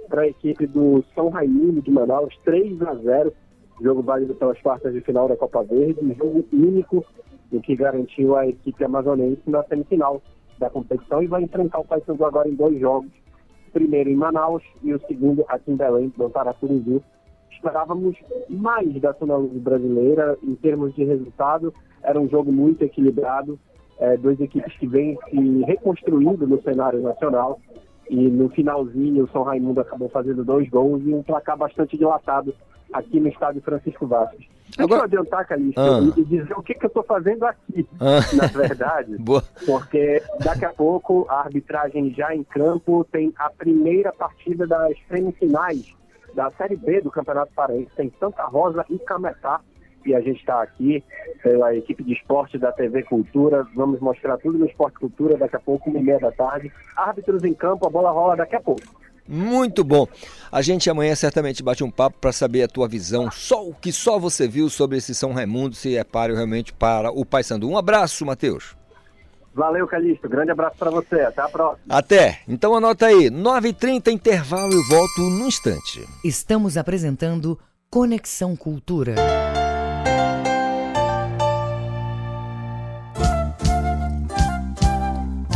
para 0.07 0.22
a 0.22 0.27
equipe 0.27 0.68
do 0.68 1.03
São 1.15 1.30
Raimundo 1.30 1.81
de 1.81 1.89
Manaus, 1.89 2.38
3 2.45 2.80
a 2.84 2.94
0 2.94 3.34
jogo 3.81 4.03
válido 4.03 4.35
pelas 4.35 4.60
quartas 4.61 4.94
de 4.94 5.02
final 5.02 5.27
da 5.27 5.35
Copa 5.35 5.64
Verde, 5.64 5.99
um 6.03 6.14
jogo 6.14 6.45
único, 6.53 7.03
o 7.52 7.61
que 7.61 7.76
garantiu 7.76 8.35
a 8.35 8.48
equipe 8.48 8.84
amazonense 8.84 9.41
na 9.48 9.64
semifinal 9.64 10.22
da 10.60 10.69
competição 10.69 11.22
e 11.22 11.27
vai 11.27 11.44
enfrentar 11.44 11.80
o 11.80 11.85
Paysandu 11.85 12.23
agora 12.23 12.48
em 12.48 12.56
dois 12.56 12.80
jogos, 12.80 13.11
primeiro 13.73 14.10
em 14.10 14.15
Manaus 14.15 14.64
e 14.84 14.94
o 14.94 14.99
segundo 15.07 15.45
aqui 15.48 15.72
em 15.72 15.76
Belém, 15.76 16.14
no 16.15 16.30
Paracurizu. 16.30 17.03
Esperávamos 17.52 18.15
mais 18.49 18.99
da 19.02 19.14
Sonaluz 19.15 19.53
brasileira 19.53 20.38
em 20.44 20.56
termos 20.56 20.94
de 20.95 21.03
resultado, 21.03 21.73
era 22.03 22.19
um 22.19 22.30
jogo 22.30 22.52
muito 22.52 22.84
equilibrado, 22.84 23.60
é, 23.99 24.18
duas 24.18 24.40
equipes 24.40 24.76
que 24.78 24.88
vêm 24.88 25.18
se 25.30 25.64
reconstruindo 25.65 26.45
no 26.48 26.61
cenário 26.61 27.02
nacional. 27.02 27.60
E 28.10 28.15
no 28.30 28.48
finalzinho, 28.49 29.26
o 29.26 29.30
São 29.30 29.44
Raimundo 29.44 29.82
acabou 29.82 30.07
fazendo 30.10 30.44
dois 30.44 30.69
gols 30.69 31.02
e 31.06 31.14
um 31.14 31.22
placar 31.22 31.57
bastante 31.57 31.98
dilatado 31.98 32.56
aqui 32.94 33.19
no 33.19 33.28
estádio 33.28 33.61
Francisco 33.61 34.07
Vasquez. 34.07 34.45
Deixa 34.68 34.84
Agora- 34.84 35.02
eu 35.02 35.06
adiantar, 35.06 35.45
Calixto, 35.45 35.80
Ah. 35.82 35.99
e 36.15 36.24
dizer 36.24 36.53
o 36.57 36.61
que, 36.64 36.74
que 36.74 36.86
eu 36.86 36.88
estou 36.88 37.03
fazendo 37.03 37.44
aqui, 37.44 37.86
Ah. 37.99 38.19
na 38.34 38.48
verdade. 38.48 39.18
Porque 39.65 40.22
daqui 40.41 40.64
a 40.64 40.69
pouco 40.69 41.26
a 41.30 41.40
arbitragem 41.41 42.14
já 42.14 42.34
em 42.34 42.44
campo 42.44 43.06
tem 43.11 43.34
a 43.38 43.49
primeira 43.49 44.14
partida 44.14 44.65
das 44.65 44.95
semifinais 45.10 45.94
da 46.34 46.49
Série 46.52 46.78
B 46.78 47.02
do 47.02 47.11
Campeonato 47.11 47.52
Paraense. 47.53 47.90
Tem 47.98 48.14
Santa 48.19 48.44
Rosa 48.44 48.86
e 48.90 48.98
Cametá. 48.99 49.60
E 50.08 50.16
a 50.16 50.22
gente 50.22 50.40
está 50.40 50.64
aqui 50.64 51.04
pela 51.44 51.76
equipe 51.76 52.02
de 52.02 52.14
esporte 52.14 52.58
da 52.58 52.72
TV 52.72 53.04
Cultura. 53.04 53.68
Vamos 53.76 54.00
mostrar 54.00 54.38
tudo 54.38 54.58
no 54.58 54.66
Esporte 54.66 54.98
Cultura 54.98 55.38
daqui 55.38 55.58
a 55.58 55.60
pouco, 55.60 55.90
uma 55.90 56.00
e 56.00 56.04
meia 56.04 56.18
da 56.18 56.32
tarde. 56.32 56.72
Árbitros 56.96 57.44
em 57.44 57.54
campo, 57.54 57.86
a 57.86 57.90
bola 57.90 58.10
rola 58.10 58.38
daqui 58.38 58.56
a 58.56 58.62
pouco. 58.62 58.82
Muito 59.28 59.84
bom. 59.84 60.08
A 60.50 60.62
gente 60.62 60.90
amanhã 60.90 61.14
certamente 61.14 61.62
bate 61.62 61.84
um 61.84 61.92
papo 61.92 62.18
para 62.22 62.32
saber 62.32 62.64
a 62.64 62.68
tua 62.70 62.88
visão, 62.88 63.30
só 63.30 63.68
o 63.68 63.74
que 63.74 63.92
só 63.92 64.18
você 64.18 64.48
viu 64.48 64.70
sobre 64.70 64.98
esse 64.98 65.14
São 65.14 65.34
Raimundo, 65.34 65.76
se 65.76 65.98
é 65.98 66.06
páreo 66.06 66.38
realmente 66.38 66.72
para 66.72 67.12
o 67.12 67.26
Paysandu. 67.26 67.70
Um 67.70 67.78
abraço, 67.78 68.26
Matheus. 68.26 68.78
Valeu, 69.54 69.86
Calixto. 69.88 70.30
Grande 70.30 70.52
abraço 70.52 70.78
para 70.78 70.90
você. 70.90 71.20
Até 71.20 71.42
a 71.42 71.50
próxima. 71.50 71.84
Até. 71.90 72.40
Então 72.48 72.74
anota 72.74 73.08
aí, 73.08 73.30
9h30 73.30 74.08
intervalo 74.08 74.72
e 74.72 74.90
volto 74.90 75.20
no 75.20 75.48
instante. 75.48 76.08
Estamos 76.24 76.78
apresentando 76.78 77.60
Conexão 77.90 78.56
Cultura. 78.56 79.16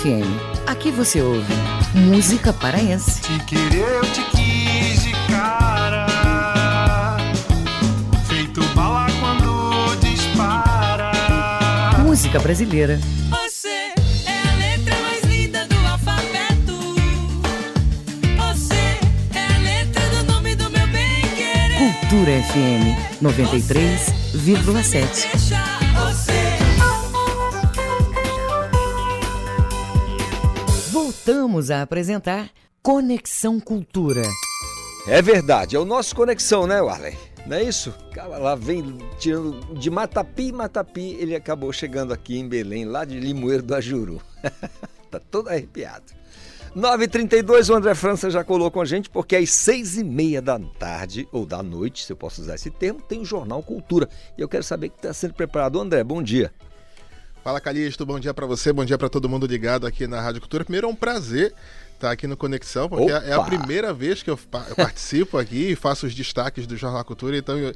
FM. 0.00 0.24
Aqui 0.66 0.90
você 0.90 1.20
ouve 1.20 1.52
música 1.94 2.54
paraense. 2.54 3.20
Te 3.20 3.38
querer, 3.44 3.96
eu 3.96 4.00
te 4.00 4.22
quis 4.30 5.02
de 5.02 5.12
cara. 5.28 6.06
Feito 8.26 8.62
bala 8.74 9.06
quando 9.20 9.94
dispara. 9.96 11.12
Música 12.02 12.38
brasileira. 12.38 12.98
Você 13.28 13.68
é 13.68 13.92
a 14.48 14.54
letra 14.56 14.96
mais 15.02 15.22
linda 15.24 15.66
do 15.66 15.76
alfabeto. 15.86 16.94
Você 18.38 18.98
é 19.34 19.54
a 19.54 19.58
letra 19.58 20.02
do 20.16 20.24
nome 20.32 20.54
do 20.54 20.70
meu 20.70 20.86
bem 20.86 21.20
querer. 21.36 21.76
Cultura 21.76 22.42
FM 22.44 22.96
93,7. 23.22 25.59
Voltamos 31.22 31.70
a 31.70 31.82
apresentar 31.82 32.50
Conexão 32.82 33.60
Cultura. 33.60 34.22
É 35.06 35.20
verdade, 35.20 35.76
é 35.76 35.78
o 35.78 35.84
nosso 35.84 36.16
Conexão, 36.16 36.66
né, 36.66 36.80
Warley? 36.80 37.14
Não 37.46 37.58
é 37.58 37.62
isso? 37.62 37.90
O 37.90 38.14
cara 38.14 38.38
lá 38.38 38.54
vem 38.54 38.96
tirando 39.18 39.74
de 39.74 39.90
Matapi, 39.90 40.50
Matapi, 40.50 41.18
ele 41.20 41.36
acabou 41.36 41.70
chegando 41.74 42.14
aqui 42.14 42.38
em 42.38 42.48
Belém, 42.48 42.86
lá 42.86 43.04
de 43.04 43.20
Limoeiro 43.20 43.62
do 43.62 43.74
Ajuru. 43.74 44.22
tá 45.10 45.20
todo 45.20 45.50
arrepiado. 45.50 46.06
9h32, 46.74 47.68
o 47.68 47.74
André 47.74 47.94
França 47.94 48.30
já 48.30 48.42
colou 48.42 48.70
com 48.70 48.80
a 48.80 48.86
gente, 48.86 49.10
porque 49.10 49.36
às 49.36 49.50
seis 49.50 49.98
e 49.98 50.04
meia 50.04 50.40
da 50.40 50.58
tarde, 50.58 51.28
ou 51.30 51.44
da 51.44 51.62
noite, 51.62 52.06
se 52.06 52.12
eu 52.14 52.16
posso 52.16 52.40
usar 52.40 52.54
esse 52.54 52.70
termo, 52.70 52.98
tem 52.98 53.20
o 53.20 53.26
Jornal 53.26 53.62
Cultura. 53.62 54.08
E 54.38 54.40
eu 54.40 54.48
quero 54.48 54.64
saber 54.64 54.88
que 54.88 54.96
está 54.96 55.12
sendo 55.12 55.34
preparado. 55.34 55.78
André, 55.78 56.02
bom 56.02 56.22
dia. 56.22 56.50
Fala 57.42 57.60
Calixto, 57.60 58.04
bom 58.04 58.20
dia 58.20 58.34
para 58.34 58.46
você, 58.46 58.72
bom 58.72 58.84
dia 58.84 58.98
para 58.98 59.08
todo 59.08 59.28
mundo 59.28 59.46
ligado 59.46 59.86
aqui 59.86 60.06
na 60.06 60.20
Rádio 60.20 60.40
Cultura. 60.42 60.62
Primeiro 60.64 60.86
é 60.86 60.90
um 60.90 60.94
prazer 60.94 61.54
estar 61.94 62.10
aqui 62.10 62.26
no 62.26 62.36
Conexão, 62.36 62.88
porque 62.88 63.10
Opa! 63.12 63.24
é 63.24 63.32
a 63.32 63.40
primeira 63.42 63.94
vez 63.94 64.22
que 64.22 64.28
eu, 64.30 64.36
pa- 64.36 64.66
eu 64.68 64.76
participo 64.76 65.38
aqui 65.38 65.70
e 65.70 65.76
faço 65.76 66.06
os 66.06 66.14
destaques 66.14 66.66
do 66.66 66.76
Jornal 66.76 67.02
Cultura, 67.04 67.36
então 67.36 67.56
eu- 67.58 67.74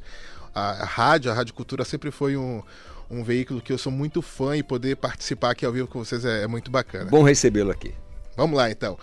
a, 0.53 0.83
a 0.83 0.85
rádio, 0.85 1.31
a 1.31 1.33
Rádio 1.33 1.53
Cultura 1.55 1.83
sempre 1.83 2.11
foi 2.11 2.37
um, 2.37 2.61
um 3.09 3.23
veículo 3.23 3.59
que 3.59 3.73
eu 3.73 3.77
sou 3.77 3.91
muito 3.91 4.21
fã 4.21 4.55
e 4.55 4.61
poder 4.63 4.95
participar 4.97 5.51
aqui 5.51 5.65
ao 5.65 5.71
vivo 5.71 5.87
com 5.87 5.99
vocês 6.03 6.23
é, 6.23 6.43
é 6.43 6.47
muito 6.47 6.69
bacana. 6.69 7.09
Bom 7.09 7.23
recebê-lo 7.23 7.71
aqui. 7.71 7.93
Vamos 8.37 8.55
lá 8.57 8.69
então. 8.69 8.97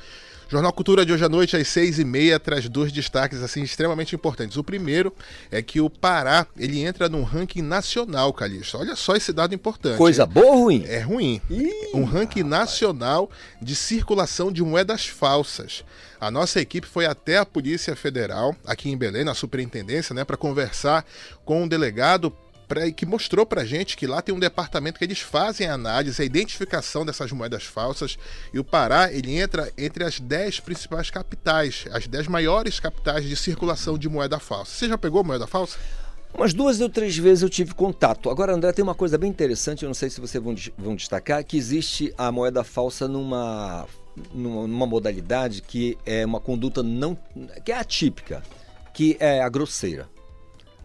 Jornal 0.53 0.71
Cultura 0.75 1.07
de 1.07 1.11
hoje 1.11 1.25
à 1.25 1.31
noite, 1.31 1.57
às 1.57 1.67
seis 1.67 1.99
e 1.99 2.05
meia, 2.05 2.39
traz 2.39 2.69
dois 2.69 2.93
destaques 2.93 3.43
assim 3.43 3.63
extremamente 3.63 4.15
importantes. 4.15 4.59
O 4.59 4.63
primeiro 4.63 5.11
é 5.51 5.63
que 5.63 5.81
o 5.81 5.89
Pará 5.89 6.47
ele 6.59 6.85
entra 6.85 7.09
num 7.09 7.23
ranking 7.23 7.63
nacional, 7.63 8.31
Calixto. 8.35 8.77
Olha 8.77 8.95
só 8.95 9.17
esse 9.17 9.33
dado 9.33 9.55
importante. 9.55 9.97
Coisa 9.97 10.27
boa 10.27 10.49
ou 10.49 10.65
ruim? 10.65 10.85
É 10.87 11.01
ruim. 11.01 11.41
um 11.95 12.05
ranking 12.05 12.43
nacional 12.43 13.31
de 13.63 13.75
circulação 13.75 14.53
de 14.53 14.63
moedas 14.63 15.07
falsas. 15.07 15.85
A 16.21 16.31
nossa 16.31 16.61
equipe 16.61 16.87
foi 16.87 17.07
até 17.07 17.39
a 17.39 17.47
Polícia 17.47 17.97
Federal, 17.97 18.55
aqui 18.67 18.91
em 18.91 18.97
Belém, 18.97 19.25
na 19.25 19.33
superintendência, 19.33 20.15
né, 20.15 20.23
para 20.23 20.37
conversar 20.37 21.03
com 21.47 21.63
um 21.63 21.67
delegado 21.67 22.31
pra- 22.73 22.91
que 22.91 23.05
mostrou 23.05 23.45
pra 23.45 23.65
gente 23.65 23.97
que 23.97 24.07
lá 24.07 24.23
tem 24.23 24.35
um 24.35 24.39
departamento 24.39 24.99
que 24.99 25.05
eles 25.05 25.21
fazem 25.21 25.67
a 25.69 25.75
análise, 25.75 26.21
a 26.21 26.25
identificação 26.25 27.05
dessas 27.05 27.31
moedas 27.33 27.65
falsas. 27.65 28.17
E 28.53 28.59
o 28.59 28.65
Pará, 28.65 29.13
ele 29.13 29.37
entra 29.39 29.71
entre 29.77 30.05
as 30.05 30.19
10 30.19 30.61
principais 30.61 31.11
capitais, 31.11 31.85
as 31.93 32.07
10 32.07 32.29
maiores 32.29 32.81
capitais 32.81 33.25
de 33.25 33.37
circulação 33.37 33.99
de 33.99 34.09
moeda 34.09 34.39
falsa. 34.39 34.73
Você 34.73 34.89
já 34.89 34.97
pegou 34.97 35.23
moeda 35.23 35.47
falsa? 35.47 35.79
Umas 36.35 36.55
duas 36.55 36.81
ou 36.81 36.89
três 36.89 37.15
vezes 37.19 37.43
eu 37.43 37.51
tive 37.51 37.75
contato. 37.75 38.31
Agora, 38.31 38.55
André, 38.55 38.73
tem 38.73 38.83
uma 38.83 38.95
coisa 38.95 39.19
bem 39.19 39.29
interessante, 39.29 39.83
eu 39.83 39.89
não 39.89 39.95
sei 39.95 40.09
se 40.09 40.19
vocês 40.19 40.43
vão, 40.43 40.55
vão 40.79 40.97
destacar, 40.97 41.45
que 41.45 41.59
existe 41.59 42.11
a 42.17 42.33
moeda 42.33 42.65
falsa 42.65 43.07
numa, 43.07 43.87
numa 44.33 44.87
modalidade 44.87 45.61
que 45.61 45.99
é 46.07 46.25
uma 46.25 46.41
conduta 46.41 46.83
não. 46.83 47.19
que 47.63 47.71
é 47.71 47.77
atípica, 47.77 48.43
que 48.95 49.15
é 49.21 49.43
a 49.43 49.49
grosseira. 49.51 50.09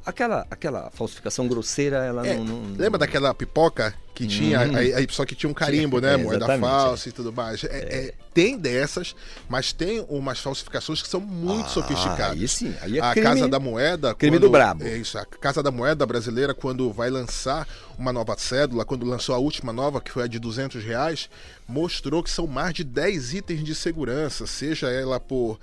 Aquela, 0.08 0.48
aquela 0.50 0.90
falsificação 0.92 1.48
grosseira, 1.50 1.98
ela 1.98 2.26
É, 2.26 2.36
não, 2.38 2.46
não- 2.46 2.78
Lembra 2.78 2.98
daquela 2.98 3.34
pipoca 3.34 3.94
que 4.16 4.26
tinha, 4.26 4.62
Uhum. 4.62 4.76
aí, 4.78 4.94
aí 4.94 5.08
só 5.12 5.26
que 5.26 5.36
tinha 5.36 5.50
um 5.50 5.54
carimbo, 5.54 6.00
né? 6.00 6.14
É, 6.14 6.18
moeda 6.18 6.58
falsa 6.58 7.10
e 7.10 7.12
tudo 7.12 7.32
mais. 7.32 7.64
É, 7.66 7.68
é, 7.68 8.14
tem 8.34 8.58
dessas, 8.58 9.14
mas 9.50 9.74
tem 9.74 10.04
umas 10.10 10.40
falsificações 10.40 11.02
que 11.04 11.08
são 11.10 11.20
muito 11.20 11.66
Ah, 11.66 11.70
sofisticadas. 11.70 12.32
aí 12.40 12.48
sim, 12.48 12.74
aí 12.82 12.98
é 12.98 13.02
a 13.02 13.12
crime- 13.12 13.28
Casa 13.28 13.48
da 13.50 13.60
Moeda. 13.60 14.16
crime 14.16 14.38
quando- 14.38 14.42
do 14.44 14.50
brabo. 14.50 14.84
É 14.86 14.98
isso, 14.98 15.20
a 15.20 15.26
Casa 15.26 15.62
da 15.62 15.70
Moeda 15.72 16.04
brasileira, 16.06 16.54
quando 16.56 16.92
vai 16.92 17.10
lançar 17.12 17.68
uma 18.00 18.12
nova 18.14 18.36
cédula, 18.40 18.86
quando 18.86 19.06
lançou 19.06 19.36
a 19.36 19.38
última 19.38 19.72
nova, 19.74 20.00
que 20.02 20.10
foi 20.10 20.24
a 20.24 20.28
de 20.28 20.40
200 20.40 20.84
reais, 20.84 21.30
mostrou 21.68 22.24
que 22.24 22.30
são 22.32 22.48
mais 22.48 22.74
de 22.74 22.84
10 22.86 23.34
itens 23.34 23.64
de 23.64 23.76
segurança, 23.76 24.48
seja 24.48 24.90
ela 24.90 25.20
por 25.20 25.60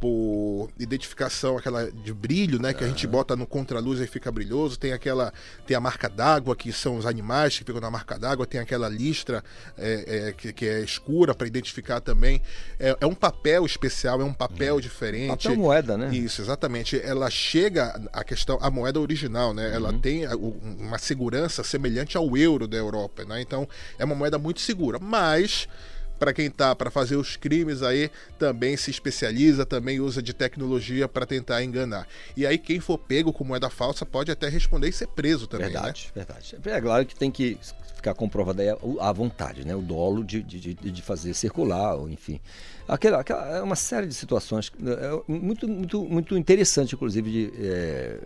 por 0.00 0.68
identificação 0.78 1.56
aquela 1.56 1.90
de 1.90 2.12
brilho, 2.12 2.60
né, 2.60 2.74
que 2.74 2.84
a 2.84 2.86
gente 2.86 3.06
bota 3.06 3.34
no 3.34 3.46
contraluz 3.46 4.00
e 4.00 4.06
fica 4.06 4.30
brilhoso, 4.30 4.78
tem 4.78 4.92
aquela 4.92 5.32
tem 5.66 5.76
a 5.76 5.80
marca 5.80 6.08
d'água 6.08 6.54
que 6.54 6.72
são 6.72 6.96
os 6.96 7.06
animais 7.06 7.58
que 7.58 7.64
ficam 7.64 7.80
na 7.80 7.90
marca 7.90 8.18
d'água, 8.18 8.46
tem 8.46 8.60
aquela 8.60 8.88
listra 8.88 9.42
é, 9.78 10.28
é, 10.28 10.32
que, 10.32 10.52
que 10.52 10.66
é 10.66 10.80
escura 10.82 11.34
para 11.34 11.46
identificar 11.46 12.00
também. 12.00 12.42
É, 12.78 12.96
é 13.00 13.06
um 13.06 13.14
papel 13.14 13.64
especial, 13.64 14.20
é 14.20 14.24
um 14.24 14.32
papel 14.34 14.80
diferente. 14.80 15.28
Papel 15.44 15.56
moeda, 15.56 15.96
né? 15.96 16.14
Isso, 16.14 16.42
exatamente. 16.42 17.00
Ela 17.00 17.30
chega 17.30 18.00
a 18.12 18.22
questão 18.22 18.58
a 18.60 18.70
moeda 18.70 19.00
original, 19.00 19.54
né? 19.54 19.74
Ela 19.74 19.92
Uhum. 19.92 19.98
tem 19.98 20.26
o- 20.28 20.56
uma 20.78 20.98
segurança 20.98 21.64
semelhante 21.64 22.16
ao 22.16 22.36
euro 22.36 22.66
da 22.68 22.76
Europa, 22.76 23.24
né? 23.24 23.40
Então 23.40 23.66
é 23.98 24.04
uma 24.04 24.14
moeda 24.14 24.38
muito 24.38 24.60
segura, 24.60 24.98
mas 24.98 25.68
para 26.18 26.32
quem 26.32 26.50
tá 26.50 26.74
para 26.74 26.90
fazer 26.90 27.16
os 27.16 27.36
crimes 27.36 27.82
aí 27.82 28.10
também 28.38 28.76
se 28.76 28.90
especializa, 28.90 29.64
também 29.66 30.00
usa 30.00 30.22
de 30.22 30.32
tecnologia 30.32 31.06
para 31.08 31.26
tentar 31.26 31.62
enganar. 31.62 32.06
E 32.36 32.46
aí 32.46 32.58
quem 32.58 32.80
for 32.80 32.98
pego 32.98 33.32
com 33.32 33.44
moeda 33.44 33.68
falsa 33.70 34.04
pode 34.06 34.30
até 34.30 34.48
responder 34.48 34.88
e 34.88 34.92
ser 34.92 35.08
preso 35.08 35.46
também, 35.46 35.66
Verdade, 35.66 36.12
né? 36.14 36.24
verdade. 36.24 36.56
É 36.64 36.80
claro 36.80 37.06
que 37.06 37.14
tem 37.14 37.30
que 37.30 37.58
ficar 37.94 38.14
comprovada 38.14 38.62
a, 39.00 39.12
vontade, 39.12 39.66
né? 39.66 39.74
O 39.74 39.82
dolo 39.82 40.22
de, 40.24 40.42
de, 40.42 40.74
de- 40.74 41.02
fazer 41.02 41.34
circular, 41.34 41.94
ou 41.96 42.08
enfim. 42.08 42.40
Aquela, 42.86 43.20
aquela, 43.20 43.56
é 43.56 43.62
uma 43.62 43.74
série 43.76 44.06
de 44.06 44.14
situações 44.14 44.70
é, 44.80 45.22
muito, 45.32 45.66
muito, 45.68 46.04
muito 46.04 46.36
interessante, 46.36 46.94
inclusive, 46.94 47.30
de 47.30 47.52
é, 47.58 48.18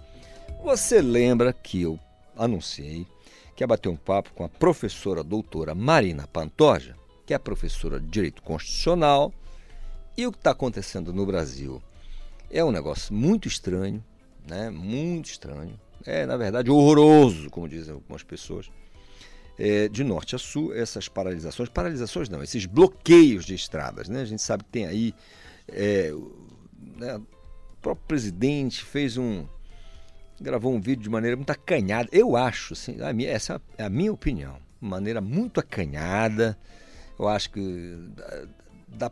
Você 0.63 1.01
lembra 1.01 1.51
que 1.51 1.81
eu 1.81 1.99
anunciei 2.37 3.07
que 3.55 3.63
ia 3.63 3.67
bater 3.67 3.89
um 3.89 3.95
papo 3.95 4.31
com 4.33 4.43
a 4.43 4.49
professora 4.49 5.23
doutora 5.23 5.73
Marina 5.73 6.27
Pantoja, 6.27 6.95
que 7.25 7.33
é 7.33 7.39
professora 7.39 7.99
de 7.99 8.07
Direito 8.07 8.41
Constitucional, 8.43 9.33
e 10.15 10.27
o 10.27 10.31
que 10.31 10.37
está 10.37 10.51
acontecendo 10.51 11.11
no 11.11 11.25
Brasil 11.25 11.81
é 12.49 12.63
um 12.63 12.71
negócio 12.71 13.13
muito 13.13 13.47
estranho, 13.47 14.03
né? 14.47 14.69
Muito 14.69 15.25
estranho. 15.25 15.79
É, 16.05 16.25
na 16.25 16.37
verdade, 16.37 16.69
horroroso, 16.69 17.49
como 17.49 17.67
dizem 17.67 17.93
algumas 17.93 18.23
pessoas. 18.23 18.69
É, 19.57 19.87
de 19.87 20.03
norte 20.03 20.35
a 20.35 20.39
sul, 20.39 20.73
essas 20.73 21.07
paralisações, 21.07 21.69
paralisações 21.69 22.29
não, 22.29 22.41
esses 22.41 22.65
bloqueios 22.65 23.45
de 23.45 23.53
estradas, 23.53 24.09
né? 24.09 24.21
A 24.21 24.25
gente 24.25 24.41
sabe 24.41 24.63
que 24.63 24.69
tem 24.69 24.85
aí 24.85 25.13
é, 25.67 26.11
né, 26.97 27.21
próprio 27.81 28.07
presidente 28.07 28.83
fez 28.83 29.17
um 29.17 29.45
gravou 30.39 30.73
um 30.73 30.81
vídeo 30.81 31.03
de 31.03 31.09
maneira 31.09 31.35
muito 31.35 31.51
acanhada. 31.51 32.09
Eu 32.11 32.35
acho, 32.35 32.73
assim, 32.73 32.99
a 33.01 33.13
minha, 33.13 33.29
essa 33.29 33.61
é 33.77 33.83
a 33.83 33.89
minha 33.89 34.11
opinião, 34.11 34.57
maneira 34.79 35.21
muito 35.21 35.59
acanhada. 35.59 36.57
Eu 37.19 37.27
acho 37.27 37.51
que 37.51 37.95
dá, 38.87 39.11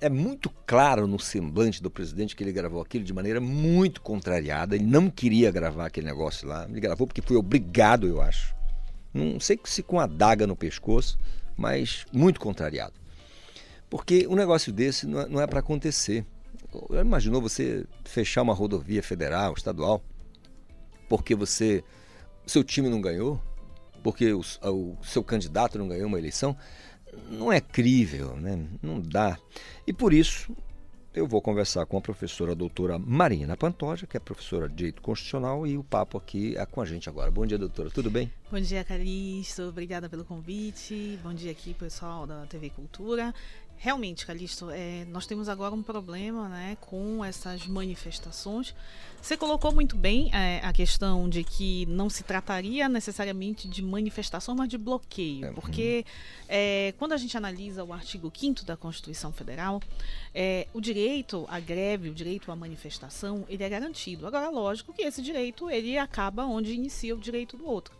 é 0.00 0.08
muito 0.08 0.50
claro 0.66 1.06
no 1.06 1.18
semblante 1.18 1.82
do 1.82 1.90
presidente 1.90 2.34
que 2.34 2.42
ele 2.42 2.52
gravou 2.52 2.82
aquilo 2.82 3.04
de 3.04 3.12
maneira 3.12 3.40
muito 3.40 4.00
contrariada. 4.00 4.74
Ele 4.74 4.84
não 4.84 5.08
queria 5.08 5.50
gravar 5.50 5.86
aquele 5.86 6.06
negócio 6.06 6.48
lá. 6.48 6.66
Ele 6.68 6.80
gravou 6.80 7.06
porque 7.06 7.22
foi 7.22 7.36
obrigado, 7.36 8.06
eu 8.06 8.20
acho. 8.20 8.54
Não 9.14 9.40
sei 9.40 9.58
se 9.64 9.82
com 9.82 9.98
a 9.98 10.06
daga 10.06 10.46
no 10.46 10.56
pescoço, 10.56 11.18
mas 11.56 12.04
muito 12.12 12.40
contrariado. 12.40 12.94
Porque 13.88 14.26
um 14.26 14.34
negócio 14.34 14.72
desse 14.72 15.06
não 15.06 15.20
é, 15.20 15.28
não 15.28 15.40
é 15.40 15.46
para 15.46 15.60
acontecer. 15.60 16.26
Já 16.90 17.00
imaginou 17.00 17.40
você 17.40 17.86
fechar 18.04 18.42
uma 18.42 18.54
rodovia 18.54 19.02
federal, 19.02 19.54
estadual, 19.54 20.02
porque 21.08 21.34
você 21.34 21.84
seu 22.46 22.62
time 22.62 22.88
não 22.88 23.00
ganhou, 23.00 23.40
porque 24.02 24.32
o, 24.32 24.40
o 24.40 24.96
seu 25.02 25.22
candidato 25.24 25.78
não 25.78 25.88
ganhou 25.88 26.06
uma 26.06 26.18
eleição, 26.18 26.56
não 27.28 27.52
é 27.52 27.60
crível, 27.60 28.36
né? 28.36 28.66
não 28.82 29.00
dá. 29.00 29.36
E 29.86 29.92
por 29.92 30.12
isso 30.12 30.54
eu 31.12 31.26
vou 31.26 31.40
conversar 31.40 31.86
com 31.86 31.96
a 31.96 32.00
professora 32.00 32.54
doutora 32.54 32.98
Marina 32.98 33.56
Pantoja, 33.56 34.06
que 34.06 34.18
é 34.18 34.20
professora 34.20 34.68
de 34.68 34.74
Direito 34.74 35.00
Constitucional, 35.00 35.66
e 35.66 35.78
o 35.78 35.82
papo 35.82 36.18
aqui 36.18 36.54
é 36.56 36.66
com 36.66 36.80
a 36.80 36.84
gente 36.84 37.08
agora. 37.08 37.30
Bom 37.30 37.46
dia, 37.46 37.56
doutora, 37.56 37.90
tudo 37.90 38.10
bem? 38.10 38.30
Bom 38.50 38.60
dia, 38.60 38.84
Calixto, 38.84 39.62
obrigada 39.62 40.10
pelo 40.10 40.24
convite. 40.26 41.18
Bom 41.22 41.32
dia 41.32 41.50
aqui, 41.50 41.72
pessoal 41.72 42.26
da 42.26 42.44
TV 42.46 42.68
Cultura. 42.68 43.34
Realmente, 43.78 44.26
Calixto, 44.26 44.70
é, 44.70 45.04
nós 45.06 45.26
temos 45.26 45.48
agora 45.48 45.74
um 45.74 45.82
problema 45.82 46.48
né, 46.48 46.76
com 46.80 47.24
essas 47.24 47.66
manifestações. 47.66 48.74
Você 49.20 49.36
colocou 49.36 49.72
muito 49.72 49.96
bem 49.96 50.30
é, 50.32 50.60
a 50.62 50.72
questão 50.72 51.28
de 51.28 51.44
que 51.44 51.84
não 51.86 52.08
se 52.08 52.22
trataria 52.24 52.88
necessariamente 52.88 53.68
de 53.68 53.82
manifestação, 53.82 54.54
mas 54.54 54.68
de 54.68 54.78
bloqueio. 54.78 55.52
Porque 55.52 56.06
é, 56.48 56.94
quando 56.98 57.12
a 57.12 57.16
gente 57.16 57.36
analisa 57.36 57.84
o 57.84 57.92
artigo 57.92 58.32
5 58.34 58.64
da 58.64 58.76
Constituição 58.76 59.32
Federal, 59.32 59.80
é, 60.34 60.66
o 60.72 60.80
direito 60.80 61.44
à 61.48 61.60
greve, 61.60 62.08
o 62.08 62.14
direito 62.14 62.50
à 62.50 62.56
manifestação, 62.56 63.44
ele 63.48 63.62
é 63.62 63.68
garantido. 63.68 64.26
Agora, 64.26 64.48
lógico 64.48 64.92
que 64.92 65.02
esse 65.02 65.20
direito 65.20 65.68
ele 65.68 65.98
acaba 65.98 66.44
onde 66.44 66.72
inicia 66.72 67.14
o 67.14 67.18
direito 67.18 67.56
do 67.56 67.66
outro. 67.66 67.94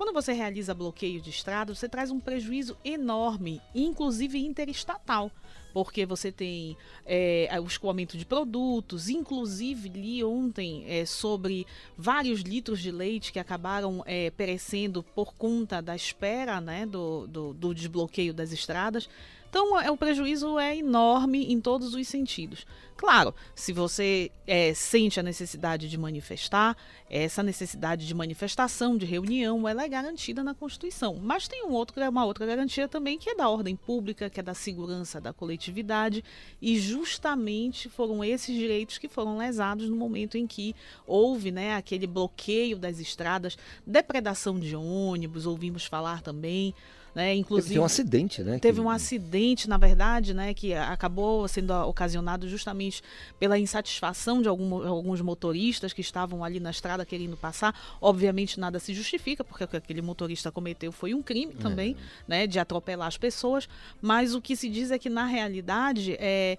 Quando 0.00 0.14
você 0.14 0.32
realiza 0.32 0.72
bloqueio 0.72 1.20
de 1.20 1.28
estrada, 1.28 1.74
você 1.74 1.86
traz 1.86 2.10
um 2.10 2.18
prejuízo 2.18 2.74
enorme, 2.82 3.60
inclusive 3.74 4.38
interestatal 4.38 5.30
porque 5.72 6.04
você 6.04 6.32
tem 6.32 6.76
é, 7.06 7.48
o 7.62 7.66
escoamento 7.66 8.18
de 8.18 8.26
produtos, 8.26 9.08
inclusive 9.08 9.88
li 9.88 10.24
ontem 10.24 10.84
é, 10.88 11.06
sobre 11.06 11.64
vários 11.96 12.40
litros 12.40 12.80
de 12.80 12.90
leite 12.90 13.32
que 13.32 13.38
acabaram 13.38 14.02
é, 14.04 14.30
perecendo 14.30 15.02
por 15.02 15.32
conta 15.34 15.80
da 15.80 15.94
espera 15.94 16.60
né, 16.60 16.86
do, 16.86 17.28
do, 17.28 17.54
do 17.54 17.74
desbloqueio 17.74 18.34
das 18.34 18.50
estradas. 18.50 19.08
Então, 19.48 19.78
é, 19.80 19.90
o 19.90 19.96
prejuízo 19.96 20.58
é 20.58 20.76
enorme 20.76 21.52
em 21.52 21.60
todos 21.60 21.94
os 21.94 22.08
sentidos. 22.08 22.64
Claro, 23.00 23.34
se 23.54 23.72
você 23.72 24.30
é, 24.46 24.74
sente 24.74 25.18
a 25.18 25.22
necessidade 25.22 25.88
de 25.88 25.96
manifestar, 25.96 26.76
essa 27.08 27.42
necessidade 27.42 28.06
de 28.06 28.14
manifestação, 28.14 28.94
de 28.94 29.06
reunião, 29.06 29.66
ela 29.66 29.82
é 29.82 29.88
garantida 29.88 30.44
na 30.44 30.54
Constituição. 30.54 31.18
Mas 31.18 31.48
tem 31.48 31.64
um 31.64 31.70
outro, 31.70 31.98
uma 32.10 32.26
outra 32.26 32.44
garantia 32.44 32.86
também 32.86 33.18
que 33.18 33.30
é 33.30 33.34
da 33.34 33.48
ordem 33.48 33.74
pública, 33.74 34.28
que 34.28 34.38
é 34.38 34.42
da 34.42 34.52
segurança 34.52 35.18
da 35.18 35.32
coletividade, 35.32 36.22
e 36.60 36.78
justamente 36.78 37.88
foram 37.88 38.22
esses 38.22 38.54
direitos 38.54 38.98
que 38.98 39.08
foram 39.08 39.38
lesados 39.38 39.88
no 39.88 39.96
momento 39.96 40.36
em 40.36 40.46
que 40.46 40.76
houve 41.06 41.50
né, 41.50 41.76
aquele 41.76 42.06
bloqueio 42.06 42.76
das 42.76 42.98
estradas, 43.00 43.56
depredação 43.86 44.60
de 44.60 44.76
ônibus, 44.76 45.46
ouvimos 45.46 45.86
falar 45.86 46.20
também. 46.20 46.74
Né? 47.14 47.34
Inclusive, 47.34 47.68
teve 47.68 47.80
um 47.80 47.84
acidente, 47.84 48.42
né? 48.42 48.58
Teve 48.58 48.80
que... 48.80 48.86
um 48.86 48.90
acidente, 48.90 49.68
na 49.68 49.76
verdade, 49.76 50.32
né, 50.32 50.54
que 50.54 50.72
acabou 50.74 51.46
sendo 51.48 51.72
ocasionado 51.72 52.48
justamente 52.48 53.02
pela 53.38 53.58
insatisfação 53.58 54.40
de 54.40 54.48
algum, 54.48 54.86
alguns 54.86 55.20
motoristas 55.20 55.92
que 55.92 56.00
estavam 56.00 56.44
ali 56.44 56.60
na 56.60 56.70
estrada 56.70 57.04
querendo 57.04 57.36
passar. 57.36 57.74
Obviamente 58.00 58.60
nada 58.60 58.78
se 58.78 58.94
justifica, 58.94 59.42
porque 59.42 59.64
o 59.64 59.68
que 59.68 59.76
aquele 59.76 60.02
motorista 60.02 60.52
cometeu 60.52 60.92
foi 60.92 61.12
um 61.12 61.22
crime 61.22 61.54
também, 61.54 61.96
é. 61.98 62.22
né, 62.28 62.46
de 62.46 62.58
atropelar 62.58 63.08
as 63.08 63.16
pessoas. 63.16 63.68
Mas 64.00 64.34
o 64.34 64.40
que 64.40 64.54
se 64.54 64.68
diz 64.68 64.90
é 64.90 64.98
que 64.98 65.10
na 65.10 65.26
realidade 65.26 66.16
é 66.18 66.58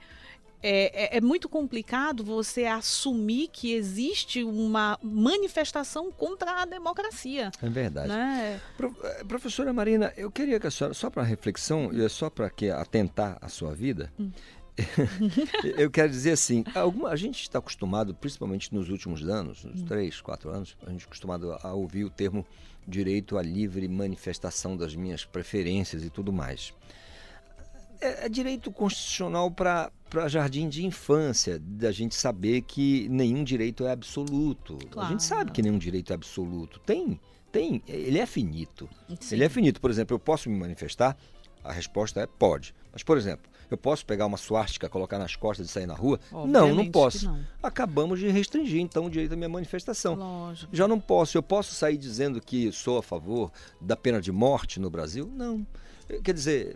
é, 0.64 1.16
é, 1.16 1.18
é, 1.18 1.22
muito 1.22 1.50
complicado 1.50 2.24
você 2.24 2.66
assumir 2.66 3.48
que 3.48 3.74
existe 3.74 4.44
uma 4.44 4.98
manifestação 5.02 6.12
contra 6.12 6.62
a 6.62 6.66
democracia. 6.66 7.52
É 7.62 7.70
verdade. 7.70 8.10
Né? 8.10 8.62
Pro, 8.78 8.96
eh, 9.04 9.24
professora 9.24 9.74
Marina, 9.74 10.14
eu 10.16 10.30
queria 10.32 10.60
que 10.60 10.68
a 10.68 10.72
senhora, 10.72 10.94
só 10.94 11.10
para 11.10 11.24
reflexão, 11.24 11.92
e 11.92 12.04
é 12.04 12.10
só 12.10 12.30
para 12.30 12.50
que 12.50 12.70
atentar 12.70 13.38
a 13.42 13.48
sua 13.48 13.74
vida, 13.74 14.12
hum. 14.20 14.32
eu 15.78 15.90
quero 15.90 16.10
dizer 16.10 16.32
assim, 16.32 16.64
alguma, 16.76 17.10
a 17.10 17.16
gente 17.16 17.42
está 17.42 17.60
acostumado, 17.60 18.14
principalmente 18.14 18.74
nos 18.74 18.90
últimos 18.90 19.28
anos, 19.28 19.64
nos 19.64 19.82
hum. 19.82 19.86
três, 19.86 20.22
quatro 20.22 20.50
anos, 20.50 20.78
a 20.86 20.90
gente 20.90 21.00
está 21.00 21.10
acostumado 21.10 21.54
a 21.62 21.74
ouvir 21.74 22.06
o 22.06 22.10
termo 22.10 22.46
direito 22.88 23.38
à 23.38 23.42
livre 23.42 23.88
manifestação 23.88 24.78
das 24.78 24.96
minhas 24.96 25.26
preferências 25.26 26.04
e 26.04 26.10
tudo 26.10 26.32
mais 26.32 26.74
é, 28.02 28.26
é 28.26 28.30
direito 28.30 28.72
constitucional 28.72 29.52
para 29.52 29.92
jardim 30.28 30.68
de 30.70 30.86
infância, 30.86 31.60
da 31.60 31.92
gente 31.92 32.16
saber 32.16 32.62
que 32.62 33.08
nenhum 33.10 33.44
direito 33.44 33.86
é 33.86 33.92
absoluto. 33.92 34.78
Claro. 34.90 35.08
A 35.08 35.12
gente 35.12 35.24
sabe 35.24 35.52
que 35.52 35.62
nenhum 35.62 35.78
direito 35.78 36.12
é 36.12 36.16
absoluto. 36.16 36.80
Tem, 36.82 37.20
tem, 37.52 37.82
ele 37.88 38.20
é 38.20 38.26
finito. 38.26 38.90
Sim. 39.20 39.36
Ele 39.36 39.44
é 39.44 39.50
finito. 39.50 39.80
Por 39.80 39.90
exemplo, 39.90 40.16
eu 40.16 40.20
posso 40.20 40.50
me 40.50 40.58
manifestar? 40.58 41.18
A 41.64 41.72
resposta 41.72 42.22
é 42.22 42.28
pode. 42.28 42.74
Mas, 42.92 43.04
por 43.04 43.18
exemplo, 43.18 43.50
eu 43.70 43.78
posso 43.78 44.06
pegar 44.06 44.26
uma 44.26 44.38
suástica, 44.38 44.90
colocar 44.90 45.18
nas 45.18 45.36
costas 45.36 45.68
e 45.68 45.70
sair 45.70 45.86
na 45.86 45.94
rua? 45.94 46.20
Obviamente 46.32 46.52
não, 46.52 46.76
não 46.76 46.92
posso. 46.92 47.26
Não. 47.26 47.40
Acabamos 47.64 48.20
de 48.20 48.28
restringir, 48.28 48.82
então, 48.82 49.06
o 49.06 49.10
direito 49.10 49.34
à 49.34 49.38
minha 49.38 49.48
manifestação. 49.48 50.16
Lógico. 50.16 50.76
Já 50.76 50.88
não 50.88 51.00
posso. 51.00 51.38
Eu 51.38 51.44
posso 51.44 51.74
sair 51.74 51.98
dizendo 51.98 52.42
que 52.42 52.72
sou 52.72 52.98
a 52.98 53.04
favor 53.04 53.52
da 53.80 53.96
pena 53.96 54.20
de 54.20 54.32
morte 54.32 54.80
no 54.80 54.90
Brasil? 54.90 55.32
Não. 55.34 55.66
Quer 56.24 56.34
dizer, 56.34 56.76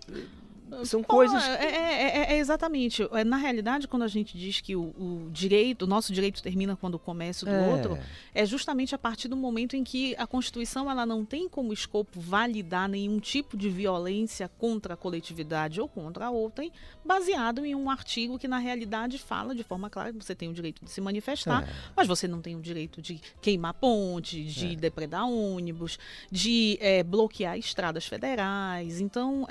são 0.84 1.04
coisas. 1.04 1.44
Que... 1.44 1.50
É, 1.50 1.66
é, 1.66 2.34
é, 2.34 2.38
exatamente. 2.38 3.08
Na 3.26 3.38
realidade, 3.38 3.88
quando 3.88 4.04
a 4.04 4.08
gente 4.08 4.38
diz 4.38 4.62
que 4.62 4.76
o, 4.76 4.82
o, 4.82 5.30
direito, 5.32 5.84
o 5.84 5.88
nosso 5.88 6.12
direito 6.12 6.42
termina 6.42 6.76
quando 6.76 6.98
começa 6.98 7.46
o 7.46 7.50
do 7.50 7.56
é. 7.56 7.68
outro, 7.68 8.00
é 8.34 8.46
justamente 8.46 8.94
a 8.94 8.98
partir 8.98 9.28
do 9.28 9.38
momento 9.38 9.76
em 9.76 9.84
que 9.84 10.16
a 10.18 10.28
Constituição 10.28 10.90
ela 10.90 11.06
não 11.06 11.24
tem 11.24 11.48
como 11.48 11.72
escopo 11.72 12.20
validar 12.20 12.90
nenhum 12.90 13.20
tipo 13.20 13.56
de 13.56 13.70
violência 13.70 14.50
contra 14.58 14.96
a 14.96 14.98
coletividade 14.98 15.80
ou 15.80 15.88
contra 15.88 16.26
a 16.26 16.30
outra, 16.30 16.66
baseado 17.04 17.66
em 17.66 17.76
um 17.76 17.90
artigo 17.90 18.40
que 18.40 18.48
na 18.48 18.58
realidade 18.58 19.18
fala 19.18 19.54
de 19.54 19.64
forma 19.64 19.90
clara 19.90 20.12
que 20.12 20.24
você 20.24 20.34
tem 20.34 20.50
o 20.50 20.54
direito 20.54 20.84
de 20.84 20.90
se 20.90 21.00
manifestar, 21.02 21.64
é. 21.64 21.74
mas 21.96 22.08
você 22.08 22.28
não 22.28 22.42
tem 22.42 22.56
o 22.56 22.62
direito 22.62 23.02
de 23.02 23.22
queimar 23.42 23.74
ponte, 23.74 24.44
de 24.44 24.74
é. 24.74 24.76
depredar 24.76 25.28
ônibus, 25.28 26.00
de 26.32 26.80
bloquear 27.06 27.58
estradas 27.58 28.06
federais. 28.06 29.00
Então, 29.00 29.48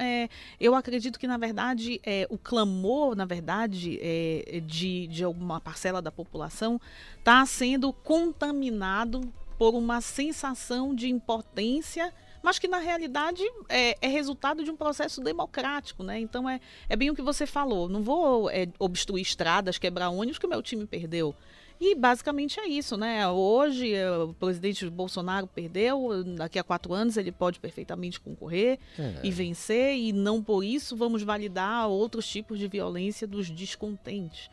eu 0.59 0.75
acredito 0.75 1.14
acredito 1.15 1.19
que, 1.19 1.27
na 1.27 1.37
verdade, 1.37 2.01
é, 2.05 2.27
o 2.29 2.37
clamor, 2.37 3.15
na 3.15 3.25
verdade, 3.25 3.99
é, 4.03 4.61
de, 4.61 5.07
de 5.07 5.25
alguma 5.25 5.61
parcela 5.61 6.03
da 6.03 6.11
população 6.11 6.81
está 7.19 7.45
sendo 7.47 7.93
contaminado 7.93 9.33
por 9.57 9.75
uma 9.75 10.01
sensação 10.01 10.95
de 10.95 11.09
impotência 11.09 12.13
mas 12.43 12.59
que 12.59 12.69
na 12.69 12.77
realidade 12.77 13.43
é, 13.71 13.97
é 14.03 14.07
resultado 14.07 14.63
de 14.63 14.71
um 14.71 14.77
processo 14.77 15.23
democrático, 15.23 16.03
né? 16.03 16.21
Então 16.21 16.47
é, 16.47 16.61
é 16.91 16.95
bem 16.95 17.09
o 17.09 17.15
que 17.15 17.23
você 17.23 17.47
falou. 17.47 17.89
Não 17.89 18.03
vou 18.03 18.51
é, 18.51 18.69
obstruir 18.79 19.23
estradas, 19.23 19.79
quebrar 19.79 20.11
ônibus 20.11 20.39
que 20.39 20.45
o 20.45 20.49
meu 20.51 20.61
time 20.61 20.85
perdeu. 20.85 21.35
E 21.81 21.95
basicamente 21.95 22.59
é 22.61 22.67
isso, 22.69 22.97
né? 22.97 23.29
Hoje 23.29 23.93
eh, 23.93 24.11
o 24.19 24.33
presidente 24.33 24.89
Bolsonaro 24.89 25.47
perdeu, 25.47 26.23
daqui 26.37 26.59
a 26.59 26.63
quatro 26.65 26.95
anos 26.95 27.17
ele 27.17 27.33
pode 27.33 27.59
perfeitamente 27.61 28.21
concorrer 28.21 28.79
É. 28.99 29.21
e 29.23 29.31
vencer, 29.31 29.97
e 29.97 30.13
não 30.13 30.43
por 30.43 30.63
isso 30.63 30.97
vamos 30.97 31.23
validar 31.23 31.89
outros 31.89 32.27
tipos 32.27 32.59
de 32.59 32.69
violência 32.69 33.27
dos 33.27 33.51
descontentes. 33.51 34.49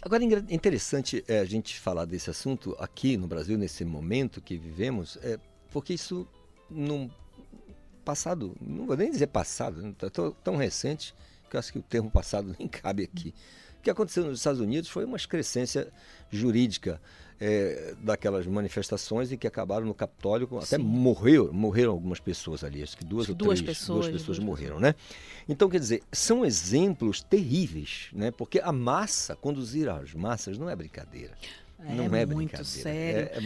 Agora, 0.00 0.24
engra- 0.24 0.44
interessante 0.48 1.22
é 1.28 1.40
a 1.40 1.44
gente 1.44 1.78
falar 1.78 2.04
desse 2.06 2.30
assunto 2.30 2.74
aqui 2.78 3.16
no 3.16 3.26
Brasil, 3.26 3.58
nesse 3.58 3.84
momento 3.84 4.40
que 4.40 4.56
vivemos, 4.56 5.18
é, 5.22 5.38
porque 5.70 5.94
isso, 5.94 6.26
num 6.70 7.10
passado, 8.04 8.54
não 8.60 8.86
vou 8.86 8.96
nem 8.96 9.10
dizer 9.10 9.26
passado, 9.28 9.80
né, 9.82 9.94
tá 9.96 10.08
tão, 10.10 10.32
tão 10.42 10.56
recente, 10.56 11.14
que 11.50 11.56
eu 11.56 11.60
acho 11.60 11.72
que 11.72 11.78
o 11.78 11.82
termo 11.82 12.10
passado 12.10 12.54
nem 12.58 12.66
cabe 12.66 13.02
aqui. 13.04 13.34
O 13.82 13.84
que 13.84 13.90
aconteceu 13.90 14.24
nos 14.24 14.38
Estados 14.38 14.60
Unidos 14.60 14.88
foi 14.88 15.04
uma 15.04 15.16
excrescência 15.16 15.88
jurídica 16.30 17.00
é, 17.40 17.96
daquelas 18.00 18.46
manifestações 18.46 19.32
e 19.32 19.36
que 19.36 19.44
acabaram 19.44 19.84
no 19.84 19.92
Capitólio, 19.92 20.48
até 20.62 20.78
morreu, 20.78 21.52
morreram 21.52 21.90
algumas 21.90 22.20
pessoas 22.20 22.62
ali, 22.62 22.80
acho 22.80 22.96
que 22.96 23.04
duas 23.04 23.28
ou 23.28 23.34
Duas 23.34 23.60
três, 23.60 23.76
pessoas, 23.76 24.06
duas 24.06 24.20
pessoas 24.20 24.38
morreram, 24.38 24.78
né? 24.78 24.94
Então, 25.48 25.68
quer 25.68 25.80
dizer, 25.80 26.04
são 26.12 26.44
exemplos 26.44 27.22
terríveis, 27.22 28.06
né? 28.12 28.30
Porque 28.30 28.60
a 28.60 28.70
massa, 28.70 29.34
conduzir 29.34 29.88
as 29.88 30.14
massas 30.14 30.56
não 30.56 30.70
é 30.70 30.76
brincadeira. 30.76 31.32
É 31.80 31.92
não 31.92 32.04
é 32.04 32.24
muito 32.24 32.36
brincadeira. 32.36 32.64
sério. 32.64 33.30
É, 33.32 33.38
é 33.38 33.40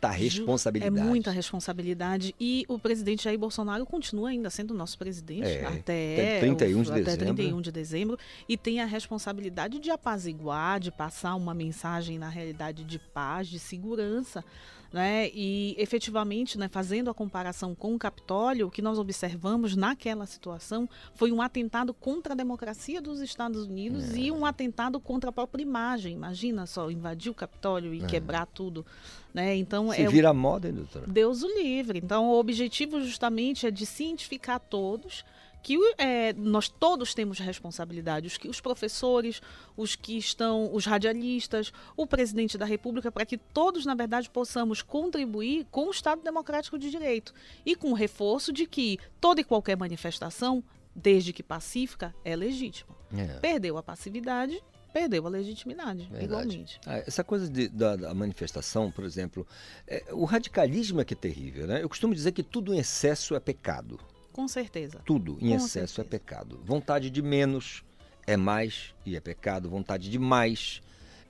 muita 0.00 0.18
Ju- 0.18 0.38
responsabilidade. 0.42 1.00
É 1.00 1.04
muita 1.04 1.30
responsabilidade. 1.30 2.34
E 2.38 2.64
o 2.68 2.78
presidente 2.78 3.24
Jair 3.24 3.38
Bolsonaro 3.38 3.84
continua 3.84 4.30
ainda 4.30 4.48
sendo 4.50 4.72
nosso 4.72 4.96
presidente 4.96 5.44
É, 5.46 5.64
até, 5.66 5.76
até 5.78 6.40
31 6.40 6.82
de 6.82 6.90
até 6.90 7.00
dezembro. 7.02 7.34
31 7.34 7.60
de 7.60 7.72
dezembro. 7.72 8.18
E 8.48 8.56
tem 8.56 8.80
a 8.80 8.86
responsabilidade 8.86 9.78
de 9.78 9.90
apaziguar, 9.90 10.78
de 10.80 10.90
passar 10.92 11.34
uma 11.34 11.54
mensagem, 11.54 12.18
na 12.18 12.28
realidade, 12.28 12.84
de 12.84 12.98
paz, 12.98 13.48
de 13.48 13.58
segurança. 13.58 14.44
Né? 14.90 15.28
E 15.34 15.74
efetivamente, 15.76 16.56
né, 16.58 16.66
fazendo 16.66 17.10
a 17.10 17.14
comparação 17.14 17.74
com 17.74 17.94
o 17.94 17.98
Capitólio, 17.98 18.68
o 18.68 18.70
que 18.70 18.80
nós 18.80 18.98
observamos 18.98 19.76
naquela 19.76 20.24
situação 20.24 20.88
foi 21.14 21.30
um 21.30 21.42
atentado 21.42 21.92
contra 21.92 22.32
a 22.32 22.36
democracia 22.36 22.98
dos 23.00 23.20
Estados 23.20 23.66
Unidos 23.66 24.14
É. 24.14 24.16
e 24.18 24.32
um 24.32 24.46
atentado 24.46 24.98
contra 24.98 25.28
a 25.28 25.32
própria 25.32 25.60
imagem. 25.62 26.14
Imagina 26.14 26.64
só, 26.64 26.90
invadir 26.90 27.30
o 27.30 27.34
Capitólio 27.34 27.92
e 27.92 28.02
É. 28.02 28.06
quebrar 28.06 28.46
tudo. 28.46 28.86
Né? 29.34 29.54
Então, 29.56 29.92
Se 29.92 30.00
é 30.00 30.08
vira 30.08 30.32
moda, 30.32 30.68
hein, 30.68 30.74
doutora? 30.74 31.06
Deus 31.06 31.42
o 31.42 31.48
livre. 31.48 31.98
Então, 32.02 32.30
o 32.30 32.38
objetivo 32.38 32.98
justamente 33.02 33.66
é 33.66 33.70
de 33.70 33.84
cientificar 33.84 34.58
todos 34.58 35.22
que 35.62 35.76
é, 35.98 36.32
nós 36.34 36.68
todos 36.68 37.12
temos 37.14 37.38
responsabilidade, 37.38 38.26
os, 38.26 38.36
que, 38.38 38.48
os 38.48 38.60
professores, 38.60 39.40
os 39.76 39.94
que 39.96 40.16
estão, 40.16 40.72
os 40.72 40.86
radialistas, 40.86 41.72
o 41.96 42.06
presidente 42.06 42.56
da 42.56 42.64
República, 42.64 43.10
para 43.12 43.26
que 43.26 43.36
todos, 43.36 43.84
na 43.84 43.94
verdade, 43.94 44.30
possamos 44.30 44.80
contribuir 44.82 45.66
com 45.70 45.86
o 45.88 45.90
Estado 45.90 46.22
Democrático 46.22 46.78
de 46.78 46.90
Direito 46.90 47.34
e 47.66 47.74
com 47.74 47.90
o 47.90 47.94
reforço 47.94 48.52
de 48.52 48.66
que 48.66 48.98
toda 49.20 49.40
e 49.40 49.44
qualquer 49.44 49.76
manifestação, 49.76 50.62
desde 50.94 51.32
que 51.32 51.42
pacífica, 51.42 52.14
é 52.24 52.34
legítima. 52.34 52.96
É. 53.12 53.38
Perdeu 53.40 53.76
a 53.76 53.82
passividade, 53.82 54.62
perdeu 54.92 55.26
a 55.26 55.30
legitimidade, 55.30 56.04
Verdade. 56.10 56.24
igualmente. 56.24 56.80
Ah, 56.86 56.98
essa 57.06 57.22
coisa 57.22 57.48
de- 57.48 57.68
da, 57.68 57.94
da 57.96 58.14
manifestação, 58.14 58.90
por 58.90 59.04
exemplo, 59.04 59.46
é, 59.86 60.04
o 60.12 60.24
radicalismo 60.24 61.00
é 61.00 61.04
que 61.04 61.14
é 61.14 61.16
terrível, 61.16 61.66
né? 61.66 61.82
Eu 61.82 61.88
costumo 61.88 62.14
dizer 62.14 62.32
que 62.32 62.42
tudo 62.42 62.72
em 62.72 62.78
excesso 62.78 63.34
é 63.34 63.40
pecado. 63.40 63.98
Com 64.38 64.46
certeza. 64.46 65.00
Tudo 65.04 65.36
em 65.40 65.48
Com 65.48 65.56
excesso 65.56 66.00
é 66.00 66.04
pecado. 66.04 66.60
Vontade 66.64 67.10
de 67.10 67.20
menos 67.20 67.82
é 68.24 68.36
mais 68.36 68.94
e 69.04 69.16
é 69.16 69.20
pecado. 69.20 69.68
Vontade 69.68 70.08
de 70.08 70.16
mais 70.16 70.80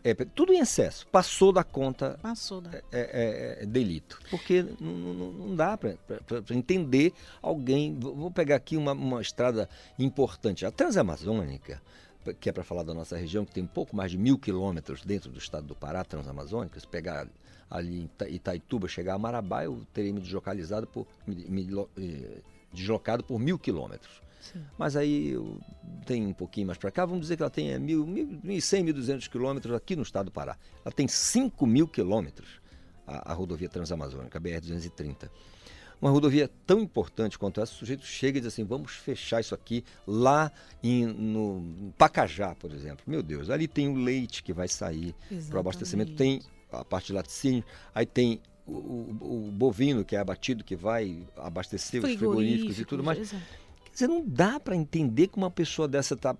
é 0.05 0.12
tudo 0.12 0.52
em 0.52 0.59
excesso. 0.59 1.06
Passou 1.06 1.51
da 1.51 1.64
conta 1.64 2.18
Passou 2.20 2.60
da. 2.60 2.70
é, 2.76 2.82
é- 2.93 3.59
é 3.62 3.66
delito. 3.66 4.20
Porque 4.30 4.62
não, 4.78 4.93
não- 4.93 5.32
não 5.32 5.56
dá 5.56 5.74
para 5.78 5.97
entender 6.51 7.14
alguém. 7.40 7.98
Vou 7.98 8.30
pegar 8.30 8.56
aqui 8.56 8.76
uma, 8.76 8.93
uma 8.93 9.22
estrada 9.22 9.70
importante, 9.98 10.66
a 10.66 10.70
Transamazônica, 10.70 11.80
que 12.39 12.51
é 12.51 12.52
para 12.52 12.62
falar 12.62 12.82
da 12.82 12.93
nossa 12.93 13.16
região, 13.16 13.43
que 13.47 13.52
tem 13.52 13.64
um 13.64 13.66
pouco 13.66 13.97
mais 13.97 14.10
de 14.10 14.18
mil 14.18 14.36
quilômetros 14.39 15.01
dentro 15.02 15.30
do 15.30 15.39
estado 15.39 15.66
do 15.66 15.74
Pará, 15.74 16.05
Transamazônica. 16.05 16.78
Se 16.78 16.86
pegar 16.86 17.26
ali 17.70 18.01
em 18.01 18.05
Ita- 18.05 18.28
Itaituba, 18.28 18.86
chegar 18.86 19.14
a 19.14 19.18
Marabá, 19.18 19.64
eu 19.64 19.82
teria 19.94 20.12
me 20.12 20.20
deslocalizado 20.20 20.86
por, 20.86 21.06
me, 21.26 21.36
me 21.47 21.66
eh, 21.97 22.43
deslocado 22.78 23.24
por 23.24 23.38
mil 23.38 23.59
quilômetros. 23.59 24.22
Mas 24.78 24.96
aí 24.96 25.36
tenho 26.06 26.28
um 26.28 26.32
pouquinho 26.32 26.66
mais 26.66 26.78
para 26.78 26.90
cá, 26.90 27.05
vamos 27.05 27.22
dizer 27.22 27.36
que 27.36 27.42
ela 27.42 27.50
tenha 27.50 27.78
mil, 27.78 28.06
mil, 28.06 28.26
1.100, 28.26 28.92
1.200 28.94 29.28
quilômetros 29.28 29.74
aqui 29.74 29.94
no 29.94 30.02
estado 30.02 30.26
do 30.26 30.32
Pará. 30.32 30.56
Ela 30.84 30.92
tem 30.92 31.06
5 31.06 31.66
mil 31.66 31.86
quilômetros, 31.86 32.60
a, 33.06 33.32
a 33.32 33.34
rodovia 33.34 33.68
Transamazônica, 33.68 34.38
a 34.38 34.40
BR-230. 34.40 35.28
Uma 36.00 36.10
rodovia 36.10 36.48
tão 36.64 36.80
importante 36.80 37.36
quanto 37.36 37.60
essa, 37.60 37.72
o 37.72 37.76
sujeito 37.76 38.06
chega 38.06 38.38
e 38.38 38.40
diz 38.40 38.52
assim, 38.52 38.64
vamos 38.64 38.92
fechar 38.92 39.40
isso 39.40 39.55
aqui 39.55 39.84
lá 40.06 40.50
em, 40.82 41.06
no 41.06 41.92
Pacajá, 41.98 42.55
por 42.55 42.72
exemplo. 42.72 43.05
Meu 43.06 43.22
Deus, 43.22 43.50
ali 43.50 43.66
tem 43.66 43.88
o 43.88 43.94
leite 43.94 44.42
que 44.42 44.52
vai 44.52 44.68
sair 44.68 45.14
para 45.48 45.56
o 45.56 45.60
abastecimento, 45.60 46.14
tem 46.14 46.40
a 46.70 46.84
parte 46.84 47.09
de 47.09 47.14
laticínio, 47.14 47.64
aí 47.92 48.06
tem 48.06 48.40
o, 48.69 49.16
o- 49.20 49.49
o 49.49 49.51
bovino 49.51 50.05
que 50.05 50.15
é 50.15 50.19
abatido, 50.19 50.62
que 50.62 50.77
vai 50.77 51.27
abastecer 51.36 52.03
os 52.05 52.12
frigoríficos 52.15 52.78
e 52.78 52.85
tudo 52.85 53.03
mais. 53.03 53.19
exato. 53.19 53.43
Dizer, 53.93 54.07
não 54.09 54.23
dá 54.27 54.61
para 54.61 54.77
entender 54.77 55.28
que 55.28 55.36
uma 55.36 55.51
pessoa 55.51 55.89
dessa 55.89 56.15
está 56.15 56.36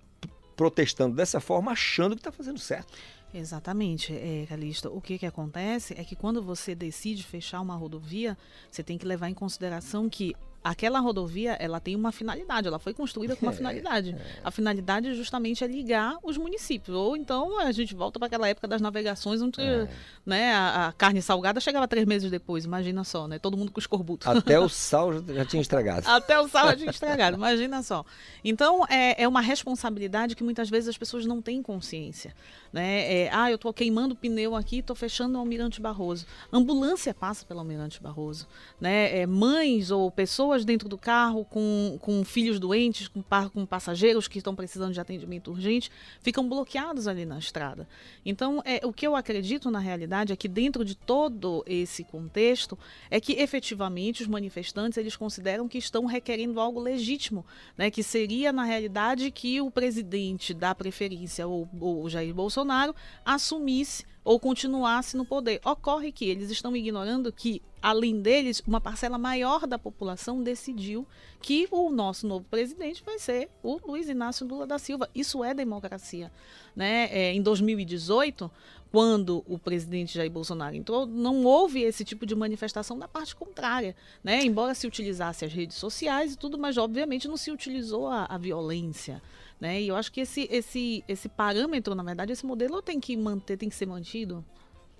protestando 0.57 1.15
dessa 1.17 1.41
forma, 1.41 1.73
achando 1.73 2.15
que 2.15 2.21
está 2.21 2.31
fazendo 2.33 2.59
certo. 2.59 2.93
Exatamente, 3.33 4.13
é, 4.13 4.47
Calixto. 4.49 4.89
O 4.95 5.01
que, 5.01 5.19
que 5.19 5.27
acontece 5.27 5.95
é 5.99 6.03
que 6.05 6.17
quando 6.17 6.43
você 6.43 6.75
decide 6.75 7.23
fechar 7.25 7.61
uma 7.61 7.77
rodovia, 7.77 8.37
você 8.71 8.83
tem 8.83 8.97
que 8.97 9.05
levar 9.07 9.29
em 9.29 9.35
consideração 9.35 10.09
que 10.09 10.35
aquela 10.63 11.01
rodovia 11.01 11.53
ela 11.53 11.81
tem 11.81 11.95
uma 11.97 12.13
finalidade, 12.13 12.69
ela 12.69 12.79
foi 12.79 12.93
construída 12.93 13.37
com 13.37 13.47
uma 13.47 13.53
É, 13.53 13.57
finalidade. 13.57 14.17
A 14.45 14.51
finalidade 14.51 15.15
justamente 15.15 15.65
é 15.65 15.67
ligar 15.67 16.17
os 16.23 16.37
municípios. 16.37 16.97
Ou 16.97 17.17
então 17.17 17.59
a 17.61 17.73
gente 17.73 17.95
volta 17.95 18.19
para 18.19 18.27
aquela 18.27 18.49
época 18.49 18.69
das 18.69 18.81
navegações, 18.81 19.41
onde 19.43 19.61
É. 19.61 19.89
né, 20.25 20.53
a, 20.53 20.89
a 20.89 20.93
carne 20.93 21.23
salgada 21.23 21.61
chegava 21.61 21.89
três 21.89 22.07
meses 22.07 22.31
depois, 22.31 22.65
imagina 22.65 23.05
só, 23.05 23.27
né? 23.27 23.39
Todo 23.39 23.57
mundo 23.57 23.73
com 23.73 23.81
escorbuto. 23.81 24.29
Até 24.29 24.59
o 24.59 24.69
sal 24.69 25.13
já, 25.13 25.35
já 25.35 25.45
tinha 25.45 25.63
estragado. 25.63 26.07
Até 26.09 26.39
o 26.41 26.49
sal 26.49 26.69
a 26.69 26.75
gente 26.77 26.91
estragado, 26.95 27.37
imagina 27.37 27.83
só. 27.83 28.05
Então, 28.45 28.85
é, 28.89 29.23
é 29.23 29.29
uma 29.29 29.41
responsabilidade 29.41 30.35
que 30.35 30.45
muitas 30.45 30.69
vezes 30.69 30.89
as 30.89 30.99
pessoas 30.99 31.25
não 31.27 31.41
têm 31.41 31.63
consciência. 31.63 32.35
Né? 32.73 33.25
É, 33.25 33.31
ah, 33.33 33.51
eu 33.51 33.57
estou 33.57 33.73
queimando 33.73 34.15
pneu 34.15 34.55
aqui, 34.55 34.79
estou 34.79 34.95
fechando 34.95 35.37
o 35.37 35.41
Almirante 35.41 35.81
Barroso. 35.81 36.27
Ambulância 36.53 37.15
passa 37.15 37.45
pelo 37.47 37.61
Almirante 37.61 38.03
Barroso. 38.03 38.47
Né? 38.81 39.21
É, 39.21 39.27
mães 39.27 39.91
ou 39.91 40.11
pessoas 40.11 40.48
dentro 40.65 40.89
do 40.89 40.99
carro 40.99 41.45
com, 41.45 41.99
com 42.01 42.25
filhos 42.25 42.59
doentes, 42.59 43.09
com, 43.09 43.23
com 43.53 43.67
passageiros 43.67 44.29
que 44.29 44.39
estão 44.39 44.55
precisando 44.55 44.93
de 44.93 45.01
atendimento 45.01 45.51
urgente, 45.51 45.91
ficam 46.21 46.49
bloqueados 46.49 47.07
ali 47.07 47.25
na 47.25 47.39
estrada. 47.39 47.89
Então, 48.25 48.63
é, 48.65 48.81
o 48.85 48.93
que 48.93 49.07
eu 49.07 49.15
acredito 49.15 49.71
na 49.71 49.79
realidade 49.79 50.33
é 50.33 50.37
que 50.37 50.49
dentro 50.49 50.85
de 50.85 50.95
todo 50.95 51.63
esse 51.67 52.05
contexto, 52.05 52.79
é 53.11 53.21
que 53.21 53.33
efetivamente 53.35 54.23
os 54.23 54.29
manifestantes 54.29 54.99
eles 54.99 55.17
consideram 55.17 55.69
que 55.69 55.79
estão 55.79 56.07
requerendo 56.07 56.61
algo 56.61 56.81
legítimo, 56.81 57.45
né? 57.77 57.91
que 57.91 58.03
seria 58.03 58.53
na 58.53 58.65
realidade 58.65 59.31
que 59.31 59.61
o 59.61 59.71
presidente 59.71 60.55
da 60.55 60.75
preferência, 60.75 61.47
ou, 61.47 61.69
ou 61.81 62.09
Jair 62.09 62.35
Bolsonaro, 62.35 62.95
assumisse 63.25 64.05
ou 64.29 64.39
continuasse 64.39 65.17
no 65.17 65.25
poder. 65.25 65.59
Ocorre 65.65 66.13
que 66.13 66.27
eles 66.29 66.51
estão 66.51 66.77
ignorando 66.77 67.33
que, 67.33 67.63
além 67.81 68.21
deles, 68.21 68.63
uma 68.67 68.79
parcela 68.79 69.17
maior 69.17 69.67
da 69.67 69.79
população 69.79 70.43
decidiu 70.43 71.07
que 71.41 71.67
o 71.71 71.89
nosso 71.89 72.29
novo 72.29 72.45
presidente 72.45 73.03
vai 73.03 73.19
ser 73.19 73.49
o 73.63 73.81
Luiz 73.87 74.07
Inácio 74.07 74.47
Lula 74.47 74.67
da 74.67 74.79
Silva. 74.79 75.09
Isso 75.15 75.43
é 75.43 75.55
democracia. 75.55 76.31
Né? 76.77 77.09
É, 77.11 77.33
em 77.33 77.41
2018, 77.41 78.51
quando 78.93 79.43
o 79.49 79.59
presidente 79.59 80.13
Jair 80.13 80.31
Bolsonaro 80.31 80.77
entrou, 80.77 81.07
não 81.07 81.47
houve 81.47 81.81
esse 81.81 82.05
tipo 82.05 82.27
de 82.27 82.35
manifestação 82.35 82.99
da 82.99 83.09
parte 83.09 83.35
contrária. 83.35 83.97
Né? 84.23 84.45
Embora 84.45 84.75
se 84.75 84.87
utilizasse 84.87 85.47
as 85.47 85.53
redes 85.55 85.79
sociais 85.79 86.35
e 86.35 86.37
tudo, 86.37 86.59
mas 86.59 86.77
obviamente 86.77 87.27
não 87.27 87.39
se 87.39 87.51
utilizou 87.51 88.09
a, 88.09 88.27
a 88.27 88.37
violência. 88.37 89.23
Né? 89.61 89.83
E 89.83 89.89
eu 89.89 89.97
acho 89.97 90.13
que 90.13 90.21
esse, 90.21 90.49
esse, 90.51 91.05
esse 91.09 91.29
parâmetro, 91.29 91.95
na 91.95 92.03
verdade, 92.03 92.33
esse 92.33 92.47
modelo 92.47 92.81
tem 92.81 93.01
que 93.01 93.17
manter, 93.17 93.57
tem 93.57 93.69
que 93.69 93.75
ser 93.75 93.87
mantido. 93.87 94.45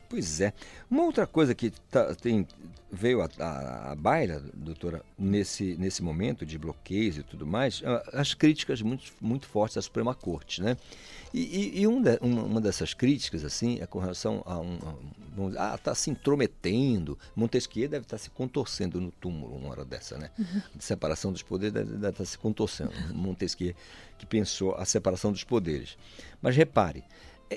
Pois 0.09 0.41
é. 0.41 0.53
Uma 0.91 1.03
outra 1.05 1.27
coisa 1.27 1.55
que 1.55 1.71
tá- 1.91 2.15
tem, 2.15 2.47
veio 2.91 3.21
à- 3.21 3.29
à 3.39 3.93
à 3.93 3.95
baila, 3.95 4.43
doutora, 4.55 5.03
nesse, 5.19 5.77
nesse 5.77 6.03
momento 6.03 6.47
de 6.47 6.57
bloqueios 6.59 7.19
e 7.19 7.23
tudo 7.23 7.47
mais, 7.47 7.83
as 8.15 8.33
críticas 8.33 8.81
muito, 8.81 9.13
muito 9.21 9.47
fortes 9.47 9.77
à 9.77 9.83
Suprema 9.83 10.15
Corte, 10.15 10.63
né? 10.63 10.79
E, 11.35 11.41
e- 11.43 11.81
e 11.83 11.87
um 11.87 12.01
de- 12.01 12.19
uma, 12.23 12.43
uma 12.43 12.61
dessas 12.61 12.95
críticas, 12.95 13.45
assim, 13.45 13.79
é 13.83 13.87
com 13.87 13.99
relação 13.99 14.43
a 14.47 14.59
um... 14.59 14.79
a 14.83 15.47
dizer, 15.49 15.59
ah, 15.59 15.75
está 15.75 15.95
se 15.95 16.09
intrometendo. 16.11 17.19
Montesquieu 17.37 17.87
deve 17.87 18.07
estar 18.07 18.17
se 18.17 18.31
contorcendo 18.31 18.99
no 19.03 19.11
túmulo 19.13 19.55
uma 19.57 19.69
hora 19.69 19.85
dessa, 19.85 20.17
né? 20.17 20.31
De 20.75 20.83
separação 20.83 21.31
dos 21.33 21.43
poderes 21.43 21.75
deve, 21.75 21.93
deve 21.93 22.09
estar 22.09 22.25
se 22.25 22.39
contorcendo. 22.39 22.93
Montesquieu 23.13 23.75
que 24.17 24.25
pensou 24.25 24.75
a 24.75 24.87
separação 24.87 25.31
dos 25.31 25.45
poderes. 25.45 25.99
Mas 26.41 26.57
repare, 26.57 27.05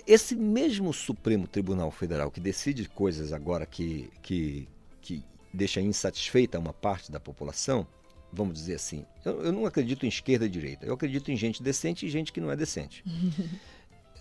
esse 0.08 0.36
mesmo 0.36 0.94
Supremo 0.94 1.48
Tribunal 1.48 1.92
Federal 1.92 2.32
que 2.32 2.40
decide 2.40 2.88
coisas 2.90 3.34
agora 3.34 3.66
que, 3.66 4.10
que, 4.22 4.68
que 5.02 5.24
deixa 5.54 5.82
insatisfeita 5.82 6.58
uma 6.60 6.74
parte 6.74 7.12
da 7.12 7.20
população, 7.20 7.86
vamos 8.32 8.54
dizer 8.56 8.76
assim, 8.76 9.06
eu, 9.26 9.42
eu 9.44 9.52
não 9.52 9.66
acredito 9.66 10.06
em 10.06 10.10
esquerda 10.10 10.46
e 10.46 10.50
direita, 10.50 10.86
eu 10.86 10.94
acredito 10.94 11.32
em 11.32 11.36
gente 11.36 11.62
decente 11.62 12.06
e 12.06 12.10
gente 12.10 12.32
que 12.32 12.40
não 12.42 12.52
é 12.52 12.56
decente. 12.56 13.04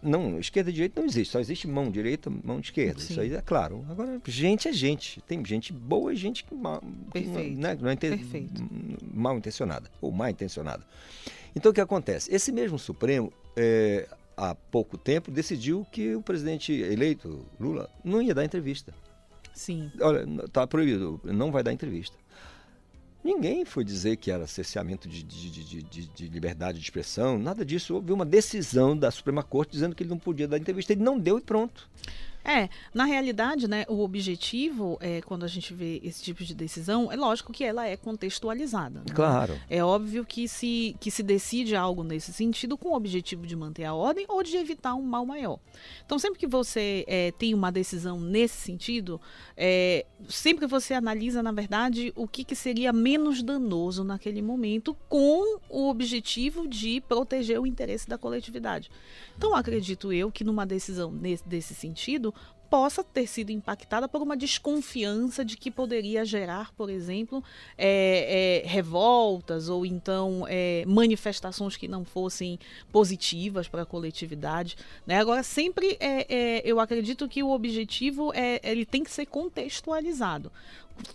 Não, 0.03 0.39
esquerda 0.39 0.71
e 0.71 0.73
direita 0.73 0.99
não 0.99 1.07
existe, 1.07 1.31
só 1.33 1.41
existe 1.41 1.69
mão 1.69 1.91
direita, 1.91 2.31
mão 2.31 2.59
esquerda. 2.59 2.99
Sim. 3.01 3.11
Isso 3.13 3.21
aí 3.21 3.35
é 3.35 3.43
claro. 3.43 3.85
Agora, 3.87 4.19
gente 4.27 4.67
é 4.67 4.73
gente. 4.73 5.21
Tem 5.21 5.45
gente 5.45 5.75
boa 5.75 6.11
e 6.15 6.17
gente 6.17 6.43
que 6.43 6.55
mal, 6.55 6.81
que 6.81 6.87
não- 7.21 7.35
Perfeito. 7.35 7.61
né, 7.61 7.79
não 7.79 7.91
é 7.91 7.93
inte- 7.93 8.09
Perfeito. 8.09 8.67
mal 9.13 9.37
intencionada 9.37 9.91
ou 10.01 10.11
mal 10.11 10.31
intencionada. 10.31 10.83
Então 11.55 11.71
o 11.71 11.75
que 11.75 11.83
acontece? 11.83 12.35
Esse 12.35 12.51
mesmo 12.51 12.79
Supremo, 12.79 13.31
é, 13.55 14.09
há 14.37 14.55
pouco 14.55 14.97
tempo, 14.97 15.31
decidiu 15.31 15.87
que 15.91 16.15
o 16.15 16.23
presidente 16.23 16.73
eleito, 16.73 17.45
Lula, 17.59 17.89
não 18.05 18.21
ia 18.23 18.35
dar 18.35 18.45
entrevista. 18.45 18.95
Sim. 19.53 19.91
Olha, 20.01 20.25
está 20.45 20.67
proibido, 20.67 21.21
não 21.25 21.51
vai 21.53 21.63
dar 21.63 21.73
entrevista. 21.73 22.17
Ninguém 23.23 23.67
foi 23.67 23.85
dizer 23.85 24.17
que 24.17 24.31
era 24.31 24.47
cerceamento 24.47 25.07
de, 25.07 25.23
de- 25.23 25.51
de- 25.51 25.65
de- 25.65 25.83
de- 25.83 26.07
de 26.09 26.29
liberdade 26.29 26.79
de 26.79 26.85
expressão, 26.85 27.39
nada 27.39 27.65
disso. 27.65 27.95
Houve 27.95 28.13
uma 28.13 28.25
decisão 28.25 28.97
da 28.97 29.11
Suprema 29.11 29.43
Corte 29.43 29.73
dizendo 29.73 29.95
que 29.95 30.03
ele 30.03 30.09
não 30.11 30.19
podia 30.19 30.49
dar 30.49 30.57
entrevista. 30.57 30.95
Ele 30.95 31.03
não 31.03 31.19
deu 31.19 31.37
e 31.37 31.43
pronto. 31.43 31.87
É, 32.45 32.69
na 32.95 33.05
realidade, 33.05 33.69
né, 33.69 33.85
o 33.89 34.01
objetivo, 34.01 34.97
é, 35.01 35.21
quando 35.23 35.45
a 35.45 35.49
gente 35.49 35.75
vê 35.75 36.01
esse 36.03 36.23
tipo 36.23 36.43
de 36.43 36.55
decisão, 36.55 37.11
é 37.13 37.17
lógico 37.17 37.53
que 37.53 37.63
ela 37.63 37.87
é 37.87 37.97
contextualizada. 37.97 39.01
né? 39.01 39.15
Claro. 39.15 39.59
É 39.69 39.85
óbvio 39.85 40.25
que 40.25 40.49
se, 40.49 40.97
que 40.99 41.11
se 41.11 41.23
decide 41.23 41.77
algo 41.77 42.03
nesse 42.03 42.33
sentido 42.33 42.79
com 42.79 42.91
o 42.91 42.95
objetivo 42.95 43.47
de 43.47 43.55
manter 43.55 43.85
a 43.85 43.95
ordem 43.95 44.25
ou 44.29 44.43
de 44.43 44.57
evitar 44.57 44.95
um 44.95 45.03
mal 45.03 45.27
maior. 45.27 45.59
Então, 46.05 46.19
sempre 46.19 46.39
que 46.39 46.47
você 46.47 47.05
é, 47.07 47.33
tem 47.33 47.55
uma 47.55 47.71
decisão 47.71 48.21
nesse 48.21 48.57
sentido, 48.57 49.21
é, 49.57 50.07
sempre 50.29 50.67
você 50.67 50.95
analisa, 50.95 51.43
na 51.43 51.53
verdade, 51.53 52.13
o 52.17 52.27
que, 52.27 52.45
que 52.45 52.55
seria 52.55 52.93
menos 52.93 53.43
danoso 53.43 54.03
naquele 54.03 54.41
momento 54.41 54.97
com 55.09 55.59
o 55.69 55.89
objetivo 55.89 56.67
de 56.67 57.01
proteger 57.03 57.61
o 57.61 57.67
interesse 57.67 58.09
da 58.09 58.17
coletividade. 58.17 58.91
Então, 59.41 59.55
acredito 59.55 60.13
eu 60.13 60.31
que 60.31 60.45
numa 60.45 60.67
decisão 60.67 61.11
nesse, 61.11 61.49
desse 61.49 61.75
sentido, 61.75 62.35
possa 62.69 63.03
ter 63.03 63.27
sido 63.27 63.51
impactada 63.51 64.07
por 64.07 64.21
uma 64.21 64.37
desconfiança 64.37 65.43
de 65.43 65.57
que 65.57 65.71
poderia 65.71 66.27
gerar, 66.27 66.75
por 66.75 66.91
exemplo, 66.91 67.43
é, 67.79 68.63
é, 68.63 68.69
revoltas 68.69 69.71
ou 69.71 69.87
então 69.87 70.45
é, 70.47 70.85
manifestações 70.87 71.75
que 71.75 71.89
não 71.89 72.05
fossem 72.05 72.59
positivas 72.93 73.67
para 73.67 73.81
a 73.81 73.87
coletividade. 73.87 74.77
Né? 75.07 75.19
Agora, 75.19 75.43
sempre 75.43 75.97
é, 75.99 76.27
é, 76.29 76.63
eu 76.63 76.79
acredito 76.79 77.27
que 77.27 77.43
o 77.43 77.51
objetivo 77.51 78.35
é 78.35 78.61
ele 78.63 78.85
tem 78.85 79.03
que 79.03 79.11
ser 79.11 79.25
contextualizado. 79.25 80.53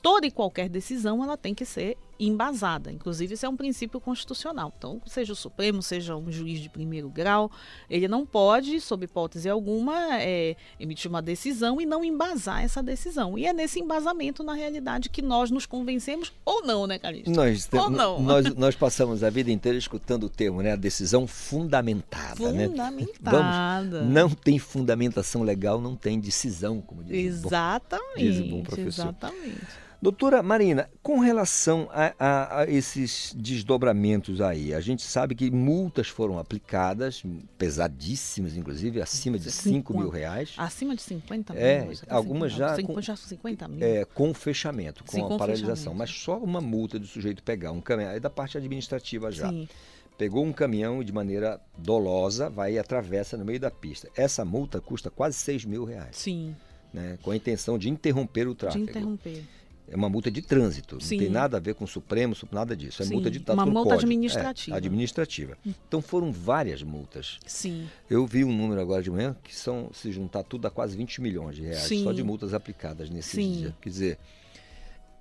Toda 0.02 0.26
e 0.26 0.32
qualquer 0.32 0.68
decisão 0.68 1.24
ela 1.24 1.38
tem 1.38 1.54
que 1.54 1.64
ser 1.64 1.96
embasada. 2.20 2.92
Inclusive, 2.92 3.34
isso 3.34 3.46
é 3.46 3.50
um 3.50 3.56
princípio 3.56 4.00
constitucional. 4.00 4.74
Então, 4.78 5.02
seja 5.06 5.34
o 5.34 5.36
Supremo, 5.36 5.82
seja 5.82 6.16
um 6.16 6.32
juiz 6.32 6.60
de 6.60 6.70
primeiro 6.70 7.10
grau, 7.10 7.52
ele 7.90 8.08
não 8.08 8.26
pode, 8.26 8.80
sob 8.82 9.06
hipótese 9.06 9.50
alguma, 9.50 10.20
é, 10.22 10.56
emitir 10.80 11.10
uma 11.10 11.22
decisão 11.22 11.80
e 11.82 11.86
não 11.86 12.04
embasar 12.04 12.64
essa 12.64 12.82
decisão. 12.82 13.38
E 13.38 13.46
é 13.46 13.54
nesse 13.54 13.80
embasamento, 13.80 14.44
na 14.44 14.54
realidade, 14.54 15.10
que 15.10 15.22
nós 15.22 15.52
nos 15.52 15.66
convencemos 15.66 16.34
ou 16.44 16.64
não, 16.64 16.88
né, 16.88 16.98
Calixto? 17.00 17.32
Nós, 17.32 17.68
ou 17.72 17.90
não. 17.90 18.22
nós, 18.22 18.46
nós 18.56 18.76
passamos 18.76 19.24
a 19.24 19.30
vida 19.30 19.52
inteira 19.52 19.78
escutando 19.78 20.26
o 20.26 20.30
termo, 20.30 20.62
né? 20.62 20.74
A 20.74 20.78
decisão 20.78 21.28
fundamentada. 21.28 22.52
Né? 22.52 22.68
Fundamentada. 22.68 24.00
Vamos, 24.00 24.14
não 24.14 24.30
tem 24.30 24.58
fundamentação 24.60 25.44
legal, 25.44 25.80
não 25.82 25.96
tem 25.96 26.20
decisão, 26.20 26.82
como 26.82 27.04
diz, 27.04 27.42
bom- 27.42 27.48
Exatamente. 27.50 28.18
diz 28.18 28.40
o 28.40 28.44
bom 28.50 28.64
professor. 28.64 29.04
Exatamente. 29.04 29.85
Doutora 30.02 30.44
Marina, 30.44 30.90
com 31.02 31.20
relação 31.20 31.90
a, 31.92 32.14
a- 32.20 32.60
a 32.62 32.70
esses 32.70 33.34
desdobramentos 33.36 34.40
aí, 34.42 34.74
a 34.74 34.80
gente 34.82 35.02
sabe 35.02 35.34
que 35.34 35.50
multas 35.50 36.08
foram 36.08 36.38
aplicadas, 36.38 37.24
pesadíssimas, 37.58 38.56
inclusive, 38.56 39.02
acima 39.02 39.40
de 39.40 39.52
5 39.52 39.98
mil 39.98 40.10
reais. 40.10 40.54
Acima 40.58 40.96
de 40.96 41.02
50 41.02 41.54
mil. 41.54 41.62
É, 41.62 41.86
tá 42.08 42.16
algumas 42.16 42.52
já 42.52 42.82
com- 42.84 43.02
já 43.02 43.16
50 43.16 43.68
mil. 43.68 43.84
É, 43.86 44.06
com 44.06 44.34
fechamento, 44.34 45.04
com 45.04 45.12
Sim, 45.12 45.22
a 45.24 45.28
com 45.28 45.38
paralisação. 45.38 45.94
Mas 45.94 46.10
só 46.12 46.38
uma 46.38 46.62
multa 46.62 47.00
do 47.00 47.08
sujeito 47.08 47.42
pegar 47.42 47.72
um 47.72 47.82
caminhão, 47.82 48.12
é 48.12 48.20
da 48.20 48.30
parte 48.30 48.58
administrativa 48.58 49.32
já. 49.32 49.50
Sim. 49.50 49.68
Pegou 50.18 50.46
um 50.46 50.54
caminhão 50.54 51.02
e 51.02 51.06
de 51.06 51.12
maneira 51.12 51.60
dolosa, 51.78 52.50
vai 52.50 52.74
e 52.74 52.80
atravessa 52.80 53.36
no 53.36 53.44
meio 53.44 53.60
da 53.60 53.70
pista. 53.72 54.10
Essa 54.16 54.46
multa 54.46 54.80
custa 54.80 55.10
quase 55.10 55.38
6 55.38 55.66
mil 55.66 55.84
reais. 55.84 56.16
Sim. 56.16 56.56
Né, 56.94 57.18
com 57.22 57.32
a 57.32 57.36
intenção 57.36 57.78
de 57.78 57.90
interromper 57.90 58.48
o 58.48 58.52
De 58.54 58.60
tráfego. 58.60 58.84
interromper. 58.86 59.44
É 59.88 59.96
uma 59.96 60.10
multa 60.10 60.32
de 60.32 60.42
trânsito, 60.42 61.00
Sim. 61.00 61.16
não 61.18 61.24
tem 61.24 61.30
nada 61.32 61.58
a 61.58 61.60
ver 61.60 61.76
com 61.76 61.84
o 61.86 61.88
Supremo, 61.88 62.34
su- 62.34 62.48
nada 62.52 62.76
disso. 62.76 63.04
É 63.04 63.06
Sim, 63.06 63.14
multa 63.14 63.30
de 63.30 63.40
tá 63.40 63.54
uma 63.54 63.66
multa 63.66 63.92
código. 63.92 64.02
administrativa. 64.08 64.76
É, 64.76 64.78
administrativa. 64.78 65.58
Então 65.88 66.02
foram 66.02 66.32
várias 66.32 66.82
multas. 66.82 67.38
Sim. 67.46 67.88
Eu 68.10 68.26
vi 68.26 68.44
um 68.44 68.52
número 68.56 68.82
agora 68.82 69.04
de 69.04 69.12
manhã 69.12 69.36
que 69.44 69.56
são, 69.56 69.92
se 69.94 70.12
juntar 70.12 70.42
tudo, 70.44 70.62
dá 70.62 70.70
quase 70.72 70.98
20 70.98 71.22
milhões 71.22 71.56
de 71.56 71.62
reais 71.62 71.84
Sim. 71.84 72.04
só 72.04 72.12
de 72.12 72.24
multas 72.24 72.54
aplicadas 72.54 73.10
nesses 73.12 73.32
Sim. 73.32 73.52
dias. 73.60 73.74
Quer 73.80 73.90
dizer, 73.90 74.18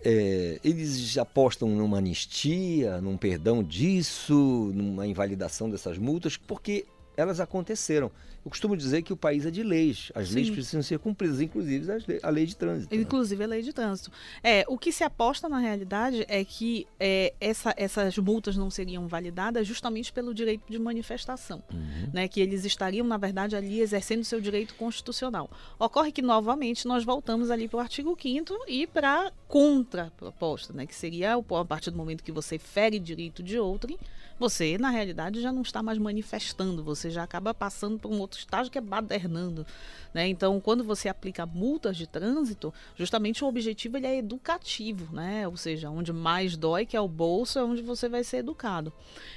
é, 0.02 0.58
eles 0.64 1.16
apostam 1.18 1.68
numa 1.68 1.98
anistia, 1.98 3.00
num 3.00 3.16
perdão 3.16 3.62
disso, 3.62 4.70
numa 4.74 5.06
invalidação 5.06 5.68
dessas 5.70 5.98
multas, 5.98 6.36
porque 6.36 6.86
elas 7.16 7.38
aconteceram. 7.40 8.10
Eu 8.44 8.50
costumo 8.50 8.76
dizer 8.76 9.00
que 9.02 9.10
o 9.12 9.16
país 9.16 9.46
é 9.46 9.50
de 9.50 9.62
leis. 9.62 10.12
As 10.14 10.30
leis 10.30 10.48
Sim. 10.48 10.52
precisam 10.52 10.82
ser 10.82 10.98
cumpridas, 10.98 11.40
inclusive 11.40 11.90
as 11.90 12.04
le- 12.06 12.20
a 12.22 12.28
lei 12.28 12.44
de 12.44 12.54
trânsito. 12.54 12.94
né? 12.94 13.00
Inclusive 13.00 13.42
a 13.42 13.46
lei 13.46 13.62
de 13.62 13.72
trânsito. 13.72 14.12
É, 14.42 14.64
o 14.68 14.76
que 14.76 14.92
se 14.92 15.02
aposta 15.02 15.48
na 15.48 15.58
realidade 15.58 16.26
é 16.28 16.44
que 16.44 16.86
é, 17.00 17.32
essa- 17.40 17.72
essas 17.76 18.18
multas 18.18 18.54
não 18.54 18.68
seriam 18.70 19.08
validadas 19.08 19.66
justamente 19.66 20.12
pelo 20.12 20.34
direito 20.34 20.70
de 20.70 20.78
manifestação. 20.78 21.62
Uhum. 21.72 22.10
Né, 22.12 22.28
que 22.28 22.38
eles 22.40 22.66
estariam, 22.66 23.06
na 23.06 23.16
verdade, 23.16 23.56
ali 23.56 23.80
exercendo 23.80 24.22
seu 24.24 24.40
direito 24.42 24.74
constitucional. 24.74 25.50
Ocorre 25.78 26.12
que, 26.12 26.20
novamente, 26.20 26.86
nós 26.86 27.02
voltamos 27.02 27.50
ali 27.50 27.66
para 27.66 27.78
o 27.78 27.80
artigo 27.80 28.14
5 28.20 28.54
e 28.68 28.86
para 28.86 29.28
a 29.28 29.32
contraproposta, 29.48 30.72
né, 30.72 30.86
que 30.86 30.94
seria 30.94 31.34
a 31.34 31.64
partir 31.64 31.90
do 31.90 31.96
momento 31.96 32.22
que 32.22 32.32
você 32.32 32.58
fere 32.58 32.98
direito 32.98 33.42
de 33.42 33.58
outrem, 33.58 33.98
você, 34.38 34.76
na 34.76 34.90
realidade, 34.90 35.40
já 35.40 35.52
não 35.52 35.62
está 35.62 35.82
mais 35.82 35.96
manifestando, 35.96 36.82
você 36.82 37.08
já 37.08 37.22
acaba 37.22 37.54
passando 37.54 37.98
por 37.98 38.10
um 38.10 38.18
outro 38.18 38.33
estágio 38.38 38.70
que 38.70 38.78
é 38.78 38.80
badernando. 38.80 39.66
Né? 40.12 40.28
Então, 40.28 40.60
quando 40.60 40.84
você 40.84 41.08
aplica 41.08 41.44
multas 41.44 41.96
de 41.96 42.06
trânsito, 42.06 42.72
justamente 42.96 43.42
o 43.44 43.48
objetivo 43.48 43.96
ele 43.96 44.06
é 44.06 44.16
educativo, 44.18 45.12
né? 45.12 45.46
ou 45.48 45.56
seja, 45.56 45.90
onde 45.90 46.12
mais 46.12 46.56
dói, 46.56 46.86
que 46.86 46.96
é 46.96 47.00
o 47.00 47.08
bolso, 47.08 47.58
é 47.58 47.64
onde 47.64 47.82
você 47.82 48.08
vai 48.08 48.22
ser 48.22 48.36
educado. 48.38 48.92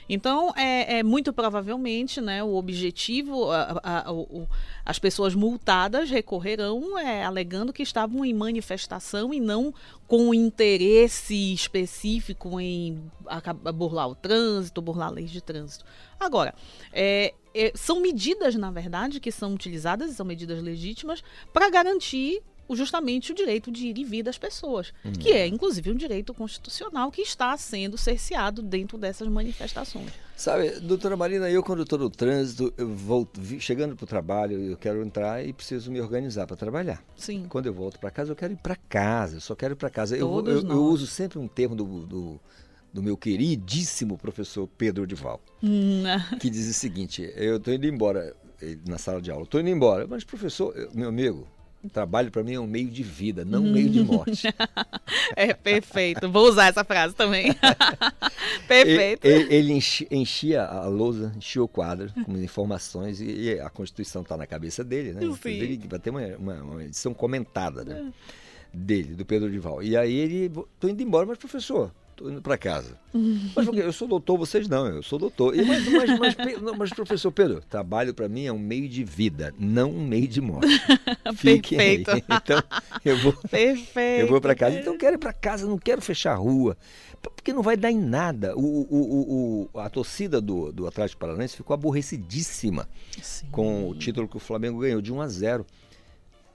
Então, 0.07 0.53
é, 0.56 0.99
é 0.99 1.03
muito 1.03 1.34
provavelmente 1.34 2.22
né, 2.22 2.44
o 2.44 2.53
objetivo, 2.56 3.49
a- 3.52 3.82
a- 4.06 4.11
o- 4.11 4.22
o- 4.41 4.48
as 4.86 4.99
pessoas 4.99 5.34
multadas 5.34 6.11
recorrerão 6.11 6.98
é, 6.99 7.24
alegando 7.26 7.74
que 7.74 7.82
estavam 7.82 8.24
em 8.24 8.34
manifestação 8.34 9.34
e 9.34 9.40
não 9.40 9.74
com 10.07 10.32
interesse 10.34 11.53
específico 11.53 12.60
em 12.60 13.02
burlar 13.76 14.07
o 14.10 14.15
trânsito, 14.15 14.82
burlar 14.82 15.11
leis 15.11 15.32
de 15.32 15.41
trânsito. 15.41 15.84
Agora, 16.19 16.53
é, 16.91 17.34
é, 17.53 17.72
são 17.76 17.99
medidas, 18.02 18.56
na 18.56 18.72
verdade, 18.72 19.19
que 19.19 19.31
são 19.31 19.53
utilizadas, 19.53 20.11
são 20.11 20.26
medidas 20.26 20.61
legítimas, 20.61 21.23
para 21.53 21.69
garantir 21.69 22.41
justamente 22.69 23.31
o 23.31 23.35
direito 23.35 23.72
de 23.72 23.88
ir 23.88 23.98
e 23.98 24.03
vir 24.03 24.23
das 24.23 24.38
pessoas, 24.38 24.91
Hum. 25.06 25.14
que 25.14 25.30
é, 25.31 25.48
inclusive, 25.48 25.89
um 25.89 25.95
direito 25.95 26.34
constitucional 26.34 27.10
que 27.10 27.22
está 27.22 27.56
sendo 27.56 27.98
cerceado 27.98 28.61
dentro 28.61 28.98
dessas 28.98 29.26
manifestações. 29.30 30.11
Sabe, 30.35 30.72
doutora 30.81 31.15
Marina, 31.15 31.49
eu 31.49 31.64
quando 31.64 31.84
estou 31.84 31.98
no 31.98 32.10
trânsito, 32.10 32.73
eu 32.77 32.94
vi- 33.38 33.61
chegando 33.61 33.95
para 33.95 34.03
o 34.03 34.07
trabalho, 34.07 34.60
eu 34.60 34.76
quero 34.76 35.02
entrar 35.02 35.45
e 35.48 35.53
preciso 35.53 35.89
me 35.89 36.02
organizar 36.02 36.45
para 36.45 36.57
trabalhar. 36.57 37.02
Sim. 37.15 37.45
Quando 37.48 37.68
eu 37.68 37.73
volto 37.73 37.99
para 37.99 38.11
casa, 38.11 38.34
eu 38.34 38.35
quero 38.35 38.52
ir 38.52 38.57
para 38.57 38.76
casa, 38.76 39.38
eu 39.38 39.41
só 39.41 39.56
quero 39.56 39.73
ir 39.73 39.77
para 39.77 39.89
casa. 39.89 40.18
Eu, 40.18 40.45
eu, 40.45 40.68
eu 40.68 40.84
uso 40.84 41.07
sempre 41.07 41.39
um 41.39 41.48
termo 41.48 41.73
do, 41.73 41.85
do, 42.06 42.39
do 42.98 43.03
meu 43.03 43.15
queridíssimo 43.15 44.18
professor 44.18 44.68
Pedro 44.76 45.06
Dival, 45.06 45.40
Hum, 45.61 46.02
que 46.40 46.49
diz 46.49 46.68
o 46.68 46.74
seguinte, 46.74 47.32
eu 47.36 47.57
estou 47.57 47.72
indo 47.72 47.86
embora 47.86 48.36
eh, 48.60 48.76
na 48.88 48.98
sala 48.98 49.22
de 49.22 49.30
aula, 49.30 49.44
estou 49.44 49.61
indo 49.61 49.69
embora, 49.69 50.07
mas 50.07 50.24
professor, 50.24 50.76
eu- 50.76 50.90
meu 50.95 51.10
amigo, 51.10 51.48
trabalho 51.94 52.32
para 52.32 52.44
mim 52.44 52.53
é 52.56 52.60
um 52.60 52.65
meio 52.65 52.90
de 52.90 53.03
vida, 53.03 53.45
não 53.45 53.64
um 53.64 53.72
meio 53.72 53.88
de 53.88 54.02
morte. 54.02 54.48
é 55.38 55.53
perfeito. 55.53 56.28
Vou 56.28 56.49
usar 56.49 56.69
essa 56.69 56.84
frase 56.84 57.14
também. 57.14 57.53
perfeito. 58.68 59.26
Ele, 59.26 59.53
ele 59.53 59.74
enchi, 59.74 60.07
enchia 60.10 60.64
a 60.65 60.88
lousa, 60.88 61.32
enchia 61.38 61.61
o 61.64 61.68
quadro 61.68 62.11
com 62.26 62.32
informações 62.41 63.22
e, 63.22 63.26
e 63.26 63.60
a 63.60 63.69
Constituição 63.69 64.24
está 64.24 64.36
na 64.36 64.48
cabeça 64.48 64.84
dele, 64.84 65.14
né? 65.14 65.22
Sim. 65.41 65.49
Ele 65.49 65.80
vai 65.88 65.99
ter 65.99 66.10
uma, 66.10 66.26
uma, 66.38 66.53
uma 66.64 66.84
edição 66.84 67.14
comentada, 67.14 67.86
né? 67.86 68.11
Dele, 68.74 69.14
do 69.14 69.24
Pedro 69.24 69.52
Dival. 69.52 69.84
E 69.84 69.95
aí 69.95 70.14
ele, 70.15 70.52
tô 70.80 70.90
indo 70.90 71.02
embora, 71.03 71.28
mas 71.28 71.38
professor, 71.38 71.91
tô 72.18 72.30
indo 72.30 72.41
para 72.41 72.57
casa. 72.57 72.98
Mas 73.56 73.65
por 73.65 73.73
quê? 73.73 73.81
eu 73.81 73.94
sou 73.94 74.07
doutor, 74.07 74.38
vocês 74.38 74.68
não, 74.68 74.88
eu 74.88 75.02
sou 75.03 75.18
doutor. 75.19 75.56
E, 75.56 75.64
mas, 75.64 75.88
mas, 75.88 76.19
mas, 76.35 76.76
mas, 76.77 76.89
professor 76.89 77.31
Pedro, 77.31 77.61
trabalho 77.69 78.14
para 78.14 78.27
mim 78.27 78.45
é 78.45 78.52
um 78.52 78.57
meio 78.60 78.89
de 78.89 79.03
vida, 79.03 79.53
não 79.57 79.91
um 79.91 80.06
meio 80.06 80.27
de 80.27 80.41
morte. 80.41 80.68
Fiquem 81.38 81.80
aí. 81.80 82.03
Perfeito. 82.03 82.27
Então, 82.34 82.64
eu 83.06 83.18
vou, 83.19 83.34
Perfeito. 83.49 84.22
eu 84.22 84.27
vou 84.27 84.41
para 84.41 84.56
casa. 84.56 84.80
Então, 84.80 84.94
eu 84.94 84.99
quero 84.99 85.15
ir 85.15 85.19
para 85.19 85.31
casa, 85.31 85.65
não 85.68 85.77
quero 85.77 86.02
fechar 86.02 86.34
a 86.34 86.35
rua. 86.35 86.76
Porque 87.22 87.53
não 87.53 87.61
vai 87.64 87.76
dar 87.77 87.91
em 87.91 87.98
nada. 87.99 88.56
O, 88.56 88.61
o, 88.61 88.88
o, 88.89 89.69
o- 89.73 89.80
a 89.80 89.89
torcida 89.89 90.39
do, 90.41 90.72
do 90.72 90.88
Atlético 90.88 91.19
Paranaense 91.19 91.56
ficou 91.57 91.73
aborrecidíssima 91.73 92.88
com 93.52 93.89
o 93.89 93.95
título 93.95 94.27
que 94.27 94.38
o 94.38 94.39
Flamengo 94.39 94.80
ganhou, 94.80 95.02
de 95.02 95.11
1 95.14 95.22
a 95.22 95.27
0. 95.27 95.65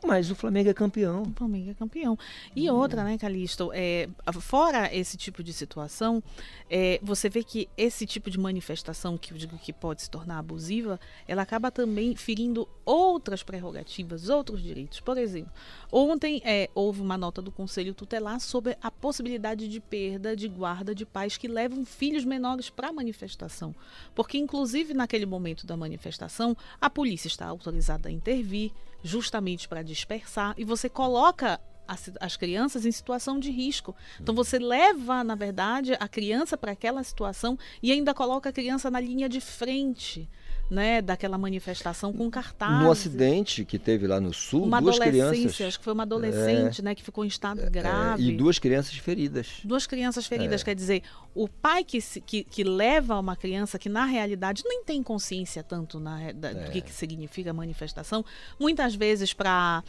Mas 0.05 0.31
o 0.31 0.35
Flamengo 0.35 0.69
é 0.69 0.75
campeão. 0.75 1.23
O 1.23 1.33
Flamengo 1.33 1.71
é 1.71 1.75
campeão. 1.75 2.19
E 2.57 2.69
outra, 2.69 3.05
né, 3.05 3.17
Calixto, 3.17 3.71
é, 3.73 4.09
fora 4.41 4.93
esse 4.93 5.17
tipo 5.17 5.43
de 5.43 5.53
situação, 5.53 6.23
é, 6.69 6.99
você 7.03 7.29
vê 7.29 7.45
que 7.45 7.69
esse 7.77 8.05
tipo 8.05 8.31
de 8.31 8.39
manifestação, 8.39 9.17
que 9.17 9.33
eu 9.33 9.39
digo 9.39 9.57
que 9.59 9.73
pode 9.73 10.03
se 10.03 10.11
tornar 10.11 10.39
abusiva, 10.39 10.99
ela 11.29 11.43
acaba 11.43 11.71
também 11.71 12.17
ferindo 12.17 12.69
outras 12.85 13.43
prerrogativas, 13.43 14.29
outros 14.29 14.61
direitos. 14.61 14.99
Por 15.01 15.17
exemplo, 15.17 15.53
ontem 15.91 16.43
é, 16.45 16.69
houve 16.75 17.01
uma 17.01 17.17
nota 17.17 17.41
do 17.41 17.53
Conselho 17.53 17.95
Tutelar 17.95 18.41
sobre 18.41 18.77
a 18.83 18.91
possibilidade 18.91 19.69
de 19.69 19.81
perda 19.81 20.35
de 20.35 20.49
guarda 20.49 20.95
de 20.95 21.07
pais 21.07 21.37
que 21.37 21.47
levam 21.47 21.85
filhos 21.85 22.25
menores 22.25 22.69
para 22.69 22.89
a 22.89 22.93
manifestação. 22.93 23.75
Porque, 24.15 24.37
inclusive, 24.37 24.95
naquele 24.95 25.27
momento 25.27 25.67
da 25.67 25.77
manifestação, 25.77 26.57
a 26.81 26.91
polícia 26.91 27.29
está 27.29 27.47
autorizada 27.47 28.09
a 28.09 28.13
intervir, 28.13 28.73
justamente 29.03 29.69
para 29.69 29.83
dispersar, 29.83 30.55
e 30.57 30.65
você 30.65 30.89
coloca 30.89 31.61
as, 31.87 32.11
as 32.21 32.37
crianças 32.37 32.87
em 32.87 32.93
situação 32.93 33.39
de 33.41 33.51
risco. 33.51 33.95
Então 34.21 34.35
você 34.35 34.59
leva, 34.59 35.25
na 35.25 35.35
verdade, 35.35 35.95
a 35.99 36.07
criança 36.09 36.57
para 36.57 36.73
aquela 36.73 37.03
situação 37.03 37.59
e 37.83 37.91
ainda 37.91 38.15
coloca 38.15 38.49
a 38.49 38.53
criança 38.53 38.91
na 38.91 39.01
linha 39.01 39.29
de 39.29 39.41
frente. 39.41 40.29
Né, 40.71 41.03
daquela 41.03 41.37
manifestação 41.37 42.15
com 42.15 42.31
cartazes. 42.31 42.81
No 42.83 42.91
acidente 42.91 43.63
que 43.63 43.79
teve 43.79 44.07
lá 44.07 44.19
no 44.19 44.33
sul, 44.33 44.65
uma 44.65 44.81
duas 44.81 44.97
adolescência, 44.99 45.33
crianças. 45.35 45.67
acho 45.67 45.79
que 45.79 45.85
foi 45.85 45.93
uma 45.93 46.05
adolescente, 46.05 46.81
É, 46.81 46.85
né, 46.85 46.95
que 46.95 47.03
ficou 47.03 47.27
em 47.27 47.29
estado 47.29 47.61
é, 47.61 47.69
grave. 47.69 48.23
e 48.23 48.35
duas 48.35 48.59
crianças 48.59 48.95
feridas. 48.97 49.61
Duas 49.65 49.87
crianças 49.87 50.25
feridas, 50.27 50.63
É. 50.63 50.65
quer 50.65 50.75
dizer, 50.75 51.03
o 51.35 51.49
pai 51.49 51.83
que, 51.83 52.01
se- 52.01 52.21
que, 52.21 52.45
que 52.45 52.63
leva 52.63 53.19
uma 53.19 53.35
criança 53.35 53.79
que 53.79 53.89
na 53.89 54.05
realidade 54.05 54.63
nem 54.67 54.85
tem 54.85 55.03
consciência 55.03 55.63
tanto 55.63 55.99
na, 55.99 56.31
da- 56.33 56.53
do 56.53 56.71
que, 56.71 56.81
que 56.83 56.93
significa 56.93 57.53
manifestação, 57.53 58.25
muitas 58.61 58.95
vezes 58.95 59.33
para 59.33 59.83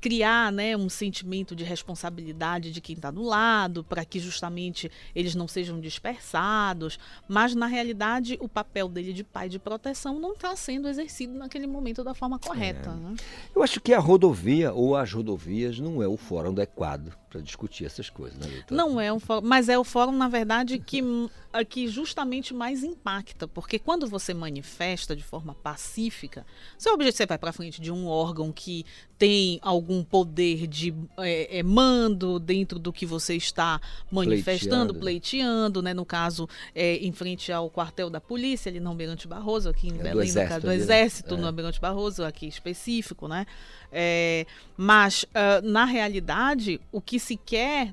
criar 0.00 0.52
né, 0.52 0.76
um 0.76 0.88
sentimento 0.88 1.54
de 1.56 1.64
responsabilidade 1.64 2.70
de 2.70 2.80
quem 2.80 2.94
está 2.96 3.10
do 3.10 3.22
lado, 3.22 3.82
para 3.84 4.04
que 4.04 4.18
justamente 4.20 4.90
eles 5.14 5.34
não 5.34 5.48
sejam 5.48 5.80
dispersados, 5.80 6.98
mas 7.28 7.54
na 7.54 7.66
realidade 7.66 8.36
o 8.40 8.48
papel 8.48 8.88
dele 8.88 9.12
de 9.12 9.24
pai 9.24 9.48
de 9.48 9.58
proteção 9.58 10.18
não 10.18 10.32
está 10.32 10.54
sendo 10.56 10.88
exercido 10.88 11.34
naquele 11.34 11.66
momento 11.66 12.04
da 12.04 12.14
forma 12.14 12.38
correta. 12.38 12.92
Né? 12.94 13.14
Eu 13.54 13.62
acho 13.62 13.80
que 13.80 13.92
a 13.92 13.98
rodovia 13.98 14.72
ou 14.72 14.96
as 14.96 15.12
rodovias 15.12 15.78
não 15.78 16.02
é 16.02 16.06
o 16.08 16.16
fórum 16.16 16.50
adequado 16.50 17.12
para 17.28 17.40
discutir 17.40 17.84
essas 17.84 18.10
coisas, 18.10 18.36
né? 18.38 18.64
Não 18.72 19.00
é 19.00 19.12
um 19.12 19.20
fórum, 19.20 19.46
mas 19.46 19.68
é 19.68 19.78
o 19.78 19.84
fórum, 19.84 20.10
na 20.10 20.28
verdade, 20.28 20.59
que, 20.64 21.28
que 21.68 21.88
justamente 21.88 22.54
mais 22.54 22.84
impacta, 22.84 23.48
porque 23.48 23.78
quando 23.78 24.06
você 24.06 24.32
manifesta 24.32 25.16
de 25.16 25.22
forma 25.22 25.54
pacífica, 25.54 26.46
seu 26.78 26.94
objetivo 26.94 27.16
você 27.16 27.26
vai 27.26 27.38
para 27.38 27.52
frente 27.52 27.80
de 27.80 27.90
um 27.90 28.06
órgão 28.06 28.52
que 28.52 28.86
tem 29.18 29.58
algum 29.60 30.02
poder 30.02 30.66
de 30.66 30.94
é, 31.18 31.58
é, 31.58 31.62
mando 31.62 32.38
dentro 32.38 32.78
do 32.78 32.92
que 32.92 33.04
você 33.04 33.34
está 33.34 33.80
manifestando, 34.10 34.94
Pleiteando. 34.94 35.00
pleiteando, 35.00 35.82
né? 35.82 35.92
No 35.92 36.06
caso, 36.06 36.48
é, 36.74 36.96
em 36.96 37.12
frente 37.12 37.52
ao 37.52 37.68
quartel 37.68 38.08
da 38.08 38.20
polícia, 38.20 38.70
ali 38.70 38.80
no 38.80 38.88
Almirante 38.88 39.26
Barroso, 39.28 39.68
aqui 39.68 39.88
em 39.88 39.98
É, 39.98 40.02
Belém, 40.02 40.14
no 40.14 40.22
Exército 40.22 40.48
caso 40.48 40.60
do 40.62 40.68
né? 40.68 40.74
Exército, 40.76 41.36
no 41.36 41.46
Almirante 41.46 41.80
Barroso, 41.80 42.24
aqui 42.24 42.46
específico, 42.46 43.28
né? 43.28 43.44
É, 43.92 44.46
mas, 44.76 45.26
ah, 45.34 45.60
na 45.62 45.84
realidade, 45.84 46.80
o 46.92 47.00
que 47.00 47.18
se 47.18 47.36
quer 47.36 47.92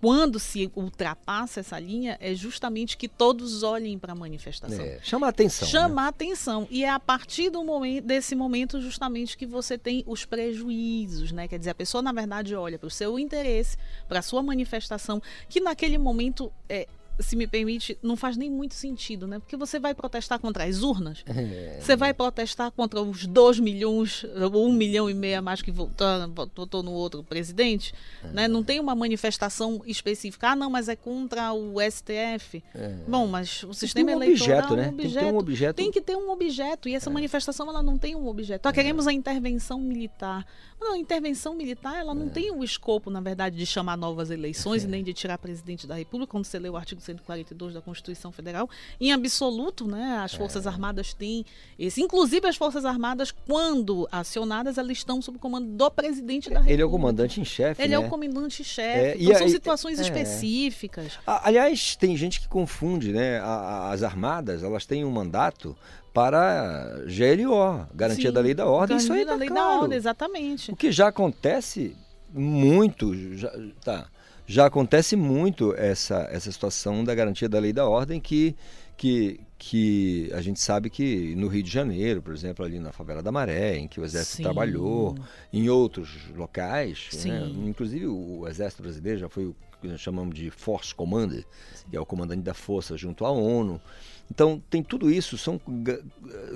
quando 0.00 0.38
se 0.38 0.70
ultrapassa 0.76 1.58
essa 1.58 1.80
linha 1.80 2.16
é 2.20 2.32
justamente 2.34 2.96
que 2.98 3.06
todos 3.08 3.62
olhem 3.62 3.96
para 3.96 4.12
a 4.12 4.16
manifestação. 4.16 4.84
É, 4.84 4.98
chama 5.02 5.26
a 5.26 5.30
atenção. 5.30 5.66
né? 5.66 5.72
Chamar 5.72 6.04
a 6.06 6.08
atenção. 6.08 6.66
E 6.68 6.84
é 6.84 6.90
a 6.90 6.98
partir 6.98 7.48
do 7.48 7.62
momento, 7.64 8.04
desse 8.04 8.34
momento 8.34 8.80
justamente 8.80 9.38
que 9.38 9.46
você 9.46 9.78
tem 9.78 10.02
os 10.04 10.24
prejuízos, 10.24 11.30
né? 11.30 11.46
Quer 11.46 11.60
dizer, 11.60 11.70
a 11.70 11.74
pessoa, 11.74 12.02
na 12.02 12.10
verdade, 12.12 12.56
olha 12.56 12.76
para 12.76 12.88
o 12.88 12.90
seu 12.90 13.16
interesse, 13.16 13.76
para 14.08 14.18
a 14.18 14.22
sua 14.22 14.42
manifestação, 14.42 15.22
que 15.48 15.60
naquele 15.60 15.96
momento, 15.96 16.52
é, 16.68 16.88
se 17.18 17.34
me 17.36 17.46
permite, 17.46 17.98
não 18.02 18.16
faz 18.16 18.36
nem 18.36 18.50
muito 18.50 18.74
sentido, 18.74 19.26
né? 19.26 19.38
Porque 19.38 19.56
você 19.56 19.78
vai 19.78 19.94
protestar 19.94 20.38
contra 20.38 20.64
as 20.64 20.82
urnas, 20.82 21.24
É. 21.26 21.78
você 21.80 21.96
vai 21.96 22.14
protestar 22.14 22.70
contra 22.70 23.00
os 23.02 23.26
2 23.26 23.58
milhões, 23.58 24.24
ou 24.52 24.66
1 24.68 24.72
milhão 24.72 25.10
e 25.10 25.14
meio 25.14 25.38
a 25.38 25.42
mais 25.42 25.60
que 25.60 25.70
votou, 25.70 26.06
votou 26.54 26.82
no 26.82 26.92
outro 26.92 27.22
presidente, 27.24 27.92
É. 28.24 28.28
né? 28.28 28.48
Não 28.48 28.62
tem 28.62 28.78
uma 28.80 28.94
manifestação 28.94 29.82
específica. 29.86 30.50
Ah, 30.50 30.56
não, 30.56 30.70
mas 30.70 30.88
é 30.88 30.96
contra 30.96 31.52
o 31.52 31.80
STF. 31.80 32.62
É. 32.74 32.94
Bom, 33.06 33.26
mas 33.26 33.62
o 33.64 33.74
sistema 33.74 34.06
tem 34.10 34.16
um 34.18 34.22
eleitoral 34.22 34.58
objeto, 34.58 34.76
né? 34.76 34.84
Tem 34.96 35.08
que 35.08 35.14
ter 35.18 35.24
um 35.32 35.38
objeto. 35.38 35.76
Tem 35.76 35.90
que 35.92 36.00
ter 36.00 36.16
um 36.16 36.30
objeto. 36.30 36.88
E 36.88 36.94
essa 36.94 37.10
manifestação 37.10 37.68
ela 37.68 37.82
não 37.82 37.98
tem 37.98 38.14
um 38.14 38.26
objeto. 38.26 38.64
Nós 38.64 38.74
queremos 38.74 39.06
a 39.06 39.12
intervenção 39.12 39.80
militar. 39.80 40.46
Não, 40.80 40.94
a 40.94 40.98
intervenção 40.98 41.54
militar 41.54 41.96
ela 41.98 42.14
não 42.14 42.28
tem 42.28 42.50
o 42.52 42.62
escopo, 42.62 43.10
na 43.10 43.20
verdade, 43.20 43.56
de 43.56 43.66
chamar 43.66 43.96
novas 43.96 44.30
eleições 44.30 44.84
e 44.84 44.86
nem 44.86 45.02
de 45.02 45.12
tirar 45.12 45.36
presidente 45.38 45.86
da 45.86 45.94
República, 45.94 46.30
quando 46.30 46.44
você 46.44 46.58
lê 46.58 46.68
o 46.68 46.76
artigo 46.76 47.00
142 47.00 47.74
da 47.74 47.80
Constituição 47.80 48.30
Federal. 48.30 48.68
Em 49.00 49.12
absoluto, 49.12 49.86
né, 49.86 50.20
as 50.22 50.34
Forças 50.34 50.66
Armadas 50.66 51.12
têm 51.12 51.44
esse. 51.78 52.00
Inclusive, 52.00 52.46
as 52.46 52.56
Forças 52.56 52.84
Armadas, 52.84 53.32
quando 53.32 54.08
acionadas, 54.12 54.78
elas 54.78 54.92
estão 54.98 55.20
sob 55.20 55.36
o 55.36 55.40
comando 55.40 55.66
do 55.66 55.90
presidente 55.90 56.48
da 56.48 56.56
República. 56.56 56.72
Ele 56.72 56.82
é 56.82 56.86
o 56.86 56.90
comandante 56.90 57.40
em 57.40 57.44
chefe, 57.44 57.82
Ele 57.82 57.96
né? 57.96 57.96
é 57.96 57.98
o 57.98 58.08
comandante-chefe. 58.08 58.98
É, 58.98 59.16
e 59.16 59.24
então, 59.24 59.36
são 59.36 59.46
aí- 59.46 59.52
situações 59.52 59.98
é. 59.98 60.02
específicas. 60.02 61.18
Aliás, 61.26 61.96
tem 61.96 62.16
gente 62.16 62.40
que 62.40 62.48
confunde, 62.48 63.12
né? 63.12 63.40
As 63.40 64.02
armadas, 64.02 64.62
elas 64.62 64.86
têm 64.86 65.04
um 65.04 65.10
mandato 65.10 65.76
para 66.18 67.04
GLO, 67.04 67.86
Garantia 67.94 68.30
Sim, 68.30 68.34
da 68.34 68.40
Lei 68.40 68.52
da 68.52 68.66
Ordem. 68.66 68.96
Isso 68.96 69.12
aí 69.12 69.24
da 69.24 69.32
tá 69.32 69.36
lei 69.36 69.48
claro. 69.48 69.68
da 69.68 69.80
ordem, 69.82 69.96
exatamente. 69.96 70.72
O 70.72 70.76
que 70.76 70.90
já 70.90 71.06
acontece 71.06 71.94
muito, 72.34 73.14
já, 73.36 73.52
tá, 73.84 74.08
já 74.44 74.66
acontece 74.66 75.14
muito 75.14 75.72
essa, 75.76 76.28
essa 76.32 76.50
situação 76.50 77.04
da 77.04 77.14
garantia 77.14 77.48
da 77.48 77.60
lei 77.60 77.72
da 77.72 77.88
ordem 77.88 78.20
que, 78.20 78.56
que, 78.96 79.38
que 79.56 80.28
a 80.34 80.40
gente 80.40 80.58
sabe 80.58 80.90
que 80.90 81.36
no 81.36 81.46
Rio 81.46 81.62
de 81.62 81.70
Janeiro, 81.70 82.20
por 82.20 82.34
exemplo, 82.34 82.64
ali 82.64 82.80
na 82.80 82.90
favela 82.90 83.22
da 83.22 83.30
Maré, 83.30 83.76
em 83.76 83.86
que 83.86 84.00
o 84.00 84.04
Exército 84.04 84.38
Sim. 84.38 84.42
trabalhou, 84.42 85.14
em 85.52 85.70
outros 85.70 86.10
locais, 86.36 87.10
né? 87.12 87.20
Sim. 87.20 87.68
inclusive 87.68 88.08
o, 88.08 88.40
o 88.40 88.48
Exército 88.48 88.82
Brasileiro 88.82 89.20
já 89.20 89.28
foi 89.28 89.44
o 89.44 89.56
que 89.80 89.86
nós 89.86 90.00
chamamos 90.00 90.34
de 90.34 90.50
Force 90.50 90.92
Commander, 90.92 91.44
que 91.88 91.96
é 91.96 92.00
o 92.00 92.04
comandante 92.04 92.42
da 92.42 92.54
força 92.54 92.96
junto 92.96 93.24
à 93.24 93.30
ONU. 93.30 93.80
Então, 94.30 94.62
tem 94.68 94.82
tudo 94.82 95.10
isso, 95.10 95.38
são 95.38 95.60
ga- 95.66 96.00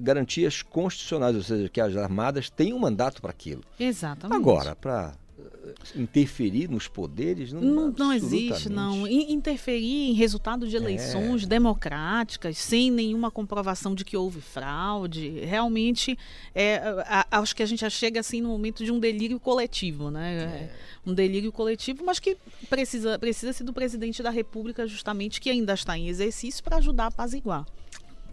garantias 0.01 0.63
constitucionais, 0.63 1.35
ou 1.35 1.43
seja, 1.43 1.69
que 1.69 1.81
as 1.81 1.97
armadas 1.97 2.51
têm 2.51 2.73
um 2.73 2.79
mandato 2.79 3.21
para 3.23 3.31
aquilo. 3.31 3.63
Exatamente. 3.81 4.37
Agora, 4.39 4.77
para 4.77 5.15
interferir 5.97 6.69
nos 6.69 6.89
poderes, 6.89 7.53
não, 7.53 7.61
Não, 7.63 7.95
não 7.97 8.13
existe, 8.13 8.69
não. 8.69 9.07
In- 9.07 9.33
Interferir 9.33 10.11
em 10.11 10.13
resultado 10.13 10.67
de 10.69 10.77
eleições 10.77 11.47
democráticas, 11.47 12.59
sem 12.59 12.91
nenhuma 12.91 13.31
comprovação 13.31 13.95
de 13.95 14.05
que 14.05 14.17
houve 14.17 14.41
fraude, 14.41 15.29
realmente, 15.41 16.17
é, 16.55 16.81
acho 17.31 17.55
que 17.57 17.63
a 17.63 17.67
gente 17.67 17.81
já 17.81 17.91
chega 17.91 18.21
assim 18.21 18.41
no 18.41 18.49
momento 18.49 18.85
de 18.85 18.93
um 18.93 18.99
delírio 19.01 19.39
coletivo, 19.41 20.11
né? 20.11 20.39
É, 20.45 20.71
Um 21.05 21.15
delírio 21.15 21.51
coletivo, 21.51 22.05
mas 22.05 22.19
que 22.21 22.37
precisa, 22.71 23.19
precisa-se 23.19 23.65
do 23.65 23.73
presidente 23.73 24.23
da 24.23 24.31
República, 24.31 24.87
justamente, 24.87 25.41
que 25.41 25.51
ainda 25.51 25.75
está 25.75 25.97
em 25.99 26.09
exercício, 26.09 26.63
para 26.63 26.77
ajudar 26.77 27.05
a 27.05 27.09
apaziguar. 27.09 27.67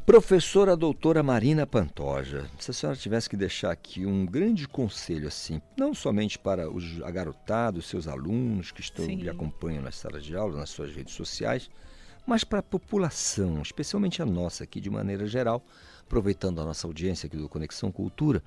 Professora 0.10 0.76
doutora 0.76 1.22
Marina 1.22 1.68
Pantoja, 1.68 2.50
se 2.58 2.72
a 2.72 2.74
senhora 2.74 2.98
tivesse 2.98 3.30
que 3.30 3.38
deixar 3.38 3.70
aqui 3.70 4.08
um 4.08 4.26
grande 4.26 4.68
conselho 4.68 5.28
assim, 5.28 5.62
não 5.78 5.94
somente 5.94 6.40
para 6.40 6.68
os 6.68 7.00
agarotados, 7.04 7.86
seus 7.86 8.08
alunos 8.08 8.72
que 8.72 8.82
estão 8.82 9.06
Sim. 9.06 9.18
lhe 9.18 9.30
acompanham 9.30 9.84
nas 9.84 9.98
salas 9.98 10.26
de 10.26 10.36
aula, 10.36 10.58
nas 10.58 10.72
suas 10.72 10.92
redes 10.96 11.14
sociais, 11.14 11.70
mas 12.26 12.44
para 12.44 12.58
a 12.58 12.64
população, 12.64 13.62
especialmente 13.62 14.20
a 14.20 14.26
nossa 14.26 14.64
aqui 14.64 14.82
de 14.82 14.90
maneira 14.90 15.28
geral, 15.28 15.64
aproveitando 16.02 16.60
a 16.60 16.66
nossa 16.66 16.88
audiência 16.88 17.28
aqui 17.28 17.38
do 17.38 17.48
Conexão 17.48 17.92
Cultura, 17.92 18.42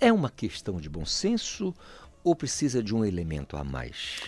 É 0.00 0.10
uma 0.10 0.30
questão 0.30 0.80
de 0.80 0.88
bom 0.88 1.04
senso 1.04 1.74
ou 2.24 2.34
precisa 2.34 2.82
de 2.82 2.94
um 2.94 3.04
elemento 3.04 3.54
a 3.54 3.62
mais? 3.62 4.22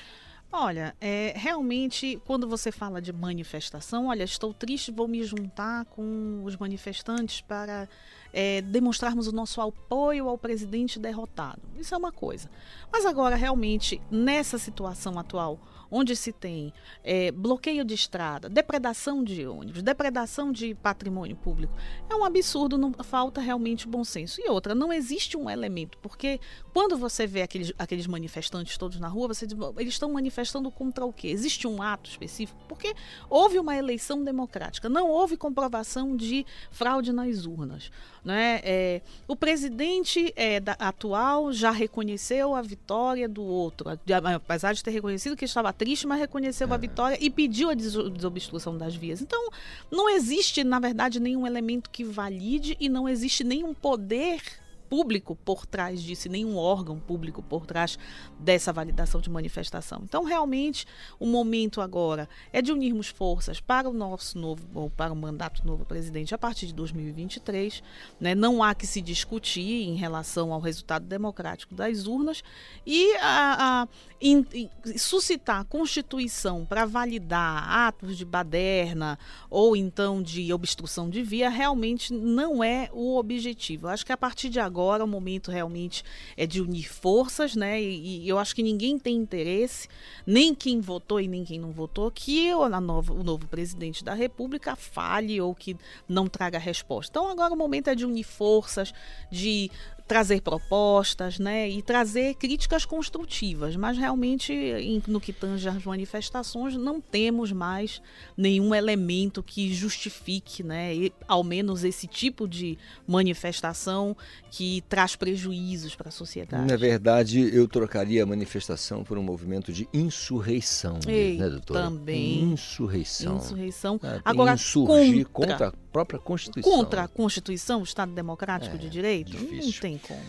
Olha, 0.54 0.94
é, 1.00 1.32
realmente, 1.34 2.20
quando 2.26 2.46
você 2.46 2.70
fala 2.70 3.00
de 3.00 3.10
manifestação, 3.10 4.08
olha, 4.08 4.22
estou 4.22 4.52
triste, 4.52 4.92
vou 4.92 5.08
me 5.08 5.24
juntar 5.24 5.86
com 5.86 6.42
os 6.44 6.56
manifestantes 6.58 7.40
para 7.40 7.88
é, 8.32 8.62
demonstrarmos 8.62 9.26
o 9.26 9.32
nosso 9.32 9.60
apoio 9.60 10.28
ao 10.28 10.38
presidente 10.38 10.98
derrotado. 10.98 11.60
Isso 11.78 11.94
é 11.94 11.98
uma 11.98 12.12
coisa. 12.12 12.50
Mas 12.90 13.04
agora, 13.04 13.36
realmente, 13.36 14.00
nessa 14.10 14.58
situação 14.58 15.18
atual, 15.18 15.58
onde 15.92 16.16
se 16.16 16.32
tem 16.32 16.72
é, 17.04 17.30
bloqueio 17.30 17.84
de 17.84 17.92
estrada, 17.92 18.48
depredação 18.48 19.22
de 19.22 19.46
ônibus, 19.46 19.82
depredação 19.82 20.50
de 20.50 20.74
patrimônio 20.74 21.36
público, 21.36 21.74
é 22.08 22.14
um 22.16 22.24
absurdo, 22.24 22.78
não 22.78 22.94
falta 22.94 23.42
realmente 23.42 23.86
bom 23.86 24.02
senso. 24.02 24.40
E 24.40 24.48
outra, 24.48 24.74
não 24.74 24.90
existe 24.90 25.36
um 25.36 25.50
elemento, 25.50 25.98
porque 25.98 26.40
quando 26.72 26.96
você 26.96 27.26
vê 27.26 27.42
aqueles, 27.42 27.74
aqueles 27.78 28.06
manifestantes 28.06 28.78
todos 28.78 28.98
na 28.98 29.08
rua, 29.08 29.28
você 29.28 29.46
diz, 29.46 29.56
eles 29.76 29.92
estão 29.92 30.10
manifestando 30.10 30.70
contra 30.70 31.04
o 31.04 31.12
quê? 31.12 31.28
Existe 31.28 31.68
um 31.68 31.82
ato 31.82 32.08
específico? 32.08 32.58
Porque 32.66 32.94
houve 33.28 33.58
uma 33.58 33.76
eleição 33.76 34.24
democrática, 34.24 34.88
não 34.88 35.10
houve 35.10 35.36
comprovação 35.36 36.16
de 36.16 36.46
fraude 36.70 37.12
nas 37.12 37.44
urnas. 37.44 37.90
Né? 38.24 38.60
É, 38.62 39.00
o 39.26 39.34
presidente 39.34 40.32
é, 40.36 40.60
da, 40.60 40.72
atual 40.78 41.52
já 41.52 41.72
reconheceu 41.72 42.54
a 42.54 42.62
vitória 42.62 43.28
do 43.28 43.42
outro, 43.42 43.90
apesar 44.34 44.72
de 44.74 44.84
ter 44.84 44.92
reconhecido 44.92 45.36
que 45.36 45.44
estava 45.44 45.72
triste, 45.72 46.06
mas 46.06 46.20
reconheceu 46.20 46.68
é. 46.68 46.74
a 46.74 46.76
vitória 46.76 47.18
e 47.20 47.28
pediu 47.28 47.70
a 47.70 47.74
desobstrução 47.74 48.78
das 48.78 48.94
vias. 48.94 49.20
Então, 49.20 49.50
não 49.90 50.08
existe, 50.08 50.62
na 50.62 50.78
verdade, 50.78 51.18
nenhum 51.18 51.44
elemento 51.44 51.90
que 51.90 52.04
valide 52.04 52.76
e 52.78 52.88
não 52.88 53.08
existe 53.08 53.42
nenhum 53.42 53.74
poder 53.74 54.61
público 54.92 55.34
por 55.34 55.64
trás 55.64 56.02
disso, 56.02 56.28
nenhum 56.28 56.58
órgão 56.58 57.00
público 57.00 57.42
por 57.42 57.64
trás 57.64 57.98
dessa 58.38 58.74
validação 58.74 59.22
de 59.22 59.30
manifestação. 59.30 60.02
Então, 60.04 60.22
realmente, 60.22 60.84
o 61.18 61.26
momento 61.26 61.80
agora 61.80 62.28
é 62.52 62.60
de 62.60 62.70
unirmos 62.70 63.08
forças 63.08 63.58
para 63.58 63.88
o 63.88 63.92
nosso 63.94 64.36
novo, 64.36 64.62
ou 64.74 64.90
para 64.90 65.10
o 65.10 65.16
mandato 65.16 65.62
do 65.62 65.66
novo 65.66 65.86
presidente 65.86 66.34
a 66.34 66.38
partir 66.38 66.66
de 66.66 66.74
2023. 66.74 67.82
Né? 68.20 68.34
Não 68.34 68.62
há 68.62 68.74
que 68.74 68.86
se 68.86 69.00
discutir 69.00 69.88
em 69.88 69.96
relação 69.96 70.52
ao 70.52 70.60
resultado 70.60 71.06
democrático 71.06 71.74
das 71.74 72.06
urnas 72.06 72.44
e 72.84 73.16
a, 73.16 73.84
a 73.84 73.88
in, 74.20 74.44
in, 74.52 74.68
suscitar 74.98 75.60
a 75.60 75.64
Constituição 75.64 76.66
para 76.66 76.84
validar 76.84 77.66
atos 77.66 78.18
de 78.18 78.26
baderna 78.26 79.18
ou 79.48 79.74
então 79.74 80.22
de 80.22 80.52
obstrução 80.52 81.08
de 81.08 81.22
via 81.22 81.48
realmente 81.48 82.12
não 82.12 82.62
é 82.62 82.90
o 82.92 83.16
objetivo. 83.16 83.86
Eu 83.86 83.90
acho 83.90 84.04
que 84.04 84.12
a 84.12 84.18
partir 84.18 84.50
de 84.50 84.60
agora 84.60 84.81
agora 84.82 85.04
o 85.04 85.06
momento 85.06 85.50
realmente 85.50 86.02
é 86.36 86.44
de 86.44 86.60
unir 86.60 86.92
forças, 86.92 87.54
né? 87.54 87.80
E, 87.80 88.24
e, 88.24 88.28
eu 88.28 88.36
acho 88.36 88.54
que 88.54 88.62
ninguém 88.62 88.98
tem 88.98 89.16
interesse, 89.16 89.88
nem 90.26 90.54
quem 90.54 90.80
votou 90.80 91.20
e 91.20 91.28
nem 91.28 91.44
quem 91.44 91.58
não 91.58 91.70
votou, 91.70 92.10
que 92.10 92.50
a 92.50 92.80
nova, 92.80 93.12
o 93.12 93.22
novo 93.22 93.46
presidente 93.46 94.02
da 94.02 94.12
República 94.12 94.74
fale 94.74 95.40
ou 95.40 95.54
que 95.54 95.76
não 96.08 96.26
traga 96.26 96.58
resposta. 96.58 97.12
Então 97.12 97.30
agora 97.30 97.54
o 97.54 97.56
momento 97.56 97.88
é 97.88 97.94
de 97.94 98.04
unir 98.04 98.24
forças, 98.24 98.92
de 99.30 99.70
trazer 100.12 100.42
propostas, 100.42 101.38
né, 101.38 101.70
e 101.70 101.80
trazer 101.80 102.34
críticas 102.34 102.84
construtivas, 102.84 103.76
mas 103.76 103.96
realmente 103.96 104.52
em, 104.52 105.02
no 105.06 105.18
que 105.18 105.32
tange 105.32 105.66
às 105.66 105.82
manifestações 105.86 106.76
não 106.76 107.00
temos 107.00 107.50
mais 107.50 108.02
nenhum 108.36 108.74
elemento 108.74 109.42
que 109.42 109.72
justifique, 109.72 110.62
né, 110.62 110.94
e, 110.94 111.12
ao 111.26 111.42
menos 111.42 111.82
esse 111.82 112.06
tipo 112.06 112.46
de 112.46 112.76
manifestação 113.08 114.14
que 114.50 114.82
traz 114.86 115.16
prejuízos 115.16 115.94
para 115.94 116.10
a 116.10 116.12
sociedade. 116.12 116.70
Na 116.70 116.76
verdade, 116.76 117.40
eu 117.50 117.66
trocaria 117.66 118.22
a 118.22 118.26
manifestação 118.26 119.02
por 119.02 119.16
um 119.16 119.22
movimento 119.22 119.72
de 119.72 119.88
insurreição, 119.94 120.98
Ei, 121.08 121.38
né, 121.38 121.48
doutora? 121.48 121.84
Também. 121.84 122.42
Insurreição. 122.42 123.38
Insurreição. 123.38 123.98
Ah, 124.02 124.20
Agora, 124.26 124.52
insurgir 124.52 125.26
contra, 125.28 125.52
contra, 125.52 125.81
própria 125.92 126.18
Constituição. 126.18 126.72
Contra 126.72 127.02
a 127.04 127.08
Constituição, 127.08 127.80
o 127.80 127.84
Estado 127.84 128.12
Democrático 128.12 128.74
É, 128.74 128.78
de 128.78 128.88
Direito? 128.88 129.30
difícil. 129.30 129.72
Não 129.72 129.72
tem 129.80 129.98
como. 129.98 130.20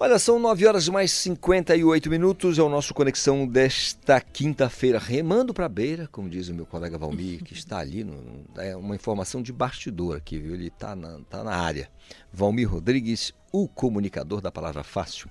Olha, 0.00 0.18
são 0.18 0.36
9 0.38 0.66
horas 0.66 0.88
mais 0.88 1.12
58 1.12 2.10
minutos, 2.10 2.58
é 2.58 2.62
o 2.62 2.68
nosso 2.68 2.92
Conexão 2.92 3.46
desta 3.46 4.20
quinta-feira, 4.20 4.98
remando 4.98 5.54
para 5.54 5.66
a 5.66 5.68
beira, 5.68 6.08
como 6.10 6.28
diz 6.28 6.48
o 6.48 6.54
meu 6.54 6.66
colega 6.66 6.98
Valmir, 6.98 7.44
que 7.44 7.54
está 7.54 7.78
ali, 7.78 8.02
no, 8.02 8.44
é 8.56 8.74
uma 8.74 8.96
informação 8.96 9.40
de 9.40 9.52
bastidor 9.52 10.16
aqui, 10.16 10.38
viu? 10.38 10.54
Ele 10.54 10.66
está 10.66 10.96
na, 10.96 11.20
tá 11.30 11.44
na 11.44 11.54
área. 11.54 11.88
Valmir 12.32 12.68
Rodrigues, 12.68 13.32
o 13.52 13.68
comunicador 13.68 14.40
da 14.40 14.50
Palavra 14.50 14.82
Fácil. 14.82 15.30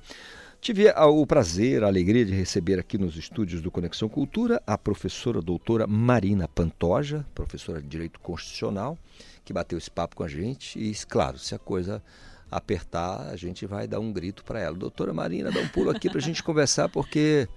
Tive 0.61 0.89
o 0.91 1.25
prazer, 1.25 1.83
a 1.83 1.87
alegria 1.87 2.23
de 2.23 2.33
receber 2.33 2.79
aqui 2.79 2.97
nos 2.97 3.17
estúdios 3.17 3.61
do 3.61 3.71
Conexão 3.71 4.07
Cultura 4.07 4.61
a 4.65 4.77
professora 4.77 5.41
doutora 5.41 5.85
Marina 5.85 6.47
Pantoja, 6.47 7.25
professora 7.35 7.81
de 7.81 7.87
Direito 7.89 8.19
Constitucional, 8.21 8.95
que 9.43 9.51
bateu 9.53 9.77
esse 9.77 9.89
papo 9.89 10.15
com 10.15 10.23
a 10.23 10.27
gente 10.27 10.77
e, 10.79 10.93
claro, 11.07 11.37
se 11.37 11.53
a 11.55 11.59
coisa 11.59 12.01
apertar, 12.49 13.27
a 13.29 13.35
gente 13.35 13.65
vai 13.65 13.87
dar 13.87 13.99
um 13.99 14.11
grito 14.11 14.43
para 14.43 14.59
ela. 14.59 14.75
Doutora 14.75 15.13
Marina, 15.13 15.51
dá 15.51 15.59
um 15.61 15.67
pulo 15.69 15.89
aqui 15.89 16.09
para 16.09 16.19
a 16.19 16.21
gente 16.21 16.43
conversar, 16.43 16.89
porque 16.89 17.47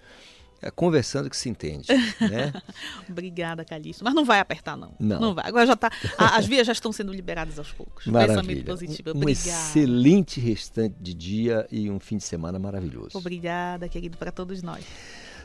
é 0.62 0.70
conversando 0.70 1.28
que 1.28 1.36
se 1.36 1.48
entende, 1.48 1.88
né? 2.20 2.52
Obrigada, 3.10 3.64
Calixto. 3.64 4.04
Mas 4.04 4.14
não 4.14 4.24
vai 4.24 4.38
apertar, 4.38 4.76
não. 4.76 4.94
Não. 4.98 5.34
vai. 5.34 5.46
Agora 5.46 5.66
já 5.66 5.76
tá. 5.76 5.90
a- 6.16 6.36
as 6.38 6.46
vias 6.46 6.66
já 6.66 6.72
estão 6.72 6.92
sendo 6.92 7.12
liberadas 7.12 7.58
aos 7.58 7.70
poucos. 7.72 8.06
Maravilha. 8.06 8.64
positivo. 8.64 9.10
Um 9.10 9.16
Obrigada. 9.18 9.48
excelente 9.48 10.40
restante 10.40 10.94
de 11.00 11.12
dia 11.12 11.66
e 11.70 11.90
um 11.90 11.98
fim 11.98 12.16
de 12.16 12.24
semana 12.24 12.58
maravilhoso. 12.58 13.18
Obrigada, 13.18 13.88
querido, 13.88 14.16
para 14.16 14.30
todos 14.32 14.62
nós. 14.62 14.84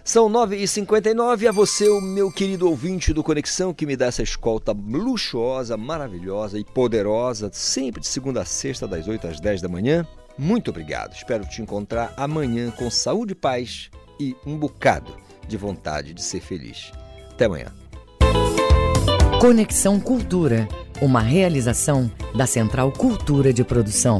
São 0.09 0.27
9h59, 0.27 1.47
a 1.47 1.51
você, 1.51 1.87
o 1.87 2.01
meu 2.01 2.31
querido 2.31 2.67
ouvinte 2.67 3.13
do 3.13 3.21
Conexão, 3.21 3.71
que 3.71 3.85
me 3.85 3.95
dá 3.95 4.07
essa 4.07 4.23
escolta 4.23 4.71
luxuosa, 4.71 5.77
maravilhosa 5.77 6.57
e 6.57 6.63
poderosa, 6.63 7.51
sempre 7.53 8.01
de 8.01 8.07
segunda 8.07 8.41
a 8.41 8.45
sexta, 8.45 8.87
das 8.87 9.07
8 9.07 9.27
às 9.27 9.39
10 9.39 9.61
da 9.61 9.69
manhã. 9.69 10.03
Muito 10.35 10.71
obrigado. 10.71 11.13
Espero 11.13 11.45
te 11.45 11.61
encontrar 11.61 12.11
amanhã 12.17 12.71
com 12.71 12.89
saúde 12.89 13.35
paz 13.35 13.91
e 14.19 14.35
um 14.47 14.57
bocado 14.57 15.15
de 15.47 15.55
vontade 15.55 16.11
de 16.11 16.23
ser 16.23 16.41
feliz. 16.41 16.91
Até 17.29 17.45
amanhã. 17.45 17.71
Conexão 19.39 19.99
Cultura, 19.99 20.67
uma 21.03 21.21
realização 21.21 22.11
da 22.33 22.47
Central 22.47 22.91
Cultura 22.91 23.53
de 23.53 23.63
Produção. 23.63 24.17